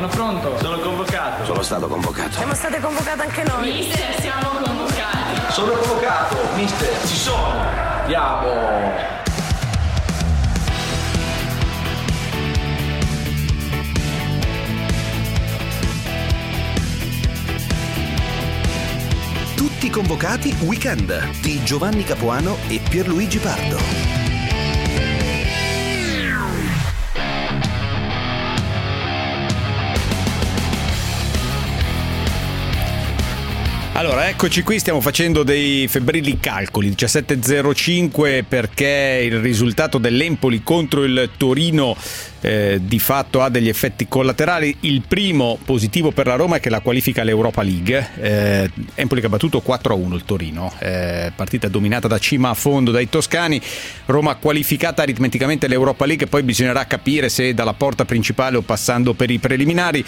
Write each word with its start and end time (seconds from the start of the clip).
Sono 0.00 0.12
pronto. 0.12 0.58
Sono 0.60 0.78
convocato. 0.78 1.44
Sono 1.44 1.60
stato 1.62 1.86
convocato. 1.86 2.30
Siamo 2.30 2.54
state 2.54 2.80
convocate 2.80 3.20
anche 3.20 3.42
noi. 3.42 3.70
Mister, 3.70 4.18
siamo 4.18 4.48
convocati. 4.48 5.52
Sono 5.52 5.72
convocato. 5.72 6.36
Mister, 6.54 7.06
ci 7.06 7.16
sono. 7.16 7.66
Andiamo. 8.00 8.92
Tutti 19.54 19.90
convocati 19.90 20.56
weekend 20.60 21.40
di 21.42 21.62
Giovanni 21.62 22.04
Capuano 22.04 22.56
e 22.68 22.80
Pierluigi 22.88 23.36
Pardo. 23.36 24.19
Allora, 34.00 34.30
eccoci 34.30 34.62
qui, 34.62 34.78
stiamo 34.78 35.02
facendo 35.02 35.42
dei 35.42 35.86
febbrili 35.86 36.40
calcoli, 36.40 36.88
17.05 36.88 38.44
perché 38.48 39.20
il 39.26 39.40
risultato 39.40 39.98
dell'Empoli 39.98 40.62
contro 40.62 41.04
il 41.04 41.28
Torino 41.36 41.94
eh, 42.40 42.80
di 42.82 42.98
fatto 42.98 43.42
ha 43.42 43.50
degli 43.50 43.68
effetti 43.68 44.08
collaterali. 44.08 44.74
Il 44.80 45.02
primo 45.06 45.58
positivo 45.62 46.12
per 46.12 46.28
la 46.28 46.36
Roma 46.36 46.56
è 46.56 46.60
che 46.60 46.70
la 46.70 46.80
qualifica 46.80 47.20
all'Europa 47.20 47.60
League. 47.60 48.08
Eh, 48.18 48.70
Empoli 48.94 49.20
che 49.20 49.26
ha 49.26 49.30
battuto 49.30 49.62
4-1 49.62 50.14
il 50.14 50.24
Torino, 50.24 50.72
eh, 50.78 51.30
partita 51.36 51.68
dominata 51.68 52.08
da 52.08 52.16
cima 52.16 52.48
a 52.48 52.54
fondo 52.54 52.92
dai 52.92 53.10
toscani. 53.10 53.60
Roma 54.06 54.36
qualificata 54.36 55.02
aritmeticamente 55.02 55.66
all'Europa 55.66 56.06
League, 56.06 56.26
poi 56.26 56.42
bisognerà 56.42 56.86
capire 56.86 57.28
se 57.28 57.52
dalla 57.52 57.74
porta 57.74 58.06
principale 58.06 58.56
o 58.56 58.62
passando 58.62 59.12
per 59.12 59.30
i 59.30 59.38
preliminari. 59.38 60.02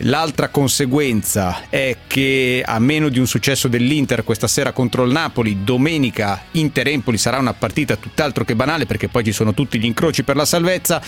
L'altra 0.00 0.48
conseguenza 0.48 1.62
è 1.70 1.96
che 2.06 2.62
a 2.64 2.78
meno 2.78 3.08
di 3.08 3.18
un 3.18 3.26
successo 3.26 3.66
dell'Inter 3.66 4.24
questa 4.24 4.46
sera 4.46 4.72
contro 4.72 5.04
il 5.04 5.12
Napoli, 5.12 5.64
domenica 5.64 6.42
Inter-Empoli 6.50 7.16
sarà 7.16 7.38
una 7.38 7.54
partita 7.54 7.96
tutt'altro 7.96 8.44
che 8.44 8.54
banale 8.54 8.84
perché 8.84 9.08
poi 9.08 9.24
ci 9.24 9.32
sono 9.32 9.54
tutti 9.54 9.78
gli 9.78 9.86
incroci 9.86 10.22
per 10.22 10.36
la 10.36 10.44
salvezza. 10.44 11.00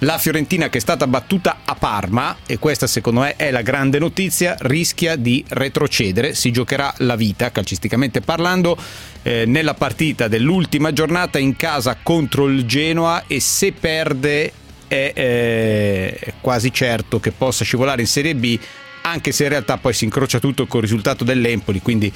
La 0.00 0.18
Fiorentina 0.18 0.68
che 0.68 0.78
è 0.78 0.80
stata 0.80 1.08
battuta 1.08 1.58
a 1.64 1.74
Parma, 1.74 2.36
e 2.46 2.58
questa 2.58 2.86
secondo 2.86 3.20
me 3.20 3.34
è 3.34 3.50
la 3.50 3.62
grande 3.62 3.98
notizia, 3.98 4.56
rischia 4.60 5.16
di 5.16 5.44
retrocedere, 5.48 6.34
si 6.34 6.52
giocherà 6.52 6.94
la 6.98 7.16
vita 7.16 7.50
calcisticamente 7.50 8.20
parlando 8.20 8.76
eh, 9.22 9.44
nella 9.44 9.74
partita 9.74 10.28
dell'ultima 10.28 10.92
giornata 10.92 11.38
in 11.38 11.56
casa 11.56 11.98
contro 12.00 12.46
il 12.46 12.64
Genoa 12.64 13.24
e 13.26 13.40
se 13.40 13.72
perde 13.72 14.52
è 14.88 15.12
eh, 15.14 16.34
quasi 16.40 16.72
certo 16.72 17.20
che 17.20 17.32
possa 17.32 17.64
scivolare 17.64 18.00
in 18.00 18.06
Serie 18.06 18.34
B, 18.34 18.58
anche 19.02 19.32
se 19.32 19.44
in 19.44 19.50
realtà 19.50 19.76
poi 19.76 19.92
si 19.92 20.04
incrocia 20.04 20.38
tutto 20.38 20.66
col 20.66 20.80
risultato 20.80 21.24
dell'Empoli, 21.24 21.80
quindi 21.80 22.12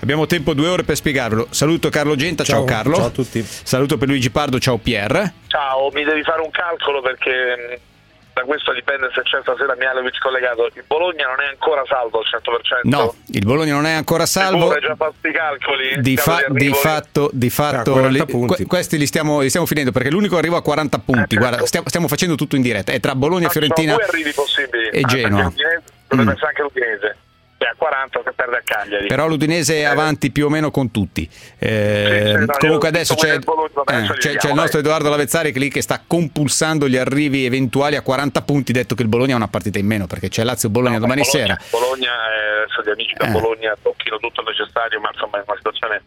abbiamo 0.00 0.26
tempo 0.26 0.54
due 0.54 0.68
ore 0.68 0.82
per 0.84 0.96
spiegarlo. 0.96 1.46
Saluto 1.50 1.88
Carlo 1.88 2.16
Genta, 2.16 2.44
ciao, 2.44 2.58
ciao 2.58 2.64
Carlo. 2.64 2.96
Ciao 2.96 3.06
a 3.06 3.10
tutti. 3.10 3.42
Saluto 3.42 3.96
per 3.96 4.08
Luigi 4.08 4.30
Pardo, 4.30 4.58
ciao 4.58 4.78
Pier. 4.78 5.32
Ciao, 5.46 5.90
mi 5.92 6.04
devi 6.04 6.22
fare 6.22 6.42
un 6.42 6.50
calcolo 6.50 7.00
perché 7.00 7.80
da 8.34 8.42
questo 8.42 8.72
dipende 8.72 9.10
se 9.14 9.22
c'è 9.22 9.38
stasera 9.42 9.76
Mialovic 9.76 10.18
collegato. 10.18 10.68
Il 10.74 10.82
Bologna 10.86 11.28
non 11.28 11.40
è 11.40 11.46
ancora 11.46 11.84
salvo 11.86 12.18
al 12.18 12.24
100%. 12.24 12.80
No, 12.82 13.14
il 13.28 13.44
Bologna 13.44 13.74
non 13.74 13.86
è 13.86 13.92
ancora 13.92 14.26
salvo. 14.26 14.72
Hai 14.72 14.80
già 14.80 14.96
fatto 14.96 15.28
i 15.28 15.32
calcoli. 15.32 16.00
Di, 16.00 16.16
fa- 16.16 16.44
di 16.48 16.72
fatto, 16.72 17.30
di 17.32 17.48
fatto 17.48 18.06
li, 18.08 18.66
questi 18.66 18.98
li 18.98 19.06
stiamo, 19.06 19.40
li 19.40 19.48
stiamo, 19.48 19.66
finendo 19.66 19.92
perché 19.92 20.10
l'unico 20.10 20.36
arrivo 20.36 20.56
a 20.56 20.62
40 20.62 20.98
punti. 20.98 21.36
Eh, 21.36 21.38
Guarda, 21.38 21.64
stiamo, 21.64 21.86
stiamo, 21.88 22.08
facendo 22.08 22.34
tutto 22.34 22.56
in 22.56 22.62
diretta. 22.62 22.92
È 22.92 22.98
tra 22.98 23.14
Bologna, 23.14 23.48
Fiorentina 23.48 23.94
due 23.94 24.04
arrivi 24.04 24.32
possibili. 24.32 24.88
e 24.88 25.02
Genoa. 25.02 25.52
Dovrebbe 26.08 26.30
mm. 26.30 26.34
essere 26.34 26.46
anche 26.48 26.62
l'Udinese 26.62 27.16
a 27.66 27.74
40 27.76 28.22
che 28.22 28.32
perde 28.32 28.56
a 28.56 28.62
Cagliari. 28.64 29.06
Però 29.06 29.26
l'Udinese 29.26 29.76
è 29.76 29.80
eh. 29.80 29.84
avanti 29.84 30.30
più 30.30 30.46
o 30.46 30.48
meno 30.48 30.70
con 30.70 30.90
tutti. 30.90 31.28
Eh, 31.58 32.20
sì, 32.24 32.38
sì, 32.38 32.44
no, 32.44 32.54
comunque 32.58 32.88
adesso 32.88 33.14
c'è, 33.14 33.34
eh, 33.36 33.40
c'è, 34.18 34.36
c'è 34.36 34.48
il 34.48 34.54
nostro 34.54 34.80
Edoardo 34.80 35.08
Lavezzari 35.08 35.52
che 35.52 35.58
lì 35.58 35.68
che 35.68 35.82
sta 35.82 36.02
compulsando 36.06 36.88
gli 36.88 36.96
arrivi 36.96 37.44
eventuali 37.44 37.96
a 37.96 38.02
40 38.02 38.42
punti, 38.42 38.72
detto 38.72 38.94
che 38.94 39.02
il 39.02 39.08
Bologna 39.08 39.34
ha 39.34 39.36
una 39.36 39.48
partita 39.48 39.78
in 39.78 39.86
meno 39.86 40.06
perché 40.06 40.28
c'è 40.28 40.44
Lazio-Bologna 40.44 40.94
no, 40.94 41.00
domani 41.00 41.22
Bologna, 41.22 41.56
sera. 41.56 41.58
Bologna, 41.70 42.12
eh, 42.12 42.82
gli 42.84 42.90
amici 42.90 43.14
da 43.16 43.26
eh. 43.26 43.30
Bologna 43.30 43.76
tocchino 43.80 44.18
tutto 44.18 44.40
il 44.40 44.46
necessario, 44.48 45.00
ma 45.00 45.10
insomma 45.12 45.38
è 45.38 45.44
una 45.46 45.56
situazione 45.56 46.02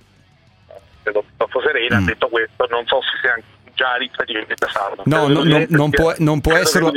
credo 1.07 1.23
piuttosto 1.23 1.61
serena. 1.61 1.99
Mm. 1.99 2.05
Detto 2.05 2.27
questo, 2.27 2.67
non 2.69 2.85
so 2.85 3.01
se 3.01 3.17
sia 3.21 3.33
anche 3.33 3.56
già 3.77 3.93
aritmeticamente 3.93 4.55
salvo. 4.73 5.03
No, 5.05 5.27
no, 5.27 5.43
no 5.43 5.65
non, 5.69 5.91
può, 5.91 6.11
non 6.17 6.41
può 6.41 6.55
esserlo. 6.55 6.91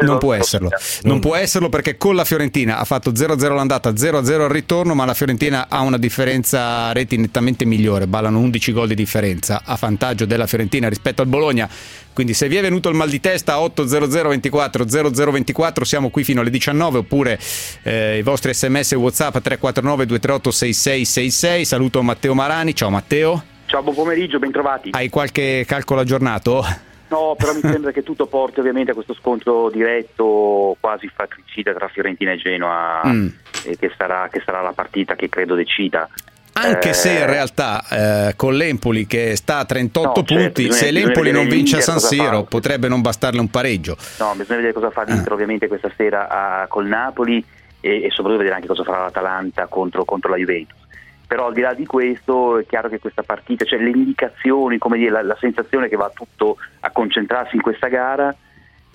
Non 0.00 0.18
può 0.18 0.34
esserlo. 0.34 0.68
Non 1.02 1.18
può 1.18 1.34
esserlo 1.34 1.70
perché 1.70 1.96
con 1.96 2.14
la 2.14 2.24
Fiorentina 2.24 2.76
ha 2.76 2.84
fatto 2.84 3.10
0-0 3.10 3.54
l'andata, 3.54 3.90
0-0 3.90 4.42
al 4.42 4.50
ritorno, 4.50 4.94
ma 4.94 5.06
la 5.06 5.14
Fiorentina 5.14 5.66
ha 5.70 5.80
una 5.80 5.96
differenza 5.96 6.92
reti 6.92 7.16
nettamente 7.16 7.64
migliore, 7.64 8.06
ballano 8.06 8.38
11 8.40 8.72
gol 8.72 8.88
di 8.88 8.94
differenza 8.94 9.62
a 9.64 9.76
vantaggio 9.80 10.26
della 10.26 10.46
Fiorentina 10.46 10.90
rispetto 10.90 11.22
al 11.22 11.28
Bologna. 11.28 11.68
Quindi 12.12 12.34
se 12.34 12.48
vi 12.48 12.56
è 12.56 12.60
venuto 12.60 12.90
il 12.90 12.94
mal 12.94 13.08
di 13.08 13.18
testa 13.18 13.58
80024 13.60 14.86
0024 14.86 15.84
siamo 15.84 16.10
qui 16.10 16.22
fino 16.22 16.42
alle 16.42 16.50
19 16.50 16.98
oppure 16.98 17.40
eh, 17.82 18.18
i 18.18 18.22
vostri 18.22 18.54
sms 18.54 18.92
e 18.92 18.96
whatsapp 18.96 19.32
349 19.32 20.06
238 20.06 20.50
6666 20.52 21.64
saluto 21.64 22.02
Matteo 22.02 22.34
Marani 22.34 22.72
ciao 22.72 22.90
Matteo 22.90 23.52
Ciao, 23.74 23.82
buon 23.82 23.96
pomeriggio, 23.96 24.38
bentrovati. 24.38 24.90
Hai 24.92 25.08
qualche 25.08 25.64
calcolo 25.66 25.98
aggiornato? 25.98 26.64
No, 27.08 27.34
però 27.36 27.52
mi 27.54 27.60
sembra 27.60 27.90
che 27.90 28.04
tutto 28.04 28.26
porti 28.26 28.60
ovviamente 28.60 28.92
a 28.92 28.94
questo 28.94 29.14
scontro 29.14 29.68
diretto 29.68 30.76
quasi 30.78 31.10
fratricida 31.12 31.74
tra 31.74 31.88
Fiorentina 31.88 32.30
e 32.30 32.36
Genoa, 32.36 33.00
mm. 33.04 33.26
eh, 33.64 33.76
che, 33.76 33.90
sarà, 33.98 34.28
che, 34.30 34.40
sarà, 34.46 34.60
la 34.60 34.70
partita 34.70 35.16
che 35.16 35.28
credo 35.28 35.56
decida. 35.56 36.08
Anche 36.52 36.90
eh, 36.90 36.92
se 36.92 37.18
in 37.18 37.26
realtà 37.26 38.28
eh, 38.28 38.36
con 38.36 38.54
l'Empoli 38.54 39.08
che 39.08 39.34
sta 39.34 39.58
a 39.58 39.64
38 39.64 40.06
no, 40.06 40.14
certo, 40.24 40.34
punti, 40.34 40.70
se 40.72 40.92
l'Empoli 40.92 41.32
non 41.32 41.48
vince 41.48 41.78
a 41.78 41.80
San 41.80 41.98
Siro 41.98 42.44
potrebbe 42.44 42.86
non 42.86 43.00
bastarle 43.00 43.40
un 43.40 43.50
pareggio. 43.50 43.96
No, 44.20 44.34
bisogna 44.36 44.58
vedere 44.58 44.72
cosa 44.72 44.90
fa 44.90 45.02
l'Inter 45.02 45.32
ah. 45.32 45.34
ovviamente 45.34 45.66
questa 45.66 45.90
sera 45.96 46.28
a, 46.28 46.68
col 46.68 46.86
Napoli 46.86 47.44
e, 47.80 48.04
e, 48.04 48.10
soprattutto 48.10 48.36
vedere 48.36 48.54
anche 48.54 48.68
cosa 48.68 48.84
farà 48.84 49.02
l'Atalanta 49.02 49.66
contro, 49.66 50.04
contro 50.04 50.30
la 50.30 50.36
Juventus 50.36 50.83
però 51.26 51.46
al 51.46 51.54
di 51.54 51.60
là 51.60 51.74
di 51.74 51.86
questo 51.86 52.58
è 52.58 52.66
chiaro 52.66 52.88
che 52.88 52.98
questa 52.98 53.22
partita, 53.22 53.64
cioè 53.64 53.78
le 53.78 53.90
indicazioni, 53.90 54.78
dire, 54.92 55.10
la, 55.10 55.22
la 55.22 55.36
sensazione 55.40 55.88
che 55.88 55.96
va 55.96 56.10
tutto 56.14 56.56
a 56.80 56.90
concentrarsi 56.90 57.56
in 57.56 57.62
questa 57.62 57.88
gara, 57.88 58.34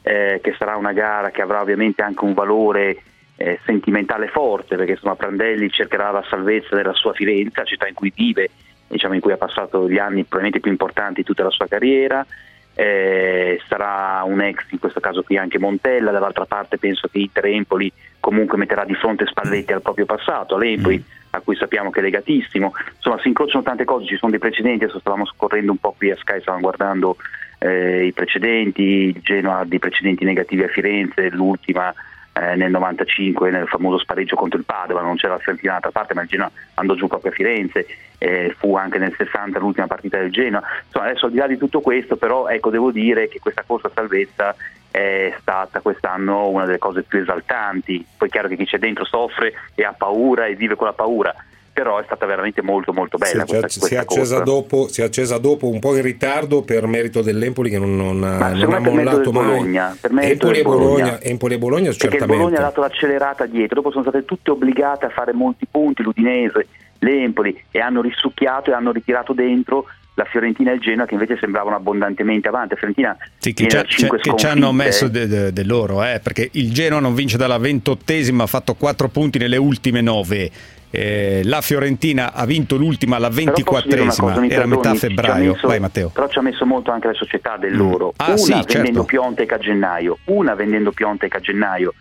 eh, 0.02 0.40
che 0.42 0.56
sarà 0.58 0.76
una 0.76 0.94
gara 0.94 1.32
che 1.32 1.42
avrà 1.42 1.62
ovviamente 1.62 2.02
anche 2.02 2.24
un 2.24 2.34
valore 2.34 3.04
eh, 3.36 3.60
sentimentale 3.66 4.28
forte, 4.28 4.76
perché 4.76 4.92
insomma 4.92 5.16
Prandelli 5.16 5.70
cercherà 5.70 6.12
la 6.12 6.24
salvezza 6.30 6.76
della 6.76 6.94
sua 6.94 7.14
Firenze, 7.14 7.66
città 7.66 7.88
in 7.88 7.94
cui 7.94 8.12
vive, 8.16 8.50
diciamo 8.88 9.14
in 9.14 9.22
cui 9.22 9.32
ha 9.32 9.38
passato 9.38 9.90
gli 9.90 9.98
anni 9.98 10.24
probabilmente 10.24 10.60
più 10.60 10.72
importanti 10.72 11.22
di 11.22 11.26
tutta 11.26 11.44
la 11.44 11.50
sua 11.50 11.68
carriera, 11.68 12.26
eh, 12.74 13.60
sarà 13.68 14.24
un 14.26 14.42
ex, 14.42 14.64
in 14.70 14.80
questo 14.80 15.00
caso 15.00 15.24
qui 15.24 15.38
anche 15.38 15.60
Montella, 15.60 16.12
dall'altra 16.12 16.46
parte 16.46 16.78
penso 16.78 17.08
che 17.08 17.20
Inter 17.20 17.46
Empoli 17.46 17.92
comunque 18.20 18.58
metterà 18.58 18.86
di 18.86 18.96
fronte 18.96 19.26
Spalletti 19.26 19.74
al 19.74 19.82
proprio 19.82 20.06
passato, 20.06 20.56
all'Empoli 20.56 20.98
mm. 20.98 21.19
A 21.32 21.40
cui 21.42 21.56
sappiamo 21.56 21.90
che 21.90 22.00
è 22.00 22.04
legatissimo, 22.04 22.74
insomma 22.96 23.20
si 23.20 23.28
incrociano 23.28 23.64
tante 23.64 23.86
cose, 23.86 24.06
ci 24.06 24.18
sono 24.18 24.32
dei 24.32 24.40
precedenti, 24.40 24.84
adesso 24.84 25.00
stavamo 25.00 25.26
scorrendo 25.26 25.72
un 25.72 25.78
po' 25.78 25.94
qui 25.98 26.12
a 26.12 26.18
Sky, 26.18 26.42
stavamo 26.42 26.64
guardando 26.64 27.18
eh, 27.60 28.06
i 28.06 28.14
precedenti, 28.14 28.82
il 28.82 29.20
Genoa 29.22 29.60
ha 29.60 29.66
dei 29.66 29.80
precedenti 29.80 30.24
negativi 30.26 30.64
a 30.64 30.68
Firenze, 30.68 31.30
l'ultima 31.30 31.94
eh, 32.34 32.56
nel 32.56 32.72
95 32.72 33.52
nel 33.52 33.68
famoso 33.68 33.98
spareggio 33.98 34.36
contro 34.36 34.58
il 34.58 34.66
Padova, 34.66 35.02
non 35.02 35.18
c'era 35.18 35.34
la 35.34 35.40
Fiorentina 35.40 35.74
dall'altra 35.74 36.00
parte, 36.00 36.14
ma 36.14 36.22
il 36.22 36.28
Genoa 36.28 36.52
andò 36.76 36.96
giù 36.96 37.08
proprio 37.08 37.32
a 37.32 37.36
Firenze, 37.36 37.86
eh, 38.18 38.56
fu 38.58 38.76
anche 38.76 38.98
nel 38.98 39.14
60 39.16 39.60
l'ultima 39.60 39.88
partita 39.88 40.18
del 40.18 40.32
Genoa. 40.32 40.62
Insomma, 40.86 41.06
adesso 41.06 41.26
al 41.26 41.32
di 41.32 41.38
là 41.38 41.48
di 41.48 41.58
tutto 41.58 41.82
questo, 41.82 42.16
però 42.16 42.48
ecco, 42.48 42.70
devo 42.70 42.92
dire 42.92 43.28
che 43.28 43.40
questa 43.40 43.64
corsa 43.66 43.92
salvezza 43.94 44.56
è 44.92 45.34
stata 45.40 45.82
quest'anno 45.82 46.50
una 46.50 46.66
delle 46.66 46.78
cose 46.78 47.04
più 47.04 47.20
esaltanti. 47.20 48.06
Poi 48.18 48.28
è 48.28 48.32
chiaro 48.32 48.48
che 48.48 48.56
chi 48.56 48.66
c'è 48.66 48.78
dentro 48.78 49.06
soffre 49.06 49.54
e 49.76 49.84
ha 49.84 49.94
paura 49.94 50.46
e 50.46 50.56
vive 50.56 50.76
con 50.76 50.88
la 50.88 50.94
paura 50.94 51.34
però 51.80 51.98
è 51.98 52.04
stata 52.04 52.26
veramente 52.26 52.62
molto 52.62 52.92
molto 52.92 53.18
bella. 53.18 53.46
Si, 53.46 53.58
questa, 53.58 53.86
si, 53.86 53.94
è 53.94 53.98
accesa 54.00 54.42
dopo, 54.42 54.90
si, 54.90 55.00
è 55.00 55.06
accesa 55.06 55.38
dopo, 55.38 55.70
un 55.70 55.80
po' 55.80 55.96
in 55.96 56.02
ritardo 56.02 56.62
per 56.62 56.86
merito 56.88 57.22
dell'Empoli 57.22 57.70
che 57.70 57.80
non, 57.80 57.96
non, 57.96 58.20
non 58.20 58.74
ha 58.74 58.80
mollato 58.80 59.32
mai. 59.32 59.46
Bologna, 59.46 59.96
Empoli, 60.02 60.60
e 60.60 60.62
Bologna, 60.62 61.22
Empoli 61.22 61.54
e 61.54 61.58
Bologna 61.58 61.86
Perché 61.86 62.00
certamente. 62.00 62.34
il 62.34 62.40
Bologna 62.40 62.58
ha 62.58 62.64
dato 62.64 62.82
l'accelerata 62.82 63.46
dietro, 63.46 63.76
dopo 63.76 63.92
sono 63.92 64.04
state 64.04 64.26
tutte 64.26 64.52
obbligate 64.52 65.06
a 65.06 65.10
fare 65.10 65.32
molti 65.32 65.68
punti, 65.72 66.04
l'Udinese, 66.04 66.68
l'Empoli, 67.00 67.64
e 67.72 67.80
hanno 67.80 68.02
risucchiato 68.02 68.72
e 68.72 68.74
hanno 68.74 68.92
ritirato 68.92 69.32
dentro 69.32 69.86
la 70.20 70.26
Fiorentina 70.26 70.72
e 70.72 70.74
il 70.76 70.82
Genoa 70.82 71.06
che 71.06 71.14
invece 71.14 71.38
sembravano 71.40 71.78
abbondantemente 71.78 72.50
avanti. 72.50 72.74
La 72.74 72.76
Fiorentina 72.76 73.18
sì, 73.38 73.54
che, 73.54 73.66
che 73.68 74.34
ci 74.36 74.46
hanno 74.46 74.74
messo 74.74 75.08
del 75.08 75.30
de, 75.30 75.54
de 75.54 75.64
loro, 75.64 76.04
eh, 76.04 76.20
perché 76.22 76.50
il 76.54 76.74
Genoa 76.74 77.00
non 77.00 77.16
vince 77.16 77.38
dalla 77.38 77.58
ventottesima, 77.58 78.44
ha 78.44 78.48
fatto 78.48 78.74
4 78.74 79.08
punti 79.08 79.40
nelle 79.40 79.58
ultime 79.58 80.02
9 80.02 80.52
eh, 80.92 81.42
la 81.44 81.62
Fiorentina 81.62 82.34
ha 82.34 82.46
vinto 82.46 82.76
l'ultima, 82.76 83.20
la 83.20 83.30
24esima, 83.30 84.50
era 84.50 84.66
metà 84.66 84.96
febbraio. 84.96 85.54
Messo, 85.54 85.68
Vai 85.68 85.80
Matteo. 85.80 86.10
Però 86.10 86.28
ci 86.28 86.40
ha 86.40 86.42
messo 86.42 86.66
molto 86.66 86.92
anche 86.92 87.08
la 87.08 87.14
società 87.14 87.58
del 87.58 87.76
mm. 87.76 87.94
Ah, 88.18 88.30
una 88.30 88.38
sì, 88.38 88.52
vendendo 88.52 88.84
certo. 88.84 89.04
Piontek 89.04 89.52
a 89.52 89.58
gennaio, 89.60 90.18
una 90.26 90.56
vendendo 90.56 90.92
Piontek 90.92 91.36
a 91.36 91.40
gennaio 91.40 91.94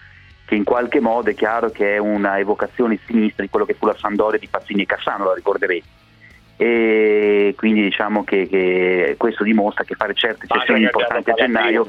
che 0.46 0.54
in 0.54 0.64
qualche 0.64 1.00
modo 1.00 1.28
è 1.28 1.34
chiaro 1.34 1.70
che 1.70 1.96
è 1.96 1.98
una 1.98 2.38
evocazione 2.38 2.98
sinistra 3.04 3.42
di 3.42 3.50
quello 3.50 3.66
che 3.66 3.74
fu 3.74 3.84
la 3.84 3.94
Sandoria 3.98 4.38
di 4.38 4.48
Pazzini 4.48 4.82
e 4.82 4.86
Cassano, 4.86 5.26
la 5.26 5.34
ricorderete. 5.34 5.97
E 6.60 7.54
quindi 7.56 7.82
diciamo 7.82 8.24
che, 8.24 8.48
che 8.48 9.14
questo 9.16 9.44
dimostra 9.44 9.84
che 9.84 9.94
fare 9.94 10.12
certe 10.14 10.48
cessioni 10.48 10.82
importanti 10.82 11.30
a 11.30 11.34
gennaio 11.34 11.86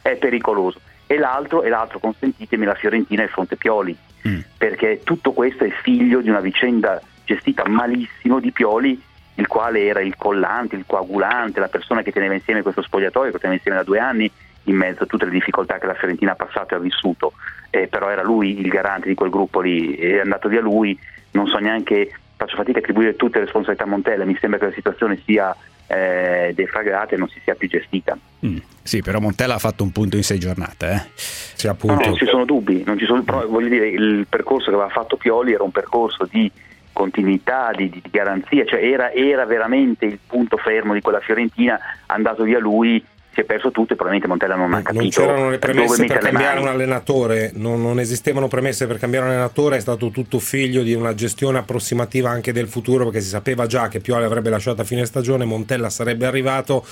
è 0.00 0.16
pericoloso. 0.16 0.80
E 1.06 1.18
l'altro, 1.18 1.62
e 1.62 1.68
l'altro, 1.68 1.98
consentitemi, 1.98 2.64
la 2.64 2.74
Fiorentina 2.74 3.22
e 3.22 3.24
il 3.24 3.30
Fronte 3.30 3.56
Pioli, 3.56 3.94
mm. 4.26 4.38
perché 4.56 5.00
tutto 5.02 5.32
questo 5.32 5.64
è 5.64 5.70
figlio 5.70 6.20
di 6.20 6.30
una 6.30 6.40
vicenda 6.40 7.02
gestita 7.24 7.68
malissimo 7.68 8.38
di 8.38 8.52
Pioli, 8.52 8.98
il 9.34 9.46
quale 9.46 9.86
era 9.86 10.00
il 10.00 10.16
collante, 10.16 10.76
il 10.76 10.84
coagulante, 10.86 11.60
la 11.60 11.68
persona 11.68 12.02
che 12.02 12.12
teneva 12.12 12.34
insieme 12.34 12.62
questo 12.62 12.82
spogliatoio, 12.82 13.32
che 13.32 13.38
teneva 13.38 13.54
insieme 13.54 13.78
da 13.78 13.84
due 13.84 13.98
anni, 13.98 14.30
in 14.64 14.76
mezzo 14.76 15.02
a 15.02 15.06
tutte 15.06 15.24
le 15.24 15.32
difficoltà 15.32 15.78
che 15.78 15.86
la 15.86 15.94
Fiorentina 15.94 16.32
ha 16.32 16.36
passato 16.36 16.74
e 16.74 16.76
ha 16.76 16.80
vissuto, 16.80 17.32
eh, 17.70 17.88
però 17.88 18.08
era 18.08 18.22
lui 18.22 18.60
il 18.60 18.68
garante 18.68 19.08
di 19.08 19.14
quel 19.14 19.30
gruppo 19.30 19.60
lì, 19.60 19.96
è 19.96 20.20
andato 20.20 20.48
via 20.48 20.60
lui, 20.60 20.96
non 21.32 21.46
so 21.46 21.58
neanche, 21.58 22.10
faccio 22.42 22.56
fatica 22.56 22.78
a 22.78 22.80
attribuire 22.80 23.14
tutte 23.16 23.38
le 23.38 23.44
responsabilità 23.44 23.84
a 23.84 23.88
Montella, 23.88 24.24
mi 24.24 24.36
sembra 24.40 24.58
che 24.58 24.66
la 24.66 24.72
situazione 24.72 25.20
sia 25.24 25.56
eh, 25.86 26.52
defragata 26.54 27.14
e 27.14 27.18
non 27.18 27.28
si 27.28 27.40
sia 27.42 27.54
più 27.54 27.68
gestita. 27.68 28.18
Mm, 28.44 28.56
sì, 28.82 29.00
però 29.00 29.20
Montella 29.20 29.54
ha 29.54 29.58
fatto 29.58 29.84
un 29.84 29.92
punto 29.92 30.16
in 30.16 30.24
sei 30.24 30.38
giornate. 30.38 30.90
Eh. 30.90 31.10
Sì, 31.14 31.66
no, 31.66 31.76
non 31.82 32.16
ci 32.16 32.26
sono 32.26 32.44
dubbi, 32.44 32.82
non 32.84 32.98
ci 32.98 33.04
sono, 33.04 33.22
però 33.22 33.46
voglio 33.46 33.68
dire, 33.68 33.88
il 33.88 34.26
percorso 34.28 34.70
che 34.70 34.76
aveva 34.76 34.90
fatto 34.90 35.16
Pioli 35.16 35.52
era 35.52 35.62
un 35.62 35.70
percorso 35.70 36.26
di 36.28 36.50
continuità, 36.92 37.70
di, 37.74 37.88
di 37.88 38.02
garanzia, 38.10 38.64
cioè 38.66 38.82
era, 38.82 39.12
era, 39.12 39.46
veramente 39.46 40.04
il 40.04 40.18
punto 40.26 40.56
fermo 40.56 40.92
di 40.92 41.00
quella 41.00 41.20
Fiorentina, 41.20 41.78
andato 42.06 42.42
via 42.42 42.58
lui 42.58 43.02
si 43.32 43.40
è 43.40 43.44
perso 43.44 43.70
tutto 43.70 43.94
e 43.94 43.96
probabilmente 43.96 44.28
Montella 44.28 44.56
non 44.56 44.74
ha 44.74 44.82
capito 44.82 45.20
non 45.20 45.28
c'erano 45.28 45.50
le 45.50 45.58
premesse 45.58 46.04
per 46.04 46.18
cambiare 46.18 46.60
un 46.60 46.68
allenatore? 46.68 47.50
Non, 47.54 47.80
non, 47.80 47.98
esistevano 47.98 48.46
premesse 48.46 48.86
per 48.86 48.98
cambiare 48.98 49.24
un 49.24 49.32
allenatore? 49.32 49.76
È 49.76 49.80
stato 49.80 50.10
tutto 50.10 50.38
figlio 50.38 50.82
di 50.82 50.92
una 50.92 51.14
gestione 51.14 51.58
approssimativa 51.58 52.28
anche 52.28 52.52
del 52.52 52.68
futuro 52.68 53.04
perché 53.04 53.22
si 53.22 53.28
sapeva 53.28 53.66
già 53.66 53.88
che 53.88 54.00
Pioli 54.00 54.24
avrebbe 54.24 54.50
lasciato 54.50 54.82
a 54.82 54.84
fine 54.84 55.06
stagione 55.06 55.46
Montella 55.46 55.88
sarebbe 55.88 56.26
arrivato. 56.26 56.84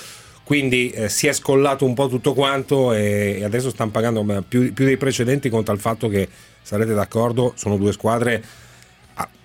Quindi 0.43 0.89
eh, 0.89 1.09
si 1.09 1.27
è 1.27 1.33
scollato 1.33 1.85
un 1.85 1.93
po' 1.93 2.07
tutto 2.07 2.33
quanto 2.33 2.91
e, 2.91 3.37
e 3.39 3.43
adesso 3.43 3.69
stanno 3.69 3.91
pagando 3.91 4.23
più, 4.47 4.73
più, 4.73 4.85
dei 4.85 4.97
precedenti 4.97 5.49
contro 5.49 5.73
il 5.75 5.79
fatto 5.79 6.07
che 6.07 6.27
sarete 6.63 6.95
d'accordo 6.95 7.53
sono 7.55 7.77
due 7.77 7.91
squadre 7.91 8.43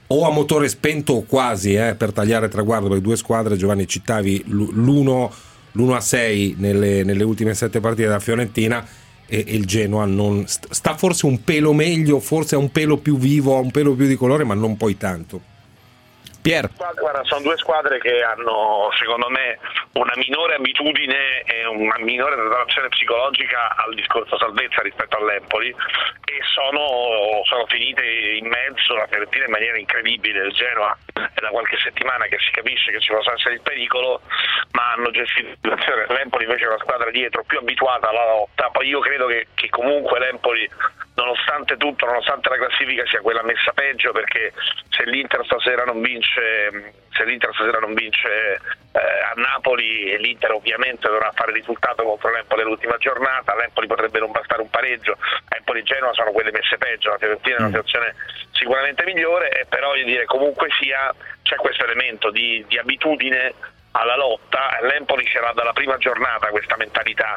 o 0.08 0.26
a 0.26 0.30
motore 0.30 0.68
spento 0.68 1.12
o 1.12 1.22
quasi 1.22 1.74
eh, 1.74 1.94
per 1.94 2.12
tagliare 2.12 2.48
traguardo 2.48 2.88
perché 2.88 3.02
due 3.02 3.16
squadre 3.16 3.56
Giovanni 3.56 3.86
citavi 3.86 4.44
l'uno 4.46 5.30
l'1 5.76 5.94
a 5.94 6.00
6 6.00 6.56
nelle, 6.58 7.04
nelle 7.04 7.24
ultime 7.24 7.54
sette 7.54 7.80
partite 7.80 8.04
della 8.04 8.18
Fiorentina 8.18 8.84
e, 9.26 9.44
il 9.48 9.66
Genoa 9.66 10.04
non, 10.06 10.44
sta 10.46 10.96
forse 10.96 11.26
un 11.26 11.42
pelo 11.44 11.72
meglio, 11.72 12.20
forse 12.20 12.56
è 12.56 12.58
un 12.58 12.70
pelo 12.70 12.96
più 12.96 13.18
vivo, 13.18 13.58
un 13.60 13.70
pelo 13.70 13.94
più 13.94 14.06
di 14.06 14.14
colore, 14.14 14.44
ma 14.44 14.54
non 14.54 14.76
poi 14.76 14.96
tanto. 14.96 15.54
Pier. 16.46 16.70
Guarda, 16.94 17.24
sono 17.24 17.42
due 17.42 17.56
squadre 17.56 17.98
che 17.98 18.22
hanno, 18.22 18.88
secondo 19.00 19.28
me, 19.28 19.58
una 19.94 20.12
minore 20.14 20.54
abitudine 20.54 21.42
e 21.42 21.66
una 21.66 21.98
minore 21.98 22.36
preparazione 22.36 22.86
psicologica 22.86 23.74
al 23.74 23.92
discorso 23.94 24.38
salvezza 24.38 24.80
rispetto 24.82 25.16
all'Empoli 25.16 25.70
e 25.70 26.38
sono, 26.54 27.42
sono 27.46 27.66
finite 27.66 28.04
in 28.38 28.46
mezzo 28.46 28.94
la 28.94 29.08
Fiorentina 29.08 29.46
in 29.46 29.50
maniera 29.50 29.76
incredibile. 29.76 30.46
Il 30.46 30.52
Genoa 30.52 30.96
è 31.14 31.40
da 31.40 31.48
qualche 31.48 31.78
settimana 31.82 32.26
che 32.26 32.38
si 32.38 32.52
capisce 32.52 32.92
che 32.92 33.00
ci 33.00 33.10
possa 33.10 33.32
essere 33.32 33.54
il 33.54 33.62
pericolo, 33.62 34.20
ma 34.70 34.92
hanno 34.92 35.10
gestito 35.10 35.48
la 35.48 35.76
situazione. 35.76 36.06
L'Empoli 36.14 36.44
invece 36.44 36.62
è 36.62 36.68
una 36.68 36.78
squadra 36.78 37.10
dietro 37.10 37.42
più 37.42 37.58
abituata 37.58 38.08
alla 38.08 38.24
lotta. 38.24 38.70
Poi 38.70 38.86
io 38.86 39.00
credo 39.00 39.26
che, 39.26 39.48
che 39.54 39.68
comunque 39.68 40.20
l'Empoli 40.20 40.70
nonostante 41.16 41.76
tutto, 41.76 42.06
nonostante 42.06 42.48
la 42.48 42.56
classifica 42.56 43.04
sia 43.06 43.20
quella 43.20 43.42
messa 43.42 43.72
peggio, 43.72 44.12
perché 44.12 44.52
se 44.90 45.04
l'Inter 45.06 45.44
stasera 45.44 45.84
non 45.84 46.00
vince, 46.00 46.35
se 47.10 47.24
l'Inter 47.24 47.50
stasera 47.54 47.78
non 47.78 47.94
vince 47.94 48.28
eh, 48.92 48.98
a 48.98 49.32
Napoli, 49.36 50.16
l'Inter 50.18 50.52
ovviamente 50.52 51.08
dovrà 51.08 51.32
fare 51.34 51.52
risultato 51.52 52.02
contro 52.04 52.30
l'Empoli 52.30 52.62
l'ultima 52.62 52.96
giornata, 52.98 53.54
l'Empoli 53.54 53.86
potrebbe 53.86 54.18
non 54.18 54.30
bastare 54.30 54.62
un 54.62 54.70
pareggio, 54.70 55.16
Empoli 55.48 55.80
e 55.80 55.82
Genoa 55.82 56.12
sono 56.12 56.32
quelle 56.32 56.52
messe 56.52 56.76
peggio, 56.76 57.10
la 57.10 57.18
Fiorentina 57.18 57.56
è 57.56 57.58
una 57.60 57.68
mm. 57.68 57.72
situazione 57.72 58.14
sicuramente 58.52 59.04
migliore, 59.04 59.66
però 59.68 59.94
io 59.94 60.04
dire 60.04 60.24
comunque 60.24 60.68
sia 60.80 61.14
c'è 61.42 61.56
questo 61.56 61.84
elemento 61.84 62.30
di, 62.30 62.64
di 62.68 62.78
abitudine 62.78 63.54
alla 63.92 64.16
lotta, 64.16 64.78
l'Empoli 64.82 65.24
ce 65.24 65.40
l'ha 65.40 65.52
dalla 65.54 65.72
prima 65.72 65.96
giornata 65.96 66.48
questa 66.48 66.76
mentalità 66.76 67.36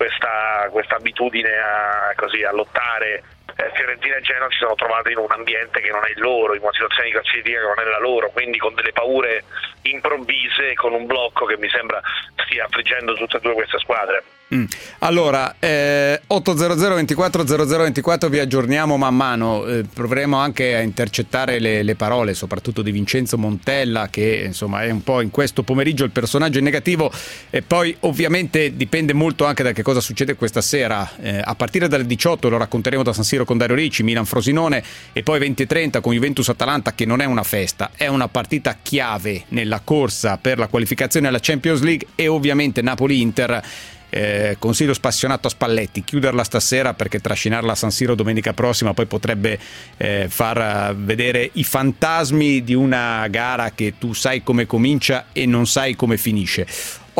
questa, 0.00 0.66
questa 0.70 0.96
abitudine 0.96 1.58
a, 1.58 2.14
così, 2.16 2.42
a 2.42 2.52
lottare. 2.52 3.22
Eh, 3.56 3.70
Fiorentina 3.74 4.16
e 4.16 4.20
Genoa 4.20 4.50
si 4.50 4.58
sono 4.58 4.74
trovate 4.74 5.10
in 5.10 5.18
un 5.18 5.30
ambiente 5.30 5.80
che 5.80 5.90
non 5.90 6.04
è 6.04 6.10
il 6.10 6.20
loro, 6.20 6.54
in 6.54 6.62
una 6.62 6.72
situazione 6.72 7.08
di 7.08 7.14
classifica 7.14 7.60
che 7.60 7.66
non 7.66 7.78
è 7.78 7.84
la 7.84 7.98
loro, 7.98 8.30
quindi 8.30 8.58
con 8.58 8.74
delle 8.74 8.92
paure 8.92 9.44
improvvise, 9.82 10.74
con 10.74 10.92
un 10.92 11.06
blocco 11.06 11.46
che 11.46 11.56
mi 11.56 11.68
sembra 11.68 12.00
stia 12.36 12.64
affliggendo 12.64 13.14
tutte 13.14 13.36
e 13.36 13.40
due 13.40 13.54
queste 13.54 13.78
squadre. 13.78 14.22
Mm. 14.52 14.64
Allora, 15.00 15.56
eh, 15.60 16.20
800 16.26 16.94
24 16.94 17.44
0024 17.44 18.28
vi 18.28 18.40
aggiorniamo 18.40 18.96
man 18.96 19.14
mano, 19.14 19.64
eh, 19.64 19.84
proveremo 19.84 20.36
anche 20.36 20.74
a 20.74 20.80
intercettare 20.80 21.60
le, 21.60 21.84
le, 21.84 21.94
parole, 21.94 22.34
soprattutto 22.34 22.82
di 22.82 22.90
Vincenzo 22.90 23.38
Montella, 23.38 24.08
che 24.10 24.42
insomma 24.46 24.82
è 24.82 24.90
un 24.90 25.04
po' 25.04 25.20
in 25.20 25.30
questo 25.30 25.62
pomeriggio 25.62 26.02
il 26.04 26.10
personaggio 26.10 26.58
in 26.58 26.64
negativo 26.64 27.12
e 27.48 27.62
poi 27.62 27.96
ovviamente 28.00 28.74
dipende 28.74 29.12
molto 29.12 29.44
anche 29.44 29.62
da 29.62 29.70
che 29.70 29.82
cosa 29.82 30.00
succede 30.00 30.34
questa 30.34 30.60
sera. 30.60 31.08
Eh, 31.20 31.40
a 31.42 31.54
partire 31.54 31.86
dalle 31.86 32.06
18 32.06 32.48
lo 32.48 32.56
racconteremo 32.56 33.04
da 33.04 33.12
San 33.12 33.22
Siro 33.22 33.44
con 33.44 33.56
Dario 33.56 33.76
Ricci, 33.76 34.02
Milan 34.02 34.24
Frosinone 34.24 34.82
e 35.12 35.22
poi 35.22 35.38
20.30 35.38 36.00
con 36.00 36.12
Juventus 36.12 36.48
Atalanta 36.48 36.92
che 36.92 37.06
non 37.06 37.20
è 37.20 37.24
una 37.24 37.44
festa, 37.44 37.92
è 37.94 38.08
una 38.08 38.26
partita 38.26 38.76
chiave 38.82 39.44
nella 39.48 39.80
corsa 39.84 40.38
per 40.38 40.58
la 40.58 40.66
qualificazione 40.66 41.28
alla 41.28 41.38
Champions 41.40 41.82
League 41.82 42.08
e 42.16 42.26
ovviamente 42.26 42.82
Napoli-Inter 42.82 43.62
eh, 44.10 44.56
consiglio 44.58 44.92
spassionato 44.92 45.46
a 45.46 45.50
Spalletti 45.50 46.04
chiuderla 46.04 46.44
stasera 46.44 46.94
perché 46.94 47.20
trascinarla 47.20 47.72
a 47.72 47.76
San 47.76 47.90
Siro 47.90 48.14
domenica 48.14 48.52
prossima 48.52 48.92
poi 48.92 49.06
potrebbe 49.06 49.58
eh, 49.96 50.26
far 50.28 50.94
vedere 50.96 51.50
i 51.54 51.64
fantasmi 51.64 52.62
di 52.62 52.74
una 52.74 53.26
gara 53.28 53.70
che 53.70 53.94
tu 53.98 54.12
sai 54.12 54.42
come 54.42 54.66
comincia 54.66 55.26
e 55.32 55.46
non 55.46 55.66
sai 55.66 55.96
come 55.96 56.16
finisce. 56.16 56.66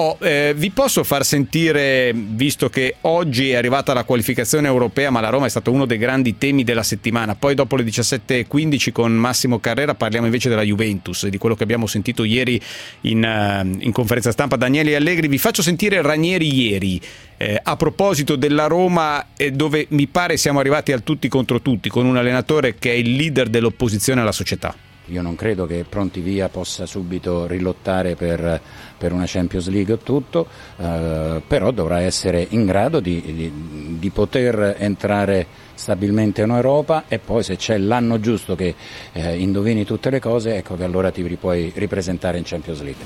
Oh, 0.03 0.17
eh, 0.23 0.55
vi 0.57 0.71
posso 0.71 1.05
far 1.05 1.27
sentire, 1.27 2.15
visto 2.15 2.71
che 2.71 2.97
oggi 3.03 3.51
è 3.51 3.57
arrivata 3.57 3.93
la 3.93 4.05
qualificazione 4.05 4.67
europea, 4.67 5.11
ma 5.11 5.21
la 5.21 5.29
Roma 5.29 5.45
è 5.45 5.51
stato 5.51 5.71
uno 5.71 5.85
dei 5.85 5.99
grandi 5.99 6.39
temi 6.39 6.65
della 6.65 6.83
settimana. 6.83 7.35
Poi 7.35 7.55
dopo 7.55 7.77
le 7.77 7.85
17.15 7.85 8.93
con 8.93 9.13
Massimo 9.13 9.59
Carrera 9.59 9.95
parliamo 9.95 10.25
invece 10.25 10.49
della 10.49 10.63
Juventus, 10.63 11.27
di 11.27 11.37
quello 11.37 11.55
che 11.55 11.65
abbiamo 11.65 11.87
sentito 11.87 12.25
ieri 12.25 12.59
in, 13.03 13.23
uh, 13.23 13.85
in 13.85 13.93
conferenza 13.93 14.31
stampa 14.31 14.57
Daniele 14.57 14.97
Allegri. 14.97 15.29
Vi 15.29 15.37
faccio 15.37 15.61
sentire 15.61 16.01
Ranieri 16.01 16.51
ieri. 16.51 16.99
Eh, 17.37 17.61
a 17.63 17.77
proposito 17.77 18.37
della 18.37 18.69
Roma, 18.69 19.27
eh, 19.37 19.51
dove 19.51 19.85
mi 19.91 20.07
pare 20.07 20.39
siamo 20.39 20.61
arrivati 20.61 20.93
al 20.93 21.03
tutti 21.03 21.29
contro 21.29 21.61
tutti, 21.61 21.91
con 21.91 22.07
un 22.07 22.17
allenatore 22.17 22.77
che 22.79 22.91
è 22.91 22.95
il 22.95 23.17
leader 23.17 23.51
dell'opposizione 23.51 24.23
alla 24.23 24.33
società. 24.33 24.75
Io 25.11 25.23
non 25.23 25.35
credo 25.35 25.67
che 25.67 25.85
Pronti 25.89 26.21
Via 26.21 26.49
possa 26.49 26.87
subito 26.87 27.47
rilottare 27.47 28.15
per, 28.15 28.61
per 28.97 29.13
una 29.13 29.25
Champions 29.27 29.69
League 29.69 29.95
o 29.95 29.99
tutto, 29.99 30.47
eh, 30.77 31.43
però 31.45 31.73
dovrà 31.73 32.01
essere 32.01 32.47
in 32.51 32.65
grado 32.65 33.01
di, 33.01 33.21
di, 33.21 33.53
di, 33.99 34.11
poter 34.11 34.77
entrare 34.79 35.47
stabilmente 35.75 36.43
in 36.43 36.51
Europa 36.51 37.05
e 37.09 37.19
poi 37.19 37.43
se 37.43 37.57
c'è 37.57 37.77
l'anno 37.77 38.21
giusto 38.21 38.55
che 38.55 38.75
eh, 39.13 39.37
indovini 39.37 39.85
tutte 39.85 40.11
le 40.11 40.21
cose, 40.21 40.57
ecco 40.57 40.77
che 40.77 40.85
allora 40.85 41.11
ti 41.11 41.23
puoi 41.37 41.73
ripresentare 41.75 42.39
in 42.39 42.45
Champions 42.45 42.83
League. 42.83 43.05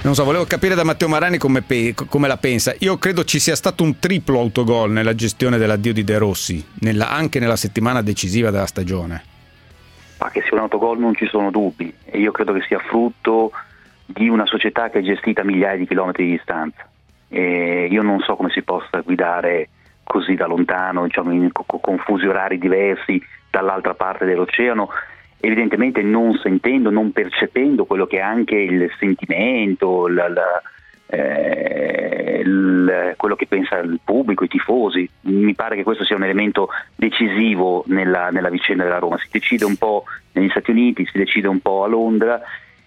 Non 0.00 0.14
so, 0.14 0.24
volevo 0.24 0.46
capire 0.46 0.74
da 0.74 0.84
Matteo 0.84 1.06
Marani 1.06 1.38
come, 1.38 1.62
pe- 1.62 1.94
come, 1.94 2.28
la 2.28 2.38
pensa. 2.38 2.74
Io 2.78 2.98
credo 2.98 3.24
ci 3.24 3.38
sia 3.38 3.54
stato 3.54 3.84
un 3.84 3.98
triplo 3.98 4.40
autogol 4.40 4.90
nella 4.90 5.14
gestione 5.14 5.58
dell'addio 5.58 5.92
di 5.92 6.02
De 6.02 6.18
Rossi, 6.18 6.64
nella, 6.80 7.10
anche 7.10 7.38
nella 7.38 7.56
settimana 7.56 8.00
decisiva 8.00 8.50
della 8.50 8.66
stagione. 8.66 9.36
Ma 10.20 10.30
che 10.30 10.42
sia 10.42 10.54
un 10.54 10.60
autogol 10.60 10.98
non 10.98 11.14
ci 11.14 11.26
sono 11.26 11.50
dubbi 11.50 11.92
e 12.04 12.18
io 12.18 12.32
credo 12.32 12.52
che 12.52 12.62
sia 12.62 12.78
frutto 12.78 13.52
di 14.04 14.28
una 14.28 14.46
società 14.46 14.90
che 14.90 14.98
è 14.98 15.02
gestita 15.02 15.42
a 15.42 15.44
migliaia 15.44 15.76
di 15.76 15.86
chilometri 15.86 16.24
di 16.24 16.30
distanza. 16.32 16.88
E 17.28 17.88
io 17.90 18.02
non 18.02 18.20
so 18.20 18.36
come 18.36 18.50
si 18.50 18.62
possa 18.62 19.00
guidare 19.00 19.68
così 20.02 20.34
da 20.34 20.46
lontano, 20.46 21.04
diciamo, 21.04 21.32
in, 21.32 21.50
con 21.52 21.98
fusi 21.98 22.26
orari 22.26 22.58
diversi 22.58 23.22
dall'altra 23.50 23.94
parte 23.94 24.24
dell'oceano, 24.24 24.88
evidentemente 25.40 26.02
non 26.02 26.34
sentendo, 26.42 26.90
non 26.90 27.12
percependo 27.12 27.84
quello 27.84 28.06
che 28.06 28.16
è 28.16 28.22
anche 28.22 28.56
il 28.56 28.90
sentimento, 28.98 30.08
la, 30.08 30.28
la, 30.28 30.62
eh, 31.10 32.42
il, 32.44 33.14
quello 33.16 33.36
che 33.36 33.46
pensa 33.46 33.78
il 33.78 34.00
pubblico, 34.02 34.44
i 34.44 34.48
tifosi. 34.48 35.08
Mi 35.22 35.54
pare 35.54 35.76
che 35.76 35.82
questo 35.82 36.04
sia 36.04 36.16
un 36.16 36.24
elemento 36.24 36.68
decisivo 36.94 37.84
nella, 37.86 38.30
nella 38.30 38.50
vicenda 38.50 38.84
della 38.84 38.98
Roma. 38.98 39.18
Si 39.18 39.28
decide 39.30 39.64
un 39.64 39.76
po' 39.76 40.04
negli 40.32 40.50
Stati 40.50 40.70
Uniti, 40.70 41.06
si 41.06 41.18
decide 41.18 41.48
un 41.48 41.60
po' 41.60 41.84
a 41.84 41.88
Londra 41.88 42.40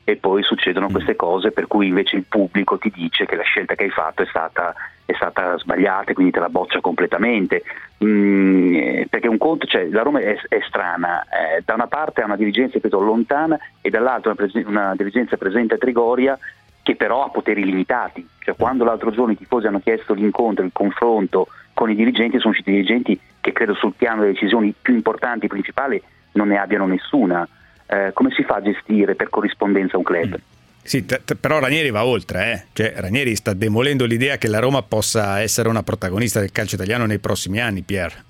e 0.03 0.15
poi 0.15 0.43
succedono 0.43 0.87
mm. 0.87 0.91
queste 0.91 1.15
cose 1.15 1.51
per 1.51 1.67
cui 1.67 1.87
invece 1.87 2.15
il 2.15 2.25
pubblico 2.27 2.77
ti 2.77 2.91
dice 2.93 3.25
che 3.25 3.35
la 3.35 3.43
scelta 3.43 3.75
che 3.75 3.83
hai 3.83 3.89
fatto 3.89 4.23
è 4.23 4.25
stata, 4.25 4.73
è 5.05 5.13
stata 5.13 5.57
sbagliata 5.57 6.11
e 6.11 6.13
quindi 6.13 6.31
te 6.31 6.39
la 6.39 6.49
boccia 6.49 6.81
completamente. 6.81 7.63
Mm, 8.03 9.03
un 9.31 9.37
conto, 9.37 9.65
cioè, 9.65 9.87
la 9.89 10.01
Roma 10.01 10.19
è, 10.19 10.37
è 10.49 10.59
strana, 10.67 11.23
eh, 11.23 11.61
da 11.63 11.73
una 11.73 11.87
parte 11.87 12.21
ha 12.21 12.25
una 12.25 12.35
dirigenza 12.35 12.79
lontana 12.89 13.57
e 13.81 13.89
dall'altra 13.89 14.35
una, 14.37 14.67
una 14.67 14.95
dirigenza 14.95 15.37
presente 15.37 15.75
a 15.75 15.77
Trigoria 15.77 16.37
che 16.83 16.95
però 16.95 17.25
ha 17.25 17.29
poteri 17.29 17.63
limitati. 17.63 18.27
Cioè, 18.39 18.55
quando 18.55 18.83
l'altro 18.83 19.11
giorno 19.11 19.33
i 19.33 19.37
tifosi 19.37 19.67
hanno 19.67 19.79
chiesto 19.79 20.13
l'incontro, 20.13 20.65
il 20.65 20.71
confronto 20.73 21.47
con 21.73 21.89
i 21.89 21.95
dirigenti, 21.95 22.39
sono 22.39 22.51
usciti 22.51 22.71
dirigenti 22.71 23.19
che 23.39 23.51
credo 23.51 23.73
sul 23.73 23.93
piano 23.95 24.21
delle 24.21 24.33
decisioni 24.33 24.73
più 24.79 24.93
importanti, 24.93 25.47
principali, 25.47 26.01
non 26.33 26.47
ne 26.47 26.57
abbiano 26.57 26.85
nessuna. 26.85 27.47
Eh, 27.87 28.11
come 28.13 28.31
si 28.31 28.43
fa 28.43 28.55
a 28.55 28.61
gestire 28.61 29.15
per 29.15 29.29
corrispondenza 29.29 29.97
un 29.97 30.03
club? 30.03 30.29
Mm. 30.29 30.59
Sì, 30.83 31.05
t- 31.05 31.21
t- 31.23 31.35
però 31.35 31.59
Ranieri 31.59 31.91
va 31.91 32.05
oltre, 32.05 32.51
eh? 32.51 32.63
cioè, 32.73 32.93
Ranieri 32.97 33.35
sta 33.35 33.53
demolendo 33.53 34.05
l'idea 34.05 34.37
che 34.37 34.47
la 34.47 34.59
Roma 34.59 34.81
possa 34.81 35.39
essere 35.39 35.69
una 35.69 35.83
protagonista 35.83 36.39
del 36.39 36.51
calcio 36.51 36.75
italiano 36.75 37.05
nei 37.05 37.19
prossimi 37.19 37.59
anni, 37.59 37.83
Pier. 37.83 38.23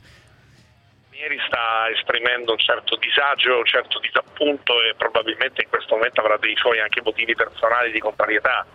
Ranieri 1.21 1.45
sta 1.45 1.87
esprimendo 1.93 2.53
un 2.53 2.57
certo 2.57 2.95
disagio, 2.95 3.59
un 3.59 3.65
certo 3.65 3.99
disappunto 3.99 4.81
e 4.81 4.95
probabilmente 4.97 5.61
in 5.61 5.69
questo 5.69 5.93
momento 5.93 6.19
avrà 6.19 6.35
dei 6.37 6.55
suoi 6.55 6.79
anche 6.79 6.99
motivi 7.03 7.35
personali 7.35 7.91
di 7.91 7.99
contrarietà. 7.99 8.65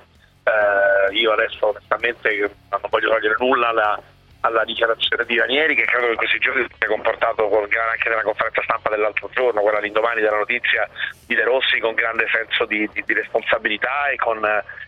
Eh, 0.44 1.12
io 1.14 1.32
adesso 1.32 1.66
onestamente 1.66 2.38
non 2.70 2.80
voglio 2.88 3.10
togliere 3.10 3.34
nulla 3.40 3.70
alla, 3.70 4.00
alla 4.42 4.64
dichiarazione 4.64 5.24
di 5.24 5.36
Ranieri 5.36 5.74
che 5.74 5.86
credo 5.86 6.06
che 6.06 6.12
in 6.12 6.18
questi 6.18 6.38
giorni 6.38 6.62
si 6.62 6.74
sia 6.78 6.86
comportato 6.86 7.48
con, 7.48 7.62
anche 7.62 8.08
nella 8.08 8.22
conferenza 8.22 8.62
stampa 8.62 8.90
dell'altro 8.90 9.28
giorno, 9.32 9.60
quella 9.60 9.78
all'indomani 9.78 10.20
della 10.20 10.38
notizia 10.38 10.88
di 11.26 11.34
De 11.34 11.42
Rossi 11.42 11.80
con 11.80 11.94
grande 11.94 12.28
senso 12.30 12.64
di, 12.64 12.88
di, 12.92 13.02
di 13.04 13.12
responsabilità 13.12 14.06
e 14.06 14.16
con, 14.16 14.44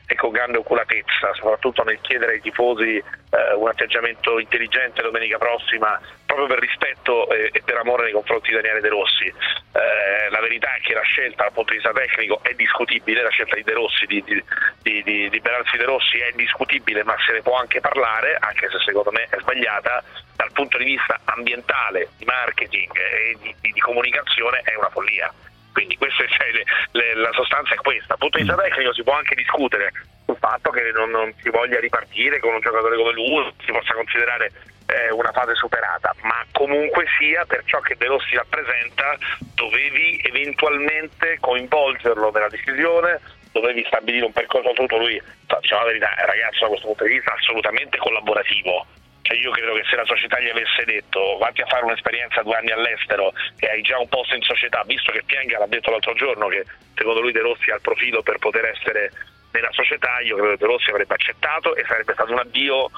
e 0.07 0.15
con, 0.15 0.31
grande 0.31 0.59
oculatezza, 0.59 1.35
soprattutto 1.35 1.83
nel 1.83 1.99
chiedere 2.03 2.35
ai 2.35 2.41
tifosi 2.41 2.97
eh, 2.97 3.55
un 3.57 3.67
atteggiamento 3.67 4.39
intelligente 4.39 5.03
domenica 5.03 5.39
prossima 5.39 6.01
proprio 6.29 6.47
per 6.47 6.59
rispetto 6.59 7.31
e, 7.31 7.49
e 7.51 7.63
per 7.65 7.79
amore 7.79 8.05
nei 8.05 8.13
confronti 8.13 8.51
di 8.51 8.57
Daniele 8.57 8.81
De 8.81 8.89
Rossi. 8.89 9.25
Eh, 9.25 10.29
la 10.29 10.41
verità 10.41 10.75
è 10.75 10.81
che 10.81 10.93
la 10.93 11.03
scelta 11.03 11.45
dal 11.45 11.53
punto 11.53 11.73
di 11.73 11.79
vista 11.79 11.93
tecnico 11.93 12.41
è 12.43 12.53
discutibile, 12.53 13.23
la 13.23 13.31
scelta 13.31 13.57
di 13.57 13.63
De 13.63 13.73
Rossi, 13.73 14.05
di, 14.05 14.23
di, 14.23 15.03
di, 15.03 15.31
di, 15.31 15.41
Beranzi 15.41 15.79
De 15.79 15.85
Rossi 15.85 16.19
è 16.19 16.31
discutibile, 16.37 17.03
ma 17.03 17.17
se 17.27 17.33
ne 17.33 17.41
può 17.41 17.57
anche 17.57 17.81
parlare, 17.81 18.37
anche 18.39 18.69
se 18.69 18.79
secondo 18.85 19.11
me 19.11 19.25
è 19.25 19.39
sbagliata, 19.41 20.05
dal 20.37 20.53
punto 20.53 20.77
di 20.77 20.85
vista 20.85 21.19
ambientale, 21.25 22.11
di 22.19 22.27
marketing 22.27 22.95
e 22.95 23.37
di, 23.41 23.73
di, 23.73 23.81
comunicazione 23.81 24.61
è 24.65 24.75
una 24.77 24.91
follia. 24.91 25.33
Quindi 25.73 25.97
questa 25.97 26.27
cioè, 26.27 26.53
le, 26.53 26.65
le, 26.93 27.15
la 27.15 27.33
sostanza 27.33 27.73
è 27.73 27.77
questa. 27.77 28.09
Dal 28.09 28.19
punto 28.19 28.37
di 28.37 28.45
vista 28.45 28.61
tecnico 28.61 28.93
si 28.93 29.03
può 29.03 29.15
anche 29.15 29.35
discutere 29.35 29.93
sul 30.27 30.37
fatto 30.37 30.71
che 30.71 30.93
non, 30.93 31.09
non 31.09 31.33
si 31.41 31.49
voglia 31.49 31.81
ripartire 31.81 32.39
con 32.39 32.53
un 32.53 32.61
giocatore 32.61 32.97
come 32.97 33.13
lui, 33.13 33.51
si 33.65 33.73
possa 33.73 33.95
considerare 33.95 34.53
eh, 34.89 35.13
una 35.13 35.33
fase 35.33 35.55
superata, 35.55 36.15
ma 36.23 36.45
comunque 36.53 37.05
sia 37.19 37.45
per 37.45 37.63
ciò 37.65 37.81
che 37.81 37.97
De 37.97 38.07
Rossi 38.07 38.35
rappresenta 38.35 39.17
dovevi 39.55 40.21
eventualmente 40.25 41.37
coinvolgerlo 41.41 42.31
nella 42.31 42.49
decisione, 42.49 43.21
dovevi 43.53 43.85
stabilire 43.87 44.25
un 44.25 44.33
percorso 44.33 44.73
tutto 44.73 44.97
lui, 44.97 45.21
diciamo 45.61 45.83
la 45.83 45.87
verità, 45.87 46.15
è 46.15 46.23
un 46.23 46.31
ragazzo 46.31 46.61
da 46.61 46.69
questo 46.69 46.87
punto 46.87 47.05
di 47.05 47.11
vista 47.11 47.35
assolutamente 47.35 47.99
collaborativo. 47.99 48.87
Cioè 49.23 49.37
io 49.37 49.51
credo 49.51 49.75
che 49.75 49.85
se 49.85 49.97
la 49.97 50.07
società 50.07 50.41
gli 50.41 50.49
avesse 50.49 50.85
detto 50.87 51.37
vatti 51.37 51.61
a 51.61 51.67
fare 51.67 51.85
un'esperienza 51.85 52.41
due 52.41 52.57
anni 52.57 52.71
all'estero 52.71 53.35
e 53.59 53.69
hai 53.69 53.83
già 53.83 53.99
un 53.99 54.09
posto 54.09 54.35
in 54.35 54.41
società, 54.41 54.83
visto 54.87 55.13
che 55.13 55.23
Pianga 55.27 55.59
l'ha 55.59 55.67
detto 55.67 55.91
l'altro 55.91 56.15
giorno 56.15 56.49
che 56.49 56.65
secondo 56.95 57.21
lui 57.21 57.33
De 57.33 57.41
Rossi 57.41 57.71
ha 57.71 57.75
il 57.75 57.83
profilo 57.83 58.23
per 58.23 58.39
poter 58.39 58.65
essere 58.65 59.13
nella 59.53 59.71
società, 59.73 60.21
io 60.21 60.37
credo 60.37 60.53
che 60.53 60.57
De 60.57 60.67
Rossi 60.67 60.89
avrebbe 60.89 61.13
accettato 61.13 61.77
e 61.77 61.85
sarebbe 61.87 62.15
stato 62.15 62.33
un 62.33 62.39
addio 62.39 62.89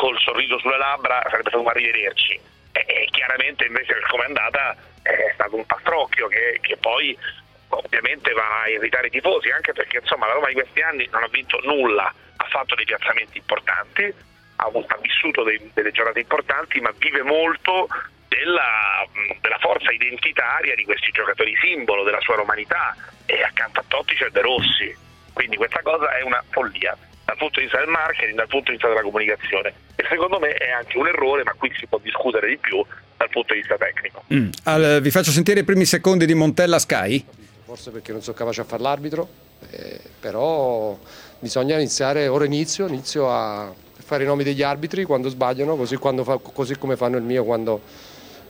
col 0.00 0.18
sorriso 0.18 0.58
sulle 0.58 0.78
labbra, 0.78 1.20
sarebbe 1.24 1.50
stato 1.50 1.60
un 1.60 1.68
arrivederci. 1.68 2.40
E, 2.72 2.84
e 2.86 3.08
chiaramente 3.10 3.66
invece 3.66 4.00
come 4.08 4.22
è 4.22 4.26
andata 4.28 4.74
è 5.02 5.30
stato 5.34 5.56
un 5.56 5.66
pastrocchio 5.66 6.26
che, 6.28 6.58
che 6.62 6.78
poi 6.78 7.14
ovviamente 7.68 8.32
va 8.32 8.62
a 8.62 8.68
irritare 8.70 9.08
i 9.08 9.10
tifosi, 9.10 9.50
anche 9.50 9.74
perché 9.74 9.98
insomma 9.98 10.26
la 10.26 10.32
Roma 10.32 10.46
di 10.46 10.54
questi 10.54 10.80
anni 10.80 11.06
non 11.12 11.22
ha 11.22 11.28
vinto 11.28 11.60
nulla, 11.64 12.14
ha 12.36 12.44
fatto 12.48 12.74
dei 12.76 12.86
piazzamenti 12.86 13.36
importanti, 13.36 14.04
ha, 14.56 14.64
ha 14.64 14.98
vissuto 15.02 15.42
dei, 15.42 15.70
delle 15.74 15.92
giornate 15.92 16.20
importanti, 16.20 16.80
ma 16.80 16.92
vive 16.96 17.22
molto 17.22 17.86
della, 18.26 19.04
della, 19.38 19.58
forza 19.58 19.90
identitaria 19.90 20.74
di 20.76 20.84
questi 20.84 21.10
giocatori 21.10 21.54
simbolo, 21.60 22.04
della 22.04 22.20
sua 22.20 22.36
romanità. 22.36 22.96
E 23.26 23.42
accanto 23.42 23.80
a 23.80 23.84
Totti 23.86 24.14
c'è 24.14 24.30
De 24.30 24.40
Rossi, 24.40 24.96
quindi 25.34 25.56
questa 25.56 25.82
cosa 25.82 26.16
è 26.16 26.22
una 26.22 26.42
follia 26.48 26.96
dal 27.30 27.38
punto 27.38 27.60
di 27.60 27.66
vista 27.66 27.78
del 27.78 27.88
marketing, 27.88 28.36
dal 28.36 28.48
punto 28.48 28.66
di 28.66 28.72
vista 28.72 28.88
della 28.88 29.02
comunicazione 29.02 29.72
e 29.94 30.04
secondo 30.08 30.40
me 30.40 30.52
è 30.54 30.70
anche 30.70 30.98
un 30.98 31.06
errore, 31.06 31.44
ma 31.44 31.54
qui 31.56 31.70
si 31.78 31.86
può 31.86 31.98
discutere 32.02 32.48
di 32.48 32.58
più 32.58 32.84
dal 33.16 33.28
punto 33.30 33.54
di 33.54 33.60
vista 33.60 33.76
tecnico. 33.76 34.24
Mm. 34.34 34.48
Al, 34.64 34.98
vi 35.00 35.10
faccio 35.10 35.30
sentire 35.30 35.60
i 35.60 35.64
primi 35.64 35.84
secondi 35.84 36.26
di 36.26 36.34
Montella 36.34 36.78
Sky. 36.78 37.24
Forse 37.64 37.92
perché 37.92 38.10
non 38.10 38.20
sono 38.20 38.36
capace 38.36 38.62
a 38.62 38.64
fare 38.64 38.82
l'arbitro, 38.82 39.28
eh, 39.70 40.00
però 40.18 40.98
bisogna 41.38 41.76
iniziare, 41.76 42.26
ora 42.26 42.44
inizio, 42.44 42.88
inizio 42.88 43.30
a 43.30 43.72
fare 43.94 44.24
i 44.24 44.26
nomi 44.26 44.42
degli 44.42 44.62
arbitri 44.62 45.04
quando 45.04 45.28
sbagliano, 45.28 45.76
così, 45.76 45.96
quando 45.96 46.24
fa, 46.24 46.38
così 46.38 46.76
come 46.76 46.96
fanno 46.96 47.16
il 47.16 47.22
mio 47.22 47.44
quando, 47.44 47.80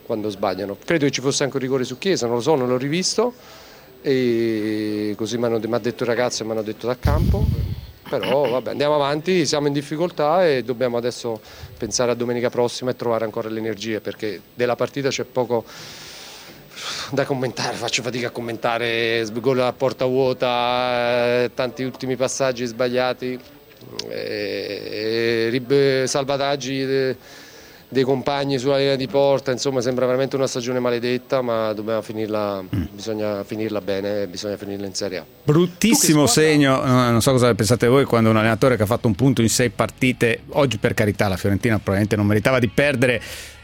quando 0.07 0.31
sbagliano. 0.31 0.79
Credo 0.83 1.05
che 1.05 1.11
ci 1.11 1.21
fosse 1.21 1.43
anche 1.43 1.57
un 1.57 1.63
rigore 1.63 1.85
su 1.85 1.99
Chiesa, 1.99 2.27
non 2.27 2.37
lo 2.37 2.41
so, 2.41 2.55
non 2.55 2.69
l'ho 2.69 2.79
rivisto 2.79 3.35
e 4.01 5.13
così 5.19 5.37
mi 5.37 5.45
ha 5.45 5.79
detto 5.79 6.05
il 6.05 6.09
ragazzo 6.09 6.43
e 6.43 6.47
mi 6.47 6.53
hanno 6.53 6.63
detto 6.63 6.87
da 6.87 6.97
campo 6.97 7.45
però 8.11 8.49
vabbè 8.49 8.71
andiamo 8.71 8.97
avanti, 8.97 9.47
siamo 9.47 9.69
in 9.69 9.73
difficoltà 9.73 10.45
e 10.45 10.65
dobbiamo 10.65 10.97
adesso 10.97 11.41
pensare 11.79 12.11
a 12.11 12.15
domenica 12.15 12.51
prossima 12.51 12.91
e 12.91 12.97
trovare 12.97 13.25
ancora 13.25 13.49
le 13.49 13.61
energie 13.61 14.01
perché 14.01 14.41
della 14.53 14.75
partita 14.75 15.11
c'è 15.11 15.23
poco 15.23 15.65
da 17.13 17.25
commentare, 17.25 17.77
faccio 17.77 18.03
fatica 18.03 18.27
a 18.29 18.31
commentare, 18.31 19.25
gol 19.35 19.61
a 19.61 19.73
porta 19.73 20.07
vuota, 20.07 21.45
eh, 21.45 21.51
tanti 21.55 21.85
ultimi 21.85 22.17
passaggi 22.17 22.65
sbagliati, 22.65 23.39
e, 24.09 25.51
e, 25.53 26.03
salvataggi. 26.07 27.17
Dei 27.93 28.05
compagni 28.05 28.57
sulla 28.59 28.79
linea 28.79 28.95
di 28.95 29.09
porta, 29.09 29.51
insomma 29.51 29.81
sembra 29.81 30.07
veramente 30.07 30.37
una 30.37 30.47
stagione 30.47 30.79
maledetta, 30.79 31.43
ma 31.43 31.73
dobbiamo 31.73 32.01
finirla, 32.03 32.63
mm. 32.63 32.83
bisogna 32.93 33.43
finirla 33.43 33.81
bene, 33.81 34.29
bisogna 34.29 34.57
finirla 34.57 34.87
in 34.87 34.95
Serie 34.95 35.19
A. 35.19 35.25
Bruttissimo 35.43 36.27
segno, 36.29 36.85
non 36.85 37.21
so 37.21 37.33
cosa 37.33 37.53
pensate 37.53 37.89
voi, 37.89 38.05
quando 38.05 38.31
un 38.31 38.37
allenatore 38.37 38.77
che 38.77 38.85
ha 38.85 38.87
fatto 38.87 39.09
un 39.09 39.17
punto 39.17 39.43
in 39.43 39.49
sei 39.49 39.71
partite, 39.71 40.43
oggi 40.51 40.79
per 40.79 40.95
carità 40.95 41.27
la 41.27 41.37
Fiorentina 41.37 41.75
probabilmente 41.75 42.15
non 42.15 42.27
meritava 42.27 42.61
di 42.61 42.69
perdere, 42.69 43.21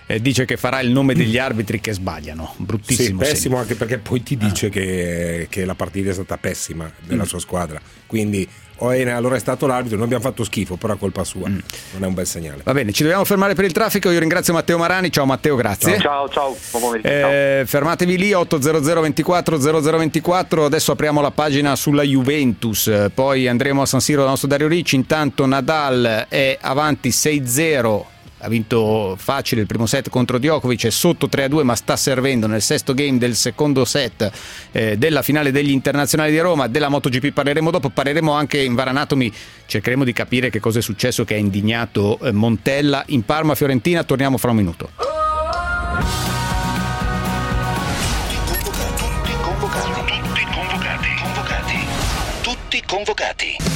eh, 0.06 0.21
dice 0.21 0.45
che 0.45 0.56
farà 0.56 0.80
il 0.80 0.90
nome 0.90 1.14
degli 1.14 1.37
arbitri 1.37 1.80
che 1.80 1.92
sbagliano. 1.92 2.54
Bruttissimo. 2.56 3.23
Sì, 3.23 3.30
pessimo 3.30 3.54
segno. 3.54 3.59
anche 3.59 3.75
perché 3.75 3.99
poi 3.99 4.23
ti 4.23 4.37
dice 4.37 4.66
ah. 4.66 4.71
che, 4.71 5.47
che, 5.50 5.64
la 5.64 5.75
partita 5.75 6.11
è 6.11 6.12
stata 6.12 6.37
pessima 6.37 6.90
della 7.04 7.25
mm. 7.25 7.26
sua 7.26 7.38
squadra. 7.40 7.80
Quindi 8.06 8.49
allora 8.78 9.37
è 9.37 9.38
stato 9.38 9.66
l'arbitro, 9.66 9.97
noi 9.97 10.06
abbiamo 10.06 10.23
fatto 10.23 10.45
schifo, 10.45 10.76
però 10.76 10.95
è 10.95 10.99
colpa 10.99 11.25
sua, 11.25 11.49
mm. 11.49 11.59
non 11.92 12.04
è 12.04 12.06
un 12.06 12.14
bel 12.14 12.26
segnale. 12.26 12.61
Va 12.64 12.73
bene, 12.73 12.92
ci 12.92 13.02
dobbiamo 13.02 13.25
fermare 13.25 13.54
per 13.54 13.64
il 13.64 13.73
traffico, 13.73 14.11
io 14.11 14.18
ringrazio 14.18 14.52
Matteo 14.52 14.78
Marani, 14.78 15.11
ciao 15.11 15.25
Matteo, 15.25 15.56
grazie. 15.56 15.99
Ciao, 15.99 16.28
ciao, 16.28 16.56
ciao. 16.71 16.95
Eh, 16.95 17.62
fermatevi 17.66 18.18
lì, 18.18 18.33
800 18.33 19.00
24 19.00 19.59
0024, 19.59 20.64
adesso 20.64 20.92
apriamo 20.92 21.21
la 21.21 21.30
pagina 21.30 21.76
sulla 21.76 22.02
Juventus, 22.02 23.11
poi 23.14 23.49
andremo 23.49 23.83
a 23.83 23.87
San 23.87 24.00
Siro 24.00 24.21
dal 24.21 24.30
nostro 24.30 24.49
Dario 24.49 24.68
Ricci, 24.68 24.97
intanto 24.97 25.47
Nadal 25.47 26.26
è 26.28 26.59
avanti 26.61 27.11
6-0 27.11 28.14
ha 28.47 28.49
vinto 28.49 29.17
facile 29.19 29.62
il 29.62 29.67
primo 29.67 29.87
set 29.87 30.09
contro 30.09 30.38
Djokovic, 30.38 30.87
è 30.87 30.91
sotto 30.91 31.26
3-2 31.26 31.62
ma 31.62 31.75
sta 31.75 31.97
servendo 31.97 32.47
nel 32.47 32.62
sesto 32.62 32.95
game 32.95 33.19
del 33.19 33.35
secondo 33.35 33.85
set 33.85 34.31
eh, 34.71 34.97
della 34.97 35.23
finale 35.23 35.50
degli 35.50 35.71
internazionali 35.71 36.31
di 36.31 36.38
Roma, 36.38 36.69
della 36.69 36.88
MotoGP 36.88 37.33
parleremo 37.33 37.71
dopo, 37.71 37.91
parleremo 37.91 38.33
anche 38.33 38.62
in 38.62 38.75
Varanatomi, 38.75 39.33
cercheremo 39.67 40.05
di 40.05 40.12
capire 40.12 40.49
che 40.49 40.61
cosa 40.61 40.79
è 40.79 40.83
successo 40.83 41.25
che 41.25 41.35
ha 41.35 41.38
indignato 41.38 42.19
eh, 42.21 42.31
Montella 42.31 43.03
in 43.09 43.25
Parma 43.25 43.57
Fiorentina, 43.57 44.05
torniamo 44.05 44.38
fra 44.38 44.50
un 44.50 44.57
minuto. 44.57 44.91
Tutti 48.97 49.33
convocati, 49.43 50.21
tutti 50.23 50.47
convocati, 50.55 51.09
convocati, 51.21 51.79
tutti 52.43 52.83
convocati. 52.87 53.75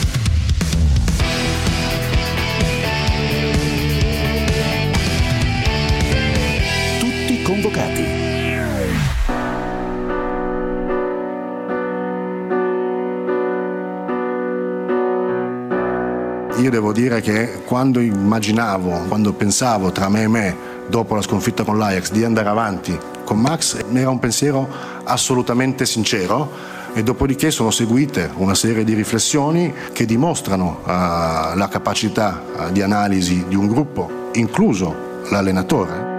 Convocati. 7.60 8.28
Io 16.62 16.70
devo 16.70 16.92
dire 16.92 17.20
che 17.20 17.62
quando 17.64 18.00
immaginavo, 18.00 19.06
quando 19.08 19.32
pensavo 19.32 19.92
tra 19.92 20.08
me 20.08 20.22
e 20.22 20.28
me, 20.28 20.56
dopo 20.88 21.14
la 21.14 21.22
sconfitta 21.22 21.64
con 21.64 21.78
l'Ajax, 21.78 22.10
di 22.10 22.24
andare 22.24 22.48
avanti 22.48 22.98
con 23.24 23.38
Max, 23.38 23.78
era 23.92 24.10
un 24.10 24.18
pensiero 24.18 24.68
assolutamente 25.04 25.86
sincero 25.86 26.78
e 26.92 27.02
dopodiché 27.02 27.50
sono 27.50 27.70
seguite 27.70 28.30
una 28.36 28.54
serie 28.54 28.84
di 28.84 28.94
riflessioni 28.94 29.72
che 29.92 30.04
dimostrano 30.04 30.80
uh, 30.82 30.88
la 31.56 31.68
capacità 31.70 32.42
uh, 32.42 32.72
di 32.72 32.82
analisi 32.82 33.44
di 33.46 33.54
un 33.54 33.68
gruppo, 33.68 34.28
incluso 34.32 35.22
l'allenatore 35.30 36.09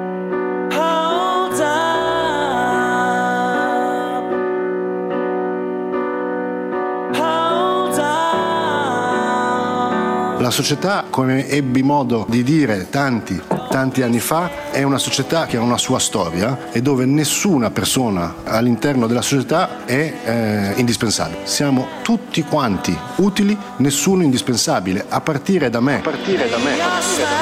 La 10.42 10.50
società, 10.50 11.06
come 11.08 11.48
ebbi 11.48 11.84
modo 11.84 12.26
di 12.28 12.42
dire 12.42 12.90
tanti, 12.90 13.40
tanti 13.70 14.02
anni 14.02 14.20
fa, 14.20 14.72
è 14.72 14.82
una 14.82 14.98
società 14.98 15.46
che 15.46 15.58
ha 15.58 15.62
una 15.62 15.78
sua 15.78 16.00
storia 16.00 16.72
e 16.72 16.82
dove 16.82 17.06
nessuna 17.06 17.70
persona 17.70 18.38
all'interno 18.44 19.06
della 19.06 19.22
società 19.22 19.86
è 19.86 20.14
eh, 20.24 20.74
indispensabile. 20.78 21.42
Siamo 21.44 21.86
tutti 22.02 22.42
quanti 22.42 22.98
utili, 23.18 23.56
nessuno 23.78 24.24
indispensabile, 24.24 25.06
a 25.08 25.22
partire 25.22 25.70
da 25.70 25.80
me. 25.80 25.98
A 25.98 26.00
partire 26.00 26.50
da 26.50 26.58
me. 26.58 26.74
A 26.74 26.88
partire 26.88 27.30
da 27.30 27.38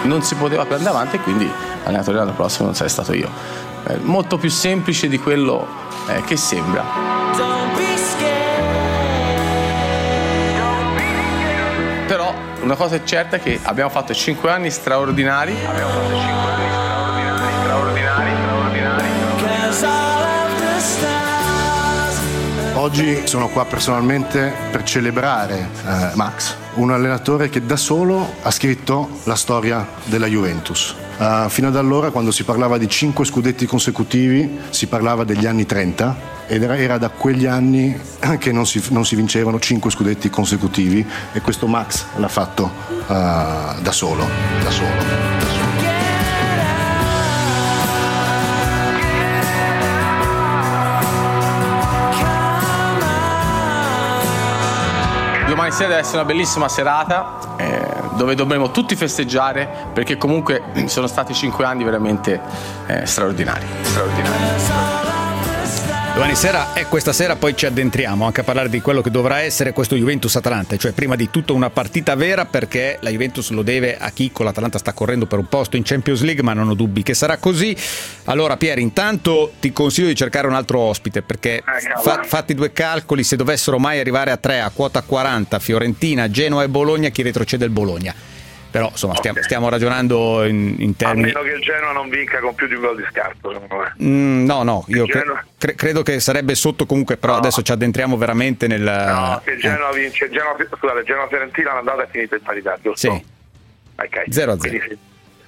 me. 0.00 0.08
Non 0.08 0.22
si 0.22 0.34
poteva 0.36 0.64
più 0.64 0.74
andare 0.74 0.96
avanti 0.96 1.16
e 1.16 1.20
quindi 1.20 1.46
allenatore 1.84 2.16
l'anno 2.16 2.32
prossimo 2.32 2.64
non 2.64 2.74
sarei 2.74 2.90
stato 2.90 3.12
io. 3.12 3.28
È 3.84 3.96
molto 4.00 4.38
più 4.38 4.48
semplice 4.48 5.06
di 5.06 5.18
quello 5.18 5.66
eh, 6.08 6.22
che 6.22 6.38
sembra. 6.38 7.63
Una 12.64 12.76
cosa 12.76 12.96
è 12.96 13.04
certa 13.04 13.36
è 13.36 13.40
che 13.40 13.60
abbiamo 13.62 13.90
fatto 13.90 14.14
5 14.14 14.50
anni 14.50 14.70
straordinari. 14.70 15.54
Abbiamo 15.66 15.90
fatto 15.90 16.08
5 16.08 16.18
anni 16.18 16.24
straordinari, 16.24 16.83
Oggi 22.84 23.26
sono 23.26 23.48
qua 23.48 23.64
personalmente 23.64 24.52
per 24.70 24.82
celebrare 24.82 25.70
eh, 25.86 26.10
Max, 26.16 26.54
un 26.74 26.90
allenatore 26.90 27.48
che 27.48 27.64
da 27.64 27.76
solo 27.76 28.34
ha 28.42 28.50
scritto 28.50 29.20
la 29.24 29.36
storia 29.36 29.88
della 30.04 30.26
Juventus. 30.26 30.94
Uh, 31.16 31.48
fino 31.48 31.68
ad 31.68 31.76
allora, 31.76 32.10
quando 32.10 32.30
si 32.30 32.44
parlava 32.44 32.76
di 32.76 32.86
cinque 32.86 33.24
scudetti 33.24 33.64
consecutivi, 33.64 34.58
si 34.68 34.86
parlava 34.86 35.24
degli 35.24 35.46
anni 35.46 35.64
30 35.64 36.16
ed 36.46 36.62
era, 36.62 36.76
era 36.76 36.98
da 36.98 37.08
quegli 37.08 37.46
anni 37.46 37.98
che 38.38 38.52
non 38.52 38.66
si, 38.66 38.82
non 38.90 39.06
si, 39.06 39.16
vincevano 39.16 39.58
cinque 39.58 39.90
scudetti 39.90 40.28
consecutivi 40.28 41.06
e 41.32 41.40
questo 41.40 41.66
Max 41.66 42.04
l'ha 42.16 42.28
fatto 42.28 42.70
uh, 43.06 43.06
da 43.06 43.92
solo. 43.92 44.28
Da 44.62 44.70
solo. 44.70 45.73
Domani 55.64 55.80
sera 55.80 55.88
deve 55.88 56.00
essere 56.00 56.18
una 56.18 56.26
bellissima 56.26 56.68
serata 56.68 57.38
eh, 57.56 57.86
dove 58.16 58.34
dovremo 58.34 58.70
tutti 58.70 58.94
festeggiare 58.96 59.66
perché 59.94 60.18
comunque 60.18 60.62
sono 60.86 61.06
stati 61.06 61.32
cinque 61.32 61.64
anni 61.64 61.84
veramente 61.84 62.38
eh, 62.86 63.06
straordinari. 63.06 63.64
straordinari. 63.80 64.93
Domani 66.14 66.36
sera 66.36 66.74
e 66.74 66.86
questa 66.86 67.12
sera 67.12 67.34
poi 67.34 67.56
ci 67.56 67.66
addentriamo 67.66 68.24
anche 68.24 68.42
a 68.42 68.44
parlare 68.44 68.68
di 68.68 68.80
quello 68.80 69.02
che 69.02 69.10
dovrà 69.10 69.40
essere 69.40 69.72
questo 69.72 69.96
Juventus-Atalanta, 69.96 70.76
cioè 70.76 70.92
prima 70.92 71.16
di 71.16 71.28
tutto 71.28 71.54
una 71.54 71.70
partita 71.70 72.14
vera 72.14 72.44
perché 72.44 72.98
la 73.00 73.10
Juventus 73.10 73.50
lo 73.50 73.62
deve 73.62 73.98
a 73.98 74.12
chi 74.12 74.30
con 74.30 74.44
l'Atalanta 74.44 74.78
sta 74.78 74.92
correndo 74.92 75.26
per 75.26 75.40
un 75.40 75.48
posto 75.48 75.76
in 75.76 75.82
Champions 75.82 76.22
League, 76.22 76.44
ma 76.44 76.52
non 76.52 76.68
ho 76.68 76.74
dubbi 76.74 77.02
che 77.02 77.14
sarà 77.14 77.38
così. 77.38 77.76
Allora 78.26 78.56
Pier, 78.56 78.78
intanto 78.78 79.54
ti 79.58 79.72
consiglio 79.72 80.06
di 80.06 80.14
cercare 80.14 80.46
un 80.46 80.54
altro 80.54 80.78
ospite 80.78 81.22
perché 81.22 81.56
eh, 81.56 81.62
fa, 82.00 82.22
fatti 82.22 82.54
due 82.54 82.72
calcoli, 82.72 83.24
se 83.24 83.34
dovessero 83.34 83.80
mai 83.80 83.98
arrivare 83.98 84.30
a 84.30 84.36
3 84.36 84.60
a 84.60 84.70
quota 84.70 85.02
40 85.02 85.58
Fiorentina, 85.58 86.30
Genoa 86.30 86.62
e 86.62 86.68
Bologna, 86.68 87.08
chi 87.08 87.22
retrocede 87.22 87.64
il 87.64 87.72
Bologna? 87.72 88.14
Però 88.74 88.88
insomma 88.88 89.14
stiamo, 89.14 89.36
okay. 89.36 89.48
stiamo 89.48 89.68
ragionando 89.68 90.42
in, 90.42 90.74
in, 90.80 90.96
termini... 90.96 91.30
A 91.30 91.38
meno 91.38 91.42
che 91.42 91.54
il 91.54 91.62
Genoa 91.62 91.92
non 91.92 92.08
vinca 92.08 92.40
con 92.40 92.56
più 92.56 92.66
di 92.66 92.74
un 92.74 92.80
gol 92.80 92.96
di 92.96 93.04
scarto, 93.08 93.52
secondo 93.52 93.76
me. 93.76 93.94
Mm, 94.02 94.44
no, 94.46 94.64
no, 94.64 94.84
io 94.88 95.04
Genoa... 95.04 95.44
cre- 95.56 95.76
credo 95.76 96.02
che 96.02 96.18
sarebbe 96.18 96.56
sotto 96.56 96.84
comunque, 96.84 97.16
però 97.16 97.34
no. 97.34 97.38
adesso 97.38 97.62
ci 97.62 97.70
addentriamo 97.70 98.16
veramente 98.16 98.66
nel... 98.66 98.82
No, 98.82 99.40
se 99.44 99.52
il 99.52 99.60
Genoa 99.60 99.90
eh. 99.90 100.00
vince, 100.00 100.28
Genoa, 100.28 100.56
scusate, 100.76 101.04
Genoa 101.04 101.28
Fiorentina 101.28 101.72
l'andata 101.74 102.02
è 102.02 102.08
finita 102.10 102.34
in 102.34 102.42
parità, 102.42 102.76
giusto? 102.82 103.12
Sì. 103.12 103.24
Okay. 103.94 104.32
0 104.32 104.50
a 104.50 104.58
0. 104.58 104.78
Se, 104.80 104.98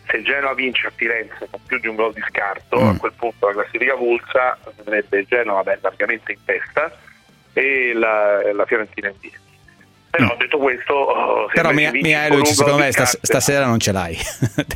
se 0.09 0.17
il 0.19 0.25
Genoa 0.25 0.55
vince 0.55 0.87
a 0.87 0.93
Firenze 0.95 1.49
con 1.51 1.61
più 1.67 1.81
di 1.81 1.89
un 1.89 1.97
gol 1.97 2.13
di 2.13 2.23
scarto, 2.29 2.81
mm. 2.81 2.89
a 2.91 2.97
quel 2.97 3.13
punto 3.17 3.49
la 3.49 3.55
classifica 3.55 3.97
vulsa 3.97 4.57
vedrebbe 4.85 5.19
il 5.19 5.27
Genoa 5.29 5.65
beh, 5.65 5.79
largamente 5.83 6.31
in 6.31 6.39
testa 6.45 6.97
e 7.53 7.93
la, 7.93 8.53
la 8.53 8.65
Fiorentina 8.67 9.09
in 9.09 9.15
via. 9.19 9.41
Però 10.17 10.35
mm. 10.35 10.39
detto 10.39 10.59
questo, 10.59 10.93
oh, 10.95 11.47
però 11.53 11.73
mi, 11.73 11.91
mi 11.91 12.01
Mialovic 12.01 12.47
secondo 12.47 12.79
me 12.79 12.93
stas- 12.93 13.19
stasera 13.21 13.67
non 13.67 13.79
ce 13.79 13.93
l'hai. 13.93 14.17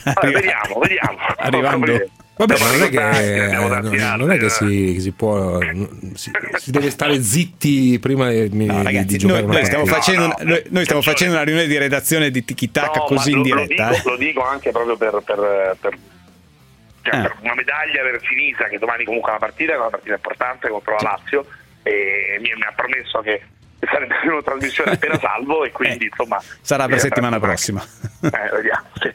Vabbè, 0.05 0.31
vediamo, 0.31 0.79
vediamo. 0.79 1.18
Arrivando. 1.37 2.09
Vabbè, 2.40 2.59
ma 2.59 2.70
non 2.70 2.83
è 2.83 2.88
che, 2.88 3.55
non, 3.55 4.18
non 4.18 4.31
è 4.31 4.38
che 4.38 4.48
si, 4.48 4.98
si, 4.98 5.12
può. 5.12 5.59
Si, 6.14 6.31
si, 6.55 6.70
deve 6.70 6.88
stare 6.88 7.20
zitti 7.20 7.98
prima 8.00 8.31
di, 8.31 8.64
no, 8.64 8.83
ragazzi, 8.83 9.07
di 9.07 9.18
giocare. 9.18 9.42
Noi, 9.42 9.53
noi 9.57 9.64
stiamo, 9.66 9.85
no, 9.85 9.92
facendo, 9.92 10.26
no, 10.26 10.35
una, 10.38 10.61
noi 10.70 10.85
stiamo 10.85 11.03
facendo 11.03 11.35
una 11.35 11.42
riunione 11.44 11.68
di 11.68 11.76
redazione 11.76 12.31
di 12.31 12.42
Tiki 12.42 12.70
Taka 12.70 13.00
così 13.00 13.33
in 13.33 13.42
diretta. 13.42 13.88
Lo 13.88 13.94
dico, 13.94 14.09
eh. 14.09 14.11
lo 14.11 14.16
dico, 14.16 14.42
anche 14.42 14.70
proprio 14.70 14.96
per, 14.96 15.22
per, 15.22 15.76
per, 15.79 15.98
cioè 17.03 17.16
ah. 17.16 17.22
per 17.22 17.37
una 17.42 17.55
medaglia 17.55 18.03
per 18.03 18.20
Sinisa, 18.26 18.64
che 18.64 18.79
domani 18.79 19.05
comunque 19.05 19.29
è 19.29 19.33
una 19.37 19.46
partita, 19.46 19.72
è 19.74 19.76
una 19.76 19.90
partita 19.90 20.14
importante 20.14 20.68
contro 20.68 20.96
la 20.98 21.11
Lazio. 21.18 21.44
E 21.83 22.38
mi, 22.40 22.53
mi 22.57 22.62
ha 22.62 22.72
promesso 22.74 23.20
che 23.20 23.42
sarebbe 23.87 24.14
una 24.31 24.43
trasmissione 24.43 24.93
appena 24.93 25.19
salvo 25.21 25.64
e 25.64 25.73
quindi 25.73 26.05
eh, 26.05 26.09
insomma 26.09 26.40
sarà 26.61 26.87
per 26.87 27.01
settimana 27.01 27.38
prossima. 27.40 27.83
eh, 28.21 28.51
vediamo, 28.53 28.87
sì. 29.01 29.11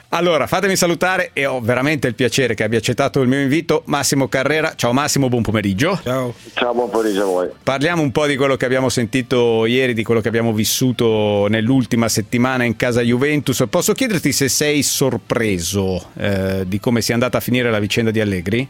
allora 0.10 0.46
fatemi 0.46 0.76
salutare 0.76 1.30
e 1.32 1.46
ho 1.46 1.60
veramente 1.60 2.06
il 2.06 2.14
piacere 2.14 2.54
che 2.54 2.64
abbia 2.64 2.78
accettato 2.78 3.20
il 3.20 3.28
mio 3.28 3.40
invito 3.40 3.82
Massimo 3.86 4.28
Carrera. 4.28 4.74
Ciao 4.74 4.92
Massimo 4.92 5.28
buon 5.28 5.42
pomeriggio. 5.42 5.98
Ciao. 6.02 6.34
Ciao 6.54 6.74
buon 6.74 6.90
pomeriggio 6.90 7.22
a 7.22 7.26
voi. 7.26 7.48
Parliamo 7.62 8.02
un 8.02 8.12
po' 8.12 8.26
di 8.26 8.36
quello 8.36 8.56
che 8.56 8.64
abbiamo 8.64 8.88
sentito 8.88 9.66
ieri 9.66 9.94
di 9.94 10.02
quello 10.02 10.20
che 10.20 10.28
abbiamo 10.28 10.52
vissuto 10.52 11.46
nell'ultima 11.48 12.08
settimana 12.08 12.64
in 12.64 12.76
casa 12.76 13.00
Juventus. 13.00 13.64
Posso 13.70 13.92
chiederti 13.92 14.32
se 14.32 14.48
sei 14.48 14.82
sorpreso 14.82 16.10
eh, 16.16 16.64
di 16.66 16.78
come 16.80 17.00
sia 17.00 17.14
andata 17.14 17.38
a 17.38 17.40
finire 17.40 17.70
la 17.70 17.78
vicenda 17.78 18.10
di 18.10 18.20
Allegri? 18.20 18.68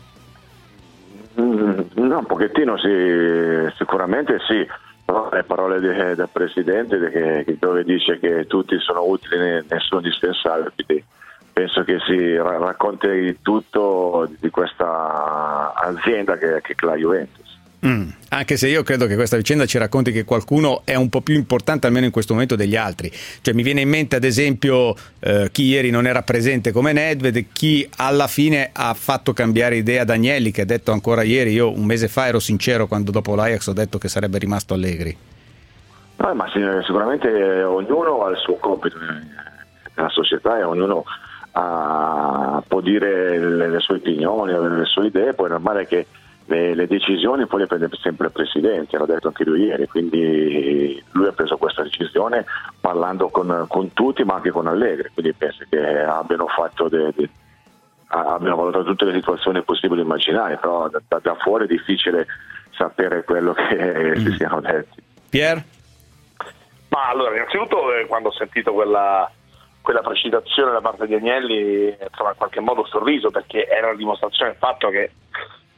Mm, 1.40 1.80
no, 1.94 2.18
un 2.18 2.26
pochettino 2.26 2.76
sì, 2.78 3.72
sicuramente 3.76 4.38
sì 4.46 4.66
le 5.32 5.42
parole 5.44 5.80
de, 5.80 6.14
del 6.14 6.28
Presidente 6.30 6.98
che, 7.10 7.44
che, 7.44 7.56
dove 7.58 7.82
dice 7.84 8.18
che 8.18 8.46
tutti 8.46 8.78
sono 8.78 9.04
utili, 9.04 9.64
nessuno 9.68 10.00
indispensabile, 10.02 10.72
quindi 10.74 11.04
penso 11.52 11.82
che 11.82 11.98
si 12.06 12.36
racconti 12.36 13.38
tutto 13.40 14.28
di 14.38 14.50
questa 14.50 15.72
azienda 15.74 16.36
che, 16.36 16.60
che 16.62 16.74
è 16.76 16.84
la 16.84 16.96
Juventus. 16.96 17.47
Mm, 17.86 18.08
anche 18.30 18.56
se 18.56 18.66
io 18.66 18.82
credo 18.82 19.06
che 19.06 19.14
questa 19.14 19.36
vicenda 19.36 19.64
ci 19.64 19.78
racconti 19.78 20.10
che 20.10 20.24
qualcuno 20.24 20.82
è 20.84 20.96
un 20.96 21.08
po' 21.08 21.20
più 21.20 21.34
importante 21.36 21.86
almeno 21.86 22.06
in 22.06 22.10
questo 22.10 22.32
momento 22.32 22.56
degli 22.56 22.74
altri. 22.74 23.10
Cioè, 23.40 23.54
mi 23.54 23.62
viene 23.62 23.82
in 23.82 23.88
mente 23.88 24.16
ad 24.16 24.24
esempio 24.24 24.96
eh, 25.20 25.48
chi 25.52 25.62
ieri 25.64 25.90
non 25.90 26.04
era 26.04 26.22
presente 26.22 26.72
come 26.72 26.92
Nedved 26.92 27.46
chi 27.52 27.88
alla 27.98 28.26
fine 28.26 28.70
ha 28.72 28.92
fatto 28.94 29.32
cambiare 29.32 29.76
idea 29.76 30.02
ad 30.02 30.10
Agnelli 30.10 30.50
che 30.50 30.62
ha 30.62 30.64
detto 30.64 30.90
ancora 30.90 31.22
ieri, 31.22 31.52
io 31.52 31.70
un 31.70 31.84
mese 31.84 32.08
fa 32.08 32.26
ero 32.26 32.40
sincero 32.40 32.88
quando 32.88 33.12
dopo 33.12 33.36
l'Ajax 33.36 33.68
ho 33.68 33.72
detto 33.72 33.98
che 33.98 34.08
sarebbe 34.08 34.38
rimasto 34.38 34.74
Allegri. 34.74 35.16
No, 36.16 36.34
ma 36.34 36.46
sicuramente 36.84 37.62
ognuno 37.62 38.24
ha 38.24 38.30
il 38.30 38.38
suo 38.38 38.56
compito 38.56 38.96
nella 38.98 40.08
società 40.08 40.58
e 40.58 40.64
ognuno 40.64 41.04
ha, 41.52 42.60
può 42.66 42.80
dire 42.80 43.38
le, 43.38 43.68
le 43.68 43.78
sue 43.78 43.96
opinioni, 43.96 44.52
le 44.52 44.84
sue 44.84 45.06
idee, 45.06 45.32
poi 45.34 45.46
è 45.46 45.50
normale 45.50 45.86
che 45.86 46.06
le, 46.48 46.74
le, 46.74 46.86
decisioni 46.86 47.46
poi 47.46 47.60
le 47.60 47.66
prende 47.66 47.90
sempre 48.00 48.26
il 48.26 48.32
Presidente, 48.32 48.96
l'ha 48.96 49.04
detto 49.04 49.28
anche 49.28 49.44
lui 49.44 49.64
ieri, 49.64 49.86
quindi 49.86 51.02
lui 51.12 51.26
ha 51.26 51.32
preso 51.32 51.58
questa 51.58 51.82
decisione 51.82 52.46
parlando 52.80 53.28
con, 53.28 53.66
con 53.68 53.92
tutti 53.92 54.24
ma 54.24 54.36
anche 54.36 54.50
con 54.50 54.66
Allegri, 54.66 55.10
quindi 55.12 55.34
penso 55.34 55.64
che 55.68 55.78
abbiano 55.78 56.46
fatto 56.46 56.88
de, 56.88 57.12
de, 57.14 57.28
abbiano 58.08 58.56
valutato 58.56 58.84
tutte 58.84 59.04
le 59.04 59.12
situazioni 59.14 59.62
possibili 59.62 60.00
e 60.00 60.04
immaginari, 60.04 60.56
però 60.56 60.88
da, 60.88 61.00
da, 61.20 61.34
fuori 61.34 61.64
è 61.64 61.68
difficile 61.68 62.26
sapere 62.70 63.24
quello 63.24 63.52
che 63.52 64.14
mm. 64.16 64.24
si 64.24 64.32
siano 64.36 64.60
detti. 64.62 65.02
Pier? 65.28 65.62
Ma 66.88 67.08
allora, 67.08 67.34
innanzitutto 67.34 67.94
eh, 67.94 68.06
quando 68.06 68.28
ho 68.30 68.32
sentito 68.32 68.72
quella, 68.72 69.30
quella 69.82 70.00
precipitazione 70.00 70.72
da 70.72 70.80
parte 70.80 71.06
di 71.06 71.14
Agnelli, 71.14 71.94
insomma, 72.10 72.30
in 72.30 72.36
qualche 72.38 72.60
modo 72.60 72.86
sorriso 72.86 73.30
perché 73.30 73.68
era 73.68 73.88
la 73.88 73.96
dimostrazione 73.96 74.52
del 74.52 74.58
fatto 74.58 74.88
che 74.88 75.10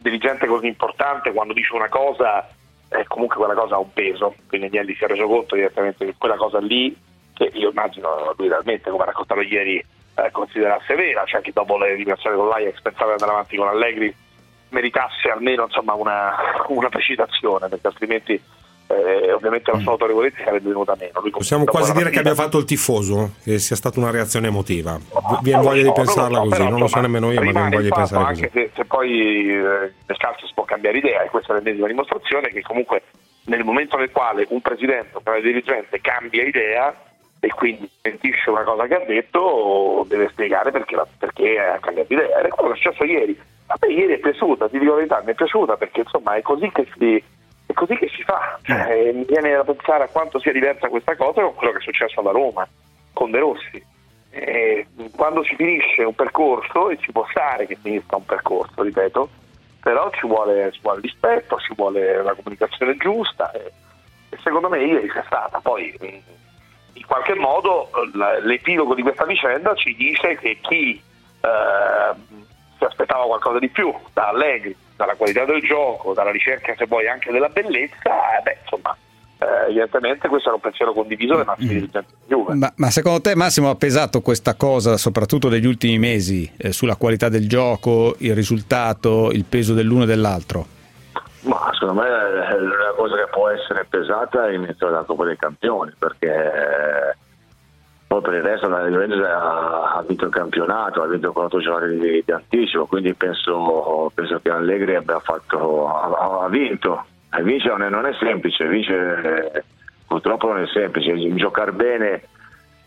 dirigente 0.00 0.46
così 0.46 0.66
importante 0.66 1.32
quando 1.32 1.52
dice 1.52 1.74
una 1.74 1.88
cosa 1.88 2.48
eh, 2.88 3.04
comunque 3.06 3.36
quella 3.36 3.54
cosa 3.54 3.76
ha 3.76 3.78
un 3.78 3.92
peso. 3.92 4.34
Quindi 4.48 4.66
Agnelli 4.66 4.94
si 4.94 5.04
è 5.04 5.06
reso 5.06 5.26
conto 5.26 5.54
direttamente 5.54 6.04
che 6.04 6.14
quella 6.18 6.36
cosa 6.36 6.58
lì 6.58 6.96
che 7.34 7.50
io 7.54 7.70
immagino 7.70 8.34
lui 8.36 8.48
realmente 8.48 8.90
come 8.90 9.02
ha 9.02 9.06
raccontato 9.06 9.40
ieri 9.40 9.78
eh, 9.78 10.30
considerasse 10.30 10.94
vera. 10.94 11.24
Cioè 11.24 11.40
che 11.40 11.52
dopo 11.52 11.78
l'eliminazione 11.78 12.36
con 12.36 12.48
l'Ajax 12.48 12.80
pensava 12.82 13.06
di 13.06 13.12
andare 13.12 13.32
avanti 13.32 13.56
con 13.56 13.68
Allegri 13.68 14.14
meritasse 14.70 15.28
almeno 15.30 15.64
insomma, 15.64 15.94
una, 15.94 16.34
una 16.68 16.88
precitazione 16.88 17.68
perché 17.68 17.86
altrimenti 17.86 18.40
eh, 18.90 19.32
ovviamente 19.32 19.70
la 19.70 19.78
sua 19.78 19.92
autorevolezza 19.92 20.42
sarebbe 20.44 20.68
venuta 20.68 20.96
meno. 20.98 21.20
Lui 21.20 21.30
Possiamo 21.30 21.64
quasi 21.64 21.92
dire 21.92 22.10
che 22.10 22.18
abbia 22.18 22.34
fatto 22.34 22.58
il 22.58 22.64
tifoso, 22.64 23.34
che 23.42 23.58
sia 23.58 23.76
stata 23.76 24.00
una 24.00 24.10
reazione 24.10 24.48
emotiva. 24.48 24.98
Viene 25.42 25.62
voglia 25.62 25.82
di 25.82 25.92
pensarla 25.92 26.38
no, 26.38 26.44
no, 26.44 26.50
così, 26.50 26.56
però, 26.58 26.70
non 26.70 26.80
lo 26.80 26.86
so 26.88 27.00
nemmeno 27.00 27.30
io, 27.30 27.42
ma 27.42 27.50
viene 27.50 27.68
voglia 27.68 27.80
di 27.80 27.88
pensare 27.88 28.24
anche 28.24 28.50
così. 28.50 28.64
Se, 28.66 28.70
se 28.74 28.84
poi 28.84 29.48
eh, 29.48 29.60
nel 29.60 30.16
calcio 30.18 30.46
si 30.46 30.52
può 30.54 30.64
cambiare 30.64 30.98
idea, 30.98 31.22
e 31.22 31.28
questa 31.28 31.52
è 31.52 31.56
l'ennesima 31.56 31.86
dimostrazione 31.86 32.48
che 32.48 32.62
comunque 32.62 33.02
nel 33.44 33.64
momento 33.64 33.96
nel 33.96 34.10
quale 34.10 34.46
un 34.50 34.60
presidente 34.60 35.16
o 35.16 35.22
un 35.24 35.40
dirigente 35.42 36.00
cambia 36.00 36.44
idea 36.44 36.94
e 37.40 37.48
quindi 37.48 37.88
sentisce 38.02 38.50
una 38.50 38.62
cosa 38.62 38.86
che 38.86 38.94
ha 38.94 39.04
detto, 39.06 40.04
deve 40.08 40.28
spiegare 40.28 40.70
perché, 40.70 41.00
perché 41.18 41.58
ha 41.58 41.78
cambiato 41.78 42.12
idea. 42.12 42.38
Ed 42.38 42.46
è 42.46 42.48
quello 42.48 42.72
che 42.72 42.78
è 42.78 42.82
successo 42.82 43.04
ieri. 43.04 43.38
A 43.66 43.76
me 43.80 43.92
ieri 43.92 44.14
è 44.14 44.18
piaciuta, 44.18 44.68
ti 44.68 44.78
dico 44.78 44.90
la 44.90 44.96
verità, 44.96 45.22
mi 45.24 45.32
è 45.32 45.34
piaciuta 45.34 45.76
perché 45.76 46.00
insomma 46.00 46.34
è 46.34 46.42
così 46.42 46.70
che 46.72 46.86
si, 46.98 47.22
è 47.70 47.72
così 47.72 47.96
che 47.96 48.08
si 48.14 48.22
fa. 48.22 48.58
Cioè, 48.62 49.12
mi 49.12 49.24
viene 49.24 49.52
da 49.52 49.64
pensare 49.64 50.04
a 50.04 50.08
quanto 50.08 50.38
sia 50.38 50.52
diversa 50.52 50.88
questa 50.88 51.16
cosa 51.16 51.42
con 51.42 51.54
quello 51.54 51.72
che 51.72 51.78
è 51.78 51.82
successo 51.82 52.20
alla 52.20 52.32
Roma, 52.32 52.66
con 53.12 53.30
De 53.30 53.38
Rossi. 53.38 53.84
E 54.30 54.86
quando 55.16 55.42
si 55.42 55.56
finisce 55.56 56.02
un 56.02 56.14
percorso, 56.14 56.90
e 56.90 56.98
ci 56.98 57.12
può 57.12 57.26
stare 57.30 57.66
che 57.66 57.76
finisca 57.80 58.16
un 58.16 58.24
percorso, 58.24 58.82
ripeto, 58.82 59.28
però 59.82 60.10
ci 60.10 60.26
vuole, 60.26 60.70
ci 60.72 60.80
vuole 60.82 61.00
rispetto, 61.00 61.58
ci 61.58 61.74
vuole 61.74 62.22
la 62.22 62.34
comunicazione 62.34 62.96
giusta 62.96 63.50
e, 63.52 63.72
e 64.28 64.38
secondo 64.42 64.68
me 64.68 64.84
ieri 64.84 65.08
c'è 65.08 65.22
stata. 65.26 65.60
Poi 65.60 65.96
in 66.92 67.06
qualche 67.06 67.34
modo 67.34 67.90
l'epilogo 68.42 68.94
di 68.94 69.02
questa 69.02 69.24
vicenda 69.24 69.74
ci 69.74 69.94
dice 69.96 70.36
che 70.36 70.58
chi 70.60 71.02
eh, 71.40 72.14
si 72.78 72.84
aspettava 72.84 73.24
qualcosa 73.24 73.58
di 73.58 73.68
più 73.68 73.92
da 74.12 74.28
Allegri, 74.28 74.76
dalla 75.00 75.14
qualità 75.14 75.46
del 75.46 75.62
gioco, 75.62 76.12
dalla 76.12 76.30
ricerca 76.30 76.74
se 76.76 76.84
vuoi 76.86 77.08
anche 77.08 77.32
della 77.32 77.48
bellezza, 77.48 78.38
eh 78.38 78.42
beh, 78.42 78.58
insomma, 78.62 78.94
eh, 79.38 79.70
evidentemente 79.70 80.28
questo 80.28 80.48
era 80.48 80.56
un 80.56 80.60
pensiero 80.60 80.92
condiviso 80.92 81.36
dai 81.36 81.46
massimi 81.46 81.68
dirigenti 81.68 82.12
di 82.20 82.34
Juve. 82.34 82.54
Ma, 82.54 82.70
ma, 82.76 82.90
secondo 82.90 83.22
te 83.22 83.34
Massimo 83.34 83.70
ha 83.70 83.74
pesato 83.76 84.20
questa 84.20 84.54
cosa, 84.54 84.98
soprattutto 84.98 85.48
negli 85.48 85.64
ultimi 85.64 85.98
mesi, 85.98 86.50
eh, 86.58 86.72
sulla 86.72 86.96
qualità 86.96 87.30
del 87.30 87.48
gioco, 87.48 88.14
il 88.18 88.34
risultato, 88.34 89.30
il 89.32 89.44
peso 89.44 89.72
dell'uno 89.72 90.02
e 90.02 90.06
dell'altro? 90.06 90.66
Ma 91.42 91.70
secondo 91.72 92.02
me 92.02 92.08
l'unica 92.58 92.92
cosa 92.94 93.16
che 93.16 93.26
può 93.30 93.48
essere 93.48 93.86
pesata 93.88 94.48
è 94.48 94.52
iniziare 94.52 94.92
dalla 94.92 95.04
Coppa 95.04 95.24
dei 95.24 95.38
Campioni, 95.38 95.92
perché 95.98 97.16
poi 98.10 98.22
per 98.22 98.34
il 98.34 98.42
resto 98.42 98.68
la 98.68 98.88
Juventus 98.88 99.24
ha, 99.24 100.04
vinto 100.04 100.24
il 100.24 100.32
campionato, 100.32 101.00
ha 101.00 101.06
vinto 101.06 101.30
4 101.30 101.60
giornate 101.60 101.96
di, 101.96 102.22
di, 102.24 102.32
anticipo, 102.32 102.86
quindi 102.86 103.14
penso, 103.14 104.10
penso, 104.12 104.40
che 104.42 104.50
Allegri 104.50 104.96
abbia 104.96 105.20
fatto, 105.20 105.86
ha, 105.86 106.42
ha 106.42 106.48
vinto. 106.48 107.04
E 107.32 107.40
vincere 107.44 107.88
non 107.88 108.06
è 108.06 108.12
semplice, 108.18 108.66
vincere 108.66 109.64
purtroppo 110.08 110.48
non 110.48 110.60
è 110.60 110.66
semplice, 110.66 111.14
giocare 111.36 111.70
bene, 111.70 112.22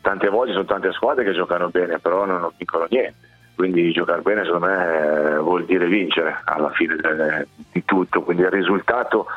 tante 0.02 0.28
volte 0.28 0.52
sono 0.52 0.66
tante 0.66 0.92
squadre 0.92 1.24
che 1.24 1.32
giocano 1.32 1.70
bene, 1.70 2.00
però 2.00 2.26
non 2.26 2.52
vincono 2.58 2.86
niente. 2.90 3.16
Quindi 3.56 3.94
giocare 3.94 4.20
bene 4.20 4.44
secondo 4.44 4.66
me 4.66 5.38
vuol 5.38 5.64
dire 5.64 5.86
vincere 5.86 6.42
alla 6.44 6.72
fine 6.72 6.98
de, 6.98 7.48
di 7.72 7.86
tutto, 7.86 8.24
quindi 8.24 8.44
il 8.44 8.52
risultato 8.52 9.28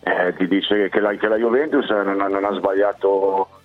eh, 0.00 0.34
ti 0.36 0.48
dice 0.48 0.88
che 0.88 0.98
la, 0.98 1.12
che 1.14 1.28
la 1.28 1.36
Juventus 1.36 1.88
non, 1.90 2.16
non, 2.16 2.44
ha 2.44 2.52
sbagliato 2.54 3.57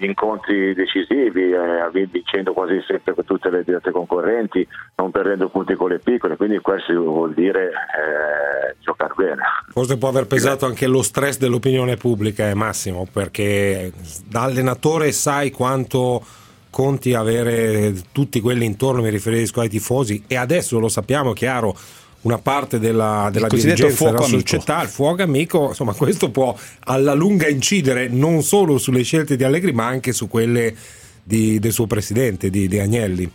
gli 0.00 0.06
incontri 0.06 0.72
decisivi, 0.72 1.50
eh, 1.52 2.08
vincendo 2.10 2.54
quasi 2.54 2.82
sempre 2.86 3.12
con 3.14 3.24
tutte 3.24 3.50
le 3.50 3.62
dirette 3.62 3.90
concorrenti, 3.90 4.66
non 4.96 5.10
perdendo 5.10 5.50
punti 5.50 5.74
con 5.74 5.90
le 5.90 5.98
piccole, 5.98 6.36
quindi 6.36 6.58
questo 6.60 6.94
vuol 6.94 7.34
dire 7.34 7.66
eh, 7.66 8.76
giocare 8.80 9.12
bene. 9.14 9.42
Forse 9.68 9.98
può 9.98 10.08
aver 10.08 10.26
pesato 10.26 10.64
anche 10.64 10.86
lo 10.86 11.02
stress 11.02 11.36
dell'opinione 11.36 11.96
pubblica, 11.96 12.48
eh, 12.48 12.54
Massimo, 12.54 13.06
perché 13.12 13.92
da 14.26 14.44
allenatore 14.44 15.12
sai 15.12 15.50
quanto 15.50 16.24
conti 16.70 17.12
avere 17.12 17.92
tutti 18.10 18.40
quelli 18.40 18.64
intorno, 18.64 19.02
mi 19.02 19.10
riferisco 19.10 19.60
ai 19.60 19.68
tifosi 19.68 20.24
e 20.26 20.36
adesso 20.36 20.78
lo 20.78 20.88
sappiamo 20.88 21.34
chiaro 21.34 21.76
una 22.22 22.38
parte 22.38 22.78
della, 22.78 23.28
della 23.32 23.46
dirigenza 23.48 24.04
della 24.04 24.18
amico. 24.18 24.38
società, 24.38 24.82
il 24.82 24.88
fuoco 24.88 25.22
amico, 25.22 25.68
insomma 25.68 25.94
questo 25.94 26.30
può 26.30 26.54
alla 26.84 27.14
lunga 27.14 27.48
incidere 27.48 28.08
non 28.08 28.42
solo 28.42 28.78
sulle 28.78 29.02
scelte 29.02 29.36
di 29.36 29.44
Allegri 29.44 29.72
ma 29.72 29.86
anche 29.86 30.12
su 30.12 30.28
quelle 30.28 30.74
di, 31.22 31.58
del 31.58 31.72
suo 31.72 31.86
presidente, 31.86 32.50
di, 32.50 32.68
di 32.68 32.78
Agnelli. 32.78 33.32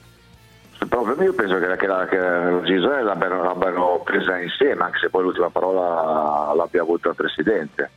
Io 0.77 1.33
penso 1.33 1.57
che, 1.59 1.75
che, 1.77 1.87
la, 1.87 2.05
che 2.05 2.17
la 2.17 2.59
decisione 2.59 3.01
l'abbiano, 3.01 3.43
l'abbiano 3.43 4.01
presa 4.03 4.37
insieme, 4.37 4.83
anche 4.83 4.99
se 4.99 5.09
poi 5.09 5.23
l'ultima 5.23 5.49
parola 5.49 6.53
l'abbia 6.53 6.81
avuta 6.81 7.09
il 7.09 7.15
presidente 7.15 7.89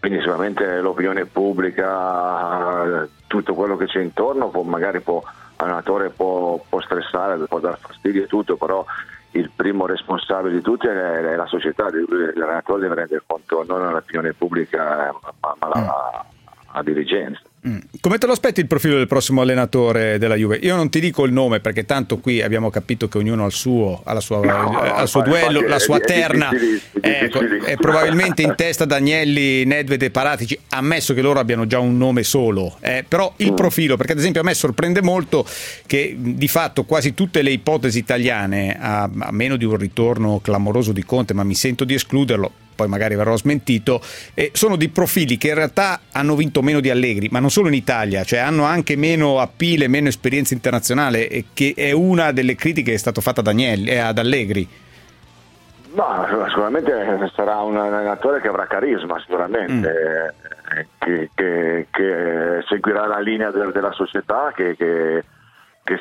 quindi 0.00 0.20
sicuramente 0.20 0.80
l'opinione 0.80 1.26
pubblica, 1.26 3.06
tutto 3.26 3.52
quello 3.52 3.76
che 3.76 3.84
c'è 3.84 4.00
intorno, 4.00 4.48
può, 4.48 4.62
magari 4.62 5.00
può, 5.00 5.22
l'allenatore 5.58 6.08
può, 6.08 6.58
può 6.66 6.80
stressare, 6.80 7.36
può 7.44 7.60
dar 7.60 7.78
fastidio 7.78 8.22
e 8.22 8.26
tutto, 8.26 8.56
però 8.56 8.82
il 9.32 9.50
primo 9.54 9.86
responsabile 9.86 10.54
di 10.54 10.60
tutti 10.60 10.86
è, 10.86 11.36
la 11.36 11.46
società, 11.46 11.84
l'allenatore 11.84 12.80
deve 12.80 12.94
rendere 12.94 13.22
conto 13.26 13.64
non 13.66 13.86
all'opinione 13.86 14.32
pubblica 14.32 15.14
ma, 15.40 15.54
alla, 15.58 16.24
alla 16.72 16.82
dirigenza. 16.82 17.42
Mm. 17.68 17.78
Come 18.00 18.16
te 18.16 18.24
lo 18.24 18.32
aspetti 18.32 18.60
il 18.60 18.66
profilo 18.66 18.96
del 18.96 19.06
prossimo 19.06 19.42
allenatore 19.42 20.16
della 20.16 20.34
Juve? 20.34 20.56
Io 20.62 20.76
non 20.76 20.88
ti 20.88 20.98
dico 20.98 21.26
il 21.26 21.32
nome 21.32 21.60
perché 21.60 21.84
tanto 21.84 22.16
qui 22.16 22.40
abbiamo 22.40 22.70
capito 22.70 23.06
che 23.06 23.18
ognuno 23.18 23.42
ha 23.42 23.46
il 23.46 23.52
suo, 23.52 24.00
ha 24.02 24.18
sua, 24.20 24.40
no, 24.40 24.78
al 24.80 25.06
suo 25.06 25.20
duello, 25.20 25.60
la 25.66 25.78
sua 25.78 25.98
terna 25.98 26.48
ecco, 26.98 27.40
e 27.40 27.76
probabilmente 27.76 28.40
in 28.40 28.54
testa 28.56 28.86
Danielli, 28.86 29.64
Nedved 29.66 30.00
e 30.00 30.10
Paratici, 30.10 30.58
ammesso 30.70 31.12
che 31.12 31.20
loro 31.20 31.38
abbiano 31.38 31.66
già 31.66 31.78
un 31.78 31.98
nome 31.98 32.22
solo, 32.22 32.78
eh, 32.80 33.04
però 33.06 33.34
il 33.36 33.52
mm. 33.52 33.56
profilo, 33.56 33.96
perché 33.98 34.12
ad 34.12 34.18
esempio 34.18 34.40
a 34.40 34.44
me 34.44 34.54
sorprende 34.54 35.02
molto 35.02 35.44
che 35.86 36.16
di 36.18 36.48
fatto 36.48 36.84
quasi 36.84 37.12
tutte 37.12 37.42
le 37.42 37.50
ipotesi 37.50 37.98
italiane, 37.98 38.78
a, 38.80 39.02
a 39.02 39.32
meno 39.32 39.56
di 39.56 39.66
un 39.66 39.76
ritorno 39.76 40.40
clamoroso 40.42 40.92
di 40.92 41.04
Conte, 41.04 41.34
ma 41.34 41.44
mi 41.44 41.54
sento 41.54 41.84
di 41.84 41.92
escluderlo, 41.92 42.50
poi 42.80 42.88
magari 42.88 43.14
verrò 43.14 43.36
smentito, 43.36 44.00
eh, 44.32 44.52
sono 44.54 44.76
di 44.76 44.88
profili 44.88 45.36
che 45.36 45.48
in 45.48 45.54
realtà 45.54 46.00
hanno 46.12 46.34
vinto 46.34 46.62
meno 46.62 46.80
di 46.80 46.88
Allegri, 46.88 47.28
ma 47.30 47.38
non 47.38 47.50
solo 47.50 47.68
in 47.68 47.74
Italia, 47.74 48.24
cioè 48.24 48.38
hanno 48.38 48.64
anche 48.64 48.96
meno 48.96 49.38
appile, 49.38 49.86
meno 49.86 50.08
esperienza 50.08 50.54
internazionale, 50.54 51.28
e 51.28 51.44
che 51.52 51.74
è 51.76 51.92
una 51.92 52.32
delle 52.32 52.54
critiche 52.54 52.92
che 52.92 52.96
è 52.96 52.98
stata 52.98 53.20
fatta 53.20 53.40
ad, 53.40 53.48
Agnelli, 53.48 53.90
eh, 53.90 53.98
ad 53.98 54.16
Allegri. 54.16 54.66
No, 55.92 56.26
sicuramente 56.48 56.90
sarà 57.34 57.58
un 57.58 57.76
allenatore 57.76 58.40
che 58.40 58.48
avrà 58.48 58.66
carisma, 58.66 59.20
sicuramente, 59.20 59.88
mm. 59.90 60.48
Che, 60.98 61.30
che, 61.34 61.86
che, 61.90 62.64
seguirà 62.66 63.06
la 63.06 63.18
linea 63.18 63.50
de, 63.50 63.72
della 63.72 63.90
società, 63.90 64.52
che, 64.54 64.76
che 64.76 65.24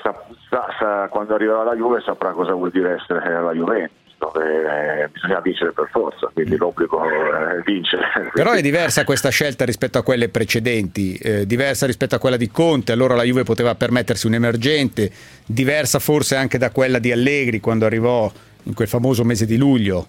sa, 0.01 0.15
sa, 0.47 0.67
sa, 0.77 1.07
quando 1.09 1.33
arriverà 1.33 1.63
la 1.63 1.75
Juve 1.75 2.01
saprà 2.01 2.31
cosa 2.31 2.53
vuol 2.53 2.69
dire 2.69 2.93
essere 3.01 3.41
la 3.41 3.51
Juventus 3.51 3.98
dove 4.19 5.03
eh, 5.03 5.07
bisogna 5.07 5.39
vincere 5.39 5.71
per 5.71 5.87
forza, 5.89 6.29
quindi 6.33 6.57
l'obbligo 6.57 7.01
è 7.03 7.61
vincere. 7.63 8.03
Però 8.33 8.51
è 8.51 8.61
diversa 8.61 9.05
questa 9.05 9.29
scelta 9.29 9.63
rispetto 9.63 9.97
a 9.97 10.03
quelle 10.03 10.27
precedenti, 10.27 11.15
eh, 11.15 11.45
diversa 11.45 11.85
rispetto 11.85 12.15
a 12.15 12.19
quella 12.19 12.37
di 12.37 12.51
Conte, 12.51 12.91
allora 12.91 13.15
la 13.15 13.23
Juve 13.23 13.43
poteva 13.43 13.73
permettersi 13.75 14.27
un 14.27 14.33
emergente, 14.33 15.09
diversa 15.45 15.99
forse 15.99 16.35
anche 16.35 16.57
da 16.57 16.69
quella 16.69 16.99
di 16.99 17.11
Allegri 17.11 17.61
quando 17.61 17.85
arrivò 17.85 18.29
in 18.63 18.73
quel 18.73 18.89
famoso 18.89 19.23
mese 19.23 19.45
di 19.45 19.57
luglio. 19.57 20.07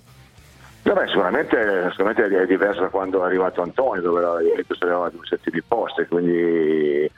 Beh, 0.83 1.07
sicuramente, 1.07 1.88
sicuramente, 1.90 2.25
è 2.25 2.46
diversa 2.46 2.81
da 2.81 2.88
quando 2.88 3.23
è 3.23 3.27
arrivato 3.27 3.62
Antonio, 3.62 4.03
dove 4.03 4.20
la 4.20 4.38
Juventus 4.40 4.81
aveva 4.81 5.09
due 5.11 5.25
settimi 5.25 5.62
posti, 5.62 6.05
quindi 6.07 7.09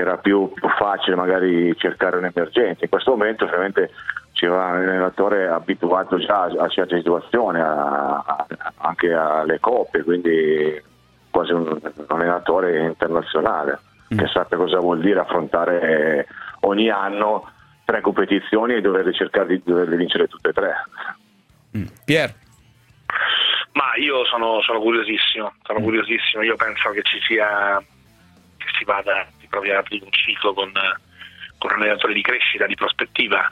era 0.00 0.18
più, 0.18 0.52
più, 0.52 0.68
facile 0.70 1.16
magari 1.16 1.74
cercare 1.76 2.16
un 2.16 2.24
emergente. 2.24 2.84
In 2.84 2.90
questo 2.90 3.12
momento 3.12 3.44
ovviamente 3.44 3.90
c'era 4.32 4.54
un 4.54 4.60
allenatore 4.60 5.48
abituato 5.48 6.18
già 6.18 6.44
a 6.44 6.68
certe 6.68 6.98
situazioni, 6.98 7.58
a, 7.58 8.18
a, 8.18 8.46
anche 8.76 9.12
alle 9.12 9.58
coppe, 9.60 10.02
quindi 10.02 10.82
quasi 11.30 11.52
un, 11.52 11.66
un 11.68 12.04
allenatore 12.08 12.84
internazionale 12.84 13.78
mm. 14.12 14.18
che 14.18 14.26
sappia 14.26 14.56
cosa 14.56 14.78
vuol 14.78 15.00
dire 15.00 15.20
affrontare 15.20 16.26
ogni 16.60 16.90
anno 16.90 17.50
tre 17.84 18.00
competizioni 18.00 18.74
e 18.74 18.80
doverle 18.80 19.12
cercare 19.12 19.46
di 19.46 19.62
doverle 19.64 19.96
vincere 19.96 20.26
tutte 20.28 20.50
e 20.50 20.52
tre. 20.52 20.74
Mm. 21.76 21.86
Pier? 22.04 22.34
Ma 23.72 23.94
io 23.96 24.24
sono, 24.24 24.60
sono 24.62 24.80
curiosissimo, 24.80 25.54
sono 25.62 25.80
mm. 25.80 25.82
curiosissimo, 25.82 26.42
io 26.42 26.56
penso 26.56 26.90
che 26.90 27.02
ci 27.02 27.20
sia, 27.26 27.78
che 28.56 28.66
si 28.76 28.84
vada, 28.84 29.26
si 29.46 29.48
provi 29.48 29.70
ad 29.70 29.78
aprire 29.78 30.04
un 30.04 30.12
ciclo 30.12 30.52
con 30.52 30.72
con 31.58 31.72
un 31.72 31.80
allenatore 31.80 32.12
di 32.12 32.20
crescita, 32.20 32.66
di 32.66 32.74
prospettiva. 32.74 33.50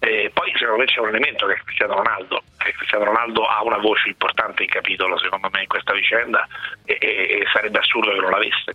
E 0.00 0.30
poi 0.34 0.52
secondo 0.56 0.80
me 0.80 0.86
c'è 0.86 0.98
un 0.98 1.08
elemento 1.08 1.46
che 1.46 1.54
è 1.54 1.56
Cristiano 1.62 1.94
Ronaldo, 1.94 2.42
che 2.58 2.72
Cristiano 2.72 3.04
Ronaldo 3.04 3.44
ha 3.46 3.62
una 3.62 3.78
voce 3.78 4.08
importante 4.08 4.64
in 4.64 4.68
capitolo 4.68 5.16
secondo 5.18 5.48
me 5.52 5.62
in 5.62 5.68
questa 5.68 5.92
vicenda 5.92 6.46
e, 6.84 6.98
e, 7.00 7.06
e 7.06 7.44
sarebbe 7.52 7.78
assurdo 7.78 8.10
che 8.12 8.20
non 8.20 8.30
l'avesse. 8.30 8.74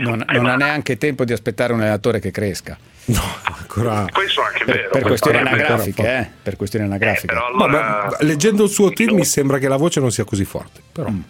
Non, 0.00 0.24
non 0.26 0.46
ha 0.46 0.56
neanche 0.56 0.98
tempo 0.98 1.24
di 1.24 1.32
aspettare 1.32 1.72
un 1.72 1.80
allenatore 1.80 2.18
che 2.18 2.30
cresca. 2.30 2.76
No, 3.06 3.22
ancora... 3.44 4.04
Questo 4.12 4.42
anche 4.42 4.64
è 4.64 4.66
vero. 4.66 4.88
Per, 4.90 4.90
per 4.90 5.02
questioni 5.02 5.38
anagrafiche, 5.38 6.18
eh? 6.18 6.30
per 6.42 6.56
questioni 6.56 6.84
anagrafiche. 6.84 7.32
Eh, 7.32 7.38
allora... 7.38 8.08
Vabbè, 8.10 8.24
leggendo 8.24 8.64
il 8.64 8.70
suo 8.70 8.90
team 8.90 9.14
mi 9.14 9.24
sembra 9.24 9.58
che 9.58 9.68
la 9.68 9.76
voce 9.76 10.00
non 10.00 10.10
sia 10.10 10.24
così 10.24 10.44
forte, 10.44 10.82
però... 10.92 11.08
Mm. 11.08 11.20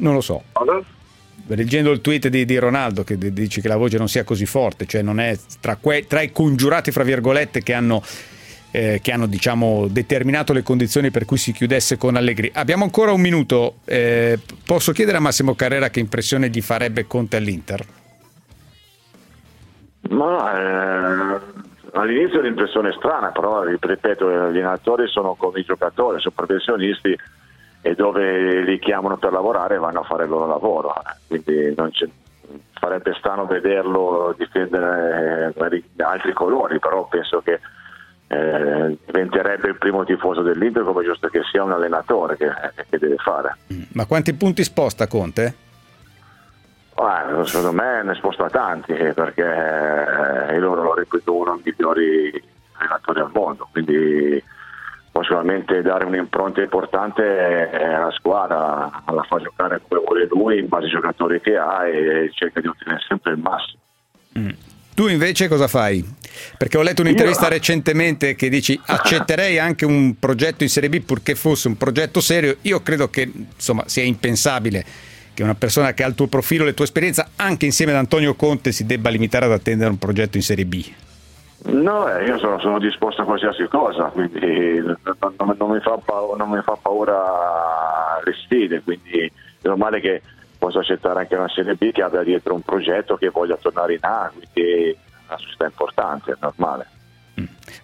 Non 0.00 0.14
lo 0.14 0.20
so. 0.20 0.42
Allora? 0.52 0.82
Leggendo 1.48 1.90
il 1.90 2.00
tweet 2.00 2.28
di, 2.28 2.44
di, 2.44 2.58
Ronaldo 2.58 3.04
che 3.04 3.16
dice 3.16 3.60
che 3.60 3.68
la 3.68 3.76
voce 3.76 3.98
non 3.98 4.08
sia 4.08 4.24
così 4.24 4.46
forte, 4.46 4.86
cioè 4.86 5.02
non 5.02 5.20
è 5.20 5.36
tra, 5.60 5.76
que, 5.76 6.06
tra 6.06 6.20
i 6.20 6.30
congiurati, 6.32 6.90
fra 6.90 7.04
virgolette, 7.04 7.62
che 7.62 7.72
hanno 7.72 8.02
eh, 8.70 9.00
che 9.02 9.12
hanno 9.12 9.26
diciamo, 9.26 9.86
determinato 9.88 10.52
le 10.52 10.62
condizioni 10.62 11.10
per 11.10 11.24
cui 11.24 11.36
si 11.36 11.52
chiudesse 11.52 11.96
con 11.96 12.16
Allegri. 12.16 12.50
Abbiamo 12.54 12.84
ancora 12.84 13.12
un 13.12 13.20
minuto, 13.20 13.76
eh, 13.84 14.38
posso 14.64 14.92
chiedere 14.92 15.16
a 15.16 15.20
Massimo 15.20 15.54
Carrera 15.54 15.88
che 15.88 16.00
impressione 16.00 16.48
gli 16.48 16.60
farebbe 16.60 17.06
Conte 17.06 17.36
all'Inter? 17.36 17.84
Ma 20.10 20.52
eh, 20.52 21.40
all'inizio 21.92 22.40
l'impressione 22.40 22.90
è 22.90 22.92
strana, 22.92 23.30
però 23.30 23.62
ripeto, 23.62 24.30
gli 24.30 24.34
allenatori 24.34 25.08
sono 25.08 25.34
come 25.34 25.60
i 25.60 25.64
giocatori, 25.64 26.20
sono 26.20 26.34
professionisti 26.36 27.16
e 27.88 27.94
dove 27.94 28.60
li 28.60 28.78
chiamano 28.78 29.16
per 29.16 29.32
lavorare 29.32 29.78
vanno 29.78 30.00
a 30.00 30.04
fare 30.04 30.24
il 30.24 30.30
loro 30.30 30.46
lavoro. 30.46 30.92
Quindi 31.26 31.74
farebbe 32.74 33.14
strano 33.18 33.46
vederlo 33.46 34.34
difendere 34.36 35.54
eh, 35.56 36.02
altri 36.02 36.34
colori, 36.34 36.78
però 36.78 37.08
penso 37.08 37.40
che 37.40 37.60
eh, 38.26 38.98
diventerebbe 39.06 39.68
il 39.68 39.78
primo 39.78 40.04
tifoso 40.04 40.42
dell'Inter 40.42 40.82
come 40.82 41.02
giusto 41.02 41.28
che 41.28 41.40
sia 41.50 41.62
un 41.62 41.72
allenatore 41.72 42.36
che, 42.36 42.50
che 42.90 42.98
deve 42.98 43.16
fare. 43.16 43.56
Ma 43.94 44.04
quanti 44.04 44.34
punti 44.34 44.64
sposta 44.64 45.06
Conte? 45.06 45.54
Ah, 46.96 47.42
secondo 47.44 47.72
me 47.72 48.02
ne 48.02 48.14
sposta 48.16 48.50
tanti 48.50 48.92
eh, 48.92 49.14
perché 49.14 49.44
eh, 49.44 50.58
loro 50.58 50.82
lo 50.82 50.94
reputano 50.94 51.38
uno 51.38 51.60
dei 51.62 51.72
migliori 51.74 52.44
allenatori 52.72 53.20
al 53.20 53.30
mondo, 53.32 53.66
quindi 53.72 54.42
può 55.18 55.22
sicuramente 55.22 55.82
dare 55.82 56.04
un'impronta 56.04 56.62
importante 56.62 57.70
alla 57.72 58.12
squadra, 58.12 59.02
la 59.06 59.22
fa 59.28 59.38
giocare 59.38 59.80
come 59.86 60.00
vuole 60.04 60.26
lui 60.30 60.58
in 60.58 60.68
base 60.68 60.84
ai 60.84 60.90
giocatori 60.92 61.40
che 61.40 61.56
ha 61.56 61.86
e 61.88 62.30
cerca 62.32 62.60
di 62.60 62.68
ottenere 62.68 63.00
sempre 63.06 63.32
il 63.32 63.38
massimo. 63.38 63.80
Mm. 64.38 64.50
Tu 64.94 65.08
invece 65.08 65.48
cosa 65.48 65.66
fai? 65.66 66.04
Perché 66.56 66.76
ho 66.76 66.82
letto 66.82 67.02
un'intervista 67.02 67.44
Io... 67.44 67.50
recentemente 67.50 68.34
che 68.36 68.48
dici 68.48 68.80
accetterei 68.84 69.58
anche 69.58 69.84
un 69.84 70.18
progetto 70.18 70.62
in 70.62 70.68
Serie 70.68 70.88
B 70.88 71.00
purché 71.00 71.34
fosse 71.34 71.68
un 71.68 71.76
progetto 71.76 72.20
serio. 72.20 72.56
Io 72.62 72.80
credo 72.82 73.08
che 73.10 73.30
insomma 73.54 73.84
sia 73.86 74.02
impensabile 74.04 74.84
che 75.34 75.42
una 75.42 75.54
persona 75.54 75.94
che 75.94 76.02
ha 76.02 76.06
il 76.08 76.14
tuo 76.14 76.26
profilo, 76.26 76.64
le 76.64 76.74
tue 76.74 76.84
esperienze, 76.84 77.26
anche 77.36 77.64
insieme 77.64 77.92
ad 77.92 77.98
Antonio 77.98 78.34
Conte, 78.34 78.72
si 78.72 78.86
debba 78.86 79.08
limitare 79.08 79.46
ad 79.46 79.52
attendere 79.52 79.90
un 79.90 79.98
progetto 79.98 80.36
in 80.36 80.42
Serie 80.42 80.64
B. 80.64 80.84
No, 81.68 82.10
eh, 82.10 82.24
io 82.24 82.38
sono, 82.38 82.58
sono, 82.60 82.78
disposto 82.78 83.22
a 83.22 83.24
qualsiasi 83.24 83.66
cosa, 83.68 84.04
quindi 84.04 84.78
non, 84.78 85.56
non, 85.58 85.70
mi, 85.70 85.80
fa 85.80 85.98
paura, 86.02 86.36
non 86.36 86.50
mi 86.50 86.62
fa 86.62 86.78
paura 86.80 88.20
le 88.24 88.32
sfide, 88.32 88.82
quindi 88.82 89.20
è 89.20 89.66
normale 89.66 90.00
che 90.00 90.22
posso 90.58 90.78
accettare 90.78 91.20
anche 91.20 91.36
una 91.36 91.48
Serie 91.48 91.74
B 91.74 91.92
che 91.92 92.02
abbia 92.02 92.22
dietro 92.22 92.54
un 92.54 92.62
progetto 92.62 93.16
che 93.16 93.28
voglia 93.28 93.56
tornare 93.56 93.94
in 93.94 94.00
A, 94.02 94.30
quindi 94.32 94.90
è 94.90 94.96
una 95.28 95.38
società 95.38 95.66
importante, 95.66 96.32
è 96.32 96.36
normale. 96.40 96.86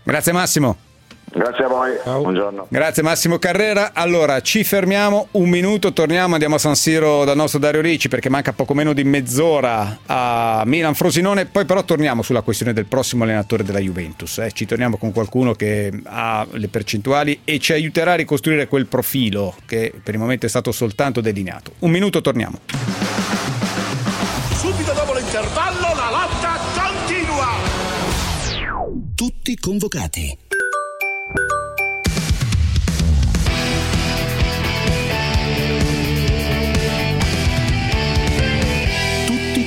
Grazie 0.02 0.32
Massimo. 0.32 0.93
Grazie 1.34 1.64
a 1.64 1.68
voi, 1.68 1.98
Ciao. 2.04 2.20
buongiorno. 2.20 2.66
Grazie 2.68 3.02
Massimo 3.02 3.38
Carrera. 3.38 3.90
Allora, 3.92 4.40
ci 4.40 4.62
fermiamo 4.62 5.28
un 5.32 5.48
minuto, 5.48 5.92
torniamo, 5.92 6.34
andiamo 6.34 6.54
a 6.54 6.58
San 6.58 6.76
Siro 6.76 7.24
dal 7.24 7.34
nostro 7.34 7.58
Dario 7.58 7.80
Ricci 7.80 8.08
perché 8.08 8.28
manca 8.28 8.52
poco 8.52 8.72
meno 8.72 8.92
di 8.92 9.02
mezz'ora 9.02 9.98
a 10.06 10.62
Milan 10.64 10.94
Frosinone, 10.94 11.46
poi 11.46 11.64
però 11.64 11.82
torniamo 11.82 12.22
sulla 12.22 12.42
questione 12.42 12.72
del 12.72 12.86
prossimo 12.86 13.24
allenatore 13.24 13.64
della 13.64 13.80
Juventus. 13.80 14.38
Eh. 14.38 14.52
Ci 14.52 14.64
torniamo 14.64 14.96
con 14.96 15.10
qualcuno 15.10 15.54
che 15.54 15.90
ha 16.04 16.46
le 16.48 16.68
percentuali 16.68 17.40
e 17.42 17.58
ci 17.58 17.72
aiuterà 17.72 18.12
a 18.12 18.16
ricostruire 18.16 18.68
quel 18.68 18.86
profilo 18.86 19.56
che 19.66 19.92
per 20.02 20.14
il 20.14 20.20
momento 20.20 20.46
è 20.46 20.48
stato 20.48 20.70
soltanto 20.70 21.20
delineato. 21.20 21.72
Un 21.80 21.90
minuto, 21.90 22.20
torniamo. 22.20 22.60
Subito 24.54 24.92
dopo 24.92 25.14
l'intervallo 25.14 25.94
la 25.94 26.10
lotta 26.10 26.60
continua. 26.80 27.46
Tutti 29.16 29.56
convocati. 29.56 30.43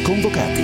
Convocati. 0.07 0.63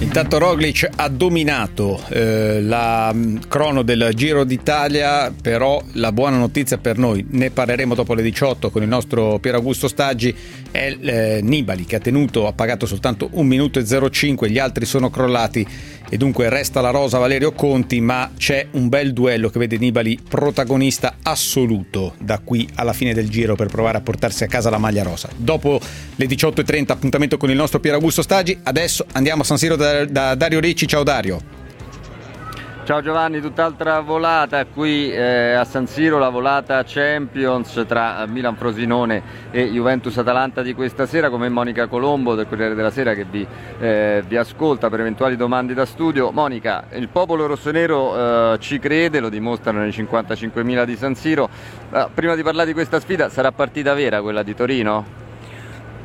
Intanto 0.00 0.38
Roglic 0.38 0.88
ha 0.96 1.08
dominato 1.08 2.00
eh, 2.08 2.62
la 2.62 3.12
mm, 3.12 3.36
crono 3.48 3.82
del 3.82 4.10
Giro 4.14 4.44
d'Italia, 4.44 5.32
però 5.40 5.82
la 5.92 6.12
buona 6.12 6.38
notizia 6.38 6.78
per 6.78 6.96
noi, 6.96 7.26
ne 7.30 7.50
parleremo 7.50 7.94
dopo 7.94 8.14
le 8.14 8.22
18 8.22 8.70
con 8.70 8.82
il 8.82 8.88
nostro 8.88 9.38
Pier 9.38 9.56
Augusto 9.56 9.86
Staggi, 9.86 10.34
è 10.70 10.96
eh, 10.98 11.40
Nibali 11.42 11.84
che 11.84 11.96
ha 11.96 12.00
tenuto, 12.00 12.46
ha 12.46 12.52
pagato 12.52 12.86
soltanto 12.86 13.28
1 13.32 13.42
minuto 13.42 13.78
e 13.78 14.10
05, 14.10 14.48
gli 14.48 14.58
altri 14.58 14.86
sono 14.86 15.10
crollati 15.10 15.66
e 16.08 16.16
dunque 16.16 16.48
resta 16.48 16.80
la 16.80 16.90
rosa 16.90 17.18
Valerio 17.18 17.52
Conti, 17.52 18.00
ma 18.00 18.30
c'è 18.36 18.66
un 18.72 18.88
bel 18.88 19.12
duello 19.12 19.50
che 19.50 19.58
vede 19.58 19.78
Nibali 19.78 20.18
protagonista 20.26 21.16
assoluto 21.22 22.14
da 22.18 22.40
qui 22.42 22.68
alla 22.74 22.92
fine 22.92 23.14
del 23.14 23.28
giro 23.28 23.54
per 23.54 23.68
provare 23.68 23.98
a 23.98 24.00
portarsi 24.00 24.44
a 24.44 24.46
casa 24.46 24.70
la 24.70 24.78
maglia 24.78 25.02
rosa. 25.02 25.28
Dopo 25.36 25.80
le 26.16 26.26
18.30 26.26 26.92
appuntamento 26.92 27.36
con 27.36 27.50
il 27.50 27.56
nostro 27.56 27.80
Pier 27.80 27.94
Augusto 27.94 28.22
Stagi, 28.22 28.58
adesso 28.62 29.04
andiamo 29.12 29.42
a 29.42 29.44
San 29.44 29.58
Siro 29.58 29.76
da, 29.76 30.04
da 30.04 30.34
Dario 30.34 30.60
Ricci, 30.60 30.86
ciao 30.86 31.02
Dario. 31.02 31.57
Ciao 32.88 33.02
Giovanni, 33.02 33.42
tutt'altra 33.42 34.00
volata 34.00 34.64
qui 34.64 35.12
eh, 35.12 35.52
a 35.52 35.64
San 35.64 35.86
Siro, 35.86 36.16
la 36.16 36.30
volata 36.30 36.82
Champions 36.86 37.84
tra 37.86 38.24
Milan 38.26 38.56
Frosinone 38.56 39.22
e 39.50 39.66
Juventus 39.70 40.16
Atalanta 40.16 40.62
di 40.62 40.72
questa 40.72 41.04
sera, 41.04 41.28
come 41.28 41.50
Monica 41.50 41.86
Colombo 41.86 42.34
del 42.34 42.48
Corriere 42.48 42.74
della 42.74 42.88
Sera 42.88 43.12
che 43.12 43.26
vi, 43.26 43.46
eh, 43.78 44.24
vi 44.26 44.36
ascolta 44.38 44.88
per 44.88 45.00
eventuali 45.00 45.36
domande 45.36 45.74
da 45.74 45.84
studio. 45.84 46.30
Monica, 46.30 46.84
il 46.92 47.10
popolo 47.10 47.44
rossonero 47.44 48.54
eh, 48.54 48.58
ci 48.60 48.78
crede, 48.78 49.20
lo 49.20 49.28
dimostrano 49.28 49.80
nei 49.80 49.90
55.000 49.90 50.84
di 50.84 50.96
San 50.96 51.14
Siro. 51.14 51.50
Eh, 51.92 52.06
prima 52.14 52.34
di 52.36 52.42
parlare 52.42 52.68
di 52.68 52.72
questa 52.72 53.00
sfida, 53.00 53.28
sarà 53.28 53.52
partita 53.52 53.92
vera 53.92 54.22
quella 54.22 54.42
di 54.42 54.54
Torino? 54.54 55.27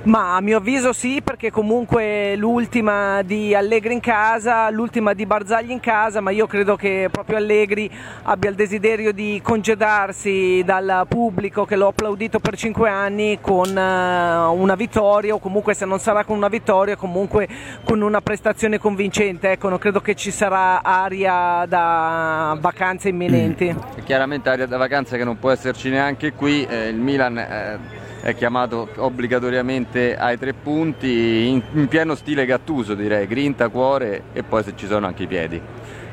Ma 0.05 0.35
a 0.35 0.41
mio 0.41 0.57
avviso 0.57 0.91
sì, 0.91 1.21
perché 1.23 1.49
comunque 1.49 2.35
l'ultima 2.35 3.21
di 3.21 3.55
Allegri 3.55 3.93
in 3.93 4.01
casa, 4.01 4.69
l'ultima 4.69 5.13
di 5.13 5.25
Barzagli 5.25 5.71
in 5.71 5.79
casa, 5.79 6.19
ma 6.19 6.29
io 6.29 6.45
credo 6.45 6.75
che 6.75 7.07
proprio 7.09 7.37
Allegri 7.37 7.89
abbia 8.23 8.49
il 8.49 8.55
desiderio 8.57 9.13
di 9.13 9.39
congedarsi 9.41 10.61
dal 10.65 11.05
pubblico 11.07 11.63
che 11.63 11.77
l'ho 11.77 11.87
applaudito 11.87 12.39
per 12.39 12.57
cinque 12.57 12.89
anni 12.89 13.39
con 13.39 13.69
uh, 13.69 14.53
una 14.53 14.75
vittoria 14.75 15.35
o 15.35 15.39
comunque 15.39 15.73
se 15.73 15.85
non 15.85 15.99
sarà 15.99 16.25
con 16.25 16.35
una 16.35 16.49
vittoria 16.49 16.97
comunque 16.97 17.47
con 17.85 18.01
una 18.01 18.19
prestazione 18.19 18.79
convincente. 18.79 19.51
Ecco, 19.51 19.69
non 19.69 19.77
credo 19.77 20.01
che 20.01 20.15
ci 20.15 20.31
sarà 20.31 20.83
aria 20.83 21.65
da 21.65 22.57
vacanze 22.59 23.07
imminenti. 23.07 23.73
Mm. 23.73 24.03
Chiaramente 24.03 24.49
aria 24.49 24.67
da 24.67 24.75
vacanza 24.75 25.15
che 25.15 25.23
non 25.23 25.39
può 25.39 25.49
esserci 25.51 25.89
neanche 25.89 26.33
qui, 26.33 26.65
eh, 26.65 26.89
il 26.89 26.97
Milan... 26.97 27.37
Eh 27.37 28.01
è 28.23 28.33
chiamato 28.35 28.87
obbligatoriamente 28.95 30.15
ai 30.15 30.37
tre 30.39 30.53
punti 30.53 31.49
in, 31.49 31.61
in 31.73 31.87
pieno 31.89 32.15
stile 32.15 32.45
Gattuso 32.45 32.93
direi, 32.93 33.27
grinta, 33.27 33.67
cuore 33.67 34.23
e 34.31 34.43
poi 34.43 34.63
se 34.63 34.71
ci 34.75 34.87
sono 34.87 35.05
anche 35.05 35.23
i 35.23 35.27
piedi. 35.27 35.61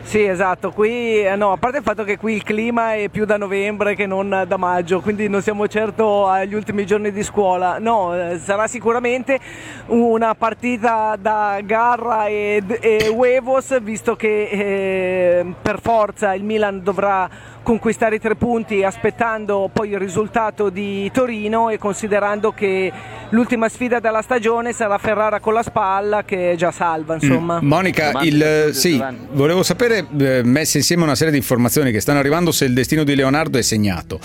Sì, 0.02 0.24
esatto, 0.24 0.72
qui 0.72 1.24
eh, 1.24 1.36
no, 1.36 1.52
a 1.52 1.56
parte 1.56 1.76
il 1.76 1.84
fatto 1.84 2.02
che 2.02 2.16
qui 2.16 2.34
il 2.34 2.42
clima 2.42 2.94
è 2.94 3.08
più 3.10 3.26
da 3.26 3.36
novembre 3.36 3.94
che 3.94 4.06
non 4.06 4.44
da 4.48 4.56
maggio, 4.56 5.00
quindi 5.00 5.28
non 5.28 5.40
siamo 5.40 5.68
certo 5.68 6.26
agli 6.26 6.54
ultimi 6.54 6.84
giorni 6.84 7.12
di 7.12 7.22
scuola. 7.22 7.78
No, 7.78 8.16
eh, 8.16 8.38
sarà 8.38 8.66
sicuramente 8.66 9.38
una 9.86 10.34
partita 10.34 11.16
da 11.20 11.60
garra 11.62 12.26
e, 12.26 12.60
e 12.80 13.08
huevos, 13.08 13.80
visto 13.82 14.16
che 14.16 14.48
eh, 14.50 15.54
per 15.62 15.80
forza 15.80 16.34
il 16.34 16.42
Milan 16.42 16.82
dovrà 16.82 17.28
conquistare 17.62 18.16
i 18.16 18.20
tre 18.20 18.34
punti 18.36 18.82
aspettando 18.82 19.70
poi 19.72 19.90
il 19.90 19.98
risultato 19.98 20.70
di 20.70 21.10
Torino 21.12 21.68
e 21.70 21.78
considerando 21.78 22.52
che 22.52 22.92
l'ultima 23.30 23.68
sfida 23.68 24.00
della 24.00 24.22
stagione 24.22 24.72
sarà 24.72 24.98
Ferrara 24.98 25.40
con 25.40 25.52
la 25.52 25.62
spalla 25.62 26.24
che 26.24 26.52
è 26.52 26.56
già 26.56 26.70
salva 26.70 27.14
insomma. 27.14 27.60
Mm. 27.60 27.66
Monica, 27.66 28.20
il, 28.22 28.70
sì, 28.72 29.02
volevo 29.32 29.62
sapere 29.62 30.06
eh, 30.18 30.42
messe 30.42 30.78
insieme 30.78 31.02
una 31.02 31.14
serie 31.14 31.32
di 31.32 31.38
informazioni 31.38 31.92
che 31.92 32.00
stanno 32.00 32.18
arrivando 32.18 32.52
se 32.52 32.64
il 32.64 32.72
destino 32.72 33.04
di 33.04 33.14
Leonardo 33.14 33.58
è 33.58 33.62
segnato. 33.62 34.18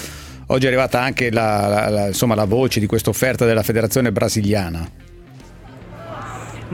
Oggi 0.48 0.66
è 0.66 0.68
arrivata 0.68 1.02
anche 1.02 1.32
la, 1.32 1.68
la, 1.68 1.90
la, 1.90 2.08
insomma, 2.08 2.36
la 2.36 2.46
voce 2.46 2.80
di 2.80 2.86
questa 2.86 3.10
offerta 3.10 3.46
della 3.46 3.64
federazione 3.64 4.12
brasiliana 4.12 5.05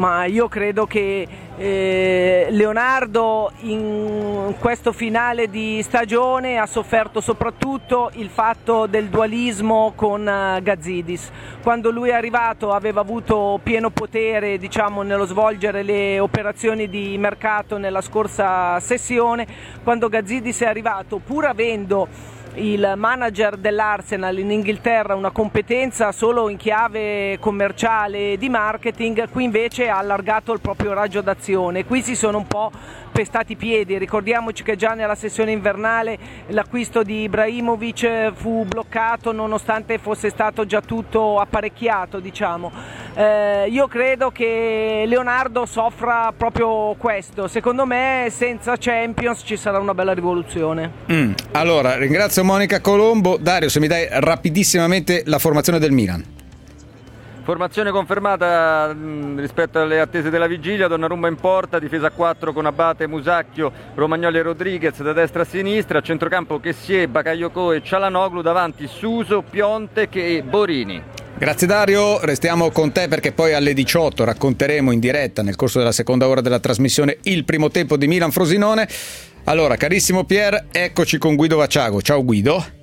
ma 0.01 0.25
io 0.25 0.47
credo 0.47 0.87
che 0.87 1.27
eh, 1.55 2.47
Leonardo 2.49 3.51
in 3.59 4.55
questo 4.57 4.93
finale 4.93 5.47
di 5.47 5.79
stagione 5.83 6.57
ha 6.57 6.65
sofferto 6.65 7.21
soprattutto 7.21 8.09
il 8.13 8.29
fatto 8.29 8.87
del 8.87 9.09
dualismo 9.09 9.93
con 9.95 10.21
uh, 10.21 10.59
Gazzidis. 10.59 11.29
Quando 11.61 11.91
lui 11.91 12.09
è 12.09 12.13
arrivato 12.13 12.71
aveva 12.71 13.01
avuto 13.01 13.59
pieno 13.61 13.91
potere 13.91 14.57
diciamo, 14.57 15.03
nello 15.03 15.27
svolgere 15.27 15.83
le 15.83 16.19
operazioni 16.19 16.89
di 16.89 17.15
mercato 17.19 17.77
nella 17.77 18.01
scorsa 18.01 18.79
sessione, 18.79 19.45
quando 19.83 20.09
Gazzidis 20.09 20.61
è 20.61 20.65
arrivato 20.65 21.21
pur 21.23 21.45
avendo 21.45 22.07
il 22.55 22.93
manager 22.97 23.55
dell'Arsenal 23.55 24.37
in 24.37 24.51
Inghilterra 24.51 25.15
una 25.15 25.31
competenza 25.31 26.11
solo 26.11 26.49
in 26.49 26.57
chiave 26.57 27.37
commerciale 27.39 28.33
e 28.33 28.37
di 28.37 28.49
marketing, 28.49 29.29
qui 29.29 29.45
invece 29.45 29.87
ha 29.87 29.97
allargato 29.97 30.51
il 30.51 30.59
proprio 30.59 30.93
raggio 30.93 31.21
d'azione. 31.21 31.85
Qui 31.85 32.01
si 32.01 32.15
sono 32.15 32.39
un 32.39 32.47
po' 32.47 32.71
pestati 33.11 33.53
i 33.53 33.55
piedi. 33.55 33.97
Ricordiamoci 33.97 34.63
che 34.63 34.75
già 34.75 34.93
nella 34.93 35.15
sessione 35.15 35.51
invernale 35.51 36.17
l'acquisto 36.47 37.03
di 37.03 37.23
Ibrahimovic 37.23 38.31
fu 38.33 38.65
bloccato 38.65 39.31
nonostante 39.31 39.97
fosse 39.97 40.29
stato 40.29 40.65
già 40.65 40.81
tutto 40.81 41.37
apparecchiato, 41.37 42.19
diciamo. 42.19 42.71
Eh, 43.13 43.67
io 43.69 43.87
credo 43.87 44.31
che 44.31 45.03
Leonardo 45.05 45.65
soffra 45.65 46.33
proprio 46.35 46.95
questo. 46.97 47.47
Secondo 47.47 47.85
me 47.85 48.27
senza 48.31 48.75
Champions 48.77 49.43
ci 49.45 49.57
sarà 49.57 49.79
una 49.79 49.93
bella 49.93 50.13
rivoluzione. 50.13 50.91
Mm. 51.11 51.33
Allora, 51.51 51.97
ringrazio 51.97 52.43
Monica 52.43 52.79
Colombo. 52.79 53.37
Dario, 53.37 53.69
se 53.69 53.79
mi 53.79 53.87
dai 53.87 54.07
rapidissimamente 54.09 55.23
la 55.25 55.39
formazione 55.39 55.79
del 55.79 55.91
Milan. 55.91 56.39
Formazione 57.43 57.89
confermata 57.89 58.93
mh, 58.93 59.39
rispetto 59.39 59.79
alle 59.79 59.99
attese 59.99 60.29
della 60.29 60.45
vigilia, 60.45 60.87
Donnarumma 60.87 61.27
in 61.27 61.35
porta, 61.35 61.79
difesa 61.79 62.07
a 62.07 62.11
4 62.11 62.53
con 62.53 62.67
Abate, 62.67 63.07
Musacchio, 63.07 63.71
Romagnoli 63.95 64.37
e 64.37 64.41
Rodriguez 64.43 65.01
da 65.01 65.11
destra 65.11 65.41
a 65.41 65.45
sinistra, 65.45 65.97
a 65.97 66.01
centrocampo 66.01 66.59
Chessie, 66.59 67.07
Bakayoko 67.07 67.71
e 67.71 67.81
Cialanoglu, 67.81 68.41
davanti 68.41 68.85
Suso, 68.87 69.41
Pionte 69.41 70.07
e 70.11 70.43
Borini. 70.43 71.01
Grazie 71.35 71.65
Dario, 71.65 72.23
restiamo 72.23 72.69
con 72.69 72.91
te 72.91 73.07
perché 73.07 73.31
poi 73.31 73.53
alle 73.53 73.73
18 73.73 74.23
racconteremo 74.23 74.91
in 74.91 74.99
diretta 74.99 75.41
nel 75.41 75.55
corso 75.55 75.79
della 75.79 75.91
seconda 75.91 76.27
ora 76.27 76.41
della 76.41 76.59
trasmissione 76.59 77.17
il 77.23 77.43
primo 77.45 77.69
tempo 77.69 77.97
di 77.97 78.05
Milan 78.05 78.29
Frosinone. 78.29 78.87
Allora, 79.45 79.75
carissimo 79.75 80.23
Pier, 80.23 80.67
eccoci 80.71 81.17
con 81.17 81.35
Guido 81.35 81.57
Vacciago. 81.57 81.99
Ciao 82.03 82.23
Guido. 82.23 82.80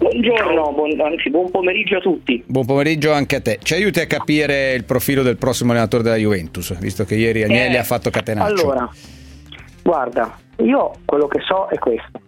Buongiorno, 0.00 0.72
buon, 0.72 0.98
anzi 0.98 1.28
buon 1.28 1.50
pomeriggio 1.50 1.98
a 1.98 2.00
tutti. 2.00 2.42
Buon 2.46 2.64
pomeriggio 2.64 3.12
anche 3.12 3.36
a 3.36 3.40
te. 3.42 3.58
Ci 3.62 3.74
aiuti 3.74 4.00
a 4.00 4.06
capire 4.06 4.72
il 4.72 4.84
profilo 4.84 5.22
del 5.22 5.36
prossimo 5.36 5.72
allenatore 5.72 6.02
della 6.02 6.16
Juventus, 6.16 6.74
visto 6.78 7.04
che 7.04 7.16
ieri 7.16 7.42
Agnelli 7.42 7.74
Eh, 7.74 7.78
ha 7.78 7.82
fatto 7.82 8.08
catenaccio. 8.08 8.62
Allora, 8.62 8.88
guarda, 9.82 10.38
io 10.62 10.92
quello 11.04 11.26
che 11.26 11.40
so 11.46 11.66
è 11.70 11.78
questo. 11.78 12.18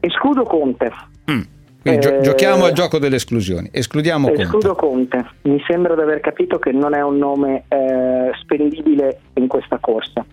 Escludo 0.00 0.44
Conte. 0.44 0.90
Quindi 1.82 2.00
gio- 2.00 2.16
eh, 2.16 2.20
giochiamo 2.22 2.64
al 2.64 2.72
gioco 2.72 2.98
delle 2.98 3.16
esclusioni. 3.16 3.68
Escludiamo 3.70 4.28
Conte. 4.28 4.42
Escludo 4.42 4.74
Conte. 4.74 5.24
Mi 5.42 5.62
sembra 5.68 5.94
di 5.94 6.00
aver 6.00 6.20
capito 6.20 6.58
che 6.58 6.72
non 6.72 6.94
è 6.94 7.02
un 7.02 7.18
nome 7.18 7.64
eh, 7.68 8.30
spendibile 8.40 9.20
in 9.34 9.46
questa 9.48 9.78
corsa. 9.78 10.24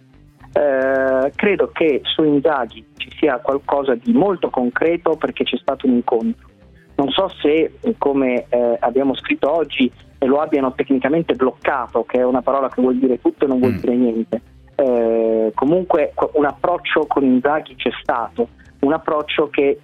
Eh, 0.54 1.32
credo 1.36 1.72
che 1.74 2.00
su 2.04 2.24
Inzaghi 2.24 2.84
ci 2.96 3.12
sia 3.20 3.38
qualcosa 3.40 3.96
di 3.96 4.14
molto 4.14 4.50
concreto 4.50 5.18
perché 5.18 5.44
c'è 5.44 5.58
stato 5.58 5.88
un 5.88 5.94
incontro. 5.96 6.48
Non 6.96 7.10
so 7.10 7.28
se, 7.42 7.80
come 7.98 8.46
eh, 8.50 8.78
abbiamo 8.80 9.16
scritto 9.16 9.52
oggi, 9.52 9.92
eh, 10.18 10.26
lo 10.26 10.40
abbiano 10.40 10.74
tecnicamente 10.74 11.34
bloccato, 11.34 12.04
che 12.06 12.20
è 12.20 12.24
una 12.24 12.42
parola 12.42 12.70
che 12.70 12.82
vuol 12.82 12.98
dire 12.98 13.20
tutto 13.20 13.46
e 13.46 13.48
non 13.48 13.60
vuol 13.60 13.74
dire 13.74 13.96
niente. 13.96 14.42
Eh, 14.76 15.52
comunque 15.54 16.12
qu- 16.16 16.32
un 16.34 16.46
approccio 16.46 17.06
con 17.08 17.24
Inzaghi 17.24 17.76
c'è 17.76 17.92
stato, 18.02 18.50
un 18.80 18.94
approccio 18.94 19.50
che 19.50 19.80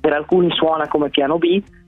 per 0.00 0.12
alcuni 0.12 0.50
suona 0.50 0.88
come 0.88 1.10
piano 1.10 1.38
B, 1.38 1.44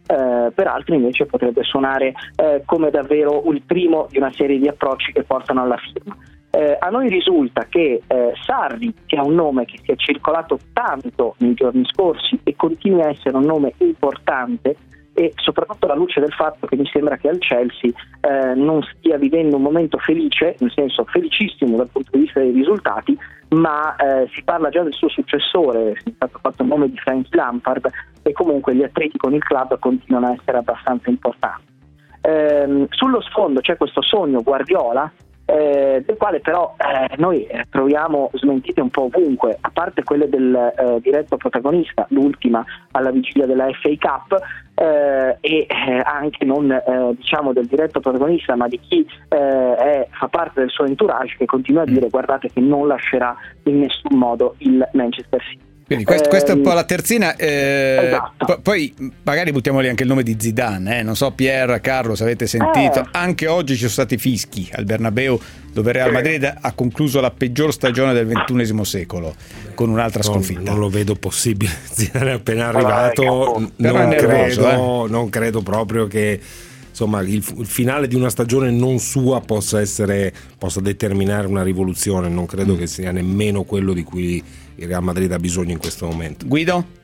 eh, 0.07 0.53
per 0.55 0.67
altri 0.67 0.97
invece 0.97 1.27
potrebbe 1.27 1.63
suonare 1.63 2.13
eh, 2.37 2.63
come 2.65 2.91
davvero 2.91 3.43
il 3.51 3.63
primo 3.63 4.07
di 4.11 4.19
una 4.19 4.31
serie 4.33 4.59
di 4.59 4.69
approcci 4.69 5.13
che 5.13 5.23
portano 5.23 5.63
alla 5.63 5.79
firma. 5.79 6.17
Eh, 6.55 6.77
a 6.79 6.89
noi 6.89 7.09
risulta 7.09 7.67
che 7.69 8.01
eh, 8.07 8.33
Sarri, 8.45 8.95
che 9.07 9.17
è 9.17 9.21
un 9.21 9.35
nome 9.35 9.65
che 9.65 9.81
si 9.83 9.91
è 9.91 9.97
circolato 9.97 10.57
tanto 10.73 11.35
nei 11.39 11.55
giorni 11.55 11.85
scorsi 11.85 12.39
e 12.45 12.55
continua 12.55 13.07
a 13.07 13.09
essere 13.09 13.37
un 13.37 13.43
nome 13.43 13.73
importante, 13.79 14.77
e 15.15 15.33
soprattutto 15.35 15.87
alla 15.87 15.97
luce 15.97 16.21
del 16.21 16.33
fatto 16.33 16.69
che 16.69 16.77
mi 16.77 16.87
sembra 16.87 17.17
che 17.17 17.29
al 17.29 17.39
Chelsea 17.39 17.91
eh, 18.21 18.55
non 18.55 18.83
stia 18.83 19.17
vivendo 19.17 19.57
un 19.57 19.63
momento 19.63 19.99
felice, 19.99 20.55
nel 20.59 20.71
senso 20.73 21.05
felicissimo 21.05 21.77
dal 21.77 21.89
punto 21.91 22.11
di 22.13 22.21
vista 22.21 22.39
dei 22.39 22.53
risultati, 22.53 23.19
ma 23.51 23.97
eh, 23.97 24.29
si 24.33 24.43
parla 24.45 24.69
già 24.69 24.83
del 24.83 24.95
suo 24.95 25.09
successore, 25.09 25.93
è 26.05 26.11
stato 26.15 26.39
fatto 26.41 26.63
il 26.63 26.69
nome 26.69 26.89
di 26.89 26.97
Frank 26.99 27.27
Lampard 27.35 27.91
e 28.23 28.33
comunque 28.33 28.77
gli 28.77 28.83
atleti 28.85 29.19
con 29.19 29.35
il 29.35 29.43
club 29.43 29.77
continuano 29.81 30.29
a 30.29 30.37
essere 30.41 30.59
abbastanza 30.59 31.11
importanti. 31.11 31.73
Ehm, 32.21 32.87
sullo 32.91 33.21
sfondo 33.21 33.61
c'è 33.61 33.77
questo 33.77 34.03
sogno 34.03 34.43
Guardiola, 34.43 35.13
eh, 35.47 36.03
del 36.05 36.17
quale 36.17 36.41
però 36.41 36.75
eh, 36.79 37.17
noi 37.19 37.45
eh, 37.47 37.67
troviamo 37.71 38.31
smentite 38.35 38.81
un 38.81 38.91
po' 38.91 39.05
ovunque, 39.05 39.57
a 39.61 39.71
parte 39.71 40.03
quelle 40.03 40.29
del 40.29 40.55
eh, 40.55 41.01
diretto 41.01 41.37
protagonista, 41.37 42.07
l'ultima 42.11 42.65
alla 42.93 43.11
vigilia 43.11 43.47
della 43.47 43.69
FA 43.73 43.91
Cup, 43.99 44.39
eh, 44.75 45.37
e 45.41 45.67
eh, 45.69 46.03
anche 46.05 46.45
non 46.45 46.83
diciamo 47.17 47.53
del 47.53 47.67
diretto 47.67 48.01
protagonista, 48.01 48.57
ma 48.57 48.67
di 48.67 48.81
chi 48.81 49.07
è- 49.29 50.09
fa 50.11 50.29
parte 50.29 50.61
del 50.61 50.71
suo 50.71 50.85
entourage 50.85 51.37
che 51.37 51.45
continua 51.45 51.83
a 51.83 51.87
dire 51.87 52.09
guardate 52.09 52.51
che 52.51 52.61
non 52.61 52.87
lascerà 52.87 53.37
in 53.65 53.81
nessun 53.81 54.19
modo 54.19 54.55
il 54.59 54.87
Manchester 54.93 55.41
City. 55.43 55.74
Quindi 55.87 56.05
quest- 56.05 56.29
questa 56.29 56.53
è 56.53 56.55
un 56.55 56.63
po' 56.63 56.73
la 56.73 56.85
terzina. 56.85 57.37
eh, 57.37 58.07
Esatto. 58.07 58.45
po- 58.47 58.59
poi 58.63 58.95
magari 59.23 59.53
buttiamo 59.53 59.81
lì 59.81 59.89
anche 59.89 60.03
il 60.03 60.09
nome 60.09 60.23
di 60.23 60.35
Zidane. 60.39 61.01
eh. 61.01 61.03
Non 61.03 61.15
so, 61.15 61.31
Pier, 61.33 61.81
Carlo, 61.83 62.15
se 62.15 62.23
avete 62.23 62.47
sentito. 62.47 63.01
Eh. 63.01 63.07
Anche 63.13 63.47
oggi 63.47 63.73
ci 63.75 63.81
sono 63.81 63.91
stati 63.91 64.17
fischi 64.17 64.67
al 64.73 64.85
Bernabeu, 64.85 65.39
dove 65.73 65.93
Real 65.93 66.11
Madrid 66.11 66.53
ha 66.59 66.73
concluso 66.73 67.21
la 67.21 67.31
peggior 67.31 67.73
stagione 67.73 68.13
del 68.15 68.27
XXI 68.27 68.85
secolo 68.85 69.35
con 69.75 69.91
un'altra 69.91 70.23
Non, 70.23 70.33
sconfitta. 70.33 70.61
non 70.71 70.79
lo 70.79 70.89
vedo 70.89 71.17
possibile. 71.17 71.71
Zidane 71.93 72.31
è 72.31 72.35
appena 72.35 72.71
Vabbè, 72.71 72.85
arrivato. 72.85 73.23
non, 73.23 73.73
nervoso, 73.77 74.63
credo, 74.63 75.07
non 75.09 75.29
credo 75.29 75.61
proprio 75.63 76.07
che 76.07 76.41
insomma, 76.89 77.21
il, 77.23 77.45
il 77.59 77.67
finale 77.67 78.07
di 78.09 78.15
una 78.15 78.31
stagione 78.31 78.71
non 78.71 78.99
sua 79.01 79.41
possa, 79.41 79.81
essere, 79.81 80.33
possa 80.57 80.81
determinare 80.81 81.47
una 81.47 81.63
rivoluzione. 81.63 82.29
Non 82.29 82.47
credo 82.47 82.75
che 82.77 82.87
sia 82.87 83.11
nemmeno 83.13 83.65
quello 83.65 83.93
di 83.93 84.03
cui 84.05 84.43
il 84.77 84.89
Real 84.89 85.03
Madrid 85.03 85.31
ha 85.33 85.39
bisogno 85.39 85.73
in 85.73 85.79
questo 85.79 86.07
momento. 86.07 86.47
Guido? 86.47 87.03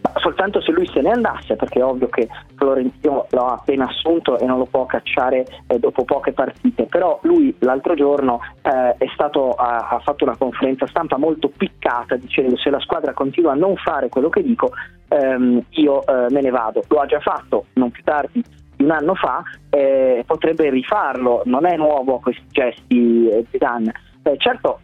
Ma 0.00 0.12
soltanto 0.16 0.60
se 0.60 0.72
lui 0.72 0.88
se 0.92 1.00
ne 1.00 1.10
andasse, 1.10 1.54
perché 1.54 1.78
è 1.78 1.84
ovvio 1.84 2.08
che 2.08 2.28
Florentino 2.56 3.26
lo 3.30 3.46
ha 3.46 3.52
appena 3.54 3.86
assunto 3.86 4.38
e 4.38 4.44
non 4.44 4.58
lo 4.58 4.66
può 4.66 4.84
cacciare 4.84 5.46
eh, 5.68 5.78
dopo 5.78 6.04
poche 6.04 6.32
partite. 6.32 6.86
Però 6.86 7.20
lui 7.22 7.54
l'altro 7.60 7.94
giorno 7.94 8.40
eh, 8.62 8.96
è 8.98 9.06
stato, 9.14 9.52
ha, 9.52 9.88
ha 9.88 9.98
fatto 10.00 10.24
una 10.24 10.36
conferenza 10.36 10.86
stampa 10.88 11.16
molto 11.16 11.50
piccata 11.56 12.16
dicendo 12.16 12.56
se 12.56 12.70
la 12.70 12.80
squadra 12.80 13.12
continua 13.12 13.52
a 13.52 13.56
non 13.56 13.76
fare 13.76 14.08
quello 14.08 14.28
che 14.28 14.42
dico, 14.42 14.70
ehm, 15.08 15.64
io 15.70 16.04
eh, 16.04 16.26
me 16.30 16.40
ne 16.40 16.50
vado. 16.50 16.82
Lo 16.88 16.98
ha 16.98 17.06
già 17.06 17.20
fatto 17.20 17.66
non 17.74 17.90
più 17.90 18.02
tardi 18.02 18.42
di 18.76 18.84
un 18.84 18.90
anno 18.90 19.14
fa, 19.14 19.42
eh, 19.70 20.22
potrebbe 20.26 20.68
rifarlo, 20.68 21.42
non 21.44 21.64
è 21.64 21.76
nuovo 21.76 22.16
a 22.16 22.20
questi 22.20 22.44
gesti 22.48 23.28
eh, 23.28 23.46
Zidane. 23.50 23.92
Eh, 24.22 24.34
certo, 24.38 24.80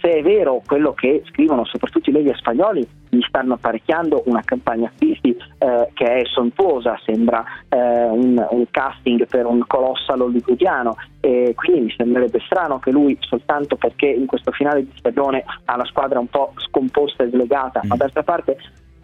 se 0.00 0.10
è 0.10 0.22
vero 0.22 0.62
quello 0.66 0.92
che 0.92 1.22
scrivono 1.28 1.64
soprattutto 1.64 2.10
i 2.10 2.12
media 2.12 2.36
spagnoli, 2.36 2.86
gli 3.08 3.20
stanno 3.22 3.54
apparecchiando 3.54 4.22
una 4.26 4.42
campagna 4.44 4.88
acquisti 4.88 5.36
eh, 5.58 5.88
che 5.94 6.04
è 6.04 6.22
sontuosa, 6.26 6.98
sembra 7.04 7.44
eh, 7.68 8.04
un, 8.04 8.46
un 8.50 8.64
casting 8.70 9.26
per 9.26 9.46
un 9.46 9.64
colossal 9.66 10.20
hollywoodiano. 10.20 10.96
E 11.20 11.52
quindi 11.54 11.80
mi 11.82 11.94
sembrerebbe 11.96 12.40
strano 12.46 12.78
che 12.78 12.90
lui 12.90 13.16
soltanto 13.20 13.76
perché 13.76 14.06
in 14.06 14.26
questo 14.26 14.52
finale 14.52 14.84
di 14.84 14.92
stagione 14.96 15.44
ha 15.64 15.76
la 15.76 15.84
squadra 15.84 16.18
un 16.18 16.28
po' 16.28 16.52
scomposta 16.56 17.24
e 17.24 17.30
slegata, 17.30 17.80
ma 17.84 17.96
d'altra 17.96 18.22
parte 18.22 18.56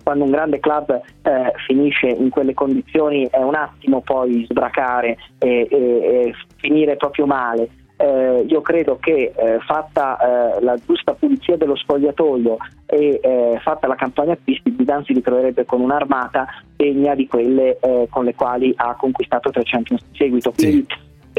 quando 0.07 0.23
un 0.23 0.31
grande 0.31 0.61
club 0.61 1.01
eh, 1.23 1.53
finisce 1.67 2.07
in 2.07 2.31
quelle 2.31 2.55
condizioni 2.55 3.27
è 3.29 3.43
un 3.43 3.57
attimo 3.57 4.03
poi 4.03 4.47
sbracare 4.49 5.17
e, 5.39 5.67
e- 5.69 5.77
e 5.79 6.35
finire 6.59 6.97
proprio 6.97 7.27
male. 7.27 7.69
Eh, 7.99 8.45
io 8.47 8.61
credo 8.61 8.99
che 9.01 9.33
eh, 9.35 9.59
fatta 9.61 10.19
eh, 10.57 10.61
la 10.61 10.77
giusta 10.85 11.15
pulizia 11.15 11.57
dello 11.57 11.75
spogliatoio 11.77 12.59
e 12.85 13.21
eh, 13.23 13.59
fatta 13.63 13.87
la 13.87 13.95
campagna 13.95 14.35
acquisti, 14.35 14.75
Zidane 14.77 15.05
si 15.05 15.15
ritroverebbe 15.15 15.65
con 15.65 15.81
un'armata 15.81 16.47
degna 16.77 17.15
di 17.15 17.27
quelle 17.27 17.79
eh, 17.81 18.07
con 18.11 18.25
le 18.25 18.35
quali 18.35 18.73
ha 18.77 18.95
conquistato 18.97 19.51
tre 19.51 19.63
Champions 19.65 20.03
di 20.11 20.17
seguito. 20.19 20.53
Quindi 20.53 20.87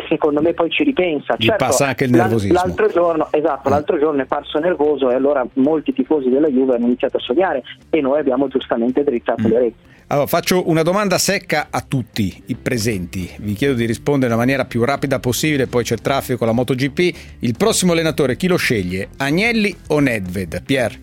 secondo 0.08 0.41
me 0.41 0.53
poi 0.53 0.70
ci 0.70 0.84
ripensa. 0.84 1.36
Gli 1.38 1.45
Certo, 1.45 1.66
passa 1.66 1.88
anche 1.88 2.05
il 2.05 2.12
nervosismo. 2.12 2.53
L'altro 2.53 2.88
giorno, 2.88 3.28
esatto, 3.32 3.70
l'altro 3.70 3.99
giorno 3.99 4.22
è 4.22 4.26
parso 4.26 4.60
nervoso 4.60 5.10
e 5.12 5.16
allora 5.16 5.45
molti 5.53 5.93
tifosi 5.93 6.30
della 6.30 6.47
Juve 6.47 6.76
hanno 6.76 6.86
iniziato 6.86 7.18
a 7.18 7.20
sognare 7.20 7.64
e 7.89 8.01
noi 8.01 8.20
abbiamo 8.20 8.47
giustamente 8.47 9.03
drizzato 9.03 9.47
le 9.47 9.55
orecchie. 9.55 9.95
Allora, 10.10 10.26
faccio 10.28 10.70
una 10.70 10.84
domanda 10.84 11.18
secca 11.18 11.68
a 11.70 11.82
tutti 11.82 12.43
i 12.45 12.55
presenti. 12.55 13.30
Vi 13.39 13.53
chiedo 13.53 13.74
di 13.74 13.86
rispondere 13.86 14.28
nella 14.28 14.38
maniera 14.39 14.64
più 14.64 14.84
rapida 14.86 15.20
possibile, 15.20 15.68
poi 15.68 15.84
c'è 15.84 15.95
il 15.95 16.01
traffico 16.01 16.38
con 16.38 16.47
la 16.47 16.53
MotoGP. 16.53 17.16
Il 17.39 17.55
prossimo 17.58 17.91
allenatore 17.91 18.38
chi 18.38 18.47
lo 18.47 18.55
sceglie? 18.55 19.10
Agnelli 19.18 19.76
o 19.88 19.99
Nedved? 19.99 20.64
Pier? 20.64 20.99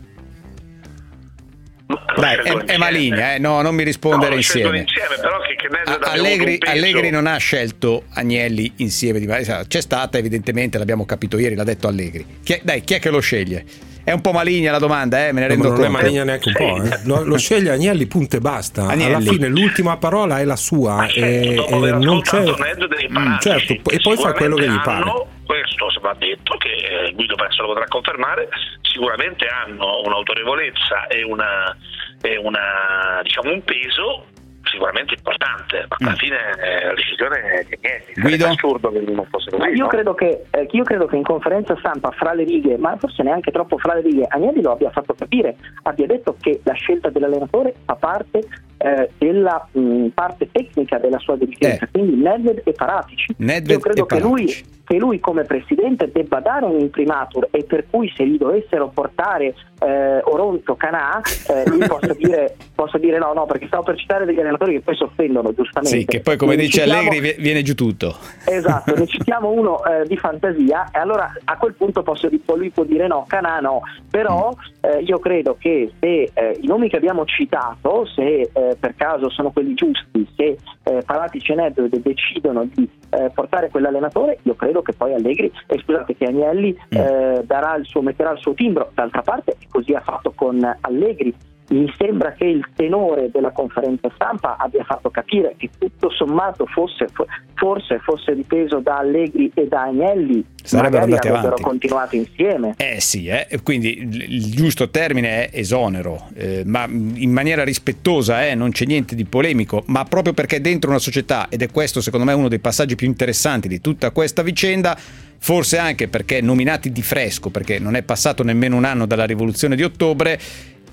Dai, 2.16 2.36
è, 2.42 2.52
è 2.64 2.76
maligna, 2.78 3.34
eh? 3.34 3.38
no, 3.38 3.60
non 3.60 3.74
mi 3.74 3.82
rispondere 3.82 4.30
No, 4.30 4.36
insieme. 4.36 4.78
insieme, 4.78 5.16
però 5.20 5.36
che, 5.42 5.54
che 5.54 6.08
Allegri. 6.08 6.58
Allegri 6.60 7.10
non 7.10 7.26
ha 7.26 7.36
scelto 7.36 8.04
Agnelli 8.14 8.72
insieme 8.76 9.20
di 9.20 9.26
C'è 9.26 9.80
stata, 9.82 10.16
evidentemente, 10.16 10.78
l'abbiamo 10.78 11.04
capito 11.04 11.38
ieri, 11.38 11.54
l'ha 11.54 11.64
detto 11.64 11.88
Allegri. 11.88 12.24
Chi 12.42 12.54
è- 12.54 12.60
dai, 12.64 12.80
chi 12.80 12.94
è 12.94 12.98
che 13.00 13.10
lo 13.10 13.20
sceglie? 13.20 13.64
È 14.04 14.12
un 14.12 14.20
po' 14.20 14.32
maligna 14.32 14.70
la 14.70 14.78
domanda, 14.78 15.26
eh, 15.26 15.32
me 15.32 15.40
ne 15.40 15.46
No, 15.46 15.52
rendo 15.54 15.68
ma 15.68 15.74
non 15.74 15.80
è 15.80 15.84
conto. 15.86 16.02
maligna 16.02 16.24
neanche 16.24 16.48
un 16.48 16.54
po', 16.54 16.82
eh. 16.84 17.00
lo, 17.04 17.24
lo 17.24 17.38
sceglie 17.38 17.70
Agnelli, 17.70 18.06
punto 18.06 18.36
e 18.36 18.40
basta. 18.40 18.86
Agnelli. 18.86 19.14
Alla 19.14 19.20
fine 19.24 19.48
l'ultima 19.48 19.96
parola 19.96 20.40
è 20.40 20.44
la 20.44 20.56
sua 20.56 21.06
e, 21.06 21.54
certo, 21.56 21.86
e 21.86 21.90
non 21.92 22.20
c'è. 22.20 22.42
Mm, 22.42 23.38
certo, 23.38 23.72
e 23.72 24.00
poi 24.02 24.16
fa 24.16 24.32
quello 24.34 24.56
che 24.56 24.68
gli 24.68 24.80
pare. 24.80 25.10
Questo, 25.46 25.86
va 26.00 26.14
detto 26.18 26.56
che 26.58 27.06
eh, 27.06 27.12
Guido 27.12 27.34
penso 27.34 27.62
lo 27.62 27.68
potrà 27.68 27.86
confermare, 27.88 28.48
sicuramente 28.82 29.46
hanno 29.46 30.02
un'autorevolezza 30.04 31.06
e, 31.08 31.22
una, 31.22 31.74
e 32.20 32.36
una, 32.36 33.20
diciamo, 33.22 33.52
un 33.52 33.62
peso 33.64 34.26
sicuramente 34.74 35.14
importante, 35.14 35.86
ma 35.88 35.96
alla 36.00 36.10
Mm. 36.10 36.14
fine 36.18 36.36
eh, 36.36 36.86
la 36.86 36.94
decisione 36.94 37.36
è 37.40 37.66
niente. 37.80 38.20
Guido? 38.20 38.44
È 38.44 38.48
assurdo 38.50 38.90
che 38.92 39.00
non 39.00 39.26
fosse 39.30 39.50
Ma 39.56 39.64
così. 39.64 39.76
io 39.76 39.82
no? 39.84 39.88
credo, 39.88 40.14
che, 40.14 40.44
eh, 40.50 40.68
io 40.70 40.82
credo 40.84 41.06
che 41.06 41.16
in 41.16 41.22
conferenza 41.22 41.76
stampa 41.78 42.10
fra 42.10 42.34
le 42.34 42.44
righe, 42.44 42.76
ma 42.76 42.96
forse 42.98 43.22
neanche 43.22 43.50
troppo 43.50 43.78
fra 43.78 43.94
le 43.94 44.02
righe, 44.02 44.26
Agnelli 44.28 44.60
lo 44.62 44.72
abbia 44.72 44.90
fatto 44.90 45.14
capire, 45.14 45.56
abbia 45.84 46.06
detto 46.06 46.36
che 46.40 46.60
la 46.64 46.74
scelta 46.74 47.08
dell'allenatore 47.10 47.74
fa 47.84 47.94
parte 47.94 48.40
eh, 48.78 49.10
della 49.18 49.66
mh, 49.72 50.08
parte 50.08 50.48
tecnica 50.50 50.98
della 50.98 51.18
sua 51.18 51.36
dirigenza, 51.36 51.86
quindi 51.90 52.16
Nedved 52.16 52.62
e 52.64 52.72
Paratici. 52.72 53.34
Nedved 53.38 53.70
io 53.70 53.78
credo 53.80 54.02
e 54.02 54.06
che 54.06 54.20
lui, 54.20 54.64
che 54.84 54.98
lui 54.98 55.18
come 55.20 55.44
presidente 55.44 56.10
debba 56.12 56.40
dare 56.40 56.64
un 56.66 56.78
imprimatur 56.78 57.48
e 57.50 57.64
per 57.64 57.86
cui 57.88 58.12
se 58.14 58.26
gli 58.26 58.36
dovessero 58.36 58.88
portare 58.92 59.54
eh, 59.80 60.20
Oronzo 60.24 60.74
Canà, 60.76 61.20
eh, 61.48 61.68
lui 61.70 61.84
possa 61.88 62.12
dire, 62.14 62.54
possa 62.74 62.98
dire 62.98 63.18
no, 63.18 63.32
no, 63.32 63.46
perché 63.46 63.66
stavo 63.66 63.82
per 63.82 63.96
citare 63.96 64.24
degli 64.24 64.38
allenatori 64.40 64.72
che 64.74 64.80
poi 64.80 64.94
si 64.96 65.02
offendono 65.02 65.52
giustamente. 65.54 65.98
Sì, 65.98 66.04
che 66.04 66.20
poi 66.20 66.36
come 66.36 66.54
Ne 66.56 66.62
dice 66.62 66.80
citiamo- 66.82 67.08
Allegri 67.08 67.20
vi- 67.34 67.42
viene 67.42 67.62
giù 67.62 67.74
tutto. 67.74 68.14
Esatto, 68.44 68.94
ne 68.94 69.06
citiamo 69.08 69.50
uno 69.50 69.82
eh, 69.84 70.04
di 70.06 70.16
fantasia 70.16 70.90
e 70.92 70.98
allora 70.98 71.32
a 71.44 71.56
quel 71.56 71.74
punto 71.74 72.02
posso, 72.02 72.28
lui 72.28 72.68
può 72.70 72.84
dire 72.84 73.06
no, 73.06 73.24
Canà 73.26 73.58
no, 73.60 73.82
però 74.10 74.52
eh, 74.80 74.98
io 75.02 75.18
credo 75.18 75.56
che 75.58 75.92
se 75.98 76.30
eh, 76.32 76.58
i 76.60 76.66
nomi 76.66 76.88
che 76.88 76.96
abbiamo 76.96 77.24
citato, 77.24 78.06
se 78.06 78.50
eh, 78.52 78.76
per 78.78 78.94
caso 78.96 79.30
sono 79.30 79.50
quelli 79.50 79.74
giusti, 79.74 80.26
se 80.36 80.56
eh, 80.84 81.02
Paratici 81.04 81.52
e 81.52 81.54
Nedved 81.54 81.96
decidono 82.00 82.64
di 82.72 82.88
eh, 83.10 83.30
portare 83.34 83.70
quell'allenatore, 83.70 84.38
io 84.42 84.54
credo 84.54 84.73
che 84.82 84.92
poi 84.92 85.14
Allegri, 85.14 85.50
e 85.66 85.78
scusate 85.78 86.16
che 86.16 86.26
Agnelli 86.26 86.76
eh, 86.88 87.42
darà 87.44 87.76
il 87.76 87.84
suo, 87.84 88.02
metterà 88.02 88.32
il 88.32 88.38
suo 88.38 88.54
timbro, 88.54 88.90
d'altra 88.94 89.22
parte 89.22 89.56
così 89.70 89.92
ha 89.92 90.00
fatto 90.00 90.32
con 90.34 90.60
Allegri. 90.80 91.34
Mi 91.66 91.90
sembra 91.96 92.32
che 92.32 92.44
il 92.44 92.62
tenore 92.76 93.30
della 93.32 93.50
conferenza 93.50 94.10
stampa 94.14 94.56
abbia 94.58 94.84
fatto 94.84 95.08
capire 95.10 95.54
che 95.56 95.70
tutto 95.78 96.10
sommato 96.10 96.66
fosse, 96.66 97.06
fo- 97.10 97.26
forse 97.54 98.00
fosse 98.00 98.34
dipeso 98.34 98.80
da 98.80 98.98
Allegri 98.98 99.50
e 99.54 99.66
da 99.66 99.84
Agnelli, 99.84 100.44
Sarebbero 100.62 101.04
andati 101.04 101.26
avrebbero 101.28 101.54
avanti. 101.54 101.62
continuato 101.62 102.16
insieme. 102.16 102.74
Eh 102.76 103.00
sì, 103.00 103.28
eh, 103.28 103.46
quindi 103.62 103.96
il 103.98 104.52
giusto 104.52 104.90
termine 104.90 105.48
è 105.48 105.58
esonero, 105.58 106.28
eh, 106.34 106.62
ma 106.66 106.84
in 106.86 107.30
maniera 107.32 107.64
rispettosa, 107.64 108.46
eh, 108.46 108.54
non 108.54 108.70
c'è 108.70 108.84
niente 108.84 109.14
di 109.14 109.24
polemico, 109.24 109.84
ma 109.86 110.04
proprio 110.04 110.34
perché 110.34 110.60
dentro 110.60 110.90
una 110.90 110.98
società, 110.98 111.46
ed 111.48 111.62
è 111.62 111.70
questo 111.70 112.02
secondo 112.02 112.26
me 112.26 112.34
uno 112.34 112.48
dei 112.48 112.58
passaggi 112.58 112.94
più 112.94 113.06
interessanti 113.06 113.68
di 113.68 113.80
tutta 113.80 114.10
questa 114.10 114.42
vicenda, 114.42 114.96
forse 115.38 115.78
anche 115.78 116.08
perché 116.08 116.42
nominati 116.42 116.92
di 116.92 117.02
fresco, 117.02 117.48
perché 117.48 117.78
non 117.78 117.96
è 117.96 118.02
passato 118.02 118.42
nemmeno 118.42 118.76
un 118.76 118.84
anno 118.84 119.06
dalla 119.06 119.24
rivoluzione 119.24 119.76
di 119.76 119.82
ottobre, 119.82 120.38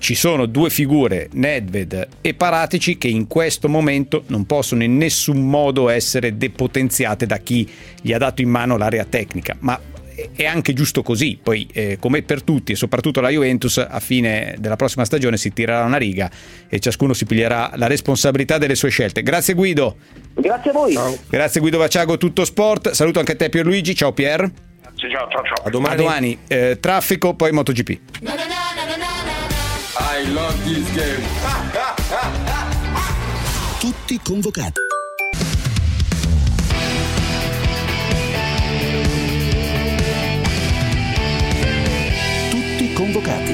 ci 0.02 0.16
sono 0.16 0.46
due 0.46 0.68
figure, 0.68 1.28
Nedved 1.34 2.08
e 2.20 2.34
Paratici, 2.34 2.98
che 2.98 3.06
in 3.06 3.28
questo 3.28 3.68
momento 3.68 4.24
non 4.26 4.46
possono 4.46 4.82
in 4.82 4.96
nessun 4.96 5.48
modo 5.48 5.88
essere 5.88 6.36
depotenziate 6.36 7.24
da 7.24 7.36
chi 7.36 7.70
gli 8.00 8.12
ha 8.12 8.18
dato 8.18 8.42
in 8.42 8.48
mano 8.48 8.76
l'area 8.76 9.04
tecnica, 9.04 9.54
ma 9.60 9.78
è 10.34 10.44
anche 10.44 10.72
giusto 10.72 11.04
così, 11.04 11.38
poi 11.40 11.68
eh, 11.72 11.98
come 12.00 12.22
per 12.22 12.42
tutti 12.42 12.72
e 12.72 12.74
soprattutto 12.74 13.20
la 13.20 13.28
Juventus 13.28 13.78
a 13.78 14.00
fine 14.00 14.56
della 14.58 14.74
prossima 14.74 15.04
stagione 15.04 15.36
si 15.36 15.52
tirerà 15.52 15.84
una 15.84 15.98
riga 15.98 16.28
e 16.68 16.80
ciascuno 16.80 17.12
si 17.12 17.24
piglierà 17.24 17.70
la 17.76 17.86
responsabilità 17.86 18.58
delle 18.58 18.74
sue 18.74 18.88
scelte. 18.88 19.22
Grazie 19.22 19.54
Guido. 19.54 19.98
Grazie 20.34 20.70
a 20.70 20.72
voi. 20.72 20.98
Grazie 21.28 21.60
Guido 21.60 21.78
Vaciago, 21.78 22.18
tutto 22.18 22.44
sport. 22.44 22.90
Saluto 22.90 23.20
anche 23.20 23.36
te 23.36 23.48
Pierluigi, 23.48 23.94
ciao 23.94 24.12
Pier. 24.12 24.50
Sì, 24.96 25.08
ciao, 25.10 25.28
ciao, 25.30 25.44
ciao. 25.44 25.64
A 25.64 25.70
domani. 25.70 26.38
Eh, 26.48 26.78
traffico, 26.80 27.34
poi 27.34 27.52
MotoGP. 27.52 28.00
I 29.94 30.24
love 30.32 30.56
this 30.64 30.90
game. 30.94 31.22
Tutti 33.78 34.18
convocati. 34.24 34.80
Tutti 42.48 42.92
convocati. 42.94 43.52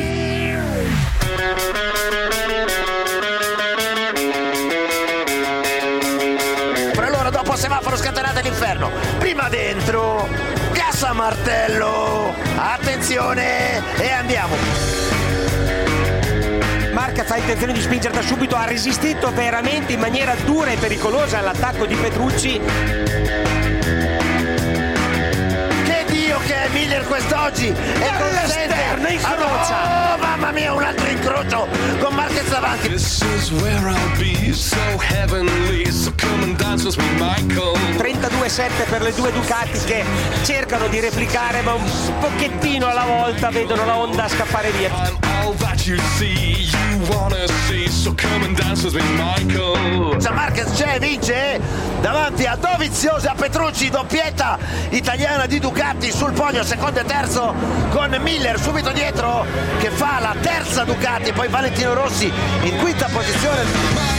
Per 6.92 7.02
allora 7.02 7.30
dopo 7.30 7.56
semaforo 7.56 7.96
scatenate 7.96 8.42
l'inferno. 8.42 8.90
Prima 9.18 9.48
dentro, 9.48 10.28
gas 10.72 11.02
a 11.02 11.12
martello. 11.12 12.32
Attenzione 12.56 13.82
e 13.96 14.10
andiamo. 14.12 15.27
Marquez 17.18 17.36
ha 17.36 17.40
intenzione 17.40 17.72
di 17.72 17.80
spingere 17.80 18.14
da 18.14 18.22
subito, 18.22 18.54
ha 18.54 18.64
resistito 18.64 19.32
veramente 19.32 19.92
in 19.92 19.98
maniera 19.98 20.36
dura 20.44 20.70
e 20.70 20.76
pericolosa 20.76 21.38
all'attacco 21.38 21.84
di 21.84 21.96
Petrucci. 21.96 22.60
Che 25.84 26.04
Dio 26.06 26.38
che 26.46 26.54
è 26.54 26.68
Miller 26.68 27.04
quest'oggi! 27.06 27.66
E 27.66 28.10
consente... 28.18 28.76
incrocia. 29.08 30.14
Oh, 30.14 30.18
mamma 30.18 30.52
mia, 30.52 30.72
un 30.72 30.82
altro 30.84 31.08
incrocio 31.08 31.66
con 31.98 32.14
Marquez 32.14 32.48
davanti. 32.50 32.88
This 32.88 33.20
is 33.36 33.50
where 33.50 33.88
I'll 33.88 34.16
be, 34.16 34.52
so 34.52 34.78
heavenly. 35.00 35.90
So 35.90 36.12
come 36.16 36.44
and 36.44 36.56
dance 36.56 36.84
with 36.84 36.98
me, 36.98 37.10
Michael. 37.18 37.76
32-7 37.96 38.88
per 38.88 39.02
le 39.02 39.12
due 39.12 39.32
Ducati 39.32 39.80
che 39.80 40.04
cercano 40.44 40.86
di 40.86 41.00
replicare 41.00 41.62
ma 41.62 41.74
un 41.74 41.84
pochettino 42.20 42.86
alla 42.86 43.04
volta 43.04 43.50
vedono 43.50 43.84
la 43.84 43.96
Honda 43.96 44.28
scappare 44.28 44.70
via. 44.70 45.27
That 45.58 45.86
you 45.86 45.98
see, 46.16 46.68
you 46.70 46.98
wanna 47.10 47.46
see. 47.66 47.88
So 47.88 48.14
come 48.14 48.44
and 48.44 48.56
dance 48.56 48.84
with 48.84 48.94
me, 48.94 49.02
Michael. 49.16 50.16
Marquez 50.32 50.72
c'è, 50.74 50.98
vince 50.98 51.60
davanti 52.00 52.44
a 52.44 52.56
Dovizioso 52.56 53.26
e 53.26 53.30
a 53.30 53.34
Petrucci, 53.34 53.90
doppietta 53.90 54.58
italiana 54.90 55.46
di 55.46 55.58
Ducati 55.58 56.10
sul 56.10 56.32
podio, 56.32 56.62
secondo 56.62 57.00
e 57.00 57.04
terzo 57.04 57.54
con 57.90 58.16
Miller 58.20 58.60
subito 58.60 58.90
dietro 58.92 59.44
che 59.80 59.90
fa 59.90 60.18
la 60.20 60.34
terza 60.40 60.84
Ducati, 60.84 61.32
poi 61.32 61.48
Valentino 61.48 61.94
Rossi 61.94 62.30
in 62.62 62.76
quinta 62.78 63.08
posizione. 63.12 64.17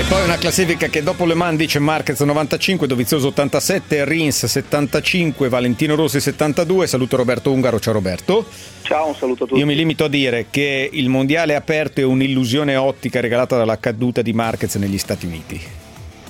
E 0.00 0.04
poi 0.04 0.24
una 0.24 0.38
classifica 0.38 0.86
che 0.86 1.02
dopo 1.02 1.26
Le 1.26 1.34
Mans 1.34 1.58
dice 1.58 1.78
Marquez 1.78 2.18
95, 2.18 2.86
Dovizioso 2.86 3.26
87, 3.26 4.06
Rins 4.06 4.46
75, 4.46 5.50
Valentino 5.50 5.94
Rossi 5.94 6.20
72. 6.20 6.86
Saluto 6.86 7.18
Roberto 7.18 7.52
Ungaro, 7.52 7.78
ciao 7.78 7.92
Roberto. 7.92 8.46
Ciao, 8.80 9.08
un 9.08 9.14
saluto 9.14 9.44
a 9.44 9.46
tutti. 9.48 9.60
Io 9.60 9.66
mi 9.66 9.74
limito 9.74 10.04
a 10.04 10.08
dire 10.08 10.46
che 10.48 10.88
il 10.90 11.10
mondiale 11.10 11.54
aperto 11.54 12.00
è 12.00 12.04
un'illusione 12.04 12.76
ottica 12.76 13.20
regalata 13.20 13.58
dalla 13.58 13.78
caduta 13.78 14.22
di 14.22 14.32
Marquez 14.32 14.76
negli 14.76 14.96
Stati 14.96 15.26
Uniti. 15.26 15.60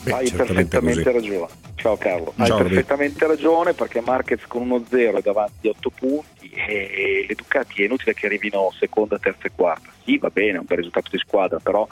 Hai 0.04 0.26
certamente 0.28 0.78
perfettamente 0.78 1.12
così. 1.12 1.28
ragione. 1.28 1.52
Ciao 1.74 1.96
Carlo. 1.96 2.34
Ciao, 2.36 2.56
Hai 2.56 2.62
perfettamente 2.62 3.26
ragione 3.26 3.72
perché 3.74 4.00
Marquez 4.00 4.46
con 4.46 4.68
1-0 4.68 5.16
è 5.16 5.22
davanti 5.22 5.68
a 5.68 5.70
8 5.70 5.90
punti 5.90 6.50
e 6.50 7.24
le 7.28 7.34
Ducati 7.34 7.82
è 7.82 7.84
inutile 7.86 8.14
che 8.14 8.26
arrivino 8.26 8.70
seconda, 8.78 9.18
terza 9.18 9.46
e 9.46 9.52
quarta. 9.54 9.90
Sì, 10.04 10.18
va 10.18 10.30
bene, 10.30 10.56
è 10.56 10.58
un 10.58 10.64
bel 10.66 10.78
risultato 10.78 11.10
di 11.10 11.18
squadra, 11.18 11.58
però 11.58 11.86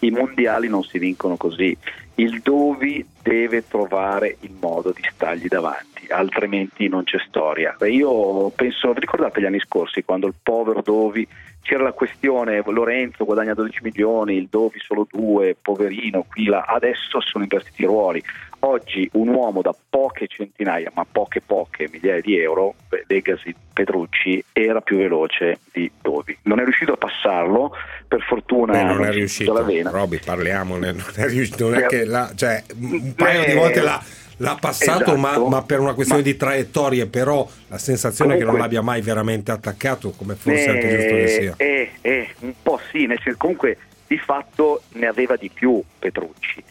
i 0.00 0.10
mondiali 0.10 0.68
non 0.68 0.82
si 0.82 0.98
vincono 0.98 1.36
così. 1.36 1.76
Il 2.16 2.40
Dovi 2.40 3.04
deve 3.22 3.66
trovare 3.66 4.36
il 4.40 4.52
modo 4.60 4.92
di 4.92 5.02
stargli 5.10 5.48
davanti, 5.48 6.06
altrimenti 6.08 6.88
non 6.88 7.04
c'è 7.04 7.18
storia. 7.26 7.76
Io 7.86 8.50
penso, 8.50 8.92
ricordate 8.92 9.40
gli 9.40 9.46
anni 9.46 9.60
scorsi 9.60 10.04
quando 10.04 10.26
il 10.26 10.34
povero 10.40 10.82
Dovi 10.82 11.26
c'era 11.62 11.84
la 11.84 11.92
questione 11.92 12.62
Lorenzo 12.66 13.24
guadagna 13.24 13.54
12 13.54 13.80
milioni, 13.82 14.36
il 14.36 14.48
Dovi 14.50 14.78
solo 14.80 15.06
2, 15.10 15.56
poverino, 15.62 16.26
qui 16.28 16.44
là, 16.44 16.64
adesso 16.66 17.20
sono 17.20 17.44
invertiti 17.44 17.82
i 17.82 17.86
ruoli. 17.86 18.22
Oggi 18.64 19.08
un 19.14 19.26
uomo 19.28 19.60
da 19.60 19.74
poche 19.90 20.28
centinaia, 20.28 20.92
ma 20.94 21.04
poche 21.10 21.40
poche 21.44 21.88
migliaia 21.90 22.20
di 22.20 22.38
euro, 22.38 22.74
beh, 22.88 23.06
Legacy 23.08 23.52
Petrucci, 23.72 24.44
era 24.52 24.80
più 24.80 24.98
veloce 24.98 25.58
di 25.72 25.90
Dovi. 26.00 26.38
Non 26.42 26.60
è 26.60 26.62
riuscito 26.64 26.92
a 26.92 26.96
passarlo, 26.96 27.72
per 28.06 28.20
fortuna 28.22 28.72
Beh, 28.74 28.82
non 28.84 29.02
è 29.04 29.10
si 29.10 29.18
riuscito. 29.18 29.52
la 29.52 29.62
vena. 29.62 29.90
Roby, 29.90 30.20
parliamone. 30.24 30.92
Non 30.92 31.04
è 31.16 31.26
riuscito. 31.26 31.70
Non 31.70 31.78
è 31.78 31.80
Beh, 31.80 31.86
che 31.88 32.04
la, 32.04 32.30
cioè, 32.36 32.62
un 32.78 33.14
paio 33.16 33.40
di 33.44 33.52
beh, 33.52 33.58
volte 33.58 33.80
l'ha, 33.80 34.00
l'ha 34.36 34.56
passato, 34.60 35.16
ma, 35.16 35.30
esatto. 35.30 35.48
ma 35.48 35.62
per 35.64 35.80
una 35.80 35.94
questione 35.94 36.22
Ma- 36.22 36.28
di 36.28 36.36
traiettorie. 36.36 37.06
Però 37.06 37.48
la 37.66 37.78
sensazione 37.78 38.34
è 38.34 38.36
che 38.36 38.44
non 38.44 38.52
Comunque- 38.54 38.76
l'abbia 38.76 38.82
mai 38.92 39.00
veramente 39.02 39.50
attaccato, 39.50 40.12
come 40.12 40.36
forse 40.36 40.64
è 40.64 40.68
anche 40.68 40.88
giusto 40.88 41.14
che 41.16 41.26
sia. 41.26 41.54
Eh, 41.56 41.90
eh, 42.00 42.28
un 42.42 42.52
po' 42.62 42.78
sì, 42.92 43.06
nel 43.06 43.18
senso, 43.24 43.38
comunque 43.38 43.76
di 44.06 44.18
fatto 44.18 44.82
ne 44.92 45.06
aveva 45.08 45.34
di 45.34 45.50
più 45.52 45.82
Petrucci, 45.98 46.62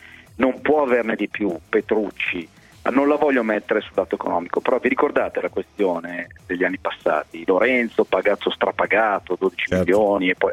non 0.41 0.59
può 0.59 0.81
averne 0.81 1.15
di 1.15 1.27
più 1.29 1.55
Petrucci, 1.69 2.49
non 2.89 3.07
la 3.07 3.15
voglio 3.15 3.43
mettere 3.43 3.79
sul 3.81 3.93
dato 3.93 4.15
economico, 4.15 4.59
però 4.59 4.79
vi 4.79 4.89
ricordate 4.89 5.39
la 5.39 5.49
questione 5.49 6.29
degli 6.47 6.63
anni 6.63 6.79
passati, 6.79 7.43
Lorenzo 7.45 8.05
pagato 8.05 8.49
strapagato, 8.49 9.35
12 9.39 9.67
Certo. 9.67 9.83
milioni 9.85 10.29
e 10.29 10.35
poi 10.35 10.51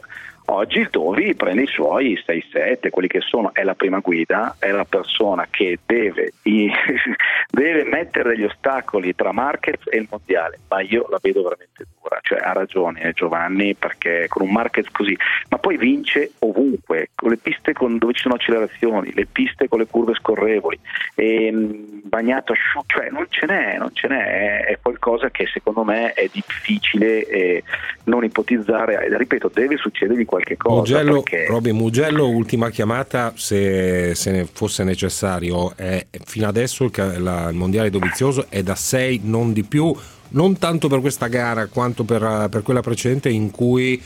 Oggi 0.51 0.79
il 0.79 0.89
Dovi 0.91 1.35
prende 1.35 1.65
i 1.65 1.67
suoi 1.67 2.19
6-7, 2.27 2.89
quelli 2.89 3.07
che 3.07 3.21
sono, 3.21 3.53
è 3.53 3.63
la 3.65 3.75
prima 3.75 3.99
guida, 3.99 4.57
è 4.59 4.71
la 4.71 4.87
persona 4.87 5.47
che 5.51 5.79
deve, 5.85 6.33
deve 6.41 7.85
mettere 7.85 8.31
degli 8.31 8.45
ostacoli 8.45 9.15
tra 9.15 9.31
Marquez 9.33 9.83
e 9.91 9.99
il 9.99 10.09
mondiale, 10.11 10.59
ma 10.71 10.81
io 10.81 11.07
la 11.11 11.19
vedo 11.21 11.43
veramente 11.43 11.85
dura, 12.01 12.19
cioè 12.23 12.39
ha 12.39 12.53
ragione 12.55 13.03
eh, 13.03 13.13
Giovanni 13.13 13.75
perché 13.75 14.25
con 14.29 14.47
un 14.47 14.53
Marquez 14.53 14.89
così, 14.91 15.15
ma 15.51 15.59
poi 15.59 15.77
vince 15.77 16.33
ovunque, 16.39 17.11
con 17.15 17.29
le 17.29 17.37
piste 17.37 17.75
con- 17.75 17.99
dove 17.99 18.15
ci 18.15 18.23
sono 18.23 18.37
accelerazioni, 18.37 19.13
le 19.13 19.27
piste 19.27 19.69
con 19.69 19.81
le 19.81 19.87
curve 19.87 20.15
scorrevoli, 20.15 20.81
ehm, 21.15 22.01
bagnato 22.05 22.53
asciutto, 22.53 22.87
cioè 22.87 23.11
non 23.11 23.27
ce 23.29 23.45
n'è, 23.45 23.77
non 23.77 23.91
ce 23.93 24.09
n'è, 24.09 24.65
è, 24.65 24.79
qualcosa 24.81 25.29
che 25.29 25.47
secondo 25.47 25.85
me 25.85 26.15
è 26.15 26.27
difficile 26.33 27.27
eh, 27.27 27.63
non 28.05 28.25
ipotizzare, 28.25 29.15
ripeto, 29.15 29.51
deve 29.53 29.77
succedergli 29.77 30.25
qualche 30.39 30.57
cosa. 30.57 30.77
Mugello, 30.77 31.23
perché- 31.23 31.47
Robby 31.47 31.73
Mugello, 31.73 32.29
ultima 32.29 32.71
chiamata 32.71 33.33
se, 33.37 34.15
se 34.15 34.31
ne 34.31 34.47
fosse 34.51 34.85
necessario. 34.85 35.75
È, 35.77 36.07
fino 36.25 36.47
adesso 36.49 36.85
il, 36.85 36.93
la- 37.23 37.49
il 37.49 37.57
mondiale 37.57 37.91
dovizioso 37.91 38.47
è 38.49 38.63
da 38.63 38.75
6, 38.75 39.21
non 39.25 39.53
di 39.53 39.65
più, 39.65 39.95
non 40.31 40.59
tanto 40.59 40.89
per 40.89 41.01
questa 41.01 41.27
gara 41.29 41.67
quanto 41.67 42.05
per, 42.05 42.49
per 42.51 42.63
quella 42.63 42.81
precedente 42.81 43.29
in 43.29 43.51
cui 43.51 44.01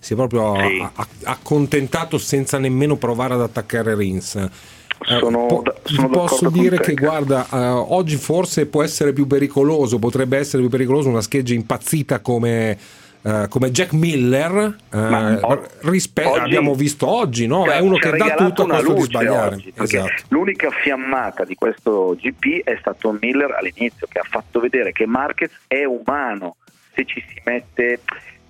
si 0.00 0.12
è 0.12 0.16
proprio 0.16 0.54
Sì. 0.56 0.86
accontentato 1.24 2.18
senza 2.18 2.58
nemmeno 2.58 2.96
provare 2.96 3.34
ad 3.34 3.40
attaccare 3.40 3.94
Rins. 3.96 4.34
Eh, 4.36 4.48
Sono 5.20 5.46
po- 5.46 5.62
sono 5.84 6.08
posso 6.08 6.50
dire 6.50 6.78
che 6.80 6.94
guarda, 6.94 7.46
eh, 7.52 7.56
oggi 7.68 8.16
forse 8.16 8.66
può 8.66 8.82
essere 8.82 9.12
più 9.12 9.26
pericoloso, 9.28 9.98
potrebbe 10.00 10.36
essere 10.38 10.60
più 10.62 10.70
pericoloso 10.70 11.08
una 11.08 11.20
scheggia 11.20 11.54
impazzita 11.54 12.18
come, 12.20 12.76
eh, 13.22 13.46
come 13.48 13.70
Jack 13.70 13.92
Miller. 13.92 14.76
Ma 14.90 15.38
o- 15.40 15.66
rispe- 15.82 16.24
oggi- 16.24 16.40
abbiamo 16.40 16.74
visto 16.74 17.06
oggi, 17.08 17.46
no? 17.46 17.66
È 17.66 17.78
uno 17.78 17.96
che 17.96 18.10
dà 18.12 18.34
tutto 18.34 18.62
a 18.62 18.66
costo 18.68 18.92
di 18.94 19.00
sbagliare. 19.02 19.54
oggi, 19.56 19.72
Esatto. 19.76 20.12
L'unica 20.28 20.70
fiammata 20.70 21.44
di 21.44 21.54
questo 21.54 22.16
GP 22.18 22.62
è 22.64 22.76
stato 22.80 23.16
Miller 23.20 23.50
all'inizio, 23.52 24.06
che 24.10 24.18
ha 24.18 24.26
fatto 24.28 24.60
vedere 24.60 24.92
che 24.92 25.06
Marquez 25.06 25.50
è 25.66 25.84
umano 25.84 26.56
se 26.94 27.04
ci 27.04 27.22
si 27.28 27.40
mette 27.44 28.00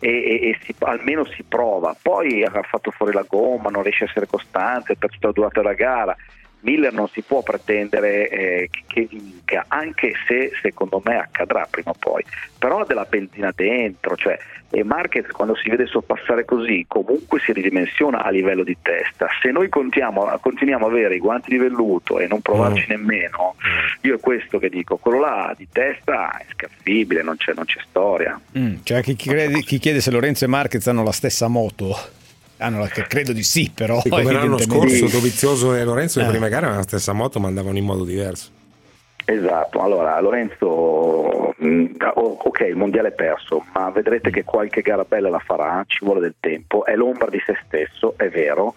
e, 0.00 0.08
e- 0.08 0.48
e 0.50 0.58
si- 0.62 0.74
almeno 0.80 1.24
si 1.24 1.42
prova. 1.42 1.96
Poi 2.00 2.44
ha 2.44 2.50
fatto 2.62 2.90
fuori 2.90 3.12
la 3.12 3.24
gomma, 3.28 3.68
non 3.70 3.82
riesce 3.82 4.04
a 4.04 4.06
essere 4.08 4.26
costante 4.26 4.96
per 4.96 5.10
tutta 5.10 5.26
la 5.28 5.32
durata 5.32 5.60
della 5.60 5.74
gara. 5.74 6.16
Miller 6.60 6.92
non 6.92 7.08
si 7.08 7.22
può 7.22 7.42
pretendere 7.42 8.28
eh, 8.28 8.70
che- 8.86 9.06
vinca, 9.10 9.64
anche 9.68 10.12
se 10.26 10.50
secondo 10.60 11.00
me 11.04 11.16
accadrà 11.18 11.66
prima 11.70 11.90
o 11.90 11.96
poi, 11.98 12.22
però 12.58 12.80
ha 12.80 12.84
della 12.84 13.06
benzina 13.08 13.52
dentro, 13.54 14.16
cioè 14.16 14.36
e 14.70 14.84
Marquez 14.84 15.26
quando 15.28 15.56
si 15.56 15.70
vede 15.70 15.86
sorpassare 15.86 16.44
così 16.44 16.84
comunque 16.86 17.40
si 17.40 17.52
ridimensiona 17.54 18.22
a 18.22 18.28
livello 18.28 18.64
di 18.64 18.76
testa. 18.82 19.26
Se 19.40 19.50
noi 19.50 19.70
contiamo- 19.70 20.26
continuiamo 20.42 20.84
a 20.84 20.88
avere 20.90 21.14
i 21.14 21.20
guanti 21.20 21.48
di 21.50 21.56
velluto 21.56 22.18
e 22.18 22.26
non 22.26 22.42
provarci 22.42 22.84
nemmeno, 22.88 23.54
io 24.02 24.16
è 24.16 24.20
questo 24.20 24.58
che 24.58 24.68
dico, 24.68 24.98
quello 24.98 25.20
là 25.20 25.54
di 25.56 25.66
testa 25.72 26.36
è 26.38 26.44
scaffibile, 26.52 27.22
non 27.22 27.36
c'è, 27.38 27.54
non 27.54 27.64
c'è 27.64 27.80
storia. 27.88 28.38
Mm, 28.58 28.74
C'è 28.82 29.00
chi, 29.02 29.16
crede- 29.16 29.60
chi 29.62 29.78
chiede 29.78 30.02
se 30.02 30.10
Lorenzo 30.10 30.44
e 30.44 30.48
Marquez 30.48 30.86
hanno 30.86 31.02
la 31.02 31.12
stessa 31.12 31.48
moto. 31.48 32.16
Hanno 32.58 32.78
la- 32.80 32.88
credo 32.88 33.32
di 33.32 33.42
sì, 33.42 33.70
però. 33.72 34.00
Sì, 34.00 34.08
come 34.08 34.32
l'anno 34.32 34.58
scorso 34.58 35.06
Dovizioso 35.06 35.74
e 35.74 35.84
Lorenzo 35.84 36.18
le 36.18 36.26
Eh. 36.26 36.28
prime 36.28 36.48
gare 36.48 36.62
avevano 36.66 36.78
la 36.80 36.86
stessa 36.86 37.12
moto 37.12 37.38
ma 37.40 37.48
andavano 37.48 37.78
in 37.78 37.84
modo 37.84 38.04
diverso. 38.04 38.50
Esatto, 39.24 39.80
allora 39.82 40.18
Lorenzo, 40.20 41.54
mh, 41.56 41.84
o- 42.14 42.38
ok, 42.44 42.60
il 42.60 42.76
mondiale 42.76 43.08
è 43.08 43.12
perso, 43.12 43.62
ma 43.74 43.90
vedrete 43.90 44.30
che 44.30 44.42
qualche 44.42 44.80
gara 44.80 45.04
bella 45.06 45.28
la 45.28 45.38
farà, 45.38 45.84
ci 45.86 46.02
vuole 46.04 46.20
del 46.20 46.34
tempo, 46.40 46.84
è 46.86 46.94
l'ombra 46.96 47.28
di 47.28 47.38
se 47.44 47.54
stesso, 47.66 48.14
è 48.16 48.28
vero, 48.30 48.74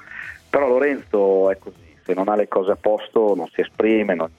però 0.50 0.68
Lorenzo 0.68 1.50
è 1.50 1.58
così, 1.58 1.96
se 2.04 2.14
non 2.14 2.28
ha 2.28 2.36
le 2.36 2.50
cose 2.50 2.72
a 2.72 2.76
posto 2.76 3.34
non 3.34 3.48
si 3.54 3.62
esprime, 3.62 4.14
non 4.14 4.30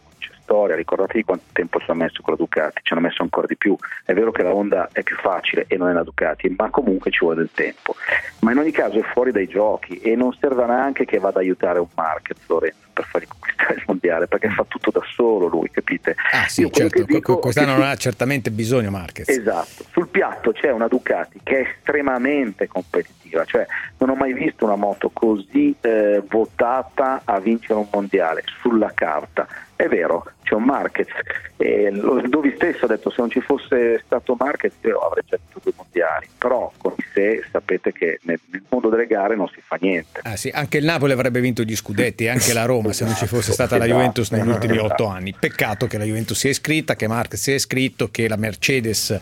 storia, 0.43 0.77
ricordatevi 0.77 1.25
quanto 1.25 1.45
tempo 1.53 1.79
ci 1.79 1.91
ha 1.91 1.95
messo 1.95 2.21
con 2.23 2.35
la 2.35 2.39
Ducati, 2.39 2.81
ci 2.83 2.93
hanno 2.93 3.03
messo 3.03 3.23
ancora 3.23 3.47
di 3.47 3.57
più, 3.57 3.77
è 4.05 4.13
vero 4.13 4.31
che 4.31 4.43
la 4.43 4.55
Honda 4.55 4.89
è 4.93 5.03
più 5.03 5.17
facile 5.17 5.65
e 5.69 5.77
non 5.77 5.89
è 5.89 5.93
la 5.93 6.03
Ducati, 6.03 6.55
ma 6.57 6.71
comunque 6.71 7.11
ci 7.11 7.21
vuole 7.21 7.37
del 7.37 7.51
tempo, 7.53 7.95
ma 8.41 8.53
in 8.53 8.59
ogni 8.59 8.73
caso 8.73 8.99
è 8.99 9.03
fuori 9.03 9.33
dai 9.33 9.47
giochi 9.47 9.97
e 9.99 10.15
non 10.17 10.33
serve 10.39 10.65
neanche 10.67 11.05
che 11.05 11.19
vada 11.19 11.39
ad 11.39 11.45
aiutare 11.45 11.79
un 11.79 11.89
Marquez 11.95 12.39
Lorenzo 12.47 12.81
per 12.93 13.05
fargli 13.07 13.27
conquistare 13.29 13.75
il 13.75 13.83
mondiale, 13.87 14.27
perché 14.27 14.51
fa 14.51 14.65
tutto 14.69 14.91
da 14.91 15.01
solo 15.15 15.47
lui, 15.47 15.71
capite? 15.71 16.15
Ah, 16.33 16.47
sì, 16.49 16.63
Io 16.63 16.71
certo. 16.71 17.03
dico 17.05 17.35
que- 17.35 17.41
Quest'anno 17.43 17.73
non 17.77 17.87
ha 17.89 17.97
certamente 17.97 18.51
bisogno 18.51 18.91
Marquez. 18.91 19.29
Esatto, 19.29 19.85
sul 19.91 20.09
piatto 20.09 20.53
c'è 20.53 20.71
una 20.71 20.89
Ducati 20.89 21.41
che 21.43 21.59
è 21.59 21.69
estremamente 21.77 22.69
competitiva, 22.69 23.45
cioè 23.45 23.67
non 23.99 24.11
ho 24.11 24.15
mai 24.15 24.33
visto 24.33 24.65
una 24.65 24.77
moto 24.77 25.11
così 25.13 25.75
eh, 25.81 26.23
votata 26.29 27.23
a 27.25 27.41
vincere 27.41 27.75
un 27.75 27.87
mondiale 27.91 28.45
sulla 28.61 28.93
carta. 28.95 29.47
È 29.75 29.89
vero, 29.89 30.25
c'è 30.45 30.55
un 30.55 30.63
Marquez, 30.65 31.09
e 31.57 31.91
lo 31.91 32.21
Dovi 32.29 32.53
stesso 32.55 32.85
ha 32.85 32.89
detto 32.89 33.11
se 33.11 33.17
non 33.19 33.31
ci 33.31 33.41
fosse 33.41 34.01
stato 34.05 34.37
Marquez 34.39 34.73
io 34.83 34.99
avrei 35.01 35.25
già 35.27 35.37
vinto 35.37 35.61
due 35.61 35.73
mondiali, 35.77 36.29
però 36.39 36.71
con 36.77 36.95
sé 37.13 37.43
sapete 37.51 37.91
che 37.93 38.21
nel, 38.23 38.39
nel 38.53 38.63
mondo 38.69 38.89
delle 38.89 39.07
gare 39.07 39.35
non 39.35 39.49
si 39.49 39.61
fa 39.61 39.77
niente. 39.81 40.21
Ah, 40.23 40.37
sì, 40.37 40.51
anche 40.55 40.79
il 40.79 40.85
Napoli 40.85 41.13
avrebbe 41.13 41.41
vinto 41.41 41.63
gli 41.65 41.75
scudetti, 41.75 42.29
anche 42.29 42.53
la 42.53 42.65
Roma, 42.65 42.93
se 42.93 43.05
non 43.05 43.15
ci 43.17 43.27
fosse 43.27 43.51
stata 43.53 43.77
la 43.77 43.85
Esatto. 43.85 43.99
Juventus 43.99 44.31
negli 44.31 44.49
ultimi 44.49 44.75
Esatto. 44.77 44.93
otto 44.93 45.07
anni. 45.07 45.35
Peccato 45.39 45.87
che 45.89 45.99
la 45.99 46.05
Juventus 46.05 46.39
sia 46.39 46.51
iscritta, 46.51 46.95
che 46.95 47.09
Marquez 47.09 47.41
sia 47.43 47.55
iscritto, 47.55 48.09
che 48.11 48.29
la 48.29 48.37
Mercedes. 48.37 49.19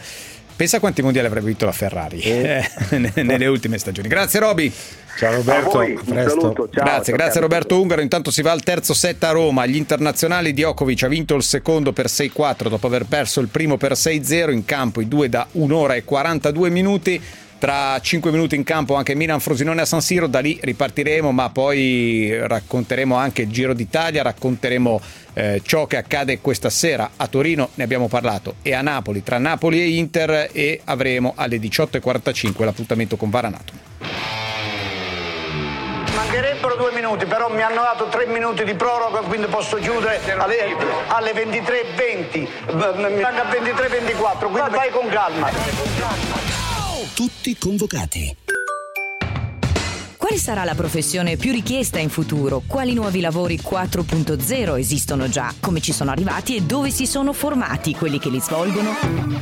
Pensa 0.60 0.78
quanti 0.78 1.00
mondiali 1.00 1.26
avrebbe 1.26 1.46
vinto 1.46 1.64
la 1.64 1.72
Ferrari 1.72 2.20
eh, 2.20 2.62
nelle 3.22 3.46
ultime 3.46 3.78
stagioni. 3.78 4.08
Grazie 4.08 4.40
Roby. 4.40 4.70
Ciao 5.16 5.36
Roberto, 5.36 5.68
A 5.68 5.72
voi, 5.72 5.94
a 5.94 6.00
un 6.00 6.04
presto. 6.04 6.38
saluto, 6.38 6.68
ciao, 6.70 6.84
grazie, 6.84 7.04
ciao, 7.04 7.14
grazie 7.14 7.32
ciao. 7.32 7.40
Roberto 7.40 7.80
Ungaro. 7.80 8.02
Intanto 8.02 8.30
si 8.30 8.42
va 8.42 8.50
al 8.50 8.62
terzo 8.62 8.92
set 8.92 9.24
a 9.24 9.30
Roma. 9.30 9.64
Gli 9.64 9.76
internazionali 9.76 10.52
Djokovic 10.52 11.04
ha 11.04 11.08
vinto 11.08 11.34
il 11.34 11.44
secondo 11.44 11.94
per 11.94 12.08
6-4 12.08 12.68
dopo 12.68 12.86
aver 12.88 13.06
perso 13.06 13.40
il 13.40 13.48
primo 13.48 13.78
per 13.78 13.92
6-0 13.92 14.52
in 14.52 14.66
campo 14.66 15.00
i 15.00 15.08
due 15.08 15.30
da 15.30 15.46
un'ora 15.52 15.94
e 15.94 16.04
42 16.04 16.68
minuti. 16.68 17.22
Tra 17.58 17.98
5 17.98 18.30
minuti 18.30 18.54
in 18.54 18.64
campo 18.64 18.96
anche 18.96 19.14
Milan 19.14 19.40
Frosinone 19.40 19.80
a 19.80 19.86
San 19.86 20.02
Siro, 20.02 20.26
da 20.26 20.40
lì 20.40 20.58
ripartiremo, 20.60 21.30
ma 21.30 21.48
poi 21.48 22.34
racconteremo 22.38 23.14
anche 23.16 23.42
il 23.42 23.50
Giro 23.50 23.72
d'Italia, 23.74 24.22
racconteremo 24.22 25.00
eh, 25.34 25.60
ciò 25.64 25.86
che 25.86 25.96
accade 25.96 26.40
questa 26.40 26.70
sera 26.70 27.10
a 27.16 27.26
Torino, 27.26 27.70
ne 27.74 27.84
abbiamo 27.84 28.08
parlato, 28.08 28.56
e 28.62 28.74
a 28.74 28.82
Napoli, 28.82 29.22
tra 29.22 29.38
Napoli 29.38 29.80
e 29.80 29.88
Inter 29.96 30.50
e 30.52 30.80
avremo 30.84 31.32
alle 31.36 31.58
18.45 31.58 32.64
l'appuntamento 32.64 33.16
con 33.16 33.30
Varanato. 33.30 33.72
Mancherebbero 36.14 36.76
due 36.76 36.92
minuti, 36.92 37.24
però 37.26 37.52
mi 37.52 37.62
hanno 37.62 37.82
dato 37.82 38.08
tre 38.08 38.26
minuti 38.26 38.64
di 38.64 38.74
proroga, 38.74 39.20
quindi 39.20 39.46
posso 39.46 39.76
chiudere 39.76 40.20
alle, 40.36 40.76
alle 41.08 41.32
23.20. 41.32 42.48
Mi 42.96 43.20
manca 43.20 43.44
23.24, 43.48 44.50
quindi 44.50 44.70
vai 44.70 44.90
con 44.90 45.08
calma. 45.08 45.50
Tutti 47.14 47.56
convocati. 47.58 48.36
Quale 50.30 50.44
sarà 50.44 50.62
la 50.62 50.76
professione 50.76 51.36
più 51.36 51.50
richiesta 51.50 51.98
in 51.98 52.08
futuro? 52.08 52.62
Quali 52.64 52.94
nuovi 52.94 53.18
lavori 53.18 53.58
4.0 53.58 54.78
esistono 54.78 55.28
già? 55.28 55.52
Come 55.58 55.80
ci 55.80 55.90
sono 55.90 56.12
arrivati 56.12 56.54
e 56.54 56.62
dove 56.62 56.90
si 56.90 57.04
sono 57.04 57.32
formati 57.32 57.96
quelli 57.96 58.20
che 58.20 58.30
li 58.30 58.38
svolgono? 58.38 58.94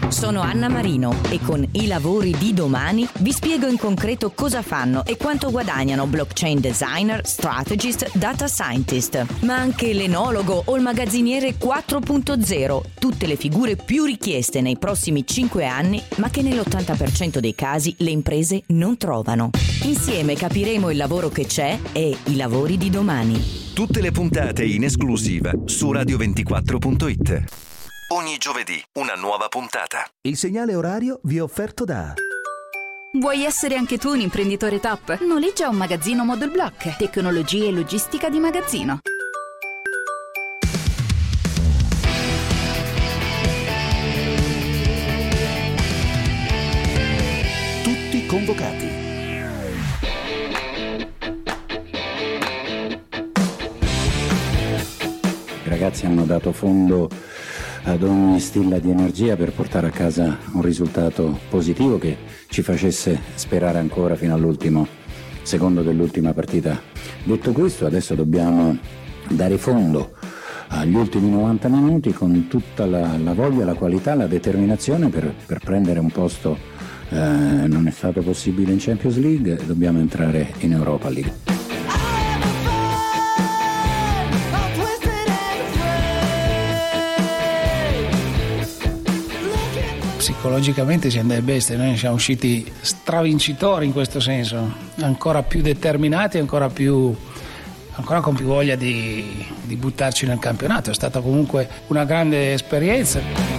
Sono 0.08 0.40
Anna 0.40 0.70
Marino 0.70 1.14
e 1.28 1.40
con 1.40 1.62
i 1.72 1.86
lavori 1.86 2.34
di 2.38 2.54
domani 2.54 3.06
vi 3.18 3.32
spiego 3.32 3.66
in 3.66 3.76
concreto 3.76 4.30
cosa 4.30 4.62
fanno 4.62 5.04
e 5.04 5.18
quanto 5.18 5.50
guadagnano 5.50 6.06
blockchain 6.06 6.58
designer, 6.58 7.26
strategist, 7.26 8.16
data 8.16 8.48
scientist, 8.48 9.26
ma 9.40 9.56
anche 9.56 9.92
l'enologo 9.92 10.62
o 10.64 10.74
il 10.74 10.80
magazziniere 10.80 11.56
4.0, 11.58 12.80
tutte 12.98 13.26
le 13.26 13.36
figure 13.36 13.76
più 13.76 14.04
richieste 14.04 14.62
nei 14.62 14.78
prossimi 14.78 15.26
5 15.26 15.66
anni, 15.66 16.02
ma 16.16 16.30
che 16.30 16.40
nell'80% 16.40 17.40
dei 17.40 17.54
casi 17.54 17.94
le 17.98 18.10
imprese 18.10 18.62
non 18.68 18.96
trovano. 18.96 19.50
Insieme 19.82 20.34
capiremo 20.34 20.77
il 20.86 20.96
lavoro 20.96 21.28
che 21.28 21.44
c'è 21.44 21.78
e 21.92 22.16
i 22.26 22.36
lavori 22.36 22.76
di 22.76 22.90
domani. 22.90 23.72
Tutte 23.74 24.00
le 24.00 24.12
puntate 24.12 24.64
in 24.64 24.84
esclusiva 24.84 25.50
su 25.64 25.90
radio24.it. 25.90 27.44
Ogni 28.14 28.38
giovedì 28.38 28.80
una 28.98 29.14
nuova 29.14 29.48
puntata. 29.48 30.08
Il 30.22 30.36
segnale 30.36 30.74
orario 30.74 31.20
vi 31.24 31.38
è 31.38 31.42
offerto 31.42 31.84
da 31.84 32.14
Vuoi 33.12 33.42
essere 33.42 33.74
anche 33.74 33.96
tu 33.96 34.10
un 34.10 34.20
imprenditore 34.20 34.80
top? 34.80 35.20
Noleggia 35.22 35.70
un 35.70 35.76
magazzino 35.76 36.24
Model 36.24 36.50
Block. 36.50 36.96
Tecnologia 36.96 37.64
e 37.64 37.72
logistica 37.72 38.28
di 38.28 38.38
magazzino. 38.38 39.00
Tutti 47.82 48.26
convocati. 48.26 48.87
Ragazzi 55.78 56.06
hanno 56.06 56.24
dato 56.24 56.50
fondo 56.50 57.08
ad 57.84 58.02
ogni 58.02 58.40
stilla 58.40 58.80
di 58.80 58.90
energia 58.90 59.36
per 59.36 59.52
portare 59.52 59.86
a 59.86 59.90
casa 59.90 60.36
un 60.54 60.60
risultato 60.60 61.38
positivo 61.48 61.98
che 61.98 62.16
ci 62.48 62.62
facesse 62.62 63.16
sperare 63.36 63.78
ancora 63.78 64.16
fino 64.16 64.34
all'ultimo 64.34 64.88
secondo 65.42 65.82
dell'ultima 65.82 66.32
partita. 66.32 66.82
Detto 67.22 67.52
questo, 67.52 67.86
adesso 67.86 68.16
dobbiamo 68.16 68.76
dare 69.28 69.56
fondo 69.56 70.14
agli 70.66 70.96
ultimi 70.96 71.30
90 71.30 71.68
minuti 71.68 72.12
con 72.12 72.48
tutta 72.48 72.84
la, 72.84 73.16
la 73.16 73.32
voglia, 73.32 73.64
la 73.64 73.74
qualità, 73.74 74.16
la 74.16 74.26
determinazione 74.26 75.10
per, 75.10 75.32
per 75.46 75.60
prendere 75.60 76.00
un 76.00 76.10
posto. 76.10 76.58
Eh, 77.10 77.16
non 77.16 77.86
è 77.86 77.92
stato 77.92 78.20
possibile 78.20 78.72
in 78.72 78.78
Champions 78.80 79.16
League, 79.16 79.60
dobbiamo 79.64 80.00
entrare 80.00 80.54
in 80.58 80.72
Europa 80.72 81.08
League. 81.08 81.57
Psicologicamente 90.18 91.10
siamo 91.10 91.28
delle 91.28 91.42
bestie, 91.42 91.76
noi 91.76 91.96
siamo 91.96 92.16
usciti 92.16 92.70
stravincitori 92.80 93.86
in 93.86 93.92
questo 93.92 94.18
senso, 94.18 94.74
ancora 95.00 95.44
più 95.44 95.62
determinati, 95.62 96.38
ancora, 96.38 96.68
più, 96.68 97.14
ancora 97.92 98.20
con 98.20 98.34
più 98.34 98.46
voglia 98.46 98.74
di, 98.74 99.46
di 99.62 99.76
buttarci 99.76 100.26
nel 100.26 100.40
campionato. 100.40 100.90
È 100.90 100.94
stata 100.94 101.20
comunque 101.20 101.68
una 101.86 102.04
grande 102.04 102.52
esperienza. 102.52 103.57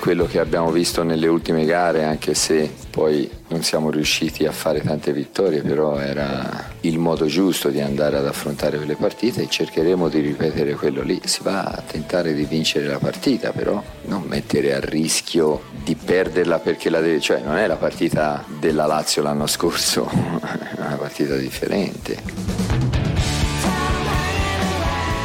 Quello 0.00 0.24
che 0.24 0.40
abbiamo 0.40 0.70
visto 0.72 1.02
nelle 1.02 1.28
ultime 1.28 1.66
gare, 1.66 2.04
anche 2.04 2.34
se 2.34 2.72
poi 2.90 3.30
non 3.48 3.62
siamo 3.62 3.90
riusciti 3.90 4.46
a 4.46 4.50
fare 4.50 4.80
tante 4.80 5.12
vittorie, 5.12 5.60
però 5.60 5.98
era 5.98 6.70
il 6.80 6.98
modo 6.98 7.26
giusto 7.26 7.68
di 7.68 7.80
andare 7.80 8.16
ad 8.16 8.26
affrontare 8.26 8.78
quelle 8.78 8.96
partite 8.96 9.42
e 9.42 9.48
cercheremo 9.48 10.08
di 10.08 10.20
ripetere 10.20 10.74
quello 10.74 11.02
lì. 11.02 11.20
Si 11.24 11.42
va 11.42 11.64
a 11.64 11.82
tentare 11.86 12.32
di 12.32 12.44
vincere 12.44 12.86
la 12.86 12.98
partita, 12.98 13.52
però 13.52 13.80
non 14.06 14.22
mettere 14.22 14.74
a 14.74 14.80
rischio 14.80 15.62
di 15.84 15.94
perderla 15.94 16.58
perché 16.58 16.88
la 16.88 17.00
deve, 17.00 17.20
cioè 17.20 17.42
non 17.44 17.56
è 17.56 17.66
la 17.66 17.76
partita 17.76 18.42
della 18.58 18.86
Lazio 18.86 19.22
l'anno 19.22 19.46
scorso, 19.46 20.08
è 20.76 20.80
una 20.80 20.96
partita 20.96 21.36
differente. 21.36 22.69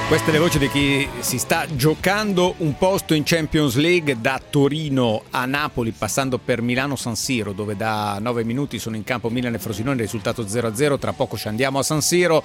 Queste 0.07 0.31
le 0.31 0.37
voci 0.37 0.59
di 0.59 0.69
chi 0.69 1.09
si 1.19 1.39
sta 1.39 1.65
giocando 1.75 2.53
un 2.59 2.77
posto 2.77 3.15
in 3.15 3.23
Champions 3.25 3.75
League 3.75 4.21
da 4.21 4.39
Torino 4.49 5.23
a 5.31 5.45
Napoli, 5.45 5.91
passando 5.97 6.37
per 6.37 6.61
Milano 6.61 6.95
San 6.95 7.15
Siro, 7.15 7.53
dove 7.53 7.75
da 7.75 8.19
9 8.21 8.43
minuti 8.43 8.77
sono 8.77 8.95
in 8.95 9.03
campo 9.03 9.31
Milan 9.31 9.55
e 9.55 9.57
Frosinone, 9.57 10.01
risultato 10.01 10.43
0-0. 10.43 10.99
Tra 10.99 11.13
poco 11.13 11.37
ci 11.37 11.47
andiamo 11.47 11.79
a 11.79 11.83
San 11.83 12.01
Siro. 12.01 12.43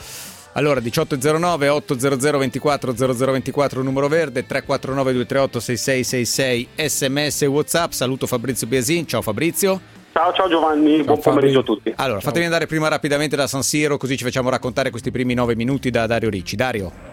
Allora 0.55 0.81
1809 0.81 1.69
800 1.69 2.39
24 2.39 2.95
0024 2.95 3.83
numero 3.83 4.09
verde 4.09 4.47
349 4.47 5.13
238 5.13 5.61
6666 5.61 6.69
sms 6.89 7.43
whatsapp 7.43 7.93
saluto 7.93 8.27
Fabrizio 8.27 8.67
Biasin 8.67 9.07
ciao 9.07 9.23
Fabrizio 9.23 9.81
Ciao, 10.13 10.33
ciao 10.33 10.49
Giovanni, 10.49 11.05
buon 11.05 11.21
pomeriggio 11.21 11.61
a 11.61 11.63
tutti. 11.63 11.93
Allora, 11.95 12.19
fatemi 12.19 12.47
andare 12.47 12.67
prima 12.67 12.89
rapidamente 12.89 13.37
da 13.37 13.47
San 13.47 13.63
Siro, 13.63 13.97
così 13.97 14.17
ci 14.17 14.25
facciamo 14.25 14.49
raccontare 14.49 14.91
questi 14.91 15.13
primi 15.13 15.35
nove 15.35 15.55
minuti 15.55 15.91
da 15.91 16.07
Dario 16.07 16.31
Ricci. 16.31 16.57
Dario. 16.57 17.10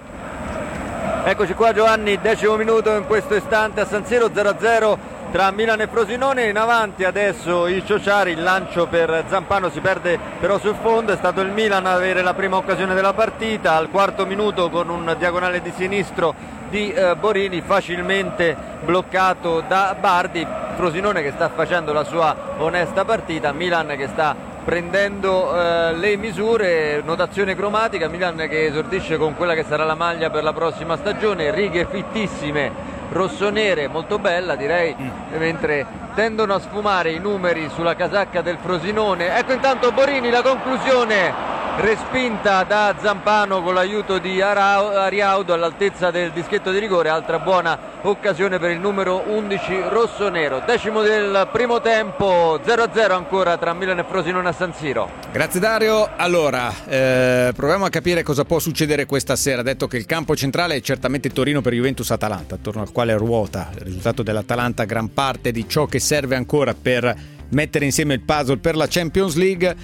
Eccoci 1.29 1.55
qua 1.55 1.73
Giovanni, 1.73 2.21
decimo 2.21 2.55
minuto 2.55 2.95
in 2.95 3.05
questo 3.05 3.35
istante 3.35 3.81
a 3.81 3.85
San 3.85 4.05
Siro 4.05 4.27
0-0 4.27 4.97
tra 5.29 5.51
Milan 5.51 5.81
e 5.81 5.87
Frosinone, 5.87 6.45
in 6.45 6.57
avanti 6.57 7.03
adesso 7.03 7.67
il 7.67 7.85
Ciociari, 7.85 8.31
il 8.31 8.41
lancio 8.41 8.87
per 8.87 9.25
Zampano 9.27 9.69
si 9.69 9.81
perde 9.81 10.17
però 10.39 10.57
sul 10.57 10.77
fondo, 10.81 11.11
è 11.11 11.17
stato 11.17 11.41
il 11.41 11.51
Milan 11.51 11.85
ad 11.85 11.97
avere 11.97 12.21
la 12.21 12.33
prima 12.33 12.55
occasione 12.55 12.93
della 12.93 13.11
partita, 13.11 13.75
al 13.75 13.89
quarto 13.89 14.25
minuto 14.25 14.69
con 14.69 14.87
un 14.87 15.17
diagonale 15.19 15.61
di 15.61 15.73
sinistro 15.75 16.33
di 16.69 16.93
eh, 16.93 17.17
Borini 17.17 17.59
facilmente 17.59 18.55
bloccato 18.85 19.59
da 19.67 19.97
Bardi, 19.99 20.47
Frosinone 20.77 21.23
che 21.23 21.31
sta 21.31 21.49
facendo 21.49 21.91
la 21.91 22.05
sua 22.05 22.55
onesta 22.59 23.03
partita, 23.03 23.51
Milan 23.51 23.87
che 23.97 24.07
sta 24.07 24.33
prendendo 24.67 25.57
eh, 25.57 25.93
le 25.93 26.17
misure, 26.17 27.01
notazione 27.01 27.55
cromatica, 27.55 28.09
Milan 28.09 28.35
che 28.49 28.65
esordisce 28.65 29.15
con 29.15 29.33
quella 29.33 29.53
che 29.53 29.63
sarà 29.63 29.85
la 29.85 29.95
maglia 29.95 30.29
per 30.29 30.43
la 30.43 30.51
prossima 30.51 30.97
stagione, 30.97 31.51
righe 31.51 31.87
fittissime, 31.89 32.96
rossonere, 33.09 33.87
molto 33.87 34.19
bella 34.19 34.55
direi, 34.55 34.95
mm. 34.99 35.37
mentre 35.37 35.85
tendono 36.15 36.55
a 36.55 36.59
sfumare 36.59 37.11
i 37.11 37.19
numeri 37.19 37.69
sulla 37.73 37.95
casacca 37.95 38.41
del 38.41 38.57
Frosinone. 38.61 39.37
Ecco 39.37 39.53
intanto 39.53 39.91
Borini 39.91 40.29
la 40.29 40.41
conclusione 40.41 41.55
respinta 41.77 42.63
da 42.63 42.95
Zampano 42.99 43.61
con 43.61 43.75
l'aiuto 43.75 44.17
di 44.17 44.41
Ariaudo 44.41 45.53
all'altezza 45.53 46.09
del 46.09 46.31
dischetto 46.31 46.71
di 46.71 46.79
rigore, 46.79 47.09
altra 47.09 47.37
buona 47.37 47.95
occasione 48.01 48.57
per 48.57 48.71
il 48.71 48.79
numero 48.79 49.23
11 49.27 49.83
rosso-nero. 49.89 50.63
Decimo 50.65 51.01
del 51.01 51.47
primo 51.51 51.79
tempo, 51.79 52.59
0-0 52.63 53.11
ancora 53.11 53.57
tra 53.57 53.73
Milan 53.73 53.99
e 53.99 54.05
Frosinone 54.05 54.49
a 54.49 54.53
San 54.53 54.73
Siro. 54.73 55.09
Grazie 55.31 55.59
Dario. 55.59 56.09
Allora, 56.15 56.73
eh, 56.87 57.51
proviamo 57.55 57.85
a 57.85 57.89
capire 57.89 58.23
cosa 58.23 58.43
può 58.43 58.57
succedere 58.57 59.05
questa 59.05 59.35
sera, 59.35 59.61
detto 59.61 59.87
che 59.87 59.97
il 59.97 60.05
campo 60.05 60.35
centrale 60.35 60.75
è 60.75 60.81
certamente 60.81 61.29
Torino 61.29 61.61
per 61.61 61.73
Juventus-Atalanta, 61.73 62.55
attorno 62.55 62.81
al 62.81 62.91
quale 62.97 63.15
ruota 63.15 63.69
il 63.75 63.81
risultato 63.81 64.23
dell'Atalanta 64.23 64.83
gran 64.85 65.13
parte 65.13 65.51
di 65.51 65.69
ciò 65.69 65.85
che 65.85 65.99
serve 65.99 66.35
ancora 66.35 66.73
per 66.73 67.15
mettere 67.49 67.85
insieme 67.85 68.15
il 68.15 68.21
puzzle 68.21 68.57
per 68.57 68.75
la 68.75 68.87
Champions 68.89 69.35
League. 69.35 69.75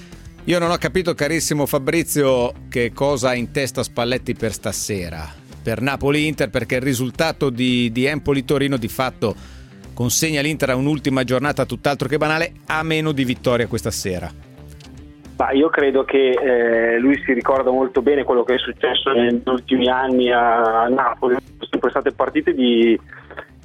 Io 0.45 0.57
non 0.57 0.71
ho 0.71 0.77
capito, 0.77 1.13
carissimo 1.13 1.67
Fabrizio, 1.67 2.51
che 2.69 2.91
cosa 2.91 3.29
ha 3.29 3.35
in 3.35 3.51
testa 3.51 3.83
Spalletti 3.83 4.33
per 4.33 4.51
stasera. 4.51 5.31
Per 5.61 5.79
Napoli-Inter, 5.79 6.49
perché 6.49 6.77
il 6.77 6.81
risultato 6.81 7.51
di, 7.51 7.91
di 7.91 8.05
Empoli-Torino 8.05 8.77
di 8.77 8.87
fatto 8.87 9.35
consegna 9.93 10.41
l'Inter 10.41 10.71
a 10.71 10.75
un'ultima 10.75 11.23
giornata 11.23 11.67
tutt'altro 11.67 12.07
che 12.07 12.17
banale, 12.17 12.53
a 12.65 12.81
meno 12.81 13.11
di 13.11 13.25
vittoria 13.25 13.67
questa 13.67 13.91
sera. 13.91 14.52
Ma 15.37 15.51
io 15.51 15.69
credo 15.69 16.03
che 16.03 16.29
eh, 16.29 16.99
lui 16.99 17.19
si 17.23 17.33
ricorda 17.33 17.71
molto 17.71 18.01
bene 18.01 18.23
quello 18.23 18.43
che 18.43 18.55
è 18.55 18.57
successo 18.59 19.11
negli 19.11 19.41
ultimi 19.45 19.89
anni 19.89 20.31
a 20.31 20.87
Napoli. 20.87 21.35
Sono 21.35 21.67
sempre 21.69 21.89
state 21.89 22.11
partite 22.11 22.53
di 22.53 22.99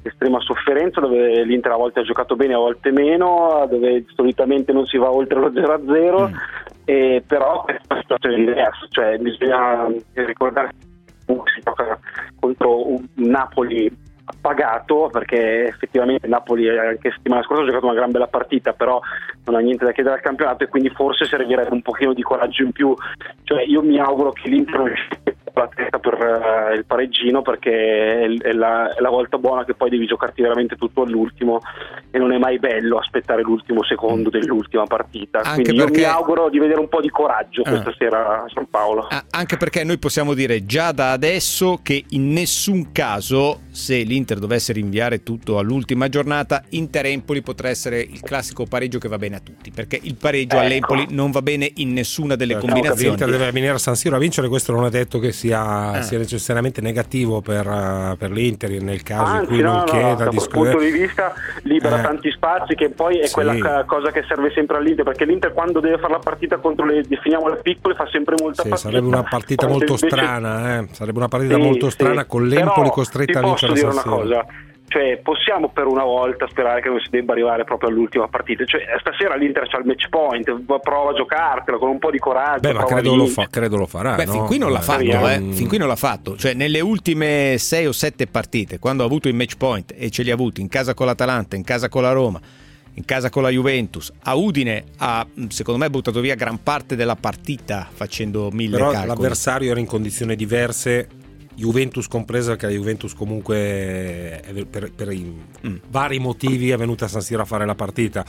estrema 0.01 0.39
sofferenza 0.39 1.01
dove 1.01 1.43
l'Inter 1.43 1.73
a 1.73 1.77
volte 1.77 1.99
ha 1.99 2.03
giocato 2.03 2.35
bene, 2.35 2.53
a 2.53 2.57
volte 2.57 2.91
meno, 2.91 3.67
dove 3.69 4.05
solitamente 4.15 4.71
non 4.71 4.85
si 4.85 4.97
va 4.97 5.11
oltre 5.11 5.39
lo 5.39 5.51
0-0, 5.51 6.29
mm. 6.29 6.33
e 6.85 7.23
però 7.25 7.63
questa 7.63 7.97
è 7.97 8.01
situazione 8.01 8.35
diversa, 8.35 8.87
cioè 8.89 9.17
bisogna 9.17 9.87
ricordare 10.13 10.69
che 11.25 11.35
si 11.53 11.61
gioca 11.63 11.99
contro 12.39 12.89
un 12.89 13.05
Napoli 13.15 13.91
pagato 14.39 15.09
perché 15.11 15.67
effettivamente 15.67 16.27
Napoli 16.27 16.69
anche 16.69 17.11
settimana 17.11 17.43
scorsa 17.43 17.63
ha 17.63 17.65
giocato 17.65 17.85
una 17.85 17.95
gran 17.95 18.11
bella 18.11 18.27
partita 18.27 18.73
però 18.73 18.99
non 19.45 19.55
ha 19.55 19.59
niente 19.59 19.85
da 19.85 19.91
chiedere 19.91 20.15
al 20.15 20.21
campionato 20.21 20.63
e 20.63 20.67
quindi 20.67 20.89
forse 20.89 21.25
servirebbe 21.25 21.73
un 21.73 21.81
pochino 21.81 22.13
di 22.13 22.21
coraggio 22.21 22.63
in 22.63 22.71
più 22.71 22.93
cioè 23.43 23.63
io 23.63 23.81
mi 23.81 23.99
auguro 23.99 24.31
che 24.31 24.49
l'Inter 24.49 24.77
non 24.77 24.93
la 25.59 25.69
testa 25.73 25.99
per 25.99 26.13
uh, 26.13 26.73
il 26.73 26.85
pareggino 26.85 27.41
perché 27.41 27.71
è, 27.71 28.27
è, 28.37 28.51
la, 28.53 28.93
è, 28.93 29.01
la, 29.01 29.09
volta 29.09 29.37
buona 29.37 29.65
che 29.65 29.73
poi 29.73 29.89
devi 29.89 30.05
giocarti 30.05 30.41
veramente 30.41 30.75
tutto 30.75 31.01
all'ultimo 31.01 31.59
e 32.11 32.17
non 32.17 32.31
è 32.31 32.37
mai 32.37 32.59
bello 32.59 32.97
aspettare 32.97 33.41
l'ultimo 33.41 33.83
secondo 33.83 34.29
dell'ultima 34.29 34.85
partita. 34.85 35.39
Anche 35.39 35.63
Quindi 35.63 35.81
perché... 35.81 35.99
io 35.99 36.07
mi 36.07 36.13
auguro 36.13 36.49
di 36.49 36.59
vedere 36.59 36.79
un 36.79 36.87
po' 36.87 37.01
di 37.01 37.09
coraggio 37.09 37.61
ah. 37.63 37.69
questa 37.69 37.93
sera 37.97 38.43
a 38.43 38.45
San 38.53 38.69
Paolo. 38.69 39.07
Anche 39.31 39.57
perché 39.57 39.83
noi 39.83 39.97
possiamo 39.97 40.33
dire 40.33 40.65
già 40.65 40.91
da 40.91 41.11
adesso 41.11 41.79
che 41.83 42.05
in 42.09 42.31
nessun 42.31 42.91
caso 42.91 43.61
se 43.79 44.01
l'Inter 44.01 44.39
dovesse 44.39 44.73
rinviare 44.73 45.23
tutto 45.23 45.57
all'ultima 45.57 46.09
giornata, 46.09 46.63
Inter-Empoli 46.67 47.41
potrà 47.41 47.69
essere 47.69 48.01
il 48.01 48.19
classico 48.19 48.65
pareggio 48.65 48.99
che 48.99 49.07
va 49.07 49.17
bene 49.17 49.37
a 49.37 49.39
tutti, 49.39 49.71
perché 49.71 49.97
il 50.01 50.15
pareggio 50.15 50.57
ecco. 50.57 50.65
all'Empoli 50.65 51.07
non 51.11 51.31
va 51.31 51.41
bene 51.41 51.71
in 51.75 51.93
nessuna 51.93 52.35
delle 52.35 52.55
no, 52.55 52.59
combinazioni. 52.59 53.15
L'Inter 53.15 53.29
deve 53.29 53.51
venire 53.51 53.71
a 53.71 53.77
San 53.77 53.95
Siro 53.95 54.17
a 54.17 54.19
vincere, 54.19 54.49
questo 54.49 54.73
non 54.73 54.85
è 54.85 54.89
detto 54.89 55.17
che 55.19 55.31
sia, 55.31 55.91
ah. 55.91 56.01
sia 56.01 56.17
necessariamente 56.17 56.81
negativo 56.81 57.39
per, 57.39 57.65
uh, 57.65 58.17
per, 58.17 58.31
l'Inter 58.31 58.69
nel 58.81 59.01
caso 59.01 59.23
Anzi, 59.23 59.41
in 59.43 59.47
cui 59.47 59.61
no, 59.61 59.73
non 59.73 59.83
chieda 59.85 60.07
no, 60.09 60.15
da 60.15 60.27
questo 60.27 60.49
punto 60.49 60.79
di 60.79 60.91
vista 60.91 61.33
libera 61.63 61.99
eh. 61.99 62.01
tanti 62.01 62.31
spazi 62.31 62.75
che 62.75 62.89
poi 62.89 63.19
è 63.19 63.27
sì. 63.27 63.33
quella 63.33 63.85
cosa 63.85 64.11
che 64.11 64.25
serve 64.27 64.51
sempre 64.53 64.77
all'Inter, 64.77 65.05
perché 65.05 65.23
l'Inter 65.23 65.53
quando 65.53 65.79
deve 65.79 65.97
fare 65.99 66.11
la 66.11 66.19
partita 66.19 66.57
contro 66.57 66.85
le 66.85 67.01
definiamo 67.07 67.47
le 67.47 67.59
piccole 67.61 67.95
fa 67.95 68.07
sempre 68.11 68.35
molta 68.39 68.63
sì, 68.63 68.69
fatica. 68.69 68.89
Sarebbe 68.89 69.07
una 69.07 69.23
partita 69.23 69.67
molto 69.67 69.93
invece... 69.93 70.07
strana, 70.07 70.79
eh? 70.79 70.87
sarebbe 70.91 71.17
una 71.17 71.27
partita 71.29 71.55
sì, 71.55 71.61
molto 71.61 71.89
strana 71.89 72.25
con 72.25 72.45
l'Empoli 72.45 72.89
costretta 72.89 73.39
a 73.39 73.43
vincere 73.43 73.68
posso 73.69 73.87
dire 73.87 73.87
una 73.87 74.03
cosa 74.03 74.45
cioè, 74.89 75.19
possiamo 75.21 75.69
per 75.69 75.85
una 75.85 76.03
volta 76.03 76.47
sperare 76.49 76.81
che 76.81 76.89
non 76.89 76.99
si 76.99 77.09
debba 77.11 77.33
arrivare 77.33 77.63
proprio 77.63 77.89
all'ultima 77.89 78.27
partita. 78.27 78.65
Cioè, 78.65 78.81
stasera 78.99 79.35
l'Inter 79.35 79.67
c'ha 79.67 79.77
il 79.77 79.85
match 79.85 80.09
point, 80.09 80.51
prova 80.81 81.11
a 81.11 81.13
giocartela 81.13 81.77
con 81.77 81.89
un 81.89 81.99
po' 81.99 82.09
di 82.09 82.17
coraggio. 82.17 82.67
Beh, 82.67 82.73
ma 82.73 82.83
credo 82.85 83.15
lo, 83.15 83.27
fa, 83.27 83.47
credo 83.49 83.77
lo, 83.77 83.85
farà. 83.85 84.15
Beh, 84.15 84.25
no? 84.25 84.31
fin 84.31 84.45
qui 84.45 84.57
non 84.57 84.71
l'ha 84.71 84.81
fatto, 84.81 85.27
eh. 85.29 85.41
fin 85.51 85.67
qui 85.67 85.77
non 85.77 85.87
l'ha 85.87 85.95
fatto. 85.95 86.35
Cioè, 86.35 86.53
nelle 86.55 86.79
ultime 86.79 87.55
sei 87.59 87.85
o 87.85 87.91
sette 87.91 88.25
partite, 88.25 88.79
quando 88.79 89.03
ha 89.03 89.05
avuto 89.05 89.27
il 89.27 89.35
match 89.35 89.57
point 89.57 89.93
e 89.95 90.09
ce 90.09 90.23
li 90.23 90.31
ha 90.31 90.33
avuti 90.33 90.59
in 90.59 90.67
casa 90.67 90.95
con 90.95 91.05
l'Atalanta, 91.05 91.55
in 91.55 91.63
casa 91.63 91.87
con 91.87 92.01
la 92.01 92.11
Roma 92.11 92.41
in 92.91 93.05
casa 93.05 93.29
con 93.29 93.43
la 93.43 93.49
Juventus. 93.49 94.11
A 94.23 94.35
Udine 94.35 94.83
ha, 94.97 95.25
secondo 95.47 95.79
me, 95.79 95.89
buttato 95.89 96.19
via 96.19 96.35
gran 96.35 96.61
parte 96.61 96.97
della 96.97 97.15
partita 97.15 97.87
facendo 97.89 98.49
mille 98.51 98.75
Però 98.75 98.91
calcoli. 98.91 99.07
l'avversario 99.07 99.71
era 99.71 99.79
in 99.79 99.85
condizioni 99.85 100.35
diverse, 100.35 101.07
Juventus 101.59 102.07
compresa, 102.07 102.51
perché 102.51 102.67
la 102.67 102.71
Juventus 102.71 103.13
comunque 103.13 104.41
per, 104.69 104.91
per 104.91 105.07
Mm. 105.09 105.75
vari 105.89 106.19
motivi 106.19 106.69
è 106.69 106.77
venuta 106.77 107.05
a 107.05 107.07
San 107.09 107.21
Siro 107.21 107.41
a 107.41 107.45
fare 107.45 107.65
la 107.65 107.75
partita. 107.75 108.25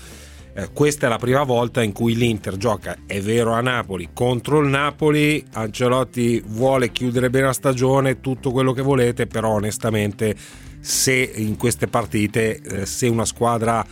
Eh, 0.52 0.70
questa 0.72 1.06
è 1.06 1.08
la 1.08 1.16
prima 1.18 1.44
volta 1.44 1.80
in 1.80 1.92
cui 1.92 2.16
l'Inter 2.16 2.56
gioca, 2.56 2.96
è 3.06 3.20
vero, 3.20 3.52
a 3.52 3.60
Napoli 3.60 4.08
contro 4.12 4.58
il 4.58 4.68
Napoli. 4.68 5.44
Ancelotti 5.52 6.42
vuole 6.44 6.90
chiudere 6.90 7.30
bene 7.30 7.46
la 7.46 7.52
stagione, 7.52 8.20
tutto 8.20 8.50
quello 8.50 8.72
che 8.72 8.82
volete, 8.82 9.28
però 9.28 9.50
onestamente 9.50 10.34
se 10.80 11.12
in 11.36 11.56
queste 11.56 11.86
partite, 11.86 12.58
eh, 12.60 12.86
se 12.86 13.06
una 13.06 13.24
squadra 13.24 13.86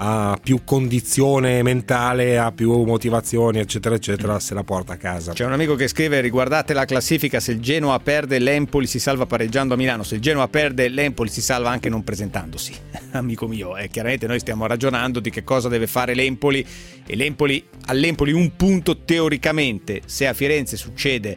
ha 0.00 0.38
più 0.40 0.60
condizione 0.64 1.62
mentale, 1.62 2.38
ha 2.38 2.52
più 2.52 2.84
motivazioni, 2.84 3.58
eccetera, 3.58 3.96
eccetera, 3.96 4.38
se 4.38 4.54
la 4.54 4.62
porta 4.62 4.92
a 4.92 4.96
casa. 4.96 5.32
C'è 5.32 5.44
un 5.44 5.52
amico 5.52 5.74
che 5.74 5.88
scrive: 5.88 6.20
Riguardate 6.20 6.72
la 6.72 6.84
classifica. 6.84 7.40
Se 7.40 7.52
il 7.52 7.60
Genoa 7.60 7.98
perde, 7.98 8.38
l'Empoli 8.38 8.86
si 8.86 9.00
salva 9.00 9.26
pareggiando 9.26 9.74
a 9.74 9.76
Milano. 9.76 10.04
Se 10.04 10.14
il 10.14 10.20
Genoa 10.20 10.46
perde, 10.46 10.88
l'Empoli 10.88 11.30
si 11.30 11.40
salva 11.40 11.70
anche 11.70 11.88
non 11.88 12.04
presentandosi. 12.04 12.74
Amico 13.12 13.48
mio, 13.48 13.76
eh, 13.76 13.88
chiaramente 13.88 14.26
noi 14.28 14.38
stiamo 14.38 14.66
ragionando 14.66 15.18
di 15.18 15.30
che 15.30 15.42
cosa 15.42 15.68
deve 15.68 15.88
fare 15.88 16.14
l'Empoli. 16.14 16.64
E 17.04 17.16
l'Empoli, 17.16 17.64
all'Empoli 17.86 18.32
un 18.32 18.54
punto 18.54 18.98
teoricamente. 18.98 20.02
Se 20.04 20.28
a 20.28 20.32
Firenze 20.32 20.76
succede 20.76 21.36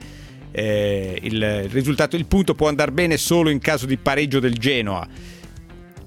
eh, 0.51 1.17
il, 1.19 1.33
il 1.33 1.69
risultato, 1.69 2.15
il 2.15 2.27
punto 2.27 2.53
può 2.53 2.67
andare 2.67 2.91
bene 2.91 3.17
solo 3.17 3.49
in 3.49 3.57
caso 3.57 3.87
di 3.87 3.97
pareggio 3.97 4.39
del 4.39 4.53
Genoa. 4.53 5.39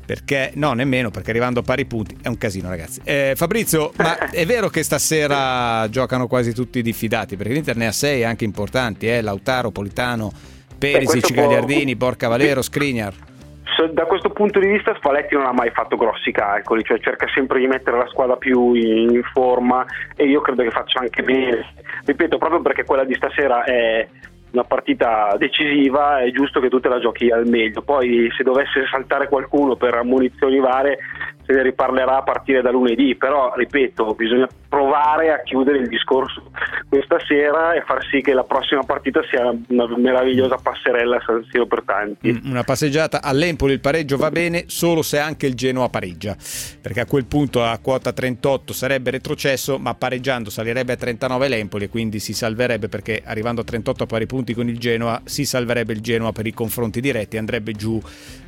Perché 0.07 0.53
no, 0.55 0.73
nemmeno 0.75 1.11
perché 1.11 1.31
arrivando 1.31 1.61
a 1.61 1.63
pari 1.63 1.87
punti 1.87 2.17
è 2.23 2.29
un 2.29 2.37
casino, 2.37 2.69
ragazzi. 2.69 3.01
Eh, 3.05 3.33
Fabrizio, 3.37 3.93
ma 3.97 4.19
è 4.31 4.45
vero 4.45 4.69
che 4.69 4.83
stasera 4.83 5.89
giocano 5.89 6.27
quasi 6.27 6.53
tutti 6.53 6.79
i 6.79 6.83
diffidati? 6.83 7.37
Perché 7.37 7.53
l'Inter 7.53 7.77
ne 7.77 7.87
ha 7.87 7.93
sei 7.93 8.25
anche 8.25 8.45
importanti: 8.45 9.09
eh? 9.09 9.23
Lautaro, 9.23 9.71
Politano, 9.71 10.31
Perisic, 10.79 11.33
può- 11.33 11.47
Gagliardini, 11.47 11.97
Borca 11.97 12.29
Valero, 12.29 12.61
Skriniar. 12.63 13.15
Da 13.93 14.05
questo 14.05 14.31
punto 14.31 14.61
di 14.61 14.69
vista 14.69 14.95
Spalletti 14.95 15.35
non 15.35 15.47
ha 15.47 15.53
mai 15.53 15.71
fatto 15.71 15.97
grossi 15.97 16.31
calcoli, 16.31 16.85
cioè 16.85 17.01
cerca 17.01 17.27
sempre 17.35 17.59
di 17.59 17.67
mettere 17.67 17.97
la 17.99 18.07
squadra 18.07 18.37
più 18.37 18.73
in 18.75 19.21
forma 19.33 19.85
e 20.15 20.27
io 20.27 20.41
credo 20.41 20.63
che 20.63 20.71
faccia 20.71 21.01
anche 21.01 21.23
bene. 21.23 21.75
Ripeto, 22.05 22.39
proprio 22.39 22.63
perché 22.63 22.85
quella 22.85 23.05
di 23.05 23.15
stasera 23.15 23.65
è 23.65 24.07
una 24.55 24.65
partita 24.65 25.35
decisiva, 25.37 26.21
è 26.21 26.31
giusto 26.31 26.61
che 26.61 26.69
tu 26.69 26.79
te 26.79 26.89
la 26.89 27.01
giochi 27.01 27.31
al 27.31 27.47
meglio. 27.47 27.83
Poi 27.83 28.31
se 28.37 28.45
dovesse 28.45 28.87
saltare 28.89 29.29
qualcuno 29.29 29.75
per 29.77 29.95
ammonizioni 29.95 30.61
varie 30.61 30.99
se 31.47 31.53
ne 31.53 31.63
riparlerà 31.63 32.19
a 32.19 32.23
partire 32.23 32.63
da 32.63 32.71
lunedì, 32.71 33.15
però 33.17 33.53
ripeto, 33.55 34.15
bisogna 34.15 34.49
provare 34.69 35.33
a 35.33 35.43
chiudere 35.43 35.79
il 35.79 35.89
discorso 35.89 36.51
questa 36.89 37.19
sera 37.27 37.75
e 37.75 37.83
far 37.83 38.05
sì 38.07 38.21
che 38.21 38.33
la 38.33 38.45
prossima 38.45 38.83
partita 38.83 39.21
sia 39.29 39.53
una 39.69 39.97
meravigliosa 39.97 40.57
passerella 40.57 41.21
San 41.25 41.45
Siro 41.51 41.67
per 41.67 41.83
tanti. 41.85 42.33
Mm, 42.33 42.51
Una 42.51 42.63
passeggiata 42.63 43.23
all'Empoli 43.23 43.73
il 43.73 43.81
pareggio 43.81 44.17
va 44.17 44.31
bene 44.31 44.65
solo 44.67 45.03
se 45.03 45.19
anche 45.19 45.47
il 45.47 45.55
Genoa 45.55 45.89
pareggia, 45.89 46.37
perché 46.81 47.01
a 47.01 47.07
quel 47.07 47.27
punto 47.27 47.63
a 47.63 47.79
quota 47.79 48.13
38 48.13 48.73
sarebbe 48.73 49.11
retrocesso, 49.11 49.79
ma 49.79 49.95
pareggiando 49.95 50.51
salirebbe 50.51 50.93
a 50.93 50.97
39 50.97 51.49
l'Empoli 51.49 51.85
e 51.85 51.89
quindi 51.89 52.19
si 52.19 52.33
salverebbe 52.33 52.89
perché 52.89 53.23
arrivando 53.25 53.61
a 53.61 53.65
38 53.65 54.05
a 54.05 54.07
pari 54.07 54.27
punti 54.27 54.55
con 54.55 54.69
il 54.69 54.79
Genoa 54.79 55.21
si 55.25 55.45
salverebbe 55.45 55.93
il 55.93 56.01
Genoa 56.01 56.33
per 56.33 56.47
i 56.47 56.53
confronti 56.53 57.01
diretti, 57.01 57.37
andrebbe 57.37 57.73
giù 57.73 58.01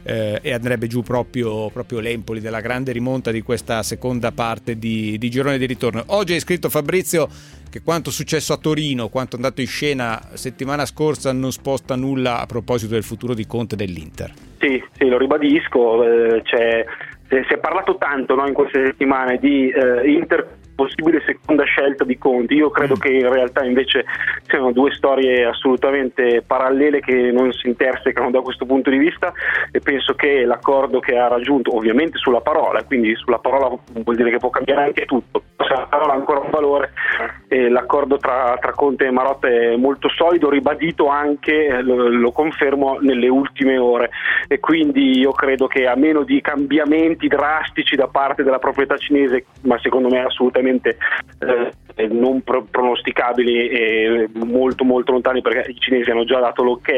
eh, 0.07 0.39
e 0.41 0.53
andrebbe 0.53 0.87
giù 0.87 1.03
proprio, 1.03 1.69
proprio 1.71 1.99
l'Empoli 1.99 2.41
della 2.41 2.61
grande 2.61 2.93
rimonta 2.93 3.33
di 3.33 3.43
questa 3.43 3.83
seconda 3.83 4.31
parte 4.31 4.79
di, 4.79 5.19
di 5.19 5.29
girone 5.29 5.59
di 5.59 5.67
ritorno. 5.67 6.05
Oggi 6.07 6.35
hai 6.35 6.41
scritto 6.41 6.69
Fabrizio 6.69 7.29
che 7.69 7.83
quanto 7.83 8.11
successo 8.11 8.53
a 8.53 8.57
Torino, 8.59 9.09
quanto 9.09 9.35
è 9.35 9.39
andato 9.39 9.61
in 9.61 9.67
scena 9.67 10.21
settimana 10.35 10.87
scorsa 10.87 11.33
non 11.33 11.51
sposta 11.51 11.97
nulla 11.97 12.41
a 12.41 12.47
proposito 12.47 12.95
del 12.95 13.03
futuro 13.03 13.35
di 13.35 13.47
Conte 13.47 13.75
dell'Inter. 13.75 14.33
Sì, 14.61 14.83
sì, 14.97 15.09
lo 15.09 15.19
ribadisco, 15.19 16.05
eh, 16.05 16.43
si 16.45 16.55
si 17.29 17.55
è 17.55 17.59
parlato 17.59 17.97
tanto 17.97 18.37
no, 18.37 18.47
in 18.47 18.55
queste 18.55 18.87
settimane 18.87 19.39
di 19.39 19.69
eh, 19.69 20.09
Inter 20.09 20.47
possibile 20.77 21.23
seconda 21.27 21.65
scelta 21.65 22.05
di 22.05 22.17
Conti, 22.19 22.55
io 22.55 22.71
credo 22.71 22.95
che 22.95 23.09
in 23.09 23.33
realtà 23.33 23.65
invece 23.65 24.05
siano 24.47 24.71
due 24.71 24.93
storie 24.93 25.45
assolutamente 25.47 26.45
parallele 26.47 27.01
che 27.01 27.33
non 27.33 27.51
si 27.53 27.67
intersecano 27.67 28.31
da 28.31 28.43
questo 28.43 28.67
punto 28.67 28.91
di 28.91 28.99
vista 28.99 29.33
e 29.73 29.81
penso 29.81 30.15
che 30.15 30.45
l'accordo 30.45 31.01
che 31.01 31.17
ha 31.17 31.27
raggiunto 31.27 31.75
ovviamente 31.75 32.19
sulla 32.19 32.43
parola, 32.43 32.85
quindi 32.85 33.17
sulla 33.17 33.39
parola 33.39 33.75
vuol 34.05 34.17
dire 34.17 34.31
che 34.31 34.39
può 34.39 34.51
cambiare 34.51 34.85
anche 34.85 35.07
tutto, 35.07 35.43
la 35.75 35.87
parola 35.89 36.13
ancora 36.13 36.41
un 36.41 36.51
valore 36.51 36.93
e 37.49 37.69
l'accordo 37.69 38.17
tra, 38.19 38.57
tra 38.61 38.73
Conte 38.73 39.07
e 39.07 39.11
Marotta 39.11 39.49
è 39.49 39.77
molto 39.77 40.09
solido, 40.09 40.51
ribadito 40.51 41.09
anche, 41.09 41.67
eh, 41.67 41.83
lo, 41.83 42.09
lo 42.09 42.33
confermo, 42.33 42.99
nelle 43.01 43.29
ultime 43.29 43.79
ore 43.79 44.11
e 44.49 44.61
quindi 44.61 45.19
io 45.19 45.33
credo 45.33 45.67
che 45.67 45.87
a 45.87 45.97
meno 45.97 46.23
di 46.23 46.41
cambiamenti 46.41 47.27
drastici 47.29 47.97
da 47.97 48.09
parte 48.09 48.43
della 48.43 48.59
proprietà 48.59 48.97
cinese, 48.97 49.47
ma 49.63 49.79
secondo 49.81 50.09
me 50.09 50.25
assolutamente 50.25 50.99
eh, 51.39 52.09
non 52.09 52.43
pro- 52.43 52.67
pronosticabili 52.71 53.69
e 53.69 54.29
molto 54.35 54.85
molto 54.85 55.13
lontani 55.13 55.41
perché 55.41 55.71
i 55.71 55.77
cinesi 55.79 56.11
hanno 56.11 56.25
già 56.25 56.41
dato 56.41 56.63
l'ok, 56.63 56.89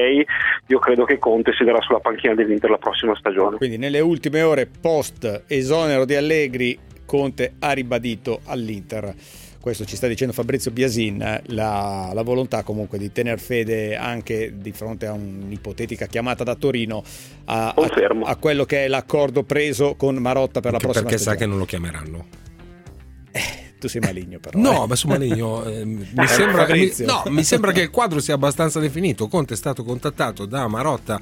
io 0.67 0.79
credo 0.79 1.05
che 1.05 1.19
Conte 1.19 1.53
siederà 1.53 1.81
sulla 1.81 2.01
panchina 2.01 2.35
dell'Inter 2.35 2.71
la 2.71 2.79
prossima 2.79 3.15
stagione. 3.17 3.57
Quindi 3.57 3.79
nelle 3.79 4.01
ultime 4.01 4.43
ore 4.43 4.67
post 4.67 5.45
esonero 5.47 6.05
di 6.05 6.15
Allegri, 6.15 6.79
Conte 7.09 7.55
ha 7.61 7.73
ribadito 7.73 8.41
all'Inter. 8.45 9.15
Questo 9.59 9.87
ci 9.87 9.97
sta 9.97 10.07
dicendo 10.07 10.35
Fabrizio 10.35 10.71
Biasin, 10.71 11.23
eh, 11.23 11.43
la, 11.47 12.11
la 12.13 12.23
volontà 12.23 12.63
comunque 12.63 12.99
di 12.99 13.11
tener 13.13 13.39
fede 13.41 13.97
anche 13.97 14.53
di 14.57 14.73
fronte 14.73 15.07
a 15.07 15.13
un'ipotetica 15.13 16.07
chiamata 16.07 16.45
da 16.45 16.55
Torino 16.55 17.03
a, 17.47 17.69
a- 17.71 17.75
a 18.25 18.37
quello 18.37 18.65
che 18.67 18.85
è 18.85 18.89
l'accordo 18.89 19.43
preso 19.45 19.95
con 19.97 20.17
Marotta 20.17 20.61
per 20.61 20.73
la 20.73 20.79
prossima 20.79 21.05
perché 21.05 21.17
sa 21.19 21.31
stagione. 21.33 21.45
che 21.45 21.51
non 21.51 21.59
lo 21.59 21.65
chiameranno. 21.65 22.27
Tu 23.81 23.89
sei 23.89 24.01
maligno 24.01 24.39
però. 24.41 24.59
No, 24.59 24.85
eh. 24.85 24.87
ma 24.89 24.97
su 24.97 25.07
Maligno 25.09 25.65
eh, 25.65 25.85
mi, 25.87 26.03
Eh, 26.17 26.27
sembra, 26.27 26.67
mi, 26.69 26.93
no, 27.07 27.23
mi 27.29 27.45
sembra 27.45 27.71
che 27.73 27.83
il 27.83 27.91
quadro 27.91 28.19
sia 28.21 28.35
abbastanza 28.35 28.81
definito. 28.81 29.29
Conte 29.29 29.55
è 29.55 29.57
stato 29.57 29.83
contattato 29.85 30.47
da 30.47 30.67
Marotta, 30.67 31.21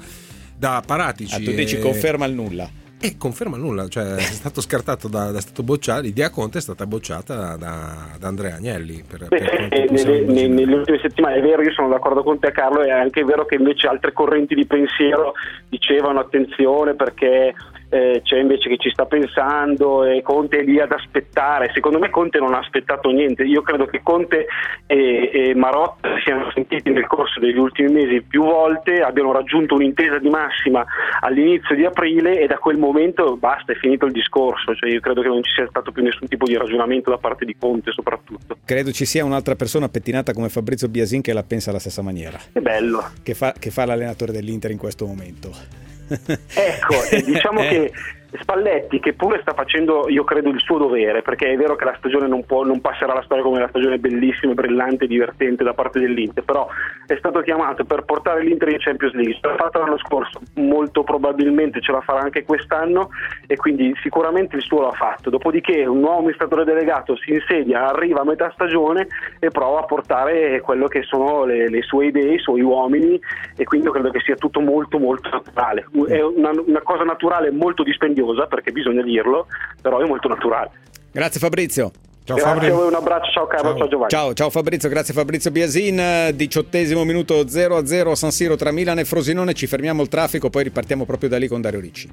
da 0.57 0.81
Paratici. 0.85 1.35
Ah, 1.35 1.39
tu 1.39 1.51
dici 1.51 1.75
e- 1.75 1.79
conferma 1.79 2.25
il 2.25 2.33
nulla. 2.33 2.67
E 2.99 3.15
conferma 3.15 3.57
nulla, 3.57 3.87
cioè 3.87 4.15
è 4.15 4.19
stato 4.21 4.59
scartato 4.59 5.07
da, 5.07 5.29
è 5.29 5.39
stato 5.39 5.61
bocciato, 5.61 6.01
l'idea 6.01 6.31
Conte 6.31 6.57
è 6.57 6.61
stata 6.61 6.87
bocciata 6.87 7.55
da, 7.55 8.15
da 8.17 8.27
Andrea 8.27 8.55
Agnelli. 8.55 9.03
Per, 9.07 9.27
per 9.27 9.69
eh, 9.71 9.87
nelle, 9.91 10.17
immaginare. 10.17 10.47
nelle 10.47 10.73
ultime 10.73 10.99
settimane 10.99 11.35
è 11.35 11.41
vero, 11.41 11.61
io 11.61 11.71
sono 11.73 11.89
d'accordo 11.89 12.23
con 12.23 12.39
te 12.39 12.51
Carlo, 12.51 12.81
è 12.81 12.89
anche 12.89 13.23
vero 13.23 13.45
che 13.45 13.55
invece 13.55 13.85
altre 13.85 14.13
correnti 14.13 14.55
di 14.55 14.65
pensiero 14.65 15.33
dicevano 15.69 16.19
attenzione 16.19 16.95
perché 16.95 17.53
eh, 17.89 18.21
c'è 18.23 18.39
invece 18.39 18.69
chi 18.69 18.77
ci 18.77 18.89
sta 18.89 19.05
pensando 19.05 20.03
e 20.03 20.21
Conte 20.21 20.59
è 20.59 20.63
lì 20.63 20.79
ad 20.79 20.91
aspettare. 20.91 21.71
Secondo 21.73 21.99
me 21.99 22.09
Conte 22.09 22.39
non 22.39 22.53
ha 22.53 22.59
aspettato 22.59 23.09
niente, 23.09 23.43
io 23.43 23.61
credo 23.61 23.85
che 23.85 24.01
Conte 24.03 24.47
e, 24.85 25.29
e 25.33 25.55
Marotta 25.55 26.15
si 26.17 26.23
siano 26.25 26.51
sentiti 26.53 26.89
nel 26.91 27.07
corso 27.07 27.39
degli 27.39 27.57
ultimi 27.57 27.91
mesi 27.91 28.21
più 28.21 28.43
volte, 28.43 29.01
abbiano 29.01 29.31
raggiunto 29.31 29.75
un'intesa 29.75 30.17
di 30.19 30.29
massima 30.29 30.85
all'inizio 31.21 31.75
di 31.75 31.85
aprile 31.85 32.39
e 32.39 32.47
da 32.47 32.57
quel 32.57 32.77
momento 32.77 33.37
basta, 33.37 33.71
è 33.71 33.75
finito 33.75 34.05
il 34.05 34.11
discorso, 34.11 34.75
cioè 34.75 34.89
io 34.91 34.99
credo 34.99 35.21
che 35.21 35.27
non 35.27 35.43
ci 35.43 35.51
sia 35.53 35.67
stato 35.67 35.91
più 35.91 36.03
nessun 36.03 36.27
tipo 36.27 36.45
di 36.45 36.57
ragionamento 36.57 37.09
da 37.09 37.17
parte 37.17 37.45
di 37.45 37.55
Conte 37.57 37.91
soprattutto. 37.91 38.57
Credo 38.65 38.91
ci 38.91 39.05
sia 39.05 39.23
un'altra 39.23 39.55
persona 39.55 39.87
pettinata 39.87 40.33
come 40.33 40.49
Fabrizio 40.49 40.89
Biasin 40.89 41.21
che 41.21 41.33
la 41.33 41.43
pensa 41.43 41.69
alla 41.69 41.79
stessa 41.79 42.01
maniera. 42.01 42.37
Che 42.51 42.61
bello. 42.61 43.03
Che 43.23 43.33
fa, 43.33 43.53
che 43.57 43.71
fa 43.71 43.85
l'allenatore 43.85 44.31
dell'Inter 44.31 44.71
in 44.71 44.77
questo 44.77 45.05
momento. 45.05 45.85
Ecco, 46.07 47.15
diciamo 47.25 47.59
Eh. 47.67 47.67
che 47.69 47.91
Spalletti, 48.39 48.99
che 48.99 49.13
pure 49.13 49.39
sta 49.41 49.53
facendo, 49.53 50.09
io 50.09 50.23
credo, 50.23 50.49
il 50.49 50.59
suo 50.59 50.77
dovere, 50.77 51.21
perché 51.21 51.51
è 51.51 51.55
vero 51.55 51.75
che 51.75 51.85
la 51.85 51.95
stagione 51.97 52.27
non, 52.27 52.45
può, 52.45 52.63
non 52.63 52.81
passerà 52.81 53.13
alla 53.13 53.23
storia 53.23 53.43
come 53.43 53.59
la 53.59 53.69
stagione 53.69 53.99
bellissima, 53.99 54.53
brillante 54.53 55.05
e 55.05 55.07
divertente 55.07 55.63
da 55.63 55.73
parte 55.73 55.99
dell'Inter, 55.99 56.43
però 56.43 56.67
è 57.05 57.15
stato 57.17 57.39
chiamato 57.41 57.85
per 57.85 58.03
portare 58.03 58.43
l'Inter 58.43 58.69
in 58.69 58.79
Champions 58.79 59.13
League. 59.13 59.37
L'ha 59.41 59.55
fatta 59.55 59.79
l'anno 59.79 59.97
scorso, 59.97 60.41
molto 60.55 61.03
probabilmente 61.03 61.79
ce 61.81 61.91
la 61.93 62.01
farà 62.01 62.19
anche 62.19 62.43
quest'anno 62.43 63.09
e 63.45 63.55
quindi 63.55 63.93
sicuramente 64.01 64.57
il 64.57 64.61
suo 64.61 64.81
l'ha 64.81 64.91
fatto. 64.91 65.29
Dopodiché 65.29 65.85
un 65.85 65.99
nuovo 65.99 66.17
amministratore 66.17 66.65
delegato 66.65 67.15
si 67.15 67.31
insedia, 67.31 67.87
arriva 67.87 68.21
a 68.21 68.25
metà 68.25 68.51
stagione 68.51 69.07
e 69.39 69.49
prova 69.49 69.79
a 69.79 69.83
portare 69.83 70.59
quello 70.59 70.87
che 70.87 71.03
sono 71.03 71.45
le, 71.45 71.69
le 71.69 71.81
sue 71.81 72.07
idee, 72.07 72.33
i 72.33 72.39
suoi 72.39 72.61
uomini 72.61 73.19
e 73.55 73.63
quindi 73.63 73.87
io 73.87 73.93
credo 73.93 74.09
che 74.09 74.19
sia 74.19 74.35
tutto 74.35 74.59
molto 74.59 74.99
molto 74.99 75.29
naturale. 75.29 75.87
È 76.07 76.21
una, 76.21 76.51
una 76.65 76.81
cosa 76.81 77.03
naturale 77.03 77.51
molto 77.51 77.83
dispendiosa 77.83 78.16
perché 78.47 78.71
bisogna 78.71 79.01
dirlo, 79.01 79.47
però 79.81 79.99
è 79.99 80.05
molto 80.05 80.27
naturale. 80.27 80.71
Grazie 81.11 81.39
Fabrizio. 81.39 81.91
Grazie 82.25 82.69
a 82.69 82.73
voi, 82.73 82.87
un 82.87 82.93
abbraccio, 82.93 83.31
ciao 83.31 83.47
Carlo, 83.47 83.77
ciao, 83.77 83.87
Giovanni. 83.87 84.09
Ciao, 84.09 84.33
ciao 84.33 84.49
Fabrizio, 84.49 84.89
grazie 84.89 85.13
Fabrizio 85.13 85.49
Biasin. 85.49 86.31
Diciottesimo 86.35 87.05
minuto 87.05 87.45
0-0 87.45 88.09
a 88.09 88.15
San 88.15 88.31
Siro 88.31 88.57
tra 88.57 88.71
Milano 88.71 88.99
e 88.99 89.05
Frosinone. 89.05 89.53
Ci 89.53 89.65
fermiamo 89.65 90.01
il 90.01 90.09
traffico, 90.09 90.49
poi 90.49 90.63
ripartiamo 90.63 91.05
proprio 91.05 91.29
da 91.29 91.37
lì 91.37 91.47
con 91.47 91.61
Dario 91.61 91.79
Ricci. 91.79 92.09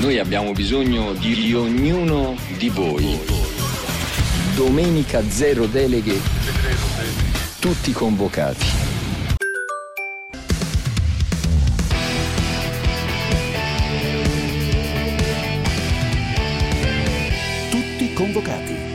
Noi 0.00 0.18
abbiamo 0.18 0.50
bisogno 0.50 1.12
di 1.12 1.54
ognuno 1.54 2.34
di 2.58 2.70
voi. 2.70 3.20
Domenica 4.56 5.22
zero 5.28 5.66
deleghe, 5.66 6.18
tutti 7.60 7.92
convocati. 7.92 8.91
Convocati. 18.22 18.90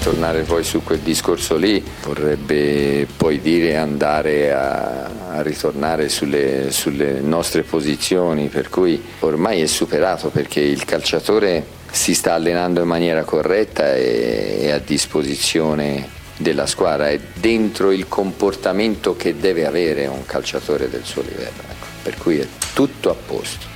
Tornare 0.00 0.42
poi 0.42 0.62
su 0.62 0.82
quel 0.82 1.00
discorso 1.00 1.56
lì 1.56 1.82
vorrebbe 2.02 3.06
poi 3.16 3.40
dire 3.40 3.76
andare 3.76 4.52
a, 4.52 5.10
a 5.30 5.42
ritornare 5.42 6.08
sulle, 6.08 6.70
sulle 6.70 7.20
nostre 7.20 7.62
posizioni, 7.62 8.46
per 8.46 8.68
cui 8.68 9.02
ormai 9.20 9.60
è 9.60 9.66
superato 9.66 10.28
perché 10.28 10.60
il 10.60 10.84
calciatore 10.84 11.64
si 11.90 12.14
sta 12.14 12.34
allenando 12.34 12.80
in 12.82 12.88
maniera 12.88 13.24
corretta 13.24 13.94
e 13.94 14.60
è 14.60 14.70
a 14.70 14.78
disposizione 14.78 16.20
della 16.36 16.66
squadra, 16.66 17.08
è 17.08 17.18
dentro 17.34 17.92
il 17.92 18.08
comportamento 18.08 19.16
che 19.16 19.36
deve 19.36 19.66
avere 19.66 20.06
un 20.06 20.24
calciatore 20.24 20.88
del 20.88 21.04
suo 21.04 21.22
livello, 21.22 21.62
ecco. 21.68 21.86
per 22.02 22.16
cui 22.16 22.38
è 22.38 22.46
tutto 22.72 23.10
a 23.10 23.14
posto. 23.14 23.71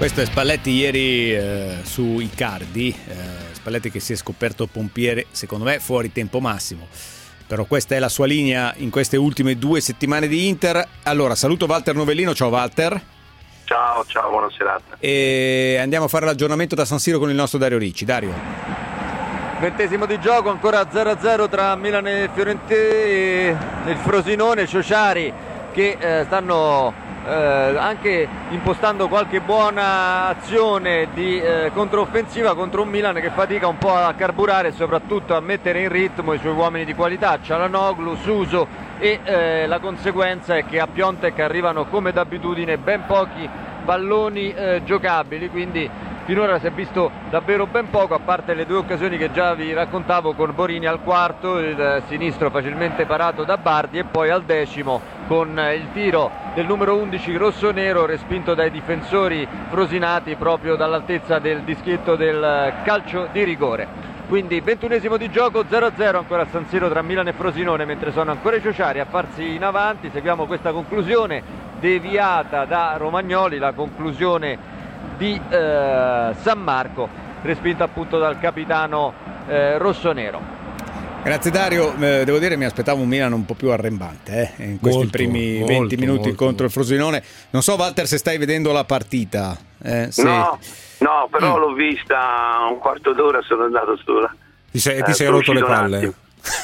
Questo 0.00 0.22
è 0.22 0.24
Spalletti 0.24 0.70
ieri 0.70 1.30
eh, 1.30 1.80
su 1.82 2.20
Icardi, 2.20 2.88
eh, 2.88 3.14
Spalletti 3.52 3.90
che 3.90 4.00
si 4.00 4.14
è 4.14 4.16
scoperto 4.16 4.66
pompiere, 4.66 5.26
secondo 5.30 5.66
me 5.66 5.78
fuori 5.78 6.10
tempo 6.10 6.40
massimo. 6.40 6.88
Però 7.46 7.66
questa 7.66 7.96
è 7.96 7.98
la 7.98 8.08
sua 8.08 8.24
linea 8.24 8.72
in 8.78 8.88
queste 8.88 9.18
ultime 9.18 9.58
due 9.58 9.82
settimane 9.82 10.26
di 10.26 10.48
Inter. 10.48 10.82
Allora, 11.02 11.34
saluto 11.34 11.66
Walter 11.66 11.94
Novellino, 11.94 12.34
ciao 12.34 12.48
Walter. 12.48 12.98
Ciao, 13.64 14.02
ciao, 14.06 14.30
buona 14.30 14.48
serata. 14.56 14.96
E 14.98 15.76
andiamo 15.78 16.06
a 16.06 16.08
fare 16.08 16.24
l'aggiornamento 16.24 16.74
da 16.74 16.86
San 16.86 16.98
Siro 16.98 17.18
con 17.18 17.28
il 17.28 17.36
nostro 17.36 17.58
Dario 17.58 17.76
Ricci. 17.76 18.06
Dario. 18.06 18.32
Ventesimo 19.60 20.06
di 20.06 20.18
gioco, 20.18 20.48
ancora 20.48 20.80
0-0 20.80 21.50
tra 21.50 21.76
Milan 21.76 22.06
e 22.06 22.30
Fiorentina, 22.32 23.84
il 23.84 23.98
Frosinone, 24.02 24.66
Ciociari 24.66 25.30
che 25.72 25.98
eh, 26.00 26.24
stanno 26.24 27.08
eh, 27.30 27.76
anche 27.78 28.28
impostando 28.48 29.06
qualche 29.06 29.40
buona 29.40 30.26
azione 30.26 31.08
di 31.14 31.40
eh, 31.40 31.70
controffensiva 31.72 32.56
contro 32.56 32.82
un 32.82 32.88
Milan 32.88 33.14
che 33.14 33.30
fatica 33.30 33.68
un 33.68 33.78
po' 33.78 33.94
a 33.94 34.12
carburare 34.14 34.68
e 34.68 34.72
soprattutto 34.72 35.36
a 35.36 35.40
mettere 35.40 35.82
in 35.82 35.88
ritmo 35.88 36.32
i 36.32 36.38
suoi 36.38 36.52
uomini 36.52 36.84
di 36.84 36.94
qualità, 36.94 37.38
Cialanoglu, 37.40 38.16
Suso 38.16 38.66
e 38.98 39.20
eh, 39.22 39.66
la 39.68 39.78
conseguenza 39.78 40.56
è 40.56 40.64
che 40.64 40.80
a 40.80 40.88
Piontek 40.88 41.38
arrivano 41.38 41.86
come 41.86 42.10
d'abitudine 42.10 42.78
ben 42.78 43.04
pochi 43.06 43.48
palloni 43.84 44.52
eh, 44.52 44.82
giocabili, 44.84 45.48
quindi 45.50 45.88
finora 46.30 46.60
si 46.60 46.66
è 46.66 46.70
visto 46.70 47.10
davvero 47.28 47.66
ben 47.66 47.90
poco, 47.90 48.14
a 48.14 48.20
parte 48.20 48.54
le 48.54 48.64
due 48.64 48.76
occasioni 48.76 49.18
che 49.18 49.32
già 49.32 49.52
vi 49.54 49.72
raccontavo 49.72 50.34
con 50.34 50.54
Borini 50.54 50.86
al 50.86 51.00
quarto, 51.02 51.58
il 51.58 52.04
sinistro 52.06 52.50
facilmente 52.50 53.04
parato 53.04 53.42
da 53.42 53.56
Bardi 53.56 53.98
e 53.98 54.04
poi 54.04 54.30
al 54.30 54.44
decimo 54.44 55.00
con 55.26 55.60
il 55.74 55.88
tiro 55.92 56.30
del 56.54 56.66
numero 56.66 56.94
11 56.98 57.36
rosso-nero 57.36 58.06
respinto 58.06 58.54
dai 58.54 58.70
difensori 58.70 59.44
frosinati 59.70 60.36
proprio 60.36 60.76
dall'altezza 60.76 61.40
del 61.40 61.62
dischetto 61.62 62.14
del 62.14 62.74
calcio 62.84 63.26
di 63.32 63.42
rigore. 63.42 63.88
Quindi 64.28 64.60
21esimo 64.60 65.16
di 65.16 65.28
gioco 65.32 65.64
0-0 65.64 66.14
ancora 66.14 66.42
a 66.42 66.46
San 66.48 66.64
Siro 66.66 66.88
tra 66.88 67.02
Milan 67.02 67.26
e 67.26 67.32
Frosinone 67.32 67.84
mentre 67.84 68.12
sono 68.12 68.30
ancora 68.30 68.54
i 68.54 68.62
Ciociari 68.62 69.00
a 69.00 69.04
farsi 69.04 69.56
in 69.56 69.64
avanti, 69.64 70.10
seguiamo 70.12 70.46
questa 70.46 70.70
conclusione 70.70 71.42
deviata 71.80 72.66
da 72.66 72.94
Romagnoli, 72.96 73.58
la 73.58 73.72
conclusione 73.72 74.69
di 75.20 75.38
eh, 75.50 76.34
San 76.40 76.58
Marco, 76.62 77.06
respinta 77.42 77.84
appunto 77.84 78.18
dal 78.18 78.40
capitano 78.40 79.12
eh, 79.46 79.76
rossonero. 79.76 80.58
Grazie 81.22 81.50
Dario, 81.50 81.92
eh, 82.00 82.24
devo 82.24 82.38
dire 82.38 82.56
mi 82.56 82.64
aspettavo 82.64 83.02
un 83.02 83.08
Milan 83.08 83.32
un 83.34 83.44
po' 83.44 83.52
più 83.52 83.70
arrembante 83.70 84.54
eh, 84.56 84.64
in 84.64 84.80
questi 84.80 85.00
Molto, 85.00 85.12
primi 85.18 85.58
molto, 85.58 85.66
20 85.66 85.96
minuti 85.96 86.28
molto, 86.28 86.42
contro 86.44 86.64
il 86.64 86.72
Frosinone. 86.72 87.22
Non 87.50 87.60
so 87.62 87.74
Walter 87.74 88.06
se 88.06 88.16
stai 88.16 88.38
vedendo 88.38 88.72
la 88.72 88.84
partita. 88.84 89.54
eh, 89.82 90.08
se- 90.10 90.22
No, 90.22 90.58
no, 91.00 91.28
però 91.30 91.56
Mm. 91.56 91.60
l'ho 91.60 91.72
vista 91.74 92.66
un 92.70 92.78
quarto 92.78 93.12
d'ora, 93.12 93.42
sono 93.42 93.64
andato 93.64 93.96
sulla. 94.02 94.34
Ti 94.70 94.78
sei, 94.78 94.98
Eh, 95.00 95.02
ti 95.02 95.12
sei 95.12 95.26
sono 95.26 95.38
rotto 95.38 95.52
le 95.52 95.62
palle. 95.62 96.14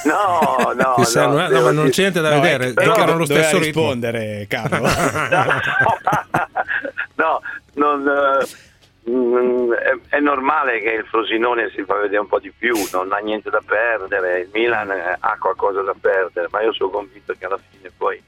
No, 0.04 0.72
no, 0.76 1.04
sei- 1.04 1.26
no, 1.28 1.48
no, 1.48 1.60
ma 1.62 1.70
non 1.70 1.88
c'è 1.90 2.02
niente 2.02 2.20
da 2.20 2.34
No, 2.34 2.40
vedere. 2.40 2.68
ecco, 2.68 2.82
Giocano 2.82 3.06
doveva 3.18 3.24
stesso 3.24 3.58
ritmo. 3.58 3.82
rispondere 3.82 4.46
Carlo. 4.48 4.88
no, 7.16 7.40
non, 7.74 8.08
eh, 8.08 9.10
mm, 9.10 9.72
è, 9.72 9.98
è 10.16 10.20
normale 10.20 10.80
che 10.80 10.90
il 10.90 11.04
Frosinone 11.06 11.70
si 11.74 11.82
fa 11.84 11.94
vedere 11.96 12.20
un 12.20 12.28
po' 12.28 12.38
di 12.38 12.52
più, 12.56 12.74
non 12.92 13.12
ha 13.12 13.18
niente 13.18 13.50
da 13.50 13.60
perdere, 13.64 14.40
il 14.40 14.50
Milan 14.52 14.90
eh, 14.90 15.16
ha 15.18 15.36
qualcosa 15.38 15.82
da 15.82 15.94
perdere, 15.98 16.48
ma 16.50 16.62
io 16.62 16.72
sono 16.72 16.90
convinto 16.90 17.34
che 17.38 17.44
alla 17.44 17.58
fine 17.70 17.90
poi 17.96 18.22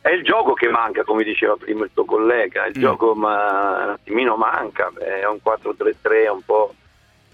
è 0.00 0.10
il 0.10 0.22
gioco 0.22 0.52
che 0.54 0.68
manca, 0.68 1.02
come 1.04 1.24
diceva 1.24 1.56
prima 1.56 1.84
il 1.84 1.90
tuo 1.92 2.04
collega, 2.04 2.66
il 2.66 2.74
Mm. 2.78 2.80
gioco 2.80 3.14
ma, 3.14 3.82
un 3.84 3.90
attimino 3.90 4.36
manca, 4.36 4.90
è 4.98 5.26
un 5.26 5.38
4-3-3 5.44 6.30
un 6.30 6.42
po' 6.44 6.74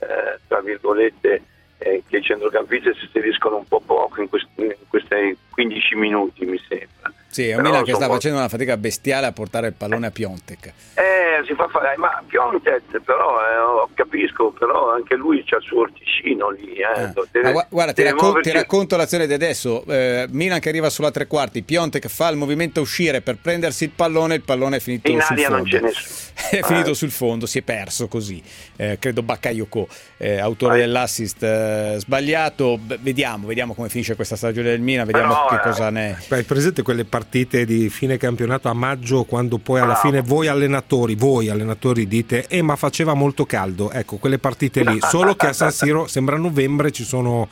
eh, 0.00 0.38
tra 0.48 0.60
virgolette 0.60 1.42
eh, 1.84 2.02
che 2.06 2.16
i 2.16 2.22
centrocampisti 2.22 2.94
si 2.94 3.04
inseriscono 3.04 3.56
un 3.56 3.66
po' 3.66 3.80
poco 3.80 4.22
in, 4.22 4.28
quest- 4.30 4.48
in 4.56 4.74
questi 4.88 5.36
15 5.50 5.94
minuti 5.96 6.46
mi 6.46 6.58
sembra. 6.66 7.12
Sì, 7.34 7.48
è 7.48 7.56
un 7.56 7.62
Milan 7.62 7.82
che 7.82 7.90
sta 7.94 8.02
sono- 8.04 8.14
facendo 8.14 8.38
una 8.38 8.48
fatica 8.48 8.76
bestiale 8.76 9.26
a 9.26 9.32
portare 9.32 9.66
il 9.66 9.72
pallone 9.72 10.06
a 10.06 10.10
Piontek. 10.12 10.66
Eh, 10.94 11.44
si 11.44 11.52
fa 11.54 11.66
fare, 11.66 11.96
ma 11.96 12.22
Piontek 12.24 13.00
però 13.04 13.40
eh, 13.40 13.88
capisco, 13.94 14.52
però 14.56 14.92
anche 14.92 15.16
lui 15.16 15.42
c'ha 15.44 15.56
il 15.56 15.62
suo 15.64 15.80
orticino 15.80 16.50
lì. 16.50 16.74
Eh, 16.76 17.12
deve- 17.32 17.42
Ma 17.46 17.50
gua- 17.50 17.66
guarda, 17.68 17.92
ti, 17.92 18.02
deve 18.04 18.14
raccon- 18.14 18.40
ti 18.40 18.52
racconto 18.52 18.96
l'azione 18.96 19.26
di 19.26 19.32
adesso. 19.32 19.84
Eh, 19.88 20.26
Milan 20.30 20.60
che 20.60 20.68
arriva 20.68 20.88
sulla 20.90 21.10
tre 21.10 21.26
quarti, 21.26 21.62
Piontek 21.62 22.06
fa 22.06 22.28
il 22.28 22.36
movimento 22.36 22.78
a 22.78 22.82
uscire 22.84 23.20
per 23.20 23.36
prendersi 23.42 23.82
il 23.82 23.90
pallone, 23.90 24.36
il 24.36 24.42
pallone 24.42 24.76
è 24.76 24.80
finito 24.80 25.10
In 25.10 25.20
sul 25.20 25.32
aria 25.32 25.48
fondo. 25.48 25.62
non 25.62 25.68
c'è 25.68 25.80
nessuno. 25.80 26.22
è 26.50 26.62
finito 26.62 26.90
Eh. 26.90 26.94
sul 26.94 27.10
fondo, 27.10 27.46
si 27.46 27.58
è 27.58 27.62
perso 27.62 28.06
così. 28.06 28.40
Eh, 28.76 28.98
credo 29.00 29.24
Bakayoko, 29.24 29.88
eh, 30.18 30.38
autore 30.38 30.76
Eh. 30.76 30.80
dell'assist 30.82 31.42
eh, 31.42 31.94
sbagliato. 31.98 32.78
Beh, 32.78 32.98
vediamo, 33.00 33.48
vediamo 33.48 33.74
come 33.74 33.88
finisce 33.88 34.14
questa 34.14 34.36
stagione 34.36 34.68
del 34.70 34.80
Milan, 34.80 35.04
vediamo 35.04 35.32
Però, 35.34 35.46
che 35.48 35.54
eh, 35.56 35.58
cosa 35.58 35.90
ne 35.90 36.16
Beh, 36.28 36.36
Hai 36.36 36.42
presente 36.44 36.82
quelle 36.82 37.04
partite 37.04 37.22
di 37.30 37.88
fine 37.88 38.16
campionato 38.16 38.68
a 38.68 38.72
maggio 38.72 39.24
quando 39.24 39.58
poi 39.58 39.80
alla 39.80 39.94
fine 39.96 40.20
voi 40.20 40.48
allenatori, 40.48 41.14
voi 41.14 41.48
allenatori 41.48 42.06
dite 42.06 42.46
eh 42.48 42.62
ma 42.62 42.76
faceva 42.76 43.14
molto 43.14 43.44
caldo, 43.46 43.90
ecco 43.90 44.16
quelle 44.16 44.38
partite 44.38 44.82
lì, 44.82 44.98
solo 45.00 45.34
che 45.34 45.48
a 45.48 45.52
San 45.52 45.70
Siro 45.70 46.06
sembra 46.08 46.36
novembre 46.36 46.90
ci 46.90 47.04
sono 47.04 47.48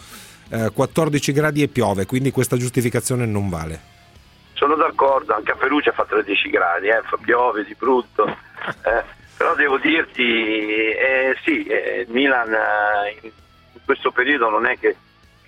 eh, 0.51 0.71
14 0.73 1.33
gradi 1.33 1.63
e 1.63 1.69
piove, 1.69 2.07
quindi 2.07 2.31
questa 2.31 2.57
giustificazione 2.57 3.27
non 3.27 3.49
vale. 3.49 3.91
Sono 4.53 4.77
d'accordo, 4.77 5.35
anche 5.35 5.53
a 5.53 5.57
Perugia 5.57 5.93
fa 5.93 6.05
13 6.05 6.51
gradi, 6.51 6.89
eh, 6.89 7.03
piove 7.23 7.65
di 7.65 7.75
brutto. 7.77 8.27
eh, 8.27 9.21
però 9.37 9.55
devo 9.57 9.79
dirti, 9.79 10.23
eh, 10.23 11.37
sì, 11.43 11.65
eh, 11.65 12.05
il 12.07 12.13
Milan 12.13 12.53
eh, 12.53 13.19
in 13.23 13.81
questo 13.85 14.13
periodo 14.13 14.49
non 14.51 14.67
è 14.67 14.79
che, 14.79 14.95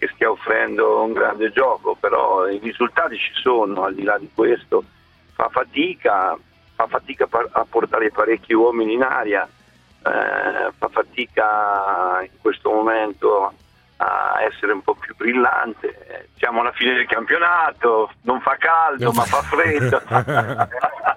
che 0.04 0.10
stia 0.14 0.30
offrendo 0.30 1.02
un 1.02 1.12
grande 1.12 1.50
gioco, 1.50 1.96
però 1.98 2.46
i 2.46 2.58
risultati 2.58 3.16
ci 3.16 3.32
sono, 3.34 3.84
al 3.84 3.94
di 3.94 4.02
là 4.02 4.18
di 4.18 4.28
questo, 4.34 4.84
fa 5.32 5.48
fatica, 5.50 6.36
fa 6.74 6.86
fatica 6.86 7.26
a 7.30 7.66
portare 7.68 8.10
parecchi 8.10 8.52
uomini 8.52 8.92
in 8.94 9.02
aria, 9.02 9.44
eh, 9.46 10.72
fa 10.76 10.88
fatica 10.90 12.20
in 12.22 12.38
questo 12.40 12.70
momento 12.70 13.52
a 13.96 14.42
essere 14.42 14.72
un 14.72 14.82
po' 14.82 14.94
più 14.94 15.14
brillante. 15.16 16.28
Siamo 16.36 16.60
alla 16.60 16.72
fine 16.72 16.94
del 16.94 17.06
campionato, 17.06 18.10
non 18.22 18.40
fa 18.40 18.56
caldo, 18.58 19.10
ma 19.12 19.24
fa 19.24 19.42
freddo. 19.42 20.02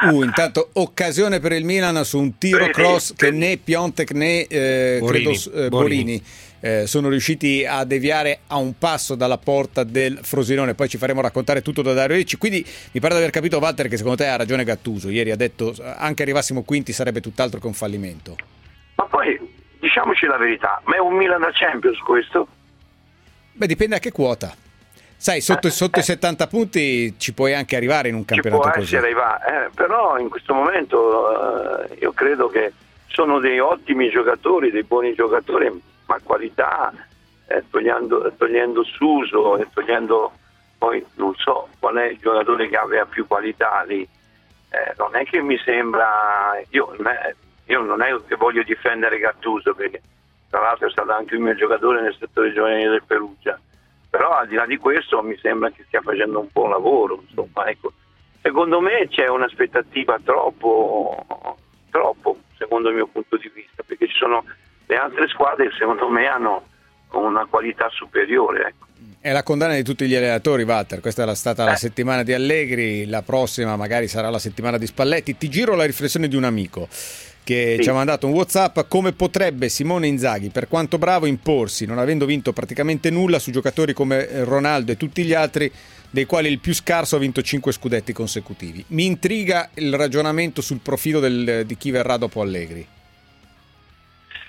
Uh, 0.00 0.22
intanto 0.22 0.70
occasione 0.74 1.40
per 1.40 1.50
il 1.50 1.64
Milan 1.64 2.04
su 2.04 2.20
un 2.20 2.38
tiro 2.38 2.58
Vedi, 2.58 2.70
cross 2.70 3.14
che 3.16 3.32
né 3.32 3.56
Piontek 3.56 4.12
né 4.12 4.46
eh, 4.46 4.98
Borini, 5.00 5.36
credo, 5.36 5.56
eh, 5.56 5.68
Borini. 5.68 6.02
Borini, 6.04 6.24
eh, 6.60 6.86
sono 6.86 7.08
riusciti 7.08 7.64
a 7.66 7.84
deviare 7.84 8.40
a 8.48 8.56
un 8.56 8.76
passo 8.78 9.14
dalla 9.14 9.38
porta 9.38 9.84
del 9.84 10.18
Frosinone. 10.22 10.74
Poi 10.74 10.88
ci 10.88 10.98
faremo 10.98 11.20
raccontare 11.20 11.62
tutto 11.62 11.82
da 11.82 11.92
Dario 11.92 12.16
Ricci. 12.16 12.36
Quindi 12.36 12.64
mi 12.92 13.00
pare 13.00 13.14
di 13.14 13.20
aver 13.20 13.30
capito, 13.30 13.58
Walter, 13.58 13.88
che 13.88 13.96
secondo 13.96 14.16
te 14.16 14.26
ha 14.26 14.36
ragione 14.36 14.64
Gattuso. 14.64 15.10
Ieri 15.10 15.30
ha 15.30 15.36
detto 15.36 15.72
eh, 15.72 15.94
anche 15.96 16.22
arrivassimo 16.22 16.62
quinti 16.62 16.92
sarebbe 16.92 17.20
tutt'altro 17.20 17.60
che 17.60 17.66
un 17.66 17.74
fallimento. 17.74 18.36
ma 18.96 19.04
poi 19.04 19.38
diciamoci 19.78 20.26
la 20.26 20.36
verità, 20.36 20.80
ma 20.84 20.96
è 20.96 20.98
un 20.98 21.14
Milan 21.14 21.40
da 21.40 21.50
Champions 21.52 21.98
questo? 21.98 22.48
Beh, 23.52 23.66
dipende 23.66 23.96
a 23.96 23.98
che 23.98 24.12
quota. 24.12 24.54
Sai, 25.20 25.40
sotto, 25.40 25.68
sotto 25.68 25.98
i 25.98 26.02
70 26.02 26.46
punti 26.46 27.14
ci 27.18 27.34
puoi 27.34 27.52
anche 27.52 27.74
arrivare 27.74 28.08
in 28.08 28.14
un 28.14 28.24
campionato 28.24 28.70
così. 28.70 28.96
va, 28.96 29.40
eh, 29.44 29.70
però 29.74 30.16
in 30.16 30.28
questo 30.28 30.54
momento 30.54 31.88
eh, 31.90 31.96
io 32.00 32.12
credo 32.12 32.46
che 32.46 32.72
sono 33.08 33.40
dei 33.40 33.58
ottimi 33.58 34.10
giocatori, 34.10 34.70
dei 34.70 34.84
buoni 34.84 35.14
giocatori, 35.14 35.72
ma 36.08 36.18
qualità, 36.22 36.92
eh, 37.46 37.62
togliendo, 37.70 38.32
togliendo 38.36 38.82
Suso 38.82 39.58
e 39.58 39.68
togliendo 39.72 40.32
poi 40.78 41.04
non 41.14 41.34
so 41.34 41.68
qual 41.78 41.96
è 41.96 42.06
il 42.06 42.18
giocatore 42.18 42.68
che 42.68 42.76
aveva 42.76 43.04
più 43.04 43.26
qualità 43.26 43.82
lì. 43.82 44.02
Eh, 44.70 44.94
non 44.96 45.16
è 45.16 45.24
che 45.24 45.40
mi 45.42 45.58
sembra, 45.58 46.60
io, 46.70 46.94
io 47.66 47.80
non 47.80 48.02
è 48.02 48.14
che 48.26 48.36
voglio 48.36 48.62
difendere 48.62 49.18
Gattuso 49.18 49.74
perché 49.74 50.00
tra 50.50 50.60
l'altro 50.60 50.86
è 50.86 50.90
stato 50.90 51.12
anche 51.12 51.34
il 51.34 51.40
mio 51.40 51.54
giocatore 51.54 52.00
nel 52.00 52.16
settore 52.18 52.52
giovanile 52.52 52.90
del 52.90 53.02
Perugia, 53.04 53.58
però 54.08 54.30
al 54.30 54.46
di 54.46 54.54
là 54.54 54.66
di 54.66 54.76
questo 54.76 55.22
mi 55.22 55.36
sembra 55.38 55.70
che 55.70 55.84
stia 55.86 56.00
facendo 56.00 56.40
un 56.40 56.48
buon 56.52 56.70
lavoro. 56.70 57.22
Ecco. 57.66 57.92
Secondo 58.40 58.80
me 58.80 59.08
c'è 59.08 59.28
un'aspettativa 59.28 60.18
troppo, 60.22 61.24
troppo, 61.90 62.38
secondo 62.56 62.88
il 62.88 62.94
mio 62.94 63.06
punto 63.08 63.36
di 63.36 63.50
vista, 63.52 63.82
perché 63.84 64.06
ci 64.06 64.16
sono 64.16 64.44
le 64.88 64.96
altre 64.96 65.28
squadre 65.28 65.70
secondo 65.78 66.08
me 66.08 66.26
hanno 66.26 66.64
una 67.12 67.46
qualità 67.48 67.88
superiore. 67.90 68.68
Ecco. 68.68 68.86
È 69.20 69.32
la 69.32 69.42
condanna 69.42 69.74
di 69.74 69.82
tutti 69.82 70.06
gli 70.06 70.14
allenatori, 70.14 70.62
Walter. 70.62 71.00
Questa 71.00 71.22
era 71.22 71.34
stata 71.34 71.62
Eh. 71.62 71.66
la 71.66 71.76
settimana 71.76 72.22
di 72.22 72.32
Allegri, 72.32 73.06
la 73.06 73.22
prossima 73.22 73.76
magari 73.76 74.08
sarà 74.08 74.30
la 74.30 74.38
settimana 74.38 74.78
di 74.78 74.86
Spalletti. 74.86 75.36
Ti 75.36 75.48
giro 75.48 75.74
la 75.74 75.84
riflessione 75.84 76.28
di 76.28 76.36
un 76.36 76.44
amico 76.44 76.88
che 77.44 77.74
Sì. 77.76 77.82
ci 77.82 77.88
ha 77.90 77.92
mandato 77.94 78.26
un 78.26 78.32
WhatsApp. 78.34 78.80
Come 78.88 79.12
potrebbe 79.12 79.68
Simone 79.68 80.06
Inzaghi, 80.06 80.50
per 80.50 80.68
quanto 80.68 80.98
bravo, 80.98 81.26
imporsi, 81.26 81.84
non 81.86 81.98
avendo 81.98 82.26
vinto 82.26 82.52
praticamente 82.52 83.10
nulla, 83.10 83.38
su 83.38 83.50
giocatori 83.50 83.92
come 83.92 84.44
Ronaldo 84.44 84.92
e 84.92 84.96
tutti 84.96 85.24
gli 85.24 85.34
altri, 85.34 85.70
dei 86.10 86.24
quali 86.24 86.48
il 86.48 86.58
più 86.60 86.72
scarso 86.74 87.16
ha 87.16 87.18
vinto 87.18 87.42
5 87.42 87.72
scudetti 87.72 88.12
consecutivi? 88.12 88.84
Mi 88.88 89.04
intriga 89.06 89.68
il 89.74 89.94
ragionamento 89.94 90.62
sul 90.62 90.78
profilo 90.80 91.20
del- 91.20 91.64
di 91.66 91.76
chi 91.76 91.90
verrà 91.90 92.16
dopo 92.16 92.40
Allegri. 92.40 92.86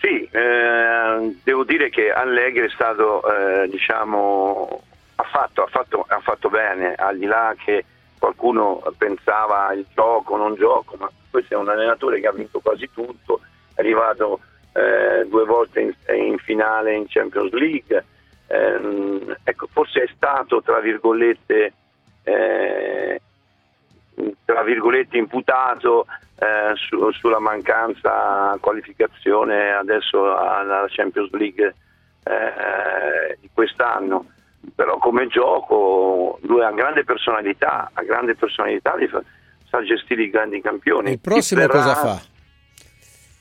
Sì, 0.02 0.28
eh, 0.32 1.36
devo 1.44 1.64
dire 1.66 1.90
che 1.90 2.12
Allegri 2.12 2.68
è 2.68 2.70
stato, 2.70 3.22
eh, 3.28 3.68
diciamo, 3.68 4.82
ha 5.16 5.24
fatto, 5.24 5.64
ha, 5.64 5.68
fatto, 5.68 6.06
ha 6.08 6.20
fatto 6.22 6.50
bene, 6.50 6.96
al 6.96 7.18
di 7.18 7.26
là 7.26 7.54
che 7.58 7.84
qualcuno 8.18 8.82
pensava 8.98 9.74
il 9.74 9.86
gioco, 9.94 10.38
non 10.38 10.56
gioco, 10.56 10.96
ma 10.98 11.12
questo 11.30 11.54
è 11.54 11.58
un 11.58 11.68
allenatore 11.68 12.22
che 12.22 12.28
ha 12.28 12.32
vinto 12.32 12.62
quasi 12.62 12.90
tutto, 12.94 13.42
è 13.76 13.82
arrivato 13.82 14.40
eh, 14.74 15.26
due 15.28 15.44
volte 15.44 15.82
in, 15.82 15.94
in 16.16 16.38
finale 16.38 16.96
in 16.96 17.06
Champions 17.08 17.52
League, 17.52 18.06
ehm, 18.48 19.36
ecco, 19.44 19.68
forse 19.70 20.04
è 20.04 20.10
stato, 20.16 20.62
tra 20.62 20.80
virgolette, 20.80 21.74
eh, 22.24 23.22
tra 24.46 24.64
virgolette 24.64 25.18
imputato 25.18 26.06
eh, 26.40 26.74
su- 26.76 27.12
sulla 27.12 27.40
mancanza 27.40 28.58
qualificazione 28.60 29.72
adesso 29.74 30.36
alla 30.38 30.86
Champions 30.90 31.32
League 31.32 31.76
eh, 32.24 33.38
di 33.40 33.50
quest'anno 33.54 34.26
però 34.76 34.98
come 34.98 35.28
gioco 35.28 36.38
lui 36.44 36.62
ha 36.64 36.72
grande 36.72 37.04
personalità 37.04 37.90
ha 37.94 38.04
grande 38.04 38.36
personalità 38.36 38.96
di 38.98 39.08
fa- 39.08 39.22
sa 39.70 39.82
gestire 39.84 40.24
i 40.24 40.30
grandi 40.30 40.62
campioni 40.62 41.12
Il 41.12 41.20
prossimo 41.20 41.62
verrà- 41.62 41.74
cosa 41.78 41.96
fa? 41.96 42.22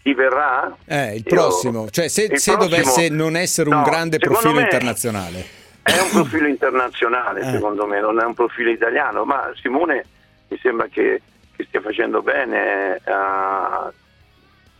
chi 0.02 0.14
verrà? 0.14 0.74
Eh, 0.86 1.16
il 1.16 1.24
Io- 1.26 1.34
prossimo, 1.34 1.90
cioè 1.90 2.08
se, 2.08 2.22
se 2.22 2.28
prossimo- 2.28 2.56
dovesse 2.56 3.08
non 3.10 3.36
essere 3.36 3.68
un 3.68 3.76
No, 3.76 3.82
grande 3.82 4.16
secondo 4.18 4.38
profilo 4.40 4.60
me- 4.60 4.62
internazionale. 4.64 5.44
È 5.82 5.98
un 6.00 6.08
profilo 6.10 6.46
internazionale, 6.46 7.40
Eh. 7.40 7.50
secondo 7.50 7.86
me, 7.86 8.00
non 8.00 8.18
è 8.20 8.24
un 8.24 8.32
profilo 8.34 8.70
italiano, 8.70 9.24
ma 9.24 9.50
Simone 9.60 10.04
mi 10.48 10.58
sembra 10.58 10.86
che, 10.88 11.20
che 11.54 11.64
stia 11.64 11.80
facendo 11.80 12.22
bene. 12.22 12.96
eh, 12.96 13.92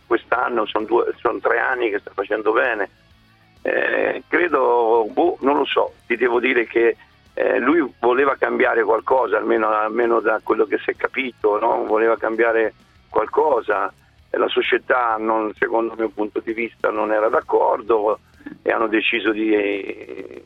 quest'anno 0.07 0.65
sono, 0.65 0.85
due- 0.85 1.13
tre 1.41 1.59
anni 1.59 1.89
che 1.91 1.99
sta 1.99 2.11
facendo 2.13 2.51
bene. 2.51 2.89
Eh, 3.61 4.23
credo, 4.27 5.07
boh, 5.11 5.37
non 5.41 5.57
lo 5.57 5.65
so, 5.65 5.93
ti 6.07 6.15
devo 6.15 6.39
dire 6.39 6.65
che 6.65 6.95
eh, 7.35 7.59
lui 7.59 7.87
voleva 7.99 8.35
cambiare 8.35 8.83
qualcosa, 8.83 9.37
almeno, 9.37 9.69
almeno 9.69 10.19
da 10.19 10.39
quello 10.43 10.65
che 10.65 10.79
si 10.79 10.91
è 10.91 10.95
capito, 10.95 11.59
no? 11.59 11.85
voleva 11.85 12.17
cambiare 12.17 12.73
qualcosa. 13.09 13.93
La 14.31 14.47
società, 14.47 15.15
non- 15.17 15.53
secondo 15.57 15.93
il 15.93 15.99
mio 15.99 16.09
punto 16.09 16.39
di 16.39 16.53
vista, 16.53 16.89
non 16.89 17.11
era 17.11 17.29
d'accordo 17.29 18.19
e 18.63 18.71
hanno 18.71 18.87
deciso 18.87 19.31
di- 19.31 20.43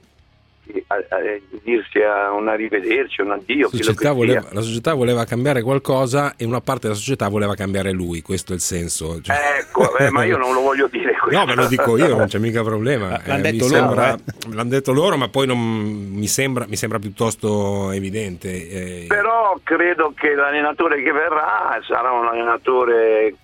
a- 0.88 0.96
a- 0.96 1.22
di 1.22 1.60
dirsi 1.64 2.00
a 2.02 2.32
un 2.32 2.48
arrivederci, 2.48 3.22
un 3.22 3.32
addio. 3.32 3.68
Società, 3.70 4.10
che 4.10 4.16
voleva, 4.16 4.42
sia. 4.42 4.50
la 4.54 4.62
società 4.62 4.94
voleva 4.94 5.26
cambiare 5.26 5.62
qualcosa 5.62 6.36
e 6.38 6.46
una 6.46 6.62
parte 6.62 6.88
della 6.88 6.94
società 7.00 7.28
voleva 7.30 7.56
cambiare 7.56 7.92
lui, 7.92 8.22
questo 8.22 8.52
è 8.54 8.56
il 8.56 8.62
senso. 8.62 9.22
Cioè- 9.22 9.36
Ecco, 9.60 9.98
eh, 9.98 10.10
ma 10.10 10.24
io 10.24 10.38
non 10.38 10.54
lo 10.54 10.62
voglio 10.62 10.88
dire 10.88 11.16
questo. 11.18 11.38
No, 11.40 11.46
me 11.46 11.56
lo 11.56 11.68
dico 11.68 11.98
io, 11.98 12.16
non 12.16 12.28
c'è 12.28 12.38
mica 12.40 12.64
problema. 12.64 13.20
L'han 13.26 13.40
Eh, 13.40 13.52
detto 13.52 13.68
loro, 13.68 13.76
sembra- 13.78 14.14
eh. 14.14 14.20
L'hanno 14.54 14.70
detto 14.70 14.92
loro, 14.94 15.18
ma 15.18 15.28
poi 15.30 15.48
non, 15.48 15.58
mi, 15.60 16.28
sembra, 16.28 16.66
mi 16.68 16.76
sembra 16.76 17.00
piuttosto 17.00 17.92
evidente. 17.92 18.50
eh. 18.70 19.06
Però 19.08 19.58
credo 19.64 20.14
che 20.16 20.34
l'allenatore 20.36 21.02
che 21.02 21.12
verrà 21.12 21.80
sarà 21.88 22.12
un 22.12 22.28
allenatore 22.28 23.36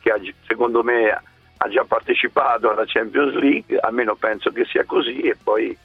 che 0.00 0.10
ha 0.10 0.18
secondo 0.46 0.82
me 0.82 1.10
ha 1.64 1.68
già 1.68 1.84
partecipato 1.84 2.70
alla 2.70 2.84
Champions 2.86 3.34
League, 3.34 3.78
almeno 3.78 4.16
penso 4.16 4.50
che 4.50 4.64
sia 4.64 4.84
così 4.84 5.20
e 5.20 5.36
poi 5.40 5.76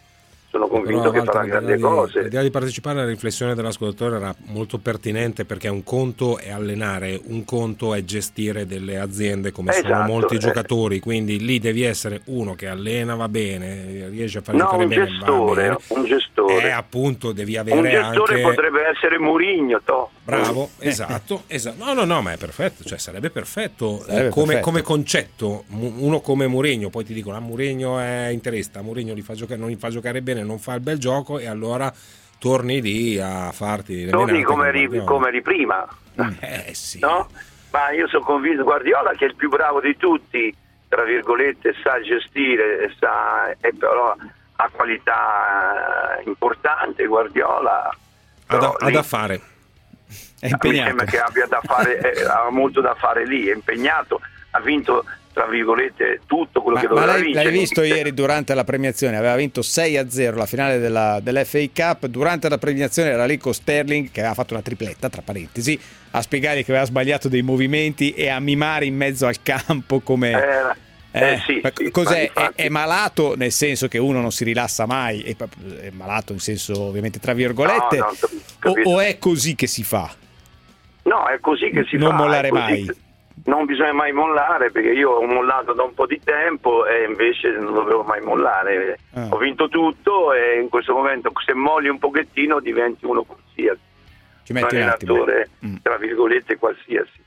sono 0.58 0.68
convinto 0.68 1.12
Però, 1.12 1.24
che 1.24 1.32
farà 1.32 1.46
grandi 1.46 1.76
di- 1.76 1.80
cose. 1.82 2.22
L'idea 2.24 2.42
di 2.42 2.50
partecipare 2.50 3.00
alla 3.00 3.10
riflessione 3.10 3.54
dell'ascoltatore 3.56 4.16
era 4.18 4.36
molto 4.48 4.78
pertinente 4.80 5.46
perché 5.46 5.68
un 5.68 5.84
conto 5.84 6.38
è 6.40 6.50
allenare, 6.52 7.20
un 7.26 7.46
conto 7.46 7.94
è 7.94 8.04
gestire 8.04 8.66
delle 8.66 8.98
aziende 8.98 9.52
come 9.52 9.72
sono 9.74 9.88
Esatto, 9.88 10.12
molti 10.12 10.36
eh. 10.36 10.40
giocatori, 10.40 11.00
quindi 11.00 11.40
lì 11.40 11.60
devi 11.60 11.84
essere 11.84 12.22
uno 12.26 12.56
che 12.56 12.68
allena 12.68 13.16
va 13.16 13.30
bene, 13.30 14.08
riesce 14.10 14.40
a 14.40 14.42
fare 14.42 14.58
No, 14.58 14.64
giocare 14.64 14.84
un 14.84 14.90
bene, 14.90 15.02
va 15.02 15.08
gestore, 15.10 15.62
bene. 15.62 15.78
un 15.88 16.04
gestore. 16.06 16.68
E 16.68 16.72
appunto 16.72 17.32
devi 17.32 17.58
avere 17.58 17.78
Un 17.78 17.84
gestore 17.84 18.34
anche... 18.34 18.42
potrebbe 18.42 18.80
essere 18.88 19.20
Murigno, 19.20 19.82
to. 19.84 20.10
Bravo, 20.24 20.70
esatto, 20.80 21.44
esatto. 21.48 21.84
No, 21.84 21.94
no, 21.94 22.04
no, 22.04 22.22
ma 22.22 22.32
è 22.34 22.38
perfetto, 22.38 22.84
cioè 22.84 22.98
sarebbe 22.98 23.30
perfetto, 23.30 24.00
eh, 24.02 24.06
Sarebbe 24.12 24.30
come, 24.30 24.46
perfetto. 24.46 24.66
come 24.66 24.82
concetto, 24.82 25.64
uno 25.70 26.20
come 26.22 26.48
Mourinho, 26.48 26.90
poi 26.90 27.04
ti 27.06 27.14
dicono, 27.14 27.38
ah 27.38 27.40
Mourinho 27.40 28.00
è 28.00 28.28
interista, 28.32 28.82
Mourinho 28.82 29.14
li 29.14 29.22
fa 29.22 29.34
giocare, 29.36 29.60
non 29.60 29.70
li 29.70 29.76
fa 29.76 29.90
giocare 29.90 30.22
bene, 30.22 30.44
non 30.48 30.58
fa 30.60 30.74
il 30.74 30.82
bel 30.82 30.98
gioco 30.98 31.38
e 31.38 31.48
allora 31.48 31.94
torni 32.40 32.82
lì 32.82 33.20
a 33.20 33.52
farti 33.52 34.06
le 34.06 34.12
Torni 34.12 34.32
menate 34.32 34.46
come, 34.46 34.72
Guardiola. 34.72 35.06
come 35.06 35.28
eri 35.28 35.42
prima. 35.42 35.88
Eh 36.40 36.74
sì. 36.74 37.00
No? 37.00 37.30
Ma 37.72 37.92
io 37.92 38.08
sono 38.08 38.24
convinto, 38.24 38.64
Guardiola 38.64 39.12
che 39.12 39.26
è 39.26 39.28
il 39.28 39.36
più 39.36 39.50
bravo 39.50 39.80
di 39.82 39.96
tutti, 39.98 40.56
tra 40.88 41.04
virgolette, 41.04 41.76
sa 41.84 42.02
gestire, 42.02 42.92
sa, 42.98 43.52
e 43.60 43.74
però 43.78 44.16
ha 44.60 44.70
qualità 44.72 46.18
eh, 46.18 46.24
importante, 46.26 47.06
Guardiola. 47.06 47.88
Ha 47.90 47.96
però 48.48 48.60
da, 48.80 48.86
ha 48.86 48.88
lì- 48.88 48.94
da 48.94 49.04
fare. 49.04 49.36
È 50.40 50.46
mi 50.46 50.52
impegnato. 50.52 50.88
sembra 50.88 51.06
che 51.06 51.20
abbia 51.20 51.46
da 51.48 51.62
fare, 51.64 52.00
eh, 52.14 52.24
ha 52.24 52.48
molto 52.50 52.80
da 52.82 52.94
fare 52.96 53.26
lì, 53.26 53.48
è 53.48 53.54
impegnato, 53.54 54.22
ha 54.52 54.60
vinto, 54.62 55.04
tra 55.38 55.46
virgolette, 55.48 56.22
tutto 56.26 56.64
quello 56.64 56.78
Ma, 56.78 56.82
che 56.82 56.88
ma 56.88 56.94
doveva 56.96 57.12
l'hai, 57.14 57.22
vincere. 57.26 57.44
l'hai 57.46 57.60
visto 57.60 57.84
ieri 57.84 58.12
durante 58.14 58.56
la 58.56 58.64
premiazione? 58.64 59.18
Aveva 59.18 59.36
vinto 59.36 59.62
6 59.62 59.98
a 59.98 60.10
0 60.10 60.36
la 60.36 60.46
finale 60.48 60.80
della, 60.80 61.20
dell'FA 61.22 61.60
Cup. 61.72 62.08
Durante 62.08 62.50
la 62.50 62.58
premiazione 62.58 63.10
era 63.12 63.26
lì 63.26 63.38
con 63.38 63.54
Sterling 63.54 64.10
che 64.10 64.22
aveva 64.22 64.34
fatto 64.34 64.54
una 64.56 64.64
tripletta, 64.64 65.10
tra 65.10 65.22
parentesi, 65.22 65.80
a 66.12 66.22
spiegargli 66.24 66.64
che 66.66 66.72
aveva 66.72 66.86
sbagliato 66.88 67.30
dei 67.30 67.44
movimenti 67.44 68.14
e 68.14 68.30
a 68.30 68.40
mimare 68.40 68.86
in 68.86 68.96
mezzo 68.96 69.28
al 69.28 69.36
campo 69.44 70.00
come. 70.00 70.32
Eh, 70.32 70.86
eh, 71.20 71.34
Eh, 71.34 71.42
sì, 71.46 71.60
ma 71.62 71.72
sì, 71.76 71.92
cos'è? 71.92 72.22
infatti. 72.22 72.62
È, 72.62 72.66
è 72.66 72.70
malato 72.70 73.36
nel 73.36 73.52
senso 73.52 73.88
che 73.88 74.00
uno 74.00 74.20
non 74.22 74.32
si 74.32 74.44
rilassa 74.44 74.88
mai, 74.88 75.22
è, 75.22 75.36
è 75.82 75.90
malato 75.92 76.34
in 76.34 76.40
senso 76.40 76.82
ovviamente 76.82 77.20
tra 77.20 77.34
virgolette, 77.34 77.98
No, 77.98 78.12
no, 78.64 78.72
o, 78.72 78.96
o 78.96 79.00
è 79.02 79.20
così 79.20 79.54
che 79.54 79.68
si 79.68 79.84
fa? 79.84 80.12
No, 81.04 81.28
è 81.28 81.40
così 81.40 81.70
che 81.70 81.86
si 81.88 81.96
Non 81.96 82.10
fa. 82.10 82.16
mollare 82.16 82.48
è 82.48 82.52
così 82.52 82.62
mai. 82.64 82.86
che- 82.86 82.96
Non 83.48 83.66
bisogna 83.66 83.94
mai 83.94 84.12
mollare 84.12 84.72
perché 84.72 84.90
io 84.90 85.12
ho 85.12 85.26
mollato 85.26 85.72
da 85.74 85.84
un 85.84 85.94
po' 85.94 86.06
di 86.06 86.20
tempo 86.22 86.86
e 86.86 87.06
invece 87.08 87.50
non 87.52 87.74
dovevo 87.74 88.04
mai 88.04 88.20
mollare. 88.22 89.00
Ah. 89.14 89.28
Ho 89.30 89.38
vinto 89.38 89.70
tutto 89.70 90.34
e 90.34 90.60
in 90.60 90.68
questo 90.68 90.94
momento 90.94 91.32
se 91.46 91.54
molli 91.54 91.88
un 91.88 91.98
pochettino 91.98 92.60
diventi 92.60 93.06
uno 93.06 93.24
qualsiasi. 93.24 93.80
Ci 94.44 94.52
metti 94.54 94.76
un 94.76 94.82
allenatore, 94.82 95.50
Mm. 95.66 95.76
tra 95.82 95.96
virgolette, 95.98 96.58
qualsiasi. 96.58 97.24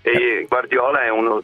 E 0.00 0.46
Guardiola 0.48 1.02
è 1.04 1.10
uno 1.10 1.42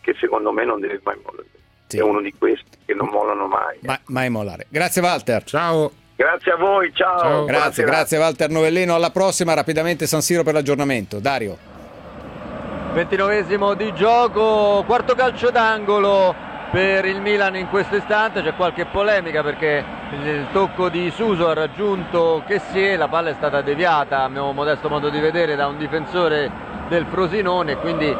che 0.00 0.14
secondo 0.18 0.52
me 0.52 0.64
non 0.64 0.80
deve 0.80 0.98
mai 1.04 1.16
mollare. 1.22 1.46
Sì. 1.86 1.98
È 1.98 2.02
uno 2.02 2.20
di 2.22 2.32
questi 2.36 2.78
che 2.86 2.94
non 2.94 3.08
mollano 3.08 3.46
mai. 3.46 3.76
Ma, 3.82 3.98
mai 4.06 4.30
mollare. 4.30 4.66
Grazie 4.70 5.02
Walter. 5.02 5.44
Ciao. 5.44 5.92
Grazie 6.16 6.52
a 6.52 6.56
voi, 6.56 6.92
ciao. 6.94 7.44
Grazie, 7.44 7.52
Buonasera. 7.84 7.86
grazie 7.86 8.18
Walter 8.18 8.48
Novellino. 8.50 8.94
Alla 8.94 9.10
prossima, 9.10 9.52
rapidamente 9.54 10.06
San 10.06 10.22
Siro 10.22 10.42
per 10.42 10.54
l'aggiornamento. 10.54 11.18
Dario. 11.20 11.69
29esimo 12.92 13.74
di 13.74 13.94
gioco, 13.94 14.82
quarto 14.84 15.14
calcio 15.14 15.50
d'angolo 15.50 16.34
per 16.72 17.04
il 17.04 17.20
Milan 17.20 17.54
in 17.54 17.68
questo 17.68 17.94
istante, 17.94 18.42
c'è 18.42 18.54
qualche 18.54 18.86
polemica 18.86 19.44
perché 19.44 19.84
il 20.10 20.46
tocco 20.52 20.88
di 20.88 21.08
Suso 21.10 21.48
ha 21.48 21.54
raggiunto 21.54 22.42
Chessie, 22.46 22.96
la 22.96 23.06
palla 23.06 23.30
è 23.30 23.34
stata 23.34 23.60
deviata 23.60 24.22
a 24.22 24.28
mio 24.28 24.50
modesto 24.50 24.88
modo 24.88 25.08
di 25.08 25.20
vedere 25.20 25.54
da 25.54 25.68
un 25.68 25.78
difensore 25.78 26.50
del 26.88 27.06
Frosinone, 27.06 27.76
quindi 27.76 28.08
eh, 28.08 28.16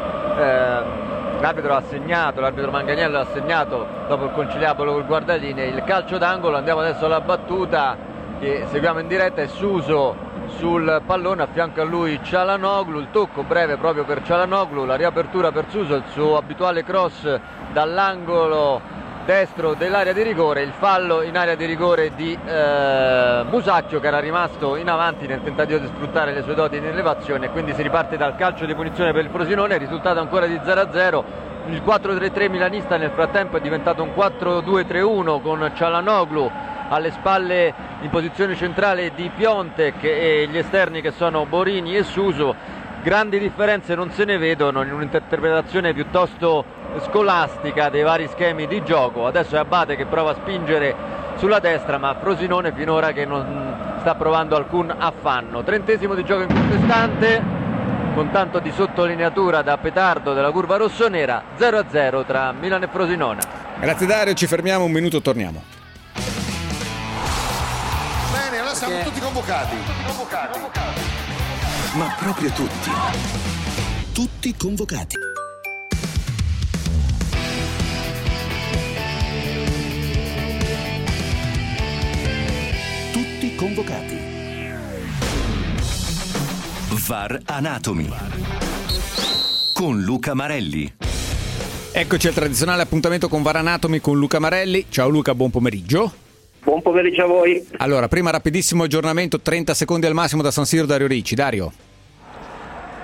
l'arbitro 1.41 1.75
ha 1.75 1.83
segnato, 1.83 2.41
l'arbitro 2.41 2.71
Manganiello 2.71 3.19
ha 3.19 3.27
segnato 3.33 3.87
dopo 4.07 4.27
il 4.27 4.31
conciliabolo 4.31 4.93
col 4.93 5.07
guardaline. 5.07 5.65
Il 5.65 5.83
calcio 5.85 6.17
d'angolo, 6.17 6.57
andiamo 6.57 6.81
adesso 6.81 7.07
alla 7.07 7.21
battuta 7.21 7.97
che 8.39 8.67
seguiamo 8.71 9.01
in 9.01 9.09
diretta 9.09 9.43
è 9.43 9.49
Suso 9.49 10.30
sul 10.57 11.03
pallone, 11.07 11.43
a 11.43 11.49
fianco 11.53 11.81
a 11.81 11.85
lui 11.85 12.21
Cialanoglu, 12.23 12.99
il 12.99 13.09
tocco 13.11 13.43
breve 13.43 13.77
proprio 13.77 14.05
per 14.05 14.23
Cialanoglu, 14.23 14.85
la 14.85 14.97
riapertura 14.97 15.53
per 15.53 15.67
Suso, 15.69 15.95
il 15.95 16.05
suo 16.11 16.37
abituale 16.37 16.85
cross 16.85 17.39
dall'angolo 17.73 18.81
destro 19.25 19.75
dell'area 19.75 20.13
di 20.13 20.23
rigore, 20.23 20.63
il 20.63 20.73
fallo 20.77 21.23
in 21.23 21.37
area 21.37 21.55
di 21.55 21.65
rigore 21.65 22.13
di 22.15 22.33
eh, 22.33 23.45
Musacchio 23.49 24.01
che 24.01 24.07
era 24.07 24.19
rimasto 24.19 24.77
in 24.77 24.89
avanti 24.89 25.27
nel 25.27 25.43
tentativo 25.43 25.79
di 25.79 25.87
sfruttare 25.87 26.33
le 26.33 26.43
sue 26.43 26.55
doti 26.55 26.79
in 26.79 26.87
elevazione 26.87 27.51
quindi 27.51 27.73
si 27.75 27.83
riparte 27.83 28.17
dal 28.17 28.35
calcio 28.35 28.65
di 28.65 28.75
punizione 28.75 29.13
per 29.13 29.25
il 29.25 29.31
Frosinone, 29.31 29.77
risultato 29.79 30.21
ancora 30.21 30.47
di 30.47 30.57
0-0. 30.57 31.23
Il 31.67 31.83
4-3-3 31.87 32.51
milanista 32.51 32.97
nel 32.97 33.11
frattempo 33.11 33.59
è 33.59 33.61
diventato 33.61 34.03
un 34.03 34.11
4-2-3-1 34.17 35.41
con 35.43 35.71
Cialanoglu 35.75 36.51
alle 36.91 37.13
spalle 37.13 37.73
in 38.01 38.11
posizione 38.11 38.57
centrale 38.57 39.13
di 39.15 39.31
Piontek 39.35 40.03
e 40.03 40.49
gli 40.51 40.59
esterni 40.59 41.01
che 41.01 41.13
sono 41.13 41.47
Borini 41.47 41.97
e 41.97 42.03
Suso. 42.03 42.55
Grandi 43.03 43.39
differenze 43.39 43.95
non 43.95 44.11
se 44.11 44.25
ne 44.25 44.37
vedono 44.39 44.83
in 44.83 44.93
un'interpretazione 44.93 45.95
piuttosto 45.95 46.65
scolastica 47.05 47.89
dei 47.89 48.03
vari 48.03 48.29
schemi 48.29 48.67
di 48.67 48.83
gioco. 48.85 49.27
Adesso 49.27 49.55
è 49.55 49.59
Abate 49.59 49.97
che 49.97 50.05
prova 50.05 50.33
a 50.33 50.35
spingere 50.35 50.95
sulla 51.37 51.61
destra, 51.61 51.97
ma 51.97 52.17
Frosinone 52.21 52.73
finora 52.73 53.13
che 53.13 53.25
non 53.25 53.97
sta 54.01 54.15
provando 54.17 54.57
alcun 54.57 54.93
affanno. 54.97 55.63
Trentesimo 55.63 56.15
di 56.15 56.25
gioco 56.25 56.43
in 56.43 56.49
questo 56.49 56.75
istante, 56.75 57.43
con 58.15 58.31
tanto 58.33 58.59
di 58.59 58.73
sottolineatura 58.73 59.63
da 59.63 59.79
petardo 59.79 60.35
della 60.35 60.51
curva 60.51 60.77
rossonera, 60.77 61.43
0-0 61.57 62.27
tra 62.27 62.53
Milan 62.53 62.83
e 62.83 62.89
Frosinone. 62.89 63.41
Grazie 63.79 64.07
Dario, 64.07 64.35
ci 64.35 64.47
fermiamo 64.47 64.85
un 64.85 64.91
minuto, 64.91 65.23
torniamo. 65.23 65.80
Bene, 68.81 69.03
allora 69.03 69.03
siamo 69.03 69.03
tutti 69.03 69.21
convocati. 69.21 69.77
Ma 71.97 72.15
proprio 72.19 72.51
tutti. 72.51 72.91
Tutti 74.13 74.57
convocati. 74.57 75.17
Tutti 83.13 83.55
convocati. 83.55 84.19
VAR 87.07 87.41
Anatomy 87.45 88.11
con 89.75 90.01
Luca 90.01 90.33
Marelli. 90.35 90.91
Eccoci 91.93 92.29
al 92.29 92.35
tradizionale 92.35 92.83
appuntamento 92.83 93.29
con 93.29 93.43
VAR 93.43 93.57
Anatomy 93.57 94.01
con 94.01 94.19
Luca 94.19 94.39
Marelli. 94.39 94.87
Ciao 94.89 95.09
Luca, 95.09 95.35
buon 95.35 95.51
pomeriggio. 95.51 96.29
Buon 96.63 96.83
pomeriggio 96.83 97.23
a 97.23 97.27
voi. 97.27 97.67
Allora, 97.79 98.07
prima 98.09 98.31
rapidissimo 98.31 98.85
aggiornamento, 98.85 99.41
30 99.41 99.73
secondi 99.75 100.07
al 100.07 100.15
massimo 100.15 100.43
da 100.43 100.51
San 100.51 100.67
Siro 100.67 100.87
Dario 100.87 101.07
Ricci. 101.07 101.35
Dario. 101.35 101.73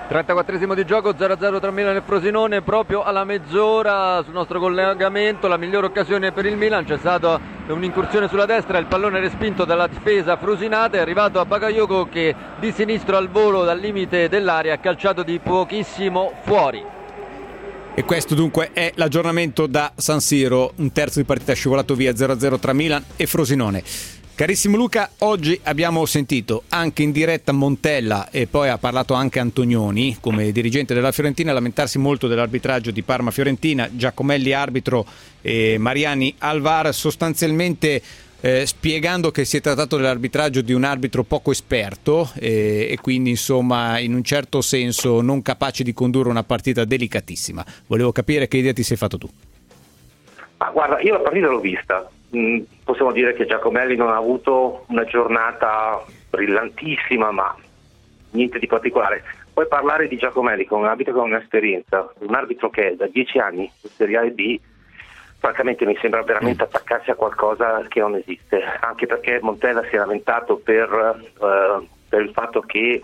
34esimo 0.09 0.73
di 0.73 0.85
gioco 0.85 1.09
0-0 1.09 1.59
tra 1.59 1.69
Milan 1.69 1.97
e 1.97 2.01
Frosinone 2.01 2.61
proprio 2.61 3.03
alla 3.03 3.25
mezz'ora 3.25 4.21
sul 4.23 4.33
nostro 4.33 4.57
collegamento 4.57 5.49
la 5.49 5.57
migliore 5.57 5.87
occasione 5.87 6.31
per 6.31 6.45
il 6.45 6.55
Milan 6.55 6.85
c'è 6.85 6.97
stata 6.97 7.37
un'incursione 7.67 8.29
sulla 8.29 8.45
destra 8.45 8.77
il 8.77 8.85
pallone 8.85 9.19
respinto 9.19 9.65
dalla 9.65 9.87
difesa 9.87 10.37
frusinata 10.37 10.95
è 10.95 11.01
arrivato 11.01 11.41
a 11.41 11.45
Bakayoko 11.45 12.07
che 12.07 12.33
di 12.57 12.71
sinistro 12.71 13.17
al 13.17 13.27
volo 13.27 13.65
dal 13.65 13.79
limite 13.79 14.29
dell'area 14.29 14.75
ha 14.75 14.77
calciato 14.77 15.23
di 15.23 15.39
pochissimo 15.39 16.31
fuori 16.43 16.96
E 17.97 18.03
questo 18.03 18.35
dunque 18.35 18.73
è 18.73 18.91
l'aggiornamento 18.93 19.65
da 19.65 19.91
San 19.95 20.21
Siro, 20.21 20.73
un 20.75 20.91
terzo 20.91 21.17
di 21.17 21.25
partita 21.25 21.53
scivolato 21.53 21.95
via 21.95 22.11
0-0 22.11 22.59
tra 22.59 22.71
Milan 22.71 23.03
e 23.15 23.25
Frosinone. 23.25 23.83
Carissimo 24.35 24.77
Luca, 24.77 25.09
oggi 25.21 25.59
abbiamo 25.63 26.05
sentito 26.05 26.61
anche 26.69 27.01
in 27.01 27.11
diretta 27.11 27.53
Montella 27.53 28.29
e 28.29 28.45
poi 28.45 28.69
ha 28.69 28.77
parlato 28.77 29.15
anche 29.15 29.39
Antonioni 29.39 30.17
come 30.19 30.51
dirigente 30.51 30.93
della 30.93 31.11
Fiorentina 31.11 31.51
lamentarsi 31.53 31.97
molto 31.97 32.27
dell'arbitraggio 32.27 32.91
di 32.91 33.01
Parma-Fiorentina, 33.01 33.89
Giacomelli 33.91 34.53
arbitro 34.53 35.03
e 35.41 35.77
Mariani 35.79 36.35
Alvar 36.37 36.93
sostanzialmente 36.93 37.99
eh, 38.41 38.65
spiegando 38.65 39.31
che 39.31 39.45
si 39.45 39.57
è 39.57 39.61
trattato 39.61 39.97
dell'arbitraggio 39.97 40.61
di 40.61 40.73
un 40.73 40.83
arbitro 40.83 41.23
poco 41.23 41.51
esperto 41.51 42.29
eh, 42.39 42.87
e 42.91 42.97
quindi 43.01 43.31
insomma 43.31 43.99
in 43.99 44.13
un 44.13 44.23
certo 44.23 44.61
senso 44.61 45.21
non 45.21 45.41
capace 45.41 45.83
di 45.83 45.93
condurre 45.93 46.29
una 46.29 46.43
partita 46.43 46.85
delicatissima. 46.85 47.65
Volevo 47.87 48.11
capire 48.11 48.47
che 48.47 48.57
idea 48.57 48.73
ti 48.73 48.83
sei 48.83 48.97
fatto 48.97 49.17
tu. 49.17 49.27
Ma 50.57 50.69
guarda, 50.71 50.99
io 51.01 51.13
la 51.13 51.19
partita 51.19 51.47
l'ho 51.47 51.59
vista. 51.59 52.09
Mm, 52.35 52.59
possiamo 52.83 53.11
dire 53.11 53.33
che 53.33 53.45
Giacomelli 53.45 53.95
non 53.95 54.09
ha 54.09 54.17
avuto 54.17 54.85
una 54.87 55.05
giornata 55.05 56.03
brillantissima, 56.29 57.31
ma 57.31 57.55
niente 58.31 58.59
di 58.59 58.67
particolare. 58.67 59.23
Puoi 59.53 59.67
parlare 59.67 60.07
di 60.07 60.17
Giacomelli 60.17 60.65
con 60.65 60.81
un 60.81 60.87
arbitro 60.87 61.13
con 61.13 61.31
un'esperienza, 61.31 62.11
un 62.19 62.35
arbitro 62.35 62.69
che 62.69 62.89
è 62.89 62.95
da 62.95 63.07
dieci 63.07 63.39
anni 63.39 63.61
in 63.81 63.89
Serie 63.89 64.17
A 64.17 64.25
e 64.25 64.31
B, 64.31 64.59
francamente 65.47 65.85
mi 65.85 65.97
sembra 66.01 66.23
veramente 66.23 66.63
attaccarsi 66.63 67.09
a 67.09 67.15
qualcosa 67.15 67.83
che 67.87 67.99
non 68.01 68.15
esiste, 68.15 68.61
anche 68.81 69.05
perché 69.05 69.39
Montella 69.41 69.81
si 69.89 69.95
è 69.95 69.97
lamentato 69.97 70.57
per, 70.57 70.89
eh, 71.41 71.87
per 72.09 72.21
il 72.21 72.31
fatto 72.31 72.61
che 72.61 73.01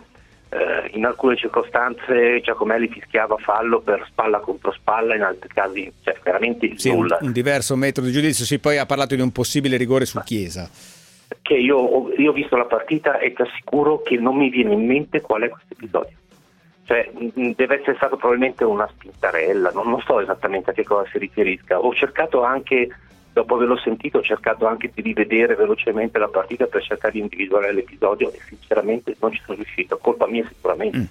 eh, 0.49 0.89
in 0.91 1.05
alcune 1.05 1.37
circostanze 1.37 2.41
Giacomelli 2.41 2.89
fischiava 2.89 3.37
fallo 3.37 3.79
per 3.79 4.05
spalla 4.09 4.39
contro 4.39 4.73
spalla, 4.73 5.15
in 5.15 5.21
altri 5.21 5.49
casi 5.53 5.91
cioè, 6.03 6.17
veramente 6.21 6.73
Sì, 6.75 6.89
un, 6.89 6.97
nulla. 6.97 7.17
un 7.21 7.31
diverso 7.31 7.75
metodo 7.77 8.07
di 8.07 8.13
giudizio, 8.13 8.43
sì, 8.43 8.59
poi 8.59 8.77
ha 8.77 8.85
parlato 8.85 9.15
di 9.15 9.21
un 9.21 9.31
possibile 9.31 9.77
rigore 9.77 10.05
su 10.05 10.19
Chiesa. 10.19 10.69
Che 11.41 11.53
io, 11.53 12.13
io 12.17 12.29
ho 12.29 12.33
visto 12.33 12.57
la 12.57 12.65
partita 12.65 13.19
e 13.19 13.33
ti 13.33 13.41
assicuro 13.41 14.01
che 14.01 14.17
non 14.17 14.35
mi 14.35 14.49
viene 14.49 14.73
in 14.73 14.85
mente 14.85 15.21
qual 15.21 15.43
è 15.43 15.49
questo 15.49 15.73
episodio. 15.73 16.15
Cioè, 16.85 17.11
mh, 17.11 17.51
deve 17.55 17.79
essere 17.79 17.95
stato 17.95 18.17
probabilmente 18.17 18.63
una 18.63 18.87
spintarella, 18.87 19.71
non, 19.71 19.89
non 19.89 20.01
so 20.01 20.19
esattamente 20.19 20.71
a 20.71 20.73
che 20.73 20.83
cosa 20.83 21.07
si 21.09 21.17
riferisca. 21.17 21.79
Ho 21.79 21.93
cercato 21.93 22.43
anche, 22.43 22.89
dopo 23.31 23.55
averlo 23.55 23.77
sentito, 23.77 24.17
ho 24.17 24.23
cercato 24.23 24.65
anche 24.65 24.91
di 24.93 25.01
rivedere 25.01 25.55
velocemente 25.55 26.19
la 26.19 26.27
partita 26.27 26.65
per 26.65 26.83
cercare 26.83 27.13
di 27.13 27.19
individuare 27.19 27.71
l'episodio 27.71 28.31
e 28.31 28.39
sinceramente 28.45 29.15
non 29.19 29.31
ci 29.31 29.41
sono 29.45 29.57
riuscito. 29.57 29.97
Colpa 29.97 30.27
mia 30.27 30.45
sicuramente. 30.47 30.97
Non 30.97 31.07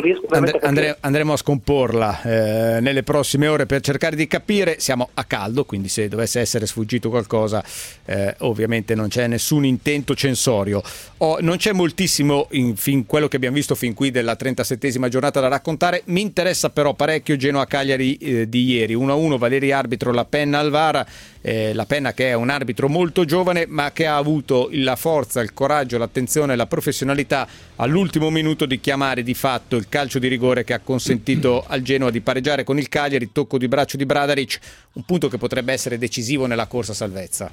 riesco 0.00 0.26
veramente 0.28 0.58
Andre- 0.66 0.96
andremo 1.00 1.32
a 1.32 1.36
scomporla 1.36 2.22
eh, 2.22 2.80
nelle 2.80 3.02
prossime 3.02 3.46
ore 3.46 3.66
per 3.66 3.80
cercare 3.80 4.16
di 4.16 4.26
capire. 4.26 4.80
Siamo 4.80 5.10
a 5.14 5.24
caldo, 5.24 5.64
quindi 5.64 5.88
se 5.88 6.08
dovesse 6.08 6.40
essere 6.40 6.66
sfuggito 6.66 7.08
qualcosa, 7.08 7.62
eh, 8.04 8.34
ovviamente 8.38 8.94
non 8.94 9.08
c'è 9.08 9.26
nessun 9.26 9.64
intento 9.64 10.14
censorio. 10.14 10.82
Oh, 11.18 11.38
non 11.40 11.56
c'è 11.56 11.72
moltissimo 11.72 12.48
in 12.52 12.76
fin- 12.76 13.06
quello 13.06 13.28
che 13.28 13.36
abbiamo 13.36 13.54
visto 13.56 13.74
fin 13.74 13.94
qui 13.94 14.10
della 14.10 14.36
37esima 14.38 15.08
giornata 15.08 15.40
da 15.40 15.48
raccontare. 15.48 16.02
Mi 16.06 16.20
interessa 16.20 16.70
però 16.70 16.94
parecchio 16.94 17.36
Genoa-Cagliari 17.36 18.16
eh, 18.16 18.48
di 18.48 18.64
ieri. 18.64 18.94
1-1, 18.96 19.36
Valeri 19.38 19.72
arbitro, 19.72 20.12
la 20.12 20.24
penna 20.24 20.58
al 20.58 20.70
VAR. 20.70 21.06
eh, 21.42 21.72
la 21.72 21.86
penna 21.86 22.12
che 22.12 22.28
è 22.28 22.32
un 22.34 22.50
arbitro 22.50 22.88
molto 22.88 23.24
giovane 23.24 23.64
ma 23.66 23.92
che 23.92 24.06
ha 24.06 24.16
avuto 24.16 24.68
la 24.72 24.96
forza, 24.96 25.40
il 25.40 25.54
coraggio, 25.54 25.96
l'attenzione 25.96 26.52
e 26.52 26.56
la 26.56 26.66
professionalità 26.66 27.46
all'ultimo 27.76 28.28
minuto 28.30 28.66
di 28.66 28.78
chiamare 28.80 29.22
di 29.22 29.32
fatto 29.34 29.59
il 29.68 29.88
calcio 29.88 30.18
di 30.18 30.28
rigore 30.28 30.64
che 30.64 30.74
ha 30.74 30.80
consentito 30.80 31.64
al 31.68 31.82
Genoa 31.82 32.10
di 32.10 32.20
pareggiare 32.20 32.64
con 32.64 32.78
il 32.78 32.88
Cagliari, 32.88 33.32
tocco 33.32 33.58
di 33.58 33.68
braccio 33.68 33.96
di 33.96 34.06
Bradaric, 34.06 34.58
un 34.94 35.04
punto 35.04 35.28
che 35.28 35.38
potrebbe 35.38 35.72
essere 35.72 35.98
decisivo 35.98 36.46
nella 36.46 36.66
corsa 36.66 36.92
salvezza. 36.92 37.50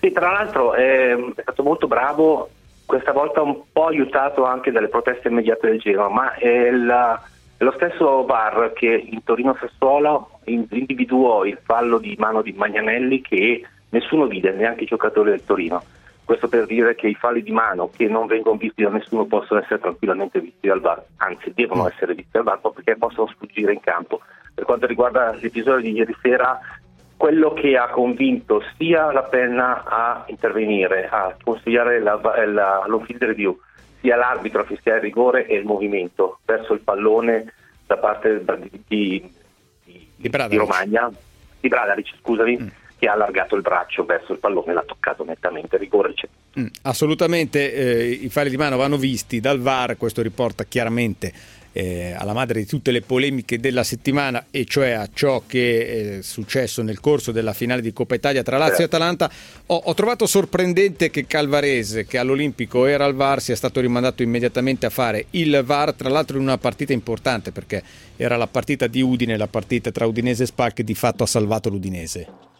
Sì, 0.00 0.12
tra 0.12 0.30
l'altro 0.30 0.74
ehm, 0.74 1.32
è 1.34 1.42
stato 1.42 1.62
molto 1.62 1.86
bravo, 1.86 2.50
questa 2.84 3.12
volta 3.12 3.42
un 3.42 3.62
po' 3.72 3.86
aiutato 3.86 4.44
anche 4.44 4.70
dalle 4.70 4.88
proteste 4.88 5.28
immediate 5.28 5.68
del 5.68 5.80
Genoa, 5.80 6.08
ma 6.08 6.34
è, 6.34 6.70
la- 6.70 7.20
è 7.56 7.64
lo 7.64 7.72
stesso 7.76 8.24
VAR 8.24 8.72
che 8.74 8.86
in 9.10 9.24
Torino 9.24 9.56
Sassuolo 9.58 10.40
in- 10.44 10.66
individuò 10.70 11.44
il 11.44 11.58
fallo 11.64 11.98
di 11.98 12.14
mano 12.18 12.42
di 12.42 12.52
Magnanelli 12.52 13.20
che 13.22 13.62
nessuno 13.88 14.26
vide, 14.26 14.52
neanche 14.52 14.84
i 14.84 14.86
giocatori 14.86 15.30
del 15.30 15.44
Torino. 15.44 15.82
Questo 16.26 16.48
per 16.48 16.66
dire 16.66 16.96
che 16.96 17.06
i 17.06 17.14
falli 17.14 17.40
di 17.40 17.52
mano 17.52 17.88
che 17.88 18.08
non 18.08 18.26
vengono 18.26 18.56
visti 18.56 18.82
da 18.82 18.88
nessuno 18.88 19.26
possono 19.26 19.60
essere 19.60 19.78
tranquillamente 19.78 20.40
visti 20.40 20.66
dal 20.66 20.80
VAR, 20.80 21.00
anzi 21.18 21.52
devono 21.54 21.86
essere 21.88 22.14
visti 22.14 22.32
dal 22.32 22.42
VAR 22.42 22.58
perché 22.58 22.96
possono 22.96 23.28
sfuggire 23.28 23.72
in 23.72 23.78
campo. 23.78 24.20
Per 24.52 24.64
quanto 24.64 24.86
riguarda 24.86 25.36
l'episodio 25.40 25.88
di 25.88 25.96
ieri 25.96 26.16
sera, 26.20 26.58
quello 27.16 27.52
che 27.52 27.76
ha 27.76 27.90
convinto 27.90 28.60
sia 28.76 29.12
la 29.12 29.22
penna 29.22 29.84
a 29.84 30.24
intervenire, 30.26 31.08
a 31.08 31.36
consigliare 31.40 32.00
la, 32.00 32.20
la, 32.44 32.84
l'on-field 32.88 33.22
review, 33.22 33.56
sia 34.00 34.16
l'arbitro 34.16 34.62
a 34.62 34.64
fischiare 34.64 34.98
il 34.98 35.04
rigore 35.04 35.46
e 35.46 35.54
il 35.54 35.64
movimento 35.64 36.40
verso 36.44 36.72
il 36.72 36.80
pallone 36.80 37.52
da 37.86 37.98
parte 37.98 38.44
di, 38.58 38.82
di, 38.84 39.32
di, 40.16 40.28
di 40.48 40.56
Romagna, 40.56 41.08
di 41.60 41.68
Bradaric, 41.68 42.16
scusami, 42.18 42.84
che 43.06 43.08
ha 43.08 43.12
allargato 43.12 43.54
il 43.54 43.62
braccio 43.62 44.04
verso 44.04 44.32
il 44.32 44.40
pallone 44.40 44.72
e 44.72 44.74
l'ha 44.74 44.84
toccato 44.84 45.24
nettamente, 45.24 45.76
rigore. 45.76 46.12
Mm, 46.58 46.66
assolutamente, 46.82 47.72
eh, 47.72 48.08
i 48.08 48.28
falli 48.28 48.50
di 48.50 48.56
mano 48.56 48.76
vanno 48.76 48.96
visti 48.96 49.38
dal 49.38 49.60
VAR, 49.60 49.96
questo 49.96 50.22
riporta 50.22 50.64
chiaramente 50.64 51.32
eh, 51.72 52.14
alla 52.18 52.32
madre 52.32 52.60
di 52.60 52.66
tutte 52.66 52.90
le 52.90 53.02
polemiche 53.02 53.60
della 53.60 53.84
settimana, 53.84 54.46
e 54.50 54.64
cioè 54.64 54.90
a 54.90 55.08
ciò 55.12 55.44
che 55.46 56.18
è 56.18 56.22
successo 56.22 56.82
nel 56.82 56.98
corso 56.98 57.30
della 57.30 57.52
finale 57.52 57.80
di 57.80 57.92
Coppa 57.92 58.16
Italia 58.16 58.42
tra 58.42 58.58
Lazio 58.58 58.82
e 58.82 58.86
Atalanta, 58.86 59.30
ho, 59.66 59.76
ho 59.84 59.94
trovato 59.94 60.26
sorprendente 60.26 61.10
che 61.10 61.26
Calvarese, 61.26 62.06
che 62.06 62.18
all'Olimpico 62.18 62.86
era 62.86 63.04
al 63.04 63.14
VAR, 63.14 63.40
sia 63.40 63.54
stato 63.54 63.80
rimandato 63.80 64.22
immediatamente 64.22 64.86
a 64.86 64.90
fare 64.90 65.26
il 65.30 65.62
VAR, 65.64 65.92
tra 65.92 66.08
l'altro 66.08 66.38
in 66.38 66.42
una 66.42 66.58
partita 66.58 66.92
importante 66.92 67.52
perché 67.52 67.82
era 68.16 68.36
la 68.36 68.48
partita 68.48 68.88
di 68.88 69.00
Udine, 69.00 69.36
la 69.36 69.46
partita 69.46 69.92
tra 69.92 70.06
Udinese 70.06 70.42
e 70.42 70.46
Spal 70.46 70.72
che 70.72 70.82
di 70.82 70.94
fatto 70.94 71.22
ha 71.22 71.26
salvato 71.26 71.68
l'Udinese. 71.68 72.54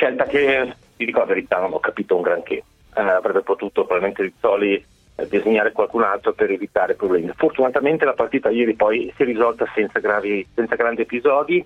Scelta 0.00 0.24
che, 0.24 0.72
ti 0.96 1.04
dico 1.04 1.18
la 1.18 1.26
verità, 1.26 1.58
non 1.58 1.74
ho 1.74 1.78
capito 1.78 2.16
un 2.16 2.22
granché. 2.22 2.64
Eh, 2.94 3.00
avrebbe 3.02 3.42
potuto 3.42 3.84
probabilmente 3.84 4.22
Rizzoli 4.22 4.82
eh, 5.14 5.28
disegnare 5.28 5.72
qualcun 5.72 6.04
altro 6.04 6.32
per 6.32 6.50
evitare 6.50 6.94
problemi. 6.94 7.30
Fortunatamente 7.36 8.06
la 8.06 8.14
partita 8.14 8.48
ieri 8.48 8.72
poi 8.72 9.12
si 9.14 9.22
è 9.22 9.26
risolta 9.26 9.66
senza, 9.74 9.98
gravi, 9.98 10.46
senza 10.54 10.74
grandi 10.74 11.02
episodi, 11.02 11.62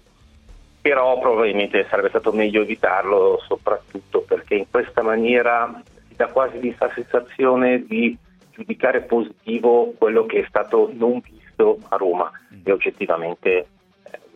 però 0.80 1.16
probabilmente 1.20 1.86
sarebbe 1.88 2.08
stato 2.08 2.32
meglio 2.32 2.62
evitarlo, 2.62 3.40
soprattutto 3.46 4.22
perché 4.22 4.56
in 4.56 4.66
questa 4.68 5.02
maniera 5.02 5.80
si 6.08 6.16
dà 6.16 6.26
quasi 6.26 6.58
questa 6.58 6.90
sensazione 6.92 7.84
di 7.86 8.18
giudicare 8.50 9.02
positivo 9.02 9.94
quello 9.96 10.26
che 10.26 10.40
è 10.40 10.44
stato 10.48 10.90
non 10.92 11.20
visto 11.20 11.78
a 11.88 11.96
Roma 11.96 12.32
e 12.64 12.72
oggettivamente 12.72 13.68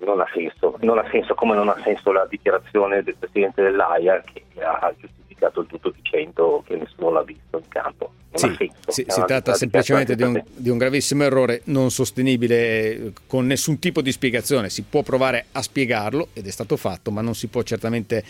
non 0.05 0.20
ha 0.20 0.29
senso, 0.33 0.77
non 0.81 0.99
ha 0.99 1.09
senso 1.11 1.35
come 1.35 1.55
non 1.55 1.69
ha 1.69 1.77
senso 1.83 2.12
la 2.12 2.27
dichiarazione 2.27 3.03
del 3.03 3.16
presidente 3.19 3.62
dell'AIA 3.62 4.23
che 4.23 4.45
ha 4.62 4.93
giustificato 4.97 5.27
il 5.40 5.66
tutto 5.66 5.90
dicendo 5.90 6.62
che 6.66 6.77
nessuno 6.77 7.10
l'ha 7.10 7.23
visto 7.23 7.59
in 7.59 7.69
campo. 7.69 8.12
Sì, 8.35 8.55
senso. 8.56 8.93
si 8.93 9.05
una- 9.16 9.24
tratta 9.24 9.55
semplicemente 9.55 10.15
di 10.15 10.23
un, 10.23 10.40
di 10.55 10.69
un 10.69 10.78
gravissimo 10.78 11.24
errore 11.24 11.62
non 11.65 11.90
sostenibile 11.90 12.56
eh, 12.56 13.12
con 13.27 13.47
nessun 13.47 13.78
tipo 13.78 14.02
di 14.02 14.12
spiegazione. 14.12 14.69
Si 14.69 14.82
può 14.82 15.02
provare 15.02 15.47
a 15.52 15.62
spiegarlo 15.62 16.28
ed 16.35 16.47
è 16.47 16.51
stato 16.51 16.77
fatto, 16.77 17.10
ma 17.10 17.20
non 17.20 17.35
si 17.35 17.47
può 17.48 17.62
certamente 17.62 18.23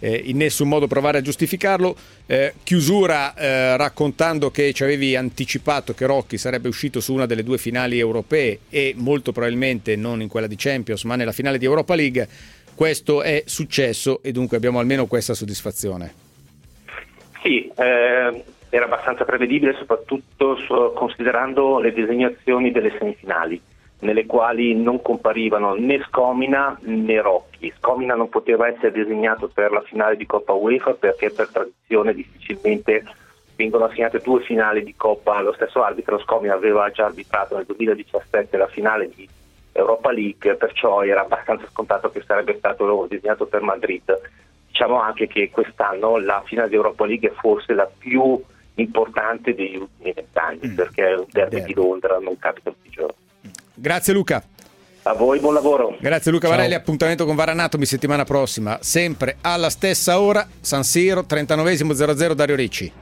eh, 0.00 0.22
in 0.24 0.36
nessun 0.36 0.68
modo 0.68 0.86
provare 0.86 1.18
a 1.18 1.20
giustificarlo. 1.22 1.96
Eh, 2.26 2.54
chiusura 2.62 3.34
eh, 3.34 3.76
raccontando 3.76 4.50
che 4.50 4.72
ci 4.72 4.82
avevi 4.82 5.16
anticipato 5.16 5.94
che 5.94 6.04
Rocchi 6.04 6.36
sarebbe 6.36 6.68
uscito 6.68 7.00
su 7.00 7.14
una 7.14 7.26
delle 7.26 7.44
due 7.44 7.58
finali 7.58 7.98
europee 7.98 8.60
e 8.68 8.92
molto 8.96 9.32
probabilmente 9.32 9.96
non 9.96 10.20
in 10.20 10.28
quella 10.28 10.46
di 10.46 10.56
Champions, 10.56 11.04
ma 11.04 11.16
nella 11.16 11.32
finale 11.32 11.58
di 11.58 11.64
Europa 11.64 11.94
League. 11.94 12.28
Questo 12.74 13.22
è 13.22 13.44
successo 13.46 14.20
e 14.20 14.32
dunque 14.32 14.56
abbiamo 14.56 14.80
almeno 14.80 15.06
questa 15.06 15.32
soddisfazione. 15.32 16.23
Sì, 17.44 17.70
eh, 17.76 18.44
era 18.70 18.86
abbastanza 18.86 19.26
prevedibile, 19.26 19.74
soprattutto 19.74 20.56
so- 20.56 20.92
considerando 20.92 21.78
le 21.78 21.92
designazioni 21.92 22.72
delle 22.72 22.96
semifinali, 22.98 23.60
nelle 23.98 24.24
quali 24.24 24.74
non 24.74 25.02
comparivano 25.02 25.74
né 25.74 26.02
Scomina 26.08 26.74
né 26.80 27.20
Rocchi. 27.20 27.70
Scomina 27.76 28.14
non 28.14 28.30
poteva 28.30 28.66
essere 28.66 28.92
designato 28.92 29.48
per 29.48 29.72
la 29.72 29.82
finale 29.82 30.16
di 30.16 30.24
Coppa 30.24 30.54
UEFA 30.54 30.94
perché 30.94 31.32
per 31.32 31.50
tradizione 31.50 32.14
difficilmente 32.14 33.04
vengono 33.56 33.84
assegnate 33.84 34.20
due 34.20 34.40
finali 34.40 34.82
di 34.82 34.94
Coppa 34.96 35.36
allo 35.36 35.52
stesso 35.52 35.82
arbitro. 35.82 36.18
Scomina 36.20 36.54
aveva 36.54 36.90
già 36.92 37.04
arbitrato 37.04 37.56
nel 37.56 37.66
2017 37.66 38.56
la 38.56 38.68
finale 38.68 39.10
di 39.14 39.28
Europa 39.72 40.10
League, 40.10 40.54
perciò 40.54 41.02
era 41.02 41.20
abbastanza 41.20 41.66
scontato 41.70 42.10
che 42.10 42.22
sarebbe 42.26 42.56
stato 42.56 43.06
designato 43.06 43.44
per 43.44 43.60
Madrid. 43.60 44.02
Diciamo 44.74 45.00
anche 45.00 45.28
che 45.28 45.50
quest'anno 45.52 46.18
la 46.18 46.42
finale 46.44 46.68
di 46.68 46.74
Europa 46.74 47.06
League 47.06 47.28
è 47.28 47.32
forse 47.32 47.74
la 47.74 47.88
più 47.96 48.42
importante 48.74 49.54
degli 49.54 49.76
ultimi 49.76 50.12
vent'anni, 50.12 50.74
perché 50.74 51.10
è 51.10 51.14
un 51.14 51.26
derby 51.30 51.62
di 51.62 51.74
Londra, 51.74 52.18
non 52.18 52.36
capita 52.40 52.70
tutti 52.70 52.88
i 52.88 52.90
giorni. 52.90 53.14
Grazie 53.72 54.12
Luca. 54.12 54.42
A 55.04 55.12
voi, 55.12 55.38
buon 55.38 55.54
lavoro. 55.54 55.96
Grazie 56.00 56.32
Luca 56.32 56.48
Ciao. 56.48 56.56
Varelli, 56.56 56.74
appuntamento 56.74 57.24
con 57.24 57.36
Varanatomi 57.36 57.84
settimana 57.84 58.24
prossima, 58.24 58.78
sempre 58.80 59.36
alla 59.42 59.70
stessa 59.70 60.18
ora, 60.18 60.44
San 60.58 60.82
Siro, 60.82 61.20
39esimo 61.20 61.92
0-0 61.92 62.32
Dario 62.32 62.56
Ricci. 62.56 62.92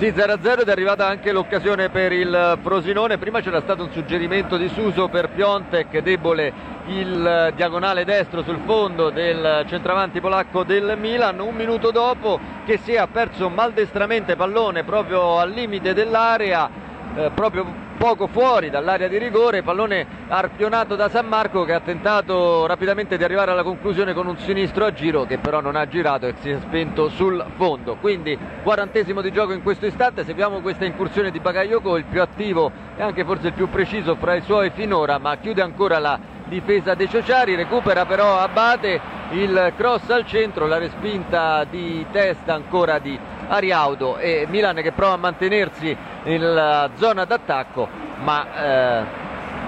Sì, 0.00 0.12
0-0 0.12 0.60
ed 0.60 0.68
è 0.68 0.70
arrivata 0.70 1.06
anche 1.06 1.30
l'occasione 1.30 1.90
per 1.90 2.10
il 2.12 2.58
Frosinone. 2.62 3.18
Prima 3.18 3.42
c'era 3.42 3.60
stato 3.60 3.82
un 3.82 3.90
suggerimento 3.92 4.56
di 4.56 4.66
Suso 4.68 5.08
per 5.08 5.28
Piontek, 5.28 5.98
debole 5.98 6.50
il 6.86 7.52
diagonale 7.54 8.06
destro 8.06 8.42
sul 8.42 8.60
fondo 8.64 9.10
del 9.10 9.66
centravanti 9.68 10.18
polacco 10.18 10.64
del 10.64 10.96
Milan. 10.98 11.38
Un 11.38 11.54
minuto 11.54 11.90
dopo 11.90 12.40
che 12.64 12.78
si 12.78 12.94
è 12.94 13.06
perso 13.12 13.50
maldestramente 13.50 14.36
pallone 14.36 14.84
proprio 14.84 15.38
al 15.38 15.50
limite 15.50 15.92
dell'area, 15.92 16.70
eh, 17.14 17.30
proprio 17.34 17.66
poco 18.00 18.28
fuori 18.28 18.70
dall'area 18.70 19.08
di 19.08 19.18
rigore, 19.18 19.62
pallone 19.62 20.06
arpionato 20.28 20.96
da 20.96 21.10
San 21.10 21.26
Marco 21.26 21.64
che 21.64 21.74
ha 21.74 21.80
tentato 21.80 22.64
rapidamente 22.64 23.18
di 23.18 23.24
arrivare 23.24 23.50
alla 23.50 23.62
conclusione 23.62 24.14
con 24.14 24.26
un 24.26 24.38
sinistro 24.38 24.86
a 24.86 24.92
giro 24.94 25.26
che 25.26 25.36
però 25.36 25.60
non 25.60 25.76
ha 25.76 25.86
girato 25.86 26.26
e 26.26 26.32
si 26.40 26.48
è 26.48 26.58
spento 26.60 27.10
sul 27.10 27.44
fondo. 27.56 27.96
Quindi 27.96 28.38
quarantesimo 28.62 29.20
di 29.20 29.30
gioco 29.30 29.52
in 29.52 29.62
questo 29.62 29.84
istante, 29.84 30.24
seguiamo 30.24 30.62
questa 30.62 30.86
incursione 30.86 31.30
di 31.30 31.40
Bagayoko, 31.40 31.98
il 31.98 32.06
più 32.06 32.22
attivo 32.22 32.72
e 32.96 33.02
anche 33.02 33.22
forse 33.22 33.48
il 33.48 33.52
più 33.52 33.68
preciso 33.68 34.14
fra 34.14 34.34
i 34.34 34.40
suoi 34.40 34.70
finora, 34.70 35.18
ma 35.18 35.36
chiude 35.36 35.60
ancora 35.60 35.98
la 35.98 36.29
difesa 36.50 36.94
dei 36.94 37.08
Ciociari, 37.08 37.54
recupera 37.54 38.04
però 38.04 38.38
Abate 38.38 39.00
il 39.30 39.72
cross 39.76 40.10
al 40.10 40.26
centro, 40.26 40.66
la 40.66 40.76
respinta 40.76 41.64
di 41.64 42.04
testa 42.10 42.52
ancora 42.52 42.98
di 42.98 43.18
Ariaudo 43.48 44.18
e 44.18 44.46
Milan 44.48 44.76
che 44.82 44.92
prova 44.92 45.14
a 45.14 45.16
mantenersi 45.16 45.96
nella 46.24 46.90
zona 46.96 47.24
d'attacco 47.24 47.88
ma 48.22 48.46
eh, 48.54 49.04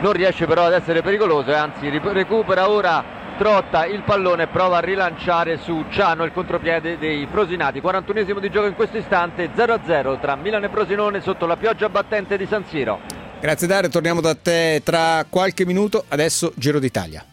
non 0.01 0.13
riesce 0.13 0.47
però 0.47 0.65
ad 0.65 0.73
essere 0.73 1.01
pericoloso 1.01 1.51
e 1.51 1.55
anzi 1.55 1.89
recupera 1.89 2.69
ora 2.69 3.21
Trotta 3.43 3.87
il 3.87 4.05
pallone 4.05 4.47
prova 4.47 4.77
a 4.77 4.81
rilanciare 4.81 5.59
su 5.59 5.87
Ciano 5.91 6.23
il 6.23 6.31
contropiede 6.31 6.97
dei 6.97 7.27
Frosinati 7.29 7.81
41esimo 7.81 8.39
di 8.39 8.49
gioco 8.49 8.69
in 8.69 8.77
questo 8.77 8.99
istante 8.99 9.51
0-0 9.53 10.21
tra 10.21 10.37
Milan 10.37 10.63
e 10.63 10.69
Frosinone 10.69 11.21
sotto 11.21 11.47
la 11.47 11.57
pioggia 11.57 11.89
battente 11.89 12.37
di 12.37 12.47
San 12.47 12.65
Siro 12.67 13.01
Grazie 13.41 13.67
Dario, 13.67 13.89
torniamo 13.89 14.21
da 14.21 14.37
te 14.37 14.81
tra 14.85 15.27
qualche 15.29 15.67
minuto, 15.67 16.05
adesso 16.07 16.53
Giro 16.55 16.79
d'Italia. 16.79 17.25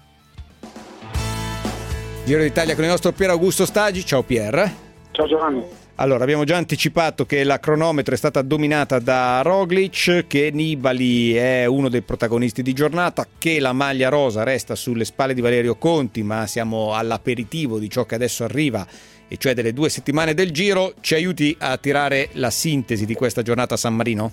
Giro 2.25 2.41
d'Italia 2.41 2.73
con 2.73 2.85
il 2.85 2.89
nostro 2.89 3.11
Pier 3.11 3.29
Augusto 3.29 3.67
Stagi, 3.67 4.03
ciao 4.03 4.23
Pier. 4.23 4.67
Ciao 5.11 5.27
Giovanni. 5.27 5.63
Allora, 6.01 6.23
abbiamo 6.23 6.45
già 6.45 6.55
anticipato 6.55 7.25
che 7.25 7.43
la 7.43 7.59
cronometro 7.59 8.13
è 8.13 8.17
stata 8.17 8.41
dominata 8.41 8.99
da 8.99 9.41
Roglic, 9.41 10.27
che 10.27 10.49
Nibali 10.49 11.33
è 11.33 11.65
uno 11.65 11.89
dei 11.89 12.03
protagonisti 12.03 12.61
di 12.61 12.71
giornata, 12.71 13.27
che 13.37 13.59
la 13.59 13.73
maglia 13.73 14.07
rosa 14.07 14.43
resta 14.43 14.75
sulle 14.75 15.03
spalle 15.03 15.33
di 15.33 15.41
Valerio 15.41 15.75
Conti, 15.75 16.23
ma 16.23 16.47
siamo 16.47 16.95
all'aperitivo 16.95 17.79
di 17.79 17.89
ciò 17.89 18.05
che 18.05 18.15
adesso 18.15 18.45
arriva, 18.45 18.87
e 19.27 19.35
cioè 19.35 19.53
delle 19.53 19.73
due 19.73 19.89
settimane 19.89 20.33
del 20.33 20.51
Giro. 20.51 20.93
Ci 21.01 21.15
aiuti 21.15 21.53
a 21.59 21.75
tirare 21.75 22.29
la 22.35 22.49
sintesi 22.49 23.05
di 23.05 23.13
questa 23.13 23.41
giornata 23.41 23.73
a 23.73 23.77
San 23.77 23.97
Marino? 23.97 24.31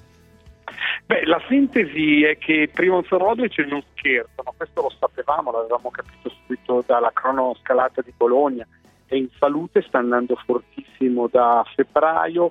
Beh, 1.06 1.24
la 1.24 1.42
sintesi 1.48 2.22
è 2.22 2.38
che 2.38 2.70
Primoz 2.72 3.08
Roglic 3.08 3.58
non 3.68 3.82
scherzano, 3.90 4.54
questo 4.56 4.82
lo 4.82 4.92
sapevamo, 5.00 5.50
l'avevamo 5.50 5.90
capito 5.90 6.30
subito 6.30 6.84
dalla 6.86 7.10
cronoscalata 7.12 8.02
di 8.02 8.12
Bologna, 8.16 8.64
è 9.06 9.14
in 9.14 9.28
salute, 9.38 9.82
sta 9.82 9.98
andando 9.98 10.36
fortissimo 10.44 11.28
da 11.28 11.64
febbraio, 11.74 12.50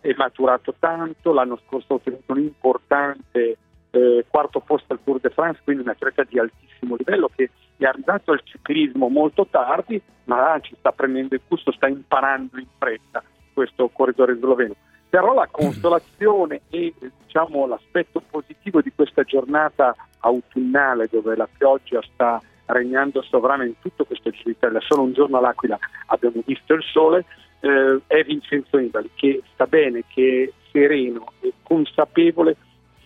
è 0.00 0.14
maturato 0.16 0.74
tanto, 0.78 1.32
l'anno 1.32 1.58
scorso 1.66 1.94
ha 1.94 1.96
ottenuto 1.96 2.32
un 2.32 2.38
importante 2.38 3.56
eh, 3.90 4.24
quarto 4.28 4.60
posto 4.60 4.92
al 4.92 5.00
Tour 5.02 5.20
de 5.20 5.30
France, 5.30 5.60
quindi 5.64 5.82
un 5.82 5.88
atleta 5.88 6.22
di 6.24 6.38
altissimo 6.38 6.96
livello 6.96 7.30
che 7.34 7.50
è 7.76 7.84
arrivato 7.84 8.32
al 8.32 8.40
ciclismo 8.44 9.08
molto 9.08 9.46
tardi, 9.50 10.00
ma 10.24 10.58
ci 10.60 10.74
sta 10.78 10.92
prendendo 10.92 11.34
il 11.34 11.42
gusto, 11.46 11.72
sta 11.72 11.88
imparando 11.88 12.58
in 12.58 12.66
fretta 12.78 13.22
questo 13.52 13.88
corridore 13.88 14.36
sloveno. 14.36 14.74
Però 15.08 15.32
la 15.34 15.48
consolazione 15.50 16.62
e 16.70 16.92
diciamo, 17.24 17.66
l'aspetto 17.66 18.22
positivo 18.28 18.80
di 18.80 18.92
questa 18.94 19.22
giornata 19.22 19.94
autunnale 20.20 21.08
dove 21.10 21.36
la 21.36 21.48
pioggia 21.50 22.00
sta 22.02 22.40
regnando 22.66 23.22
sovrana 23.22 23.64
in 23.64 23.74
tutto 23.80 24.04
questo 24.04 24.30
Giro 24.30 24.50
d'Italia, 24.50 24.80
solo 24.80 25.02
un 25.02 25.12
giorno 25.12 25.38
all'Aquila 25.38 25.78
abbiamo 26.06 26.42
visto 26.44 26.74
il 26.74 26.82
sole, 26.82 27.24
eh, 27.60 28.00
è 28.06 28.22
Vincenzo 28.24 28.76
Nibali 28.76 29.10
che 29.14 29.42
sta 29.52 29.66
bene, 29.66 30.04
che 30.06 30.44
è 30.44 30.70
sereno 30.70 31.32
e 31.40 31.52
consapevole 31.62 32.56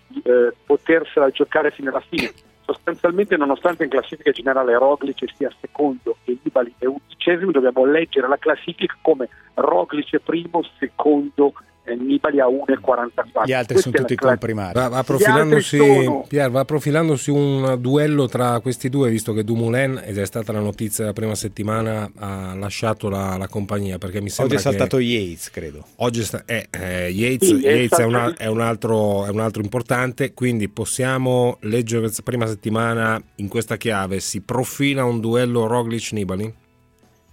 di 0.07 0.21
eh, 0.25 0.53
potersela 0.65 1.31
giocare 1.31 1.71
fino 1.71 1.91
alla 1.91 2.01
fine. 2.01 2.33
Sostanzialmente, 2.65 3.37
nonostante 3.37 3.85
in 3.85 3.91
classifica 3.91 4.31
generale 4.31 4.79
Roglic 4.79 5.25
sia 5.35 5.53
secondo 5.61 6.19
e 6.25 6.39
Nibali 6.43 6.73
è 6.79 6.87
undicesimo, 6.87 7.51
dobbiamo 7.51 7.85
leggere 7.85 8.29
la 8.29 8.39
classifica 8.39 8.97
come 9.03 9.29
Roglic 9.55 10.19
primo, 10.19 10.63
secondo 10.79 11.53
eh, 11.53 11.70
Nibali 11.99 12.41
a 12.41 12.47
1,44. 12.47 13.45
Gli 13.47 13.53
altri 13.53 13.75
Questa 13.75 13.91
sono 13.91 13.95
è 13.97 13.99
tutti 14.01 14.15
comprimari. 14.15 14.73
Va, 14.79 14.89
va 14.89 15.03
profilandosi, 15.03 15.77
sono- 15.77 16.25
Pier, 16.29 16.51
va 16.51 16.65
profilandosi 16.65 17.31
un 17.31 17.77
duello 17.81 18.29
tra 18.29 18.61
questi 18.61 18.89
due, 18.89 19.11
visto 19.11 19.33
che 19.33 19.43
Dumoulin, 19.45 20.01
ed 20.05 20.17
è 20.19 20.25
stata 20.27 20.53
la 20.53 20.61
notizia 20.61 21.03
della 21.05 21.15
prima 21.15 21.35
settimana, 21.35 22.11
ha 22.17 22.55
lasciato 22.55 23.09
la, 23.09 23.37
la 23.37 23.49
compagnia 23.49 23.99
perché 23.99 24.21
mi 24.21 24.31
Oggi 24.39 24.55
è 24.55 24.59
saltato 24.59 24.99
che 24.99 25.03
Yates, 25.05 25.51
credo. 25.51 25.85
oggi 25.97 26.23
sta- 26.23 26.43
eh, 26.47 26.69
eh, 26.71 27.09
Yates, 27.09 27.49
Sì, 27.49 27.61
è 27.65 27.71
Yates 27.73 27.83
è, 27.83 27.87
stato- 27.87 28.09
una- 28.09 28.35
è 28.37 28.47
un 28.47 28.61
altro, 28.61 29.25
è 29.27 29.31
un 29.31 29.41
altro 29.41 29.63
importante, 29.63 30.33
quindi 30.33 30.69
possiamo 30.69 31.57
leggere 31.63 32.03
questa 32.03 32.23
prima 32.23 32.47
settimana 32.47 33.21
in 33.37 33.49
questa 33.49 33.77
chiave, 33.77 34.21
si 34.21 34.41
profila 34.43 35.05
un 35.05 35.19
duello 35.21 35.67
Roglic-Nibali? 35.67 36.55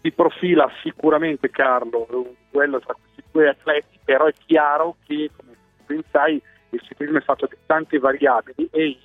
Si 0.07 0.11
profila 0.11 0.69
sicuramente 0.81 1.49
Carlo 1.49 2.07
un 2.09 2.33
duello 2.49 2.79
tra 2.79 2.93
questi 2.93 3.23
due 3.31 3.49
atleti, 3.49 3.99
però 4.03 4.25
è 4.25 4.33
chiaro 4.45 4.95
che 5.05 5.29
come 5.35 5.55
ben 5.85 6.01
sai 6.11 6.41
il 6.69 6.81
ciclismo 6.81 7.17
è 7.17 7.21
fatto 7.21 7.47
di 7.47 7.57
tante 7.65 7.97
variabili 7.99 8.69
e 8.71 8.97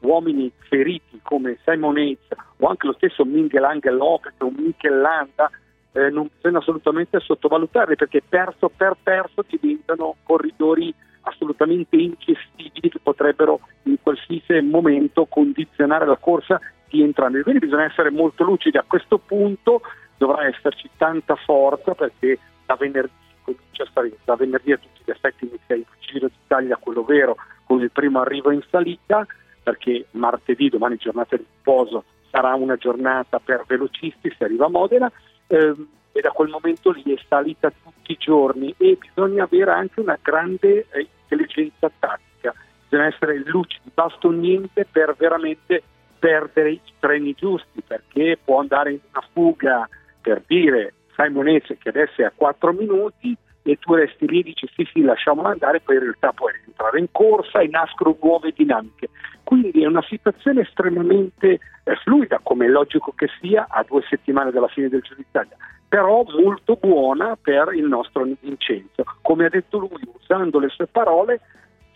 uomini 0.00 0.52
feriti 0.68 1.18
come 1.22 1.58
Simon 1.64 1.98
Yates 1.98 2.38
o 2.58 2.68
anche 2.68 2.86
lo 2.86 2.92
stesso 2.94 3.24
Miguel 3.24 3.64
Angel 3.64 3.96
Lopez 3.96 4.34
o 4.38 4.52
Mikel 4.56 5.00
Landa 5.00 5.50
eh, 5.92 6.10
non 6.10 6.28
bisogna 6.34 6.58
assolutamente 6.58 7.20
sottovalutarli 7.20 7.96
perché 7.96 8.22
perso 8.26 8.68
per 8.68 8.96
perso 9.02 9.44
diventano 9.48 10.16
corridori 10.24 10.92
assolutamente 11.22 11.96
ingestibili 11.96 12.90
che 12.90 12.98
potrebbero 13.02 13.60
in 13.84 13.96
qualsiasi 14.02 14.60
momento 14.60 15.24
condizionare 15.26 16.04
la 16.04 16.16
corsa 16.16 16.60
di 16.88 17.02
entrambi. 17.02 17.42
Quindi 17.42 17.60
bisogna 17.64 17.84
essere 17.84 18.10
molto 18.10 18.44
lucidi. 18.44 18.76
A 18.76 18.84
questo 18.86 19.18
punto 19.18 19.80
dovrà 20.16 20.46
esserci 20.46 20.88
tanta 20.96 21.36
forza 21.36 21.94
perché 21.94 22.38
da 22.66 22.76
venerdì 22.76 23.12
comincia 23.42 23.82
a 23.82 23.88
salire, 23.92 24.16
da 24.24 24.36
venerdì 24.36 24.72
a 24.72 24.78
tutti 24.78 25.02
gli 25.04 25.10
effetti 25.10 25.44
inizia 25.44 25.74
il 25.74 25.86
Giro 26.00 26.28
d'Italia, 26.28 26.76
quello 26.76 27.04
vero, 27.04 27.36
con 27.64 27.80
il 27.80 27.90
primo 27.90 28.20
arrivo 28.20 28.50
in 28.50 28.62
salita, 28.70 29.26
perché 29.62 30.06
martedì, 30.12 30.68
domani 30.68 30.96
giornata 30.96 31.36
di 31.36 31.44
riposo, 31.46 32.04
sarà 32.30 32.54
una 32.54 32.76
giornata 32.76 33.38
per 33.38 33.64
velocisti, 33.66 34.34
si 34.36 34.42
arriva 34.42 34.66
a 34.66 34.70
Modena, 34.70 35.10
ehm, 35.46 35.88
e 36.12 36.20
da 36.20 36.30
quel 36.30 36.48
momento 36.48 36.90
lì 36.92 37.02
è 37.12 37.20
salita 37.28 37.70
tutti 37.70 38.12
i 38.12 38.16
giorni 38.18 38.72
e 38.78 38.96
bisogna 38.98 39.44
avere 39.44 39.72
anche 39.72 40.00
una 40.00 40.18
grande 40.20 40.86
eh, 40.90 41.08
intelligenza 41.22 41.90
tattica, 41.98 42.54
bisogna 42.88 43.08
essere 43.08 43.42
lucidi, 43.44 43.90
basta 43.92 44.28
niente 44.28 44.86
per 44.90 45.14
veramente 45.18 45.82
perdere 46.18 46.70
i 46.70 46.80
treni 47.00 47.34
giusti, 47.34 47.82
perché 47.86 48.38
può 48.42 48.60
andare 48.60 48.92
in 48.92 49.00
una 49.10 49.26
fuga 49.32 49.88
per 50.24 50.42
dire 50.46 50.94
Simon 51.14 51.48
Yates 51.48 51.76
che 51.78 51.90
adesso 51.90 52.22
è 52.22 52.24
a 52.24 52.32
4 52.34 52.72
minuti 52.72 53.36
e 53.62 53.76
tu 53.78 53.94
resti 53.94 54.26
lì 54.26 54.40
e 54.40 54.42
dici 54.42 54.66
sì 54.74 54.88
sì 54.90 55.02
lasciamolo 55.02 55.48
andare, 55.48 55.80
poi 55.80 55.96
in 55.96 56.02
realtà 56.02 56.32
puoi 56.32 56.52
rientrare 56.52 56.98
in 56.98 57.08
corsa 57.12 57.60
e 57.60 57.68
nascono 57.68 58.16
nuove 58.20 58.52
dinamiche. 58.56 59.10
Quindi 59.42 59.82
è 59.82 59.86
una 59.86 60.02
situazione 60.08 60.62
estremamente 60.62 61.60
eh, 61.84 61.96
fluida, 62.02 62.40
come 62.42 62.64
è 62.64 62.68
logico 62.68 63.12
che 63.14 63.28
sia, 63.40 63.66
a 63.68 63.84
due 63.86 64.02
settimane 64.08 64.50
dalla 64.50 64.68
fine 64.68 64.88
del 64.88 65.02
Giro 65.02 65.16
d'Italia, 65.16 65.56
però 65.86 66.24
molto 66.42 66.76
buona 66.80 67.36
per 67.40 67.72
il 67.74 67.84
nostro 67.84 68.26
Vincenzo. 68.40 69.04
Come 69.20 69.46
ha 69.46 69.50
detto 69.50 69.78
lui, 69.78 70.00
usando 70.18 70.58
le 70.58 70.68
sue 70.68 70.86
parole, 70.86 71.40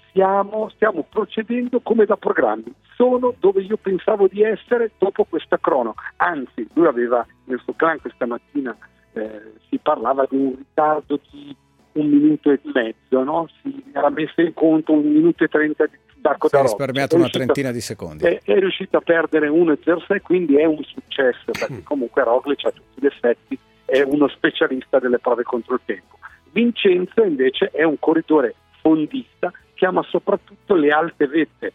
stiamo, 0.09 0.69
stiamo 0.75 1.05
procedendo 1.09 1.81
come 1.81 2.05
da 2.05 2.17
programmi. 2.17 2.73
Sono 2.95 3.35
dove 3.39 3.63
io 3.63 3.77
pensavo 3.77 4.27
di 4.27 4.43
essere 4.43 4.93
dopo 4.99 5.25
questa 5.25 5.59
crono. 5.59 5.95
Anzi, 6.17 6.67
lui 6.75 6.87
aveva 6.87 7.25
nel 7.45 7.61
suo 7.65 7.75
clan 7.75 8.01
questa 8.01 8.27
mattina 8.27 8.77
eh, 9.13 9.53
si 9.69 9.79
parlava 9.79 10.27
di 10.29 10.37
un 10.37 10.55
ritardo 10.57 11.21
di 11.31 11.55
un 11.93 12.07
minuto 12.07 12.51
e 12.51 12.61
mezzo, 12.73 13.23
no? 13.25 13.49
si 13.63 13.83
era 13.93 14.11
messo 14.11 14.41
in 14.41 14.53
conto 14.55 14.93
un 14.93 15.11
minuto 15.11 15.45
e 15.45 15.49
trenta 15.49 15.87
di 15.87 15.97
Darko 16.21 16.49
Si 16.49 16.57
è 16.57 16.61
risparmiato 16.61 17.17
una 17.17 17.29
trentina 17.29 17.71
di 17.71 17.81
secondi. 17.81 18.25
è, 18.25 18.41
è 18.43 18.59
riuscito 18.59 18.97
a 18.97 19.01
perdere 19.01 19.49
1,06 19.49 20.21
quindi 20.23 20.57
è 20.57 20.65
un 20.65 20.83
successo 20.83 21.53
perché 21.53 21.83
comunque 21.85 22.25
Roglic 22.25 22.65
a 22.67 22.71
tutti 22.71 23.01
gli 23.01 23.07
effetti 23.07 23.59
è 23.85 24.03
uno 24.03 24.29
specialista 24.29 24.99
delle 24.99 25.19
prove 25.19 25.45
contro 25.45 25.75
il 25.75 25.81
tempo 25.85 26.19
Vincenzo 26.51 27.23
invece 27.23 27.71
è 27.73 27.85
un 27.85 27.99
corridore 27.99 28.55
fondista 28.81 29.53
che 29.79 29.87
ama 29.87 30.03
soprattutto 30.03 30.75
le 30.75 30.91
alte 30.91 31.29
vette 31.29 31.73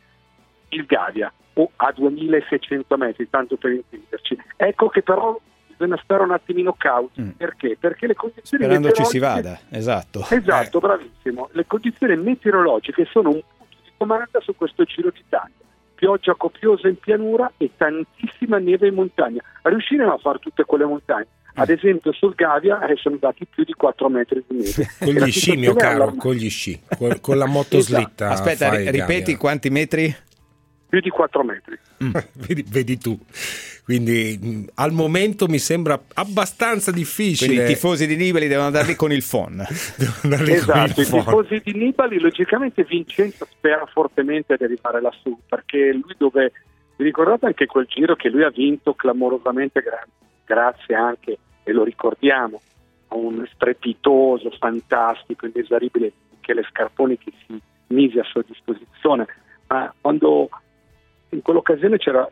il 0.70 0.84
Gavia 0.86 1.32
o 1.54 1.72
a 1.78 1.92
2600 1.96 2.98
metri 2.98 3.30
tanto 3.30 3.56
per 3.56 3.72
intenderci 3.72 4.38
ecco 4.58 4.90
che 4.90 5.02
però 5.04 5.40
bisogna 5.68 5.98
stare 6.04 6.22
un 6.24 6.32
attimino 6.32 6.74
cauti 6.78 7.22
perché? 7.38 7.78
perché 7.80 8.08
le 8.08 8.14
condizioni 8.16 8.66
Mm. 8.66 8.68
Sperando 8.68 8.92
ci 8.92 9.04
si 9.06 9.20
meteorologiche- 9.20 9.60
vada, 9.70 9.78
esatto. 9.78 10.26
Esatto, 10.30 10.80
bravissimo. 10.80 11.50
Le 11.54 11.66
condizioni 11.66 12.16
meteorologiche 12.18 13.06
sono 13.10 13.30
un 13.30 13.42
punto 13.58 13.76
di 13.84 13.90
comanda 13.98 14.40
su 14.42 14.54
questo 14.56 14.84
Giro 14.84 15.10
d'Italia. 15.12 15.56
Pioggia 15.96 16.34
copiosa 16.36 16.88
in 16.90 16.98
pianura 17.00 17.52
e 17.58 17.72
tantissima 17.78 18.58
neve 18.58 18.88
in 18.90 18.96
montagna. 18.96 19.42
Riusciremo 19.62 20.14
a 20.14 20.18
fare 20.18 20.40
tutte 20.40 20.64
quelle 20.66 20.86
montagne. 20.86 21.28
Ad 21.56 21.70
esempio 21.70 22.12
sul 22.14 22.34
Gavia 22.34 22.84
eh, 22.88 22.96
sono 22.96 23.18
dati 23.20 23.46
più 23.46 23.64
di 23.64 23.74
4 23.74 24.10
metri 24.10 24.44
di 24.48 24.58
neve. 24.58 24.90
Con 25.00 25.14
gli 25.14 25.32
sci, 25.32 25.56
mio 25.56 25.76
caro, 25.76 26.14
con 26.16 26.34
gli 26.34 26.50
sci, 26.50 26.80
con, 26.98 27.20
con 27.22 27.38
la 27.38 27.46
motoslitta. 27.46 28.30
Aspetta, 28.30 28.70
fai 28.70 28.78
ri- 28.78 28.84
il 28.86 28.92
ripeti 28.92 29.20
Gavia. 29.20 29.38
quanti 29.38 29.70
metri? 29.70 30.16
Più 30.90 31.00
di 31.00 31.10
4 31.10 31.44
metri. 31.44 31.78
vedi, 32.34 32.66
vedi 32.68 32.98
tu. 32.98 33.20
Quindi 33.84 34.40
mh, 34.42 34.66
al 34.76 34.92
momento 34.94 35.48
mi 35.48 35.60
sembra 35.60 36.02
abbastanza 36.14 36.92
difficile. 36.92 37.54
Quindi 37.54 37.72
i 37.72 37.76
tifosi 37.76 38.08
di 38.08 38.16
Nibali 38.16 38.48
devono 38.48 38.68
andare 38.68 38.88
lì 38.88 38.96
con 38.96 39.12
il 39.12 39.24
phon. 39.28 39.64
Esatto, 40.24 41.02
i 41.02 41.06
tifosi 41.06 41.62
di 41.64 41.74
Nibali 41.74 42.20
logicamente 42.20 42.84
Vincenzo 42.84 43.46
spera 43.52 43.86
fortemente 43.92 44.56
di 44.58 44.64
arrivare 44.64 45.02
lassù 45.02 45.38
perché 45.48 45.92
lui 45.92 46.16
dove 46.18 46.52
vi 46.96 47.04
ricordate 47.04 47.48
anche 47.48 47.66
quel 47.66 47.86
giro 47.88 48.16
che 48.16 48.30
lui 48.30 48.44
ha 48.44 48.50
vinto 48.50 48.94
clamorosamente 48.94 49.82
gra- 49.82 50.08
grazie 50.46 50.96
anche 50.96 51.38
e 51.64 51.72
lo 51.72 51.84
ricordiamo 51.84 52.62
a 53.10 53.16
un 53.16 53.46
strepitoso, 53.54 54.50
fantastico, 54.60 55.46
inesauribile 55.46 56.12
Michele 56.32 56.64
Scarponi 56.64 57.18
che 57.18 57.32
si 57.46 57.62
mise 57.88 58.20
a 58.20 58.24
sua 58.24 58.44
disposizione 58.46 59.26
ma 59.68 59.94
quando 60.00 60.50
in 61.30 61.42
quell'occasione 61.42 61.98
c'era 61.98 62.30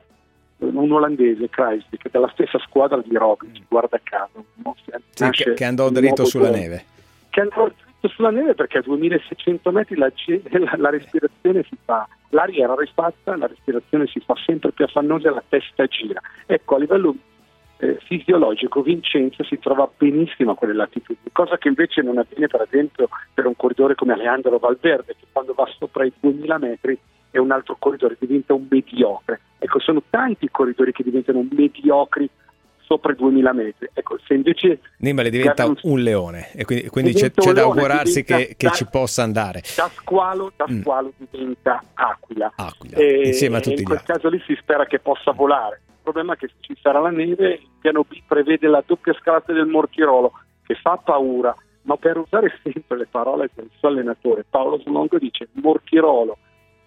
un 0.57 0.91
olandese, 0.91 1.49
Kreisvik, 1.49 2.09
della 2.11 2.29
stessa 2.33 2.59
squadra 2.59 3.01
di 3.03 3.15
Roglic, 3.15 3.63
guarda 3.67 3.99
caso, 4.03 4.45
no? 4.63 4.75
Sì, 5.13 5.29
che, 5.31 5.53
che 5.53 5.65
andò 5.65 5.89
dritto 5.89 6.23
sulla 6.25 6.49
trend 6.49 6.61
neve. 6.61 6.85
che 7.29 7.41
andrò 7.41 7.65
dritto 7.67 8.07
sulla 8.09 8.29
neve 8.29 8.53
perché 8.53 8.77
a 8.77 8.81
2600 8.81 9.71
metri 9.71 9.95
la, 9.95 10.11
la- 10.51 10.75
la 10.77 10.89
respirazione 10.91 11.63
si 11.63 11.75
fa, 11.83 12.07
l'aria 12.29 12.65
è 12.65 12.67
rarefatta, 12.67 13.35
la 13.38 13.47
respirazione 13.47 14.05
si 14.05 14.19
fa 14.19 14.35
sempre 14.45 14.71
più 14.71 14.85
affannosa 14.85 15.29
e 15.29 15.33
la 15.33 15.43
testa 15.49 15.85
gira. 15.88 16.21
Ecco, 16.45 16.75
a 16.75 16.79
livello 16.79 17.15
eh, 17.83 17.97
fisiologico 18.05 18.81
Vincenzo 18.83 19.43
si 19.43 19.57
trova 19.57 19.89
benissimo 19.97 20.51
a 20.51 20.55
quelle 20.55 20.73
latitudini, 20.73 21.29
cosa 21.31 21.57
che 21.57 21.67
invece 21.67 22.01
non 22.03 22.19
avviene 22.19 22.45
per 22.47 22.61
esempio 22.61 23.09
per 23.33 23.47
un 23.47 23.55
corridore 23.55 23.95
come 23.95 24.13
Alejandro 24.13 24.59
Valverde 24.59 25.15
che 25.19 25.25
quando 25.31 25.53
va 25.53 25.67
sopra 25.79 26.05
i 26.05 26.13
2000 26.19 26.57
metri 26.59 26.97
è 27.31 27.37
un 27.39 27.49
altro 27.51 27.77
corridore, 27.79 28.17
diventa 28.19 28.53
un 28.53 28.67
mediocre. 28.69 29.39
Ecco, 29.57 29.79
sono 29.79 30.03
tanti 30.09 30.45
i 30.45 30.49
corridori 30.51 30.91
che 30.91 31.01
diventano 31.01 31.43
mediocri 31.49 32.29
sopra 32.83 33.13
i 33.13 33.15
2000 33.15 33.53
metri. 33.53 33.89
Ecco, 33.93 34.19
se 34.27 34.33
invece 34.33 34.79
Nibali 34.97 35.29
diventa 35.29 35.63
Gavia- 35.65 35.79
un 35.83 35.99
leone 36.01 36.51
e 36.53 36.65
quindi, 36.65 36.87
quindi 36.89 37.13
c'è, 37.13 37.31
c'è 37.31 37.47
un 37.49 37.53
da 37.55 37.61
augurarsi 37.63 38.23
che, 38.23 38.55
che 38.57 38.67
da- 38.67 38.73
ci 38.73 38.85
possa 38.85 39.23
andare. 39.23 39.61
da 39.75 39.89
squalo, 39.95 40.51
da 40.55 40.65
Mm. 40.69 40.81
squalo 40.81 41.13
diventa 41.31 41.81
aquila. 41.93 42.51
Aquila, 42.55 42.97
E 42.97 43.21
insieme 43.27 43.57
a 43.57 43.59
tutti 43.61 43.79
in 43.79 43.85
quel 43.85 43.97
altri. 43.99 44.13
caso 44.13 44.29
lì 44.29 44.39
si 44.45 44.55
spera 44.59 44.85
che 44.85 44.99
possa 44.99 45.31
volare. 45.31 45.81
Il 46.03 46.07
problema 46.14 46.34
è 46.34 46.38
che 46.38 46.48
se 46.48 46.53
ci 46.61 46.76
sarà 46.82 46.99
la 46.99 47.11
neve, 47.11 47.49
il 47.53 47.69
piano 47.80 48.03
B 48.03 48.22
prevede 48.28 48.68
la 48.68 48.84
doppia 48.84 49.14
scalata 49.14 49.53
del 49.53 49.68
Mortirolo, 49.68 50.32
che 50.65 50.73
fa 50.76 50.98
paura, 50.98 51.56
ma 51.84 51.95
per 51.98 52.18
usare 52.18 52.60
sempre 52.64 52.98
le 52.98 53.07
parole 53.10 53.49
del 53.53 53.69
suo 53.78 53.88
allenatore, 53.90 54.44
Paolo 54.49 54.80
Slongo 54.80 55.19
dice 55.19 55.48
Mortirolo 55.53 56.38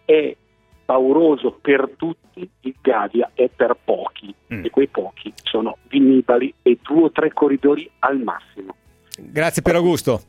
è 0.05 0.37
pauroso 0.85 1.57
per 1.63 1.91
tutti, 1.97 2.49
il 2.61 2.75
Gavia 2.81 3.31
è 3.35 3.49
per 3.49 3.77
pochi, 3.83 4.35
Mm. 4.53 4.65
e 4.65 4.71
quei 4.71 4.89
pochi 4.89 5.33
sono 5.43 5.79
Vinnibali 5.89 6.53
e 6.63 6.79
due 6.83 7.05
o 7.05 7.11
tre 7.11 7.33
corridori 7.33 7.91
al 8.01 8.19
massimo. 8.19 8.75
Grazie 9.17 9.63
per 9.63 9.77
Augusto. 9.77 10.23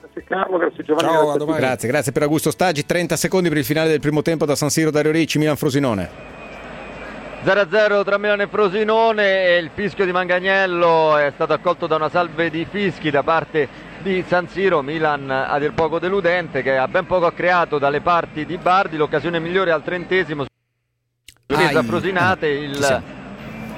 Grazie 0.00 0.24
Carlo, 0.24 0.56
grazie 0.56 0.84
Giovanni. 0.84 1.08
Ciao, 1.12 1.36
grazie. 1.36 1.56
Grazie, 1.58 1.88
grazie 1.88 2.12
per 2.12 2.22
Augusto 2.22 2.50
Stagi. 2.50 2.84
30 2.84 3.14
secondi 3.16 3.48
per 3.48 3.58
il 3.58 3.64
finale 3.64 3.90
del 3.90 4.00
primo 4.00 4.22
tempo 4.22 4.44
da 4.46 4.56
San 4.56 4.70
Siro 4.70 4.90
Dario 4.90 5.12
Ricci, 5.12 5.38
Milan 5.38 5.56
Frosinone. 5.56 6.10
0-0 7.44 8.04
tra 8.04 8.18
Milano 8.18 8.42
e 8.42 8.48
Frosinone 8.48 9.44
e 9.46 9.58
il 9.58 9.70
fischio 9.72 10.04
di 10.04 10.10
Manganiello 10.10 11.16
è 11.16 11.30
stato 11.32 11.52
accolto 11.52 11.86
da 11.86 11.94
una 11.94 12.08
salve 12.08 12.50
di 12.50 12.66
fischi 12.68 13.10
da 13.10 13.22
parte 13.22 13.68
di 14.00 14.24
San 14.26 14.48
Siro, 14.48 14.82
Milan 14.82 15.30
a 15.30 15.56
dir 15.60 15.72
poco 15.72 16.00
deludente 16.00 16.62
che 16.62 16.76
ha 16.76 16.88
ben 16.88 17.06
poco 17.06 17.30
creato 17.30 17.78
dalle 17.78 18.00
parti 18.00 18.44
di 18.44 18.58
Bardi, 18.58 18.96
l'occasione 18.96 19.38
migliore 19.38 19.70
al 19.70 19.84
trentesimo. 19.84 20.46
Ai, 21.46 21.84
Frosinate, 21.84 22.48
il, 22.48 23.02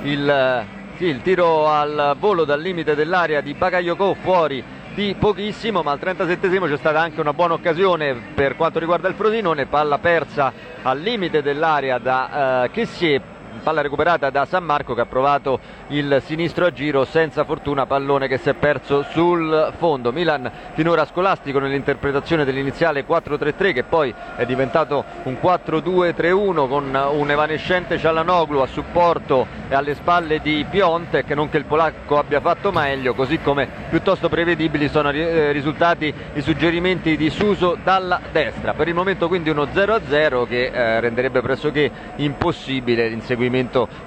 il, 0.04 0.64
sì, 0.96 1.04
il 1.04 1.20
tiro 1.20 1.68
al 1.68 2.16
volo 2.18 2.44
dal 2.44 2.62
limite 2.62 2.94
dell'area 2.94 3.42
di 3.42 3.52
Bagayoko 3.52 4.14
fuori 4.22 4.64
di 4.94 5.14
pochissimo, 5.18 5.82
ma 5.82 5.92
al 5.92 6.00
37esimo 6.02 6.66
c'è 6.66 6.78
stata 6.78 6.98
anche 6.98 7.20
una 7.20 7.34
buona 7.34 7.54
occasione 7.54 8.14
per 8.34 8.56
quanto 8.56 8.78
riguarda 8.78 9.06
il 9.08 9.14
Frosinone, 9.14 9.66
palla 9.66 9.98
persa 9.98 10.50
al 10.80 10.98
limite 10.98 11.42
dell'area 11.42 11.98
da 11.98 12.64
eh, 12.64 12.70
Chessier 12.70 13.38
palla 13.62 13.80
recuperata 13.80 14.30
da 14.30 14.46
San 14.46 14.64
Marco 14.64 14.94
che 14.94 15.00
ha 15.00 15.06
provato 15.06 15.58
il 15.88 16.22
sinistro 16.24 16.66
a 16.66 16.72
giro 16.72 17.04
senza 17.04 17.44
fortuna 17.44 17.86
pallone 17.86 18.28
che 18.28 18.38
si 18.38 18.48
è 18.48 18.54
perso 18.54 19.02
sul 19.10 19.72
fondo. 19.76 20.12
Milan 20.12 20.50
finora 20.74 21.04
scolastico 21.04 21.58
nell'interpretazione 21.58 22.44
dell'iniziale 22.44 23.04
4-3-3 23.04 23.72
che 23.72 23.82
poi 23.82 24.14
è 24.36 24.46
diventato 24.46 25.04
un 25.24 25.36
4-2-3-1 25.42 26.68
con 26.68 27.10
un 27.12 27.30
evanescente 27.30 27.98
Cialanoglu 27.98 28.58
a 28.60 28.66
supporto 28.66 29.46
e 29.68 29.74
alle 29.74 29.94
spalle 29.94 30.40
di 30.40 30.64
Piontek 30.68 31.30
non 31.30 31.48
che 31.48 31.58
il 31.58 31.64
polacco 31.64 32.18
abbia 32.18 32.40
fatto 32.40 32.70
meglio 32.72 33.14
così 33.14 33.40
come 33.40 33.68
piuttosto 33.88 34.28
prevedibili 34.28 34.88
sono 34.88 35.10
eh, 35.10 35.52
risultati 35.52 36.12
i 36.34 36.40
suggerimenti 36.40 37.16
di 37.16 37.30
Suso 37.30 37.76
dalla 37.82 38.20
destra. 38.30 38.74
Per 38.74 38.88
il 38.88 38.94
momento 38.94 39.28
quindi 39.28 39.50
uno 39.50 39.64
0-0 39.64 40.46
che 40.46 40.66
eh, 40.66 41.00
renderebbe 41.00 41.40
pressoché 41.40 41.90
impossibile 42.16 43.08
l'inseguimento 43.08 43.39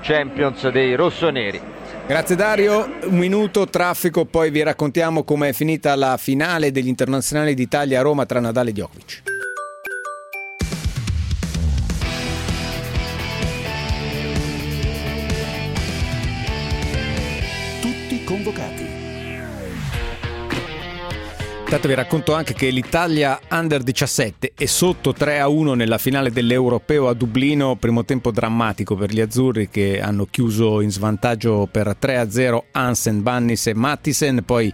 Champions 0.02 0.70
dei 0.70 0.96
rossoneri. 0.96 1.62
Grazie 2.06 2.36
Dario, 2.36 2.98
un 3.04 3.18
minuto 3.18 3.66
traffico, 3.68 4.26
poi 4.26 4.52
vi 4.52 4.62
raccontiamo 4.62 5.24
com'è 5.24 5.54
finita 5.54 5.96
la 5.96 6.18
finale 6.18 6.72
degli 6.72 6.88
internazionali 6.88 7.54
d'Italia 7.54 8.00
a 8.00 8.04
Roma 8.04 8.26
tra 8.26 8.42
Nadal 8.42 8.68
e 8.68 8.72
Djokovic. 8.74 9.33
Intanto 21.74 21.91
vi 21.91 22.00
racconto 22.00 22.36
anche 22.36 22.54
che 22.54 22.70
l'Italia 22.70 23.40
Under 23.50 23.82
17 23.82 24.52
è 24.56 24.66
sotto 24.68 25.12
3 25.12 25.40
a 25.40 25.48
1 25.48 25.74
nella 25.74 25.98
finale 25.98 26.30
dell'Europeo 26.30 27.08
a 27.08 27.16
Dublino, 27.16 27.78
primo 27.78 28.06
tempo 28.06 28.30
drammatico 28.30 28.94
per 28.94 29.12
gli 29.12 29.20
azzurri 29.20 29.70
che 29.70 30.00
hanno 30.00 30.28
chiuso 30.30 30.82
in 30.82 30.91
svantaggio 30.91 31.68
per 31.72 31.95
3 31.98 32.18
a 32.18 32.30
0 32.30 32.66
Hansen, 32.70 33.24
Bannis 33.24 33.66
e 33.66 33.74
Mattisen, 33.74 34.44
poi 34.45 34.72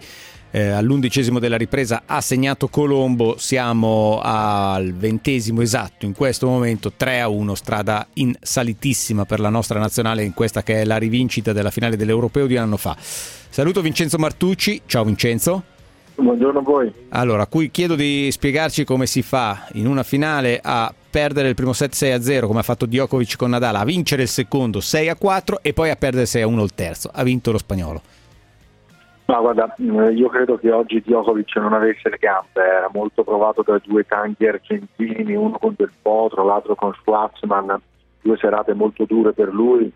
eh, 0.50 0.66
all'undicesimo 0.66 1.38
della 1.38 1.56
ripresa 1.56 2.02
ha 2.04 2.20
segnato 2.20 2.68
Colombo, 2.68 3.36
siamo 3.38 4.20
al 4.22 4.92
ventesimo 4.92 5.62
esatto 5.62 6.04
in 6.04 6.12
questo 6.12 6.48
momento 6.48 6.92
3 6.94 7.22
a 7.22 7.28
1, 7.28 7.54
strada 7.54 8.06
in 8.16 8.36
salitissima 8.38 9.24
per 9.24 9.40
la 9.40 9.48
nostra 9.48 9.78
nazionale 9.78 10.22
in 10.22 10.34
questa 10.34 10.62
che 10.62 10.82
è 10.82 10.84
la 10.84 10.98
rivincita 10.98 11.54
della 11.54 11.70
finale 11.70 11.96
dell'Europeo 11.96 12.46
di 12.46 12.56
un 12.56 12.60
anno 12.60 12.76
fa. 12.76 12.94
Saluto 13.00 13.80
Vincenzo 13.80 14.18
Martucci, 14.18 14.82
ciao 14.84 15.04
Vincenzo. 15.04 15.78
Buongiorno 16.14 16.58
a 16.58 16.62
voi. 16.62 16.92
Allora, 17.10 17.46
qui 17.46 17.70
chiedo 17.70 17.94
di 17.94 18.30
spiegarci 18.30 18.84
come 18.84 19.06
si 19.06 19.22
fa 19.22 19.66
in 19.72 19.86
una 19.86 20.02
finale 20.02 20.60
a 20.62 20.92
perdere 21.10 21.48
il 21.48 21.54
primo 21.54 21.72
set 21.72 21.92
6 21.92 22.12
a 22.12 22.20
0 22.20 22.46
come 22.46 22.60
ha 22.60 22.62
fatto 22.62 22.86
Djokovic 22.86 23.36
con 23.36 23.50
Nadal, 23.50 23.74
a 23.74 23.84
vincere 23.84 24.22
il 24.22 24.28
secondo 24.28 24.80
6 24.80 25.08
a 25.08 25.16
4 25.16 25.60
e 25.62 25.72
poi 25.72 25.90
a 25.90 25.96
perdere 25.96 26.26
6 26.26 26.42
a 26.42 26.46
1 26.46 26.62
il 26.62 26.74
terzo. 26.74 27.10
Ha 27.12 27.22
vinto 27.22 27.52
lo 27.52 27.58
spagnolo. 27.58 28.00
No, 29.26 29.40
guarda, 29.42 29.72
io 29.78 30.28
credo 30.28 30.58
che 30.58 30.72
oggi 30.72 31.00
Djokovic 31.00 31.54
non 31.56 31.72
avesse 31.72 32.08
le 32.08 32.16
gambe, 32.18 32.64
era 32.64 32.90
molto 32.92 33.22
provato 33.22 33.62
da 33.62 33.80
due 33.80 34.04
tanchi 34.04 34.44
argentini, 34.44 35.34
uno 35.34 35.56
con 35.56 35.74
Del 35.76 35.92
Potro, 36.02 36.44
l'altro 36.44 36.74
con 36.74 36.92
Schwarzman, 36.94 37.80
due 38.22 38.36
serate 38.38 38.74
molto 38.74 39.04
dure 39.04 39.32
per 39.32 39.52
lui, 39.52 39.92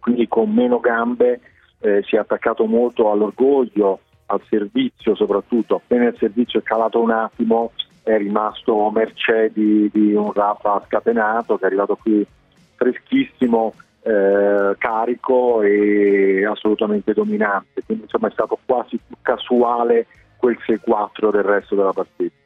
quindi 0.00 0.26
con 0.26 0.52
meno 0.52 0.80
gambe 0.80 1.40
eh, 1.78 2.02
si 2.04 2.16
è 2.16 2.18
attaccato 2.18 2.66
molto 2.66 3.12
all'orgoglio, 3.12 4.00
al 4.30 4.42
servizio 4.48 5.14
soprattutto, 5.14 5.76
appena 5.76 6.06
il 6.06 6.16
servizio 6.18 6.60
è 6.60 6.62
calato 6.62 7.00
un 7.00 7.10
attimo 7.10 7.72
è 8.02 8.16
rimasto 8.16 8.90
mercé 8.90 9.50
di, 9.52 9.90
di 9.92 10.14
un 10.14 10.32
Rafa 10.32 10.82
scatenato 10.86 11.56
che 11.56 11.64
è 11.64 11.66
arrivato 11.66 11.96
qui 11.96 12.26
freschissimo, 12.74 13.74
eh, 14.02 14.74
carico 14.78 15.62
e 15.62 16.46
assolutamente 16.46 17.12
dominante, 17.12 17.82
quindi 17.84 18.04
insomma 18.04 18.28
è 18.28 18.32
stato 18.32 18.58
quasi 18.64 18.98
più 19.06 19.16
casuale 19.20 20.06
quel 20.36 20.58
6-4 20.66 21.30
del 21.30 21.42
resto 21.42 21.74
della 21.74 21.92
partita. 21.92 22.39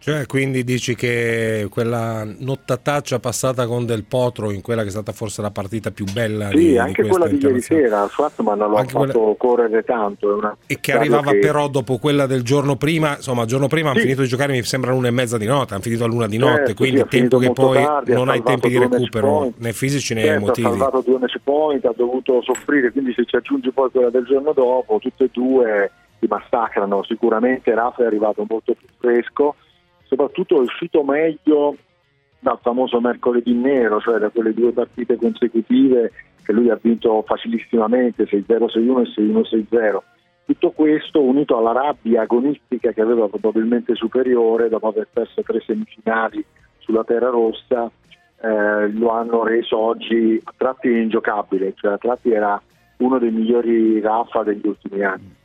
Cioè, 0.00 0.26
quindi 0.26 0.62
dici 0.62 0.94
che 0.94 1.66
quella 1.70 2.24
nottataccia 2.24 3.18
passata 3.18 3.66
con 3.66 3.84
Del 3.84 4.04
Potro 4.04 4.52
in 4.52 4.62
quella 4.62 4.82
che 4.82 4.88
è 4.88 4.90
stata 4.90 5.12
forse 5.12 5.42
la 5.42 5.50
partita 5.50 5.90
più 5.90 6.04
bella 6.12 6.48
sì, 6.50 6.56
di, 6.56 6.78
anche 6.78 7.02
di 7.02 7.08
quella 7.08 7.26
di 7.26 7.38
ieri 7.42 7.60
sera, 7.60 8.06
Schwarzman 8.08 8.58
lo 8.58 8.76
ha 8.76 8.84
fatto 8.84 8.96
quella... 8.96 9.34
correre 9.36 9.82
tanto. 9.84 10.36
Una... 10.36 10.56
E 10.66 10.78
che 10.80 10.92
arrivava 10.92 11.32
che... 11.32 11.38
però 11.38 11.68
dopo 11.68 11.98
quella 11.98 12.26
del 12.26 12.42
giorno 12.42 12.76
prima, 12.76 13.16
insomma, 13.16 13.42
il 13.42 13.48
giorno 13.48 13.66
prima 13.66 13.88
Sì. 13.88 13.94
hanno 13.94 14.00
finito 14.02 14.22
di 14.22 14.28
giocare, 14.28 14.52
mi 14.52 14.62
sembra 14.62 14.92
l'una 14.92 15.08
e 15.08 15.10
mezza 15.10 15.36
di 15.36 15.46
notte, 15.46 15.74
hanno 15.74 15.82
finito 15.82 16.04
a 16.04 16.06
l'una 16.06 16.26
di 16.28 16.38
Certo, 16.38 16.48
notte, 16.48 16.66
sì, 16.68 16.74
quindi 16.74 17.00
ha 17.00 17.04
tempo 17.04 17.38
che 17.38 17.52
poi 17.52 17.82
tardi, 17.82 18.12
non 18.12 18.28
hai 18.28 18.42
tempi 18.42 18.68
di 18.68 18.78
recupero 18.78 19.52
né 19.56 19.72
fisici 19.72 20.14
né 20.14 20.22
Certo, 20.22 20.42
emotivi. 20.44 20.66
ha 20.66 20.70
salvato 20.70 21.02
due 21.04 21.18
match 21.18 21.38
point, 21.42 21.84
ha 21.84 21.92
dovuto 21.94 22.40
soffrire, 22.42 22.92
quindi 22.92 23.12
se 23.14 23.24
ci 23.26 23.34
aggiungi 23.34 23.72
poi 23.72 23.90
quella 23.90 24.10
del 24.10 24.24
giorno 24.24 24.52
dopo, 24.52 24.98
tutte 25.00 25.24
e 25.24 25.30
due 25.32 25.90
ti 26.20 26.26
massacrano. 26.28 27.02
Sicuramente 27.04 27.74
Rafa 27.74 28.04
è 28.04 28.06
arrivato 28.06 28.44
molto 28.48 28.74
più 28.74 28.86
fresco, 28.98 29.56
soprattutto 30.08 30.56
è 30.56 30.60
uscito 30.60 31.04
meglio 31.04 31.76
dal 32.40 32.58
famoso 32.62 33.00
mercoledì 33.00 33.52
nero, 33.54 34.00
cioè 34.00 34.18
da 34.18 34.30
quelle 34.30 34.54
due 34.54 34.72
partite 34.72 35.16
consecutive 35.16 36.12
che 36.42 36.52
lui 36.52 36.70
ha 36.70 36.78
vinto 36.80 37.22
facilissimamente 37.26 38.24
6-0, 38.24 38.46
6-1 38.46 39.00
e 39.00 39.22
6-1, 39.22 39.66
6-0. 39.70 39.98
Tutto 40.46 40.70
questo 40.70 41.20
unito 41.20 41.58
alla 41.58 41.72
rabbia 41.72 42.22
agonistica 42.22 42.92
che 42.92 43.02
aveva 43.02 43.28
probabilmente 43.28 43.94
superiore 43.94 44.70
dopo 44.70 44.88
aver 44.88 45.08
perso 45.12 45.42
tre 45.42 45.60
semifinali 45.60 46.42
sulla 46.78 47.04
terra 47.04 47.28
rossa, 47.28 47.90
eh, 48.40 48.88
lo 48.92 49.10
hanno 49.10 49.44
reso 49.44 49.76
oggi 49.76 50.40
a 50.42 50.54
tratti 50.56 50.88
ingiocabile, 50.88 51.74
cioè 51.76 51.92
a 51.92 51.98
tratti 51.98 52.30
era 52.30 52.60
uno 52.98 53.18
dei 53.18 53.30
migliori 53.30 54.00
Rafa 54.00 54.42
degli 54.42 54.66
ultimi 54.66 55.04
anni. 55.04 55.36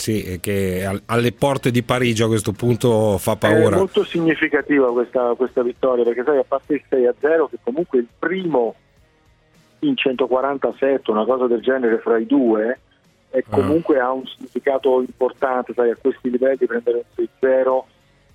Sì, 0.00 0.38
che 0.40 0.82
al- 0.86 1.02
alle 1.06 1.30
porte 1.32 1.70
di 1.70 1.82
Parigi 1.82 2.22
a 2.22 2.26
questo 2.26 2.52
punto 2.52 3.18
fa 3.18 3.32
È 3.32 3.36
paura. 3.36 3.76
molto 3.76 4.02
significativa 4.02 4.90
questa, 4.92 5.34
questa 5.36 5.62
vittoria 5.62 6.04
perché 6.04 6.22
sai, 6.24 6.38
a 6.38 6.44
parte 6.48 6.72
il 6.74 6.82
6 6.88 7.04
a 7.06 7.14
0 7.20 7.48
che 7.48 7.58
comunque 7.62 7.98
è 7.98 8.00
il 8.00 8.08
primo 8.18 8.74
in 9.80 9.94
147, 9.96 11.10
una 11.10 11.24
cosa 11.26 11.46
del 11.46 11.60
genere 11.60 11.98
fra 11.98 12.16
i 12.18 12.24
due, 12.24 12.80
e 13.30 13.44
comunque 13.48 13.98
ha 14.00 14.10
un 14.10 14.26
significato 14.26 15.00
importante, 15.00 15.72
sai, 15.74 15.90
a 15.90 15.96
questi 16.00 16.30
livelli 16.30 16.64
prendere 16.66 17.04
un 17.14 17.26
6-0 17.40 17.84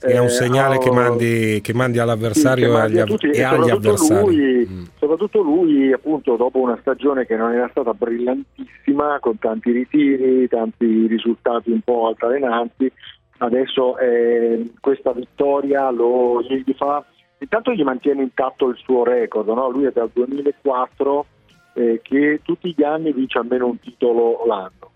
È 0.05 0.17
un 0.17 0.25
eh, 0.25 0.29
segnale 0.29 0.75
ha- 0.75 0.77
che 0.77 0.91
mandi, 0.91 1.59
che 1.61 1.73
mandi 1.73 1.99
all'avversario 1.99 2.65
sì, 2.65 2.71
che 2.71 2.75
e 2.75 2.79
mandi 2.79 2.99
agli, 2.99 3.07
tutti, 3.07 3.29
e 3.29 3.43
agli 3.43 3.61
soprattutto 3.61 3.87
avversari. 3.87 4.35
Lui, 4.35 4.89
soprattutto 4.97 5.41
lui, 5.41 5.91
appunto, 5.93 6.35
dopo 6.35 6.59
una 6.59 6.77
stagione 6.81 7.25
che 7.25 7.35
non 7.35 7.51
era 7.53 7.67
stata 7.71 7.93
brillantissima, 7.93 9.19
con 9.19 9.39
tanti 9.39 9.71
ritiri, 9.71 10.47
tanti 10.47 11.07
risultati 11.07 11.71
un 11.71 11.81
po' 11.81 12.07
altalenanti, 12.07 12.91
adesso 13.37 13.97
eh, 13.97 14.71
questa 14.79 15.11
vittoria 15.11 15.89
lo, 15.89 16.41
gli 16.41 16.73
fa, 16.77 17.03
intanto 17.39 17.71
gli 17.73 17.83
mantiene 17.83 18.21
intatto 18.21 18.69
il 18.69 18.77
suo 18.77 19.03
record, 19.03 19.47
no? 19.47 19.69
lui 19.69 19.85
è 19.85 19.91
dal 19.91 20.09
2004 20.13 21.25
eh, 21.73 21.99
che 22.01 22.39
tutti 22.43 22.73
gli 22.75 22.83
anni 22.83 23.11
vince 23.11 23.37
almeno 23.37 23.67
un 23.67 23.79
titolo 23.79 24.43
l'anno 24.45 24.91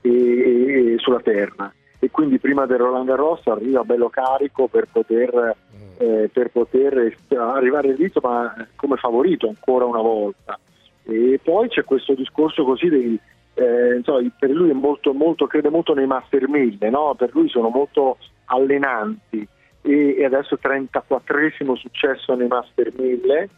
e- 0.00 0.92
e- 0.92 0.94
sulla 0.98 1.20
terra 1.20 1.72
e 2.00 2.10
quindi 2.10 2.38
prima 2.38 2.66
del 2.66 2.78
Roland 2.78 3.06
Garros 3.06 3.46
arriva 3.46 3.82
bello 3.82 4.08
carico 4.08 4.68
per 4.68 4.86
poter, 4.90 5.56
eh, 5.98 6.30
per 6.32 6.50
poter 6.50 7.16
arrivare 7.36 7.90
all'inizio 7.90 8.20
ma 8.22 8.54
come 8.76 8.96
favorito 8.96 9.48
ancora 9.48 9.84
una 9.84 10.00
volta. 10.00 10.58
E 11.04 11.40
poi 11.42 11.68
c'è 11.68 11.84
questo 11.84 12.14
discorso 12.14 12.64
così 12.64 12.88
dei 12.88 13.20
eh, 13.54 13.96
insomma, 13.96 14.20
per 14.38 14.50
lui 14.50 14.70
è 14.70 14.74
molto, 14.74 15.12
molto, 15.12 15.48
crede 15.48 15.68
molto 15.70 15.92
nei 15.92 16.06
master 16.06 16.48
1000 16.48 16.90
no? 16.90 17.14
per 17.16 17.30
lui 17.32 17.48
sono 17.48 17.68
molto 17.68 18.18
allenanti. 18.46 19.46
E, 19.80 20.16
e 20.16 20.24
adesso 20.24 20.58
34esimo 20.62 21.74
successo 21.74 22.34
nei 22.34 22.46
master 22.46 22.92
1000 22.96 23.48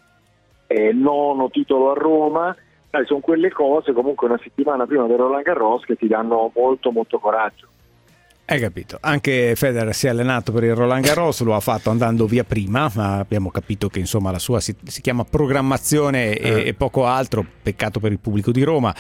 eh, 0.69 0.93
nono 0.93 1.51
titolo 1.51 1.91
a 1.91 1.95
Roma. 1.95 2.57
Sai, 2.89 3.05
sono 3.05 3.21
quelle 3.21 3.51
cose 3.51 3.93
comunque 3.93 4.27
una 4.27 4.41
settimana 4.43 4.87
prima 4.87 5.07
del 5.07 5.19
Roland 5.19 5.45
Garros 5.45 5.85
che 5.85 5.97
ti 5.97 6.09
danno 6.09 6.51
molto 6.55 6.91
molto 6.91 7.19
coraggio 7.19 7.69
Hai 8.51 8.59
capito? 8.59 8.99
Anche 9.01 9.53
Federer 9.55 9.95
si 9.95 10.07
è 10.07 10.09
allenato 10.09 10.51
per 10.51 10.65
il 10.65 10.75
Roland 10.75 11.05
Garros, 11.05 11.41
lo 11.43 11.55
ha 11.55 11.61
fatto 11.61 11.89
andando 11.89 12.27
via 12.27 12.43
prima, 12.43 12.91
ma 12.97 13.19
abbiamo 13.19 13.49
capito 13.53 13.89
che 13.89 14.01
insomma 14.01 14.33
la 14.33 14.41
sua 14.41 14.59
si, 14.59 14.75
si 14.89 15.01
chiama 15.01 15.25
programmazione 15.25 16.37
e, 16.37 16.67
e 16.67 16.75
poco 16.75 17.07
altro, 17.07 17.47
peccato 17.63 18.01
per 18.01 18.11
il 18.11 18.19
pubblico 18.19 18.51
di 18.51 18.65
Roma. 18.65 18.93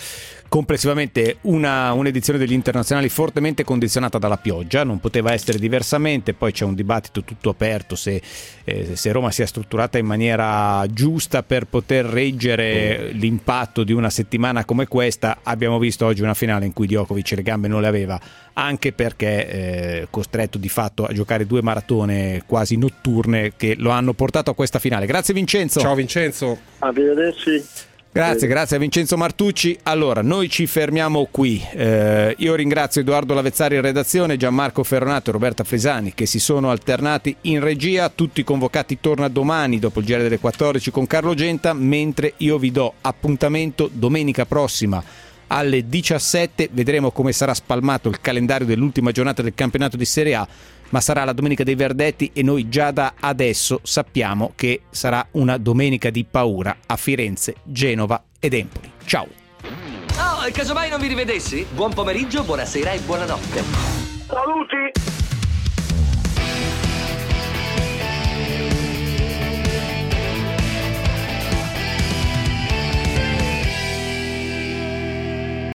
Complessivamente 0.48 1.38
una, 1.42 1.92
un'edizione 1.92 2.38
degli 2.38 2.52
internazionali 2.52 3.08
fortemente 3.08 3.64
condizionata 3.64 4.18
dalla 4.18 4.36
pioggia, 4.36 4.84
non 4.84 5.00
poteva 5.00 5.32
essere 5.32 5.58
diversamente, 5.58 6.32
poi 6.32 6.52
c'è 6.52 6.64
un 6.64 6.76
dibattito 6.76 7.24
tutto 7.24 7.50
aperto 7.50 7.96
se, 7.96 8.22
eh, 8.62 8.94
se 8.94 9.10
Roma 9.10 9.32
sia 9.32 9.46
strutturata 9.46 9.98
in 9.98 10.06
maniera 10.06 10.84
giusta 10.90 11.42
per 11.42 11.66
poter 11.66 12.04
reggere 12.04 13.10
l'impatto 13.12 13.82
di 13.82 13.92
una 13.92 14.10
settimana 14.10 14.64
come 14.64 14.86
questa. 14.86 15.38
Abbiamo 15.42 15.80
visto 15.80 16.06
oggi 16.06 16.22
una 16.22 16.34
finale 16.34 16.66
in 16.66 16.72
cui 16.72 16.86
Djokovic 16.86 17.32
le 17.32 17.42
gambe 17.42 17.68
non 17.68 17.80
le 17.80 17.88
aveva, 17.88 18.20
anche 18.52 18.92
perché 18.92 19.39
è 19.46 20.00
eh, 20.02 20.06
costretto 20.10 20.58
di 20.58 20.68
fatto 20.68 21.04
a 21.04 21.12
giocare 21.12 21.46
due 21.46 21.62
maratone 21.62 22.42
quasi 22.46 22.76
notturne 22.76 23.52
che 23.56 23.74
lo 23.78 23.90
hanno 23.90 24.12
portato 24.12 24.50
a 24.50 24.54
questa 24.54 24.78
finale. 24.78 25.06
Grazie 25.06 25.34
Vincenzo. 25.34 25.80
Ciao 25.80 25.94
Vincenzo. 25.94 26.58
Arrivederci. 26.78 27.88
Grazie, 28.12 28.48
grazie 28.48 28.74
a 28.74 28.80
Vincenzo 28.80 29.16
Martucci. 29.16 29.78
Allora, 29.84 30.20
noi 30.20 30.48
ci 30.48 30.66
fermiamo 30.66 31.28
qui. 31.30 31.64
Eh, 31.72 32.34
io 32.38 32.56
ringrazio 32.56 33.02
Edoardo 33.02 33.34
Lavezzari 33.34 33.76
in 33.76 33.82
redazione, 33.82 34.36
Gianmarco 34.36 34.82
Ferronato 34.82 35.30
e 35.30 35.32
Roberta 35.32 35.62
Fresani 35.62 36.12
che 36.12 36.26
si 36.26 36.40
sono 36.40 36.70
alternati 36.70 37.36
in 37.42 37.60
regia. 37.60 38.08
Tutti 38.08 38.42
convocati 38.42 38.98
torna 39.00 39.28
domani 39.28 39.78
dopo 39.78 40.00
il 40.00 40.06
GR 40.06 40.22
delle 40.22 40.40
14 40.40 40.90
con 40.90 41.06
Carlo 41.06 41.34
Genta, 41.34 41.72
mentre 41.72 42.32
io 42.38 42.58
vi 42.58 42.72
do 42.72 42.94
appuntamento 43.00 43.88
domenica 43.92 44.44
prossima 44.44 45.00
alle 45.52 45.88
17. 45.88 46.70
Vedremo 46.72 47.10
come 47.10 47.32
sarà 47.32 47.54
spalmato 47.54 48.08
il 48.08 48.20
calendario 48.20 48.66
dell'ultima 48.66 49.12
giornata 49.12 49.42
del 49.42 49.54
campionato 49.54 49.96
di 49.96 50.04
Serie 50.04 50.34
A 50.34 50.48
ma 50.90 51.00
sarà 51.00 51.24
la 51.24 51.32
domenica 51.32 51.64
dei 51.64 51.74
Verdetti 51.74 52.30
e 52.32 52.42
noi 52.42 52.68
già 52.68 52.90
da 52.90 53.14
adesso 53.18 53.80
sappiamo 53.82 54.52
che 54.54 54.82
sarà 54.90 55.26
una 55.32 55.56
domenica 55.56 56.10
di 56.10 56.24
paura 56.24 56.78
a 56.86 56.96
Firenze, 56.96 57.56
Genova 57.62 58.22
ed 58.38 58.54
Empoli. 58.54 58.90
Ciao! 59.04 59.28
Oh, 60.18 60.46
e 60.46 60.50
casomai 60.50 60.90
non 60.90 61.00
vi 61.00 61.06
rivedessi? 61.06 61.66
Buon 61.72 61.92
pomeriggio, 61.94 62.42
buonasera 62.42 62.92
e 62.92 63.00
buonanotte. 63.00 63.62
Saluti! 64.26 65.19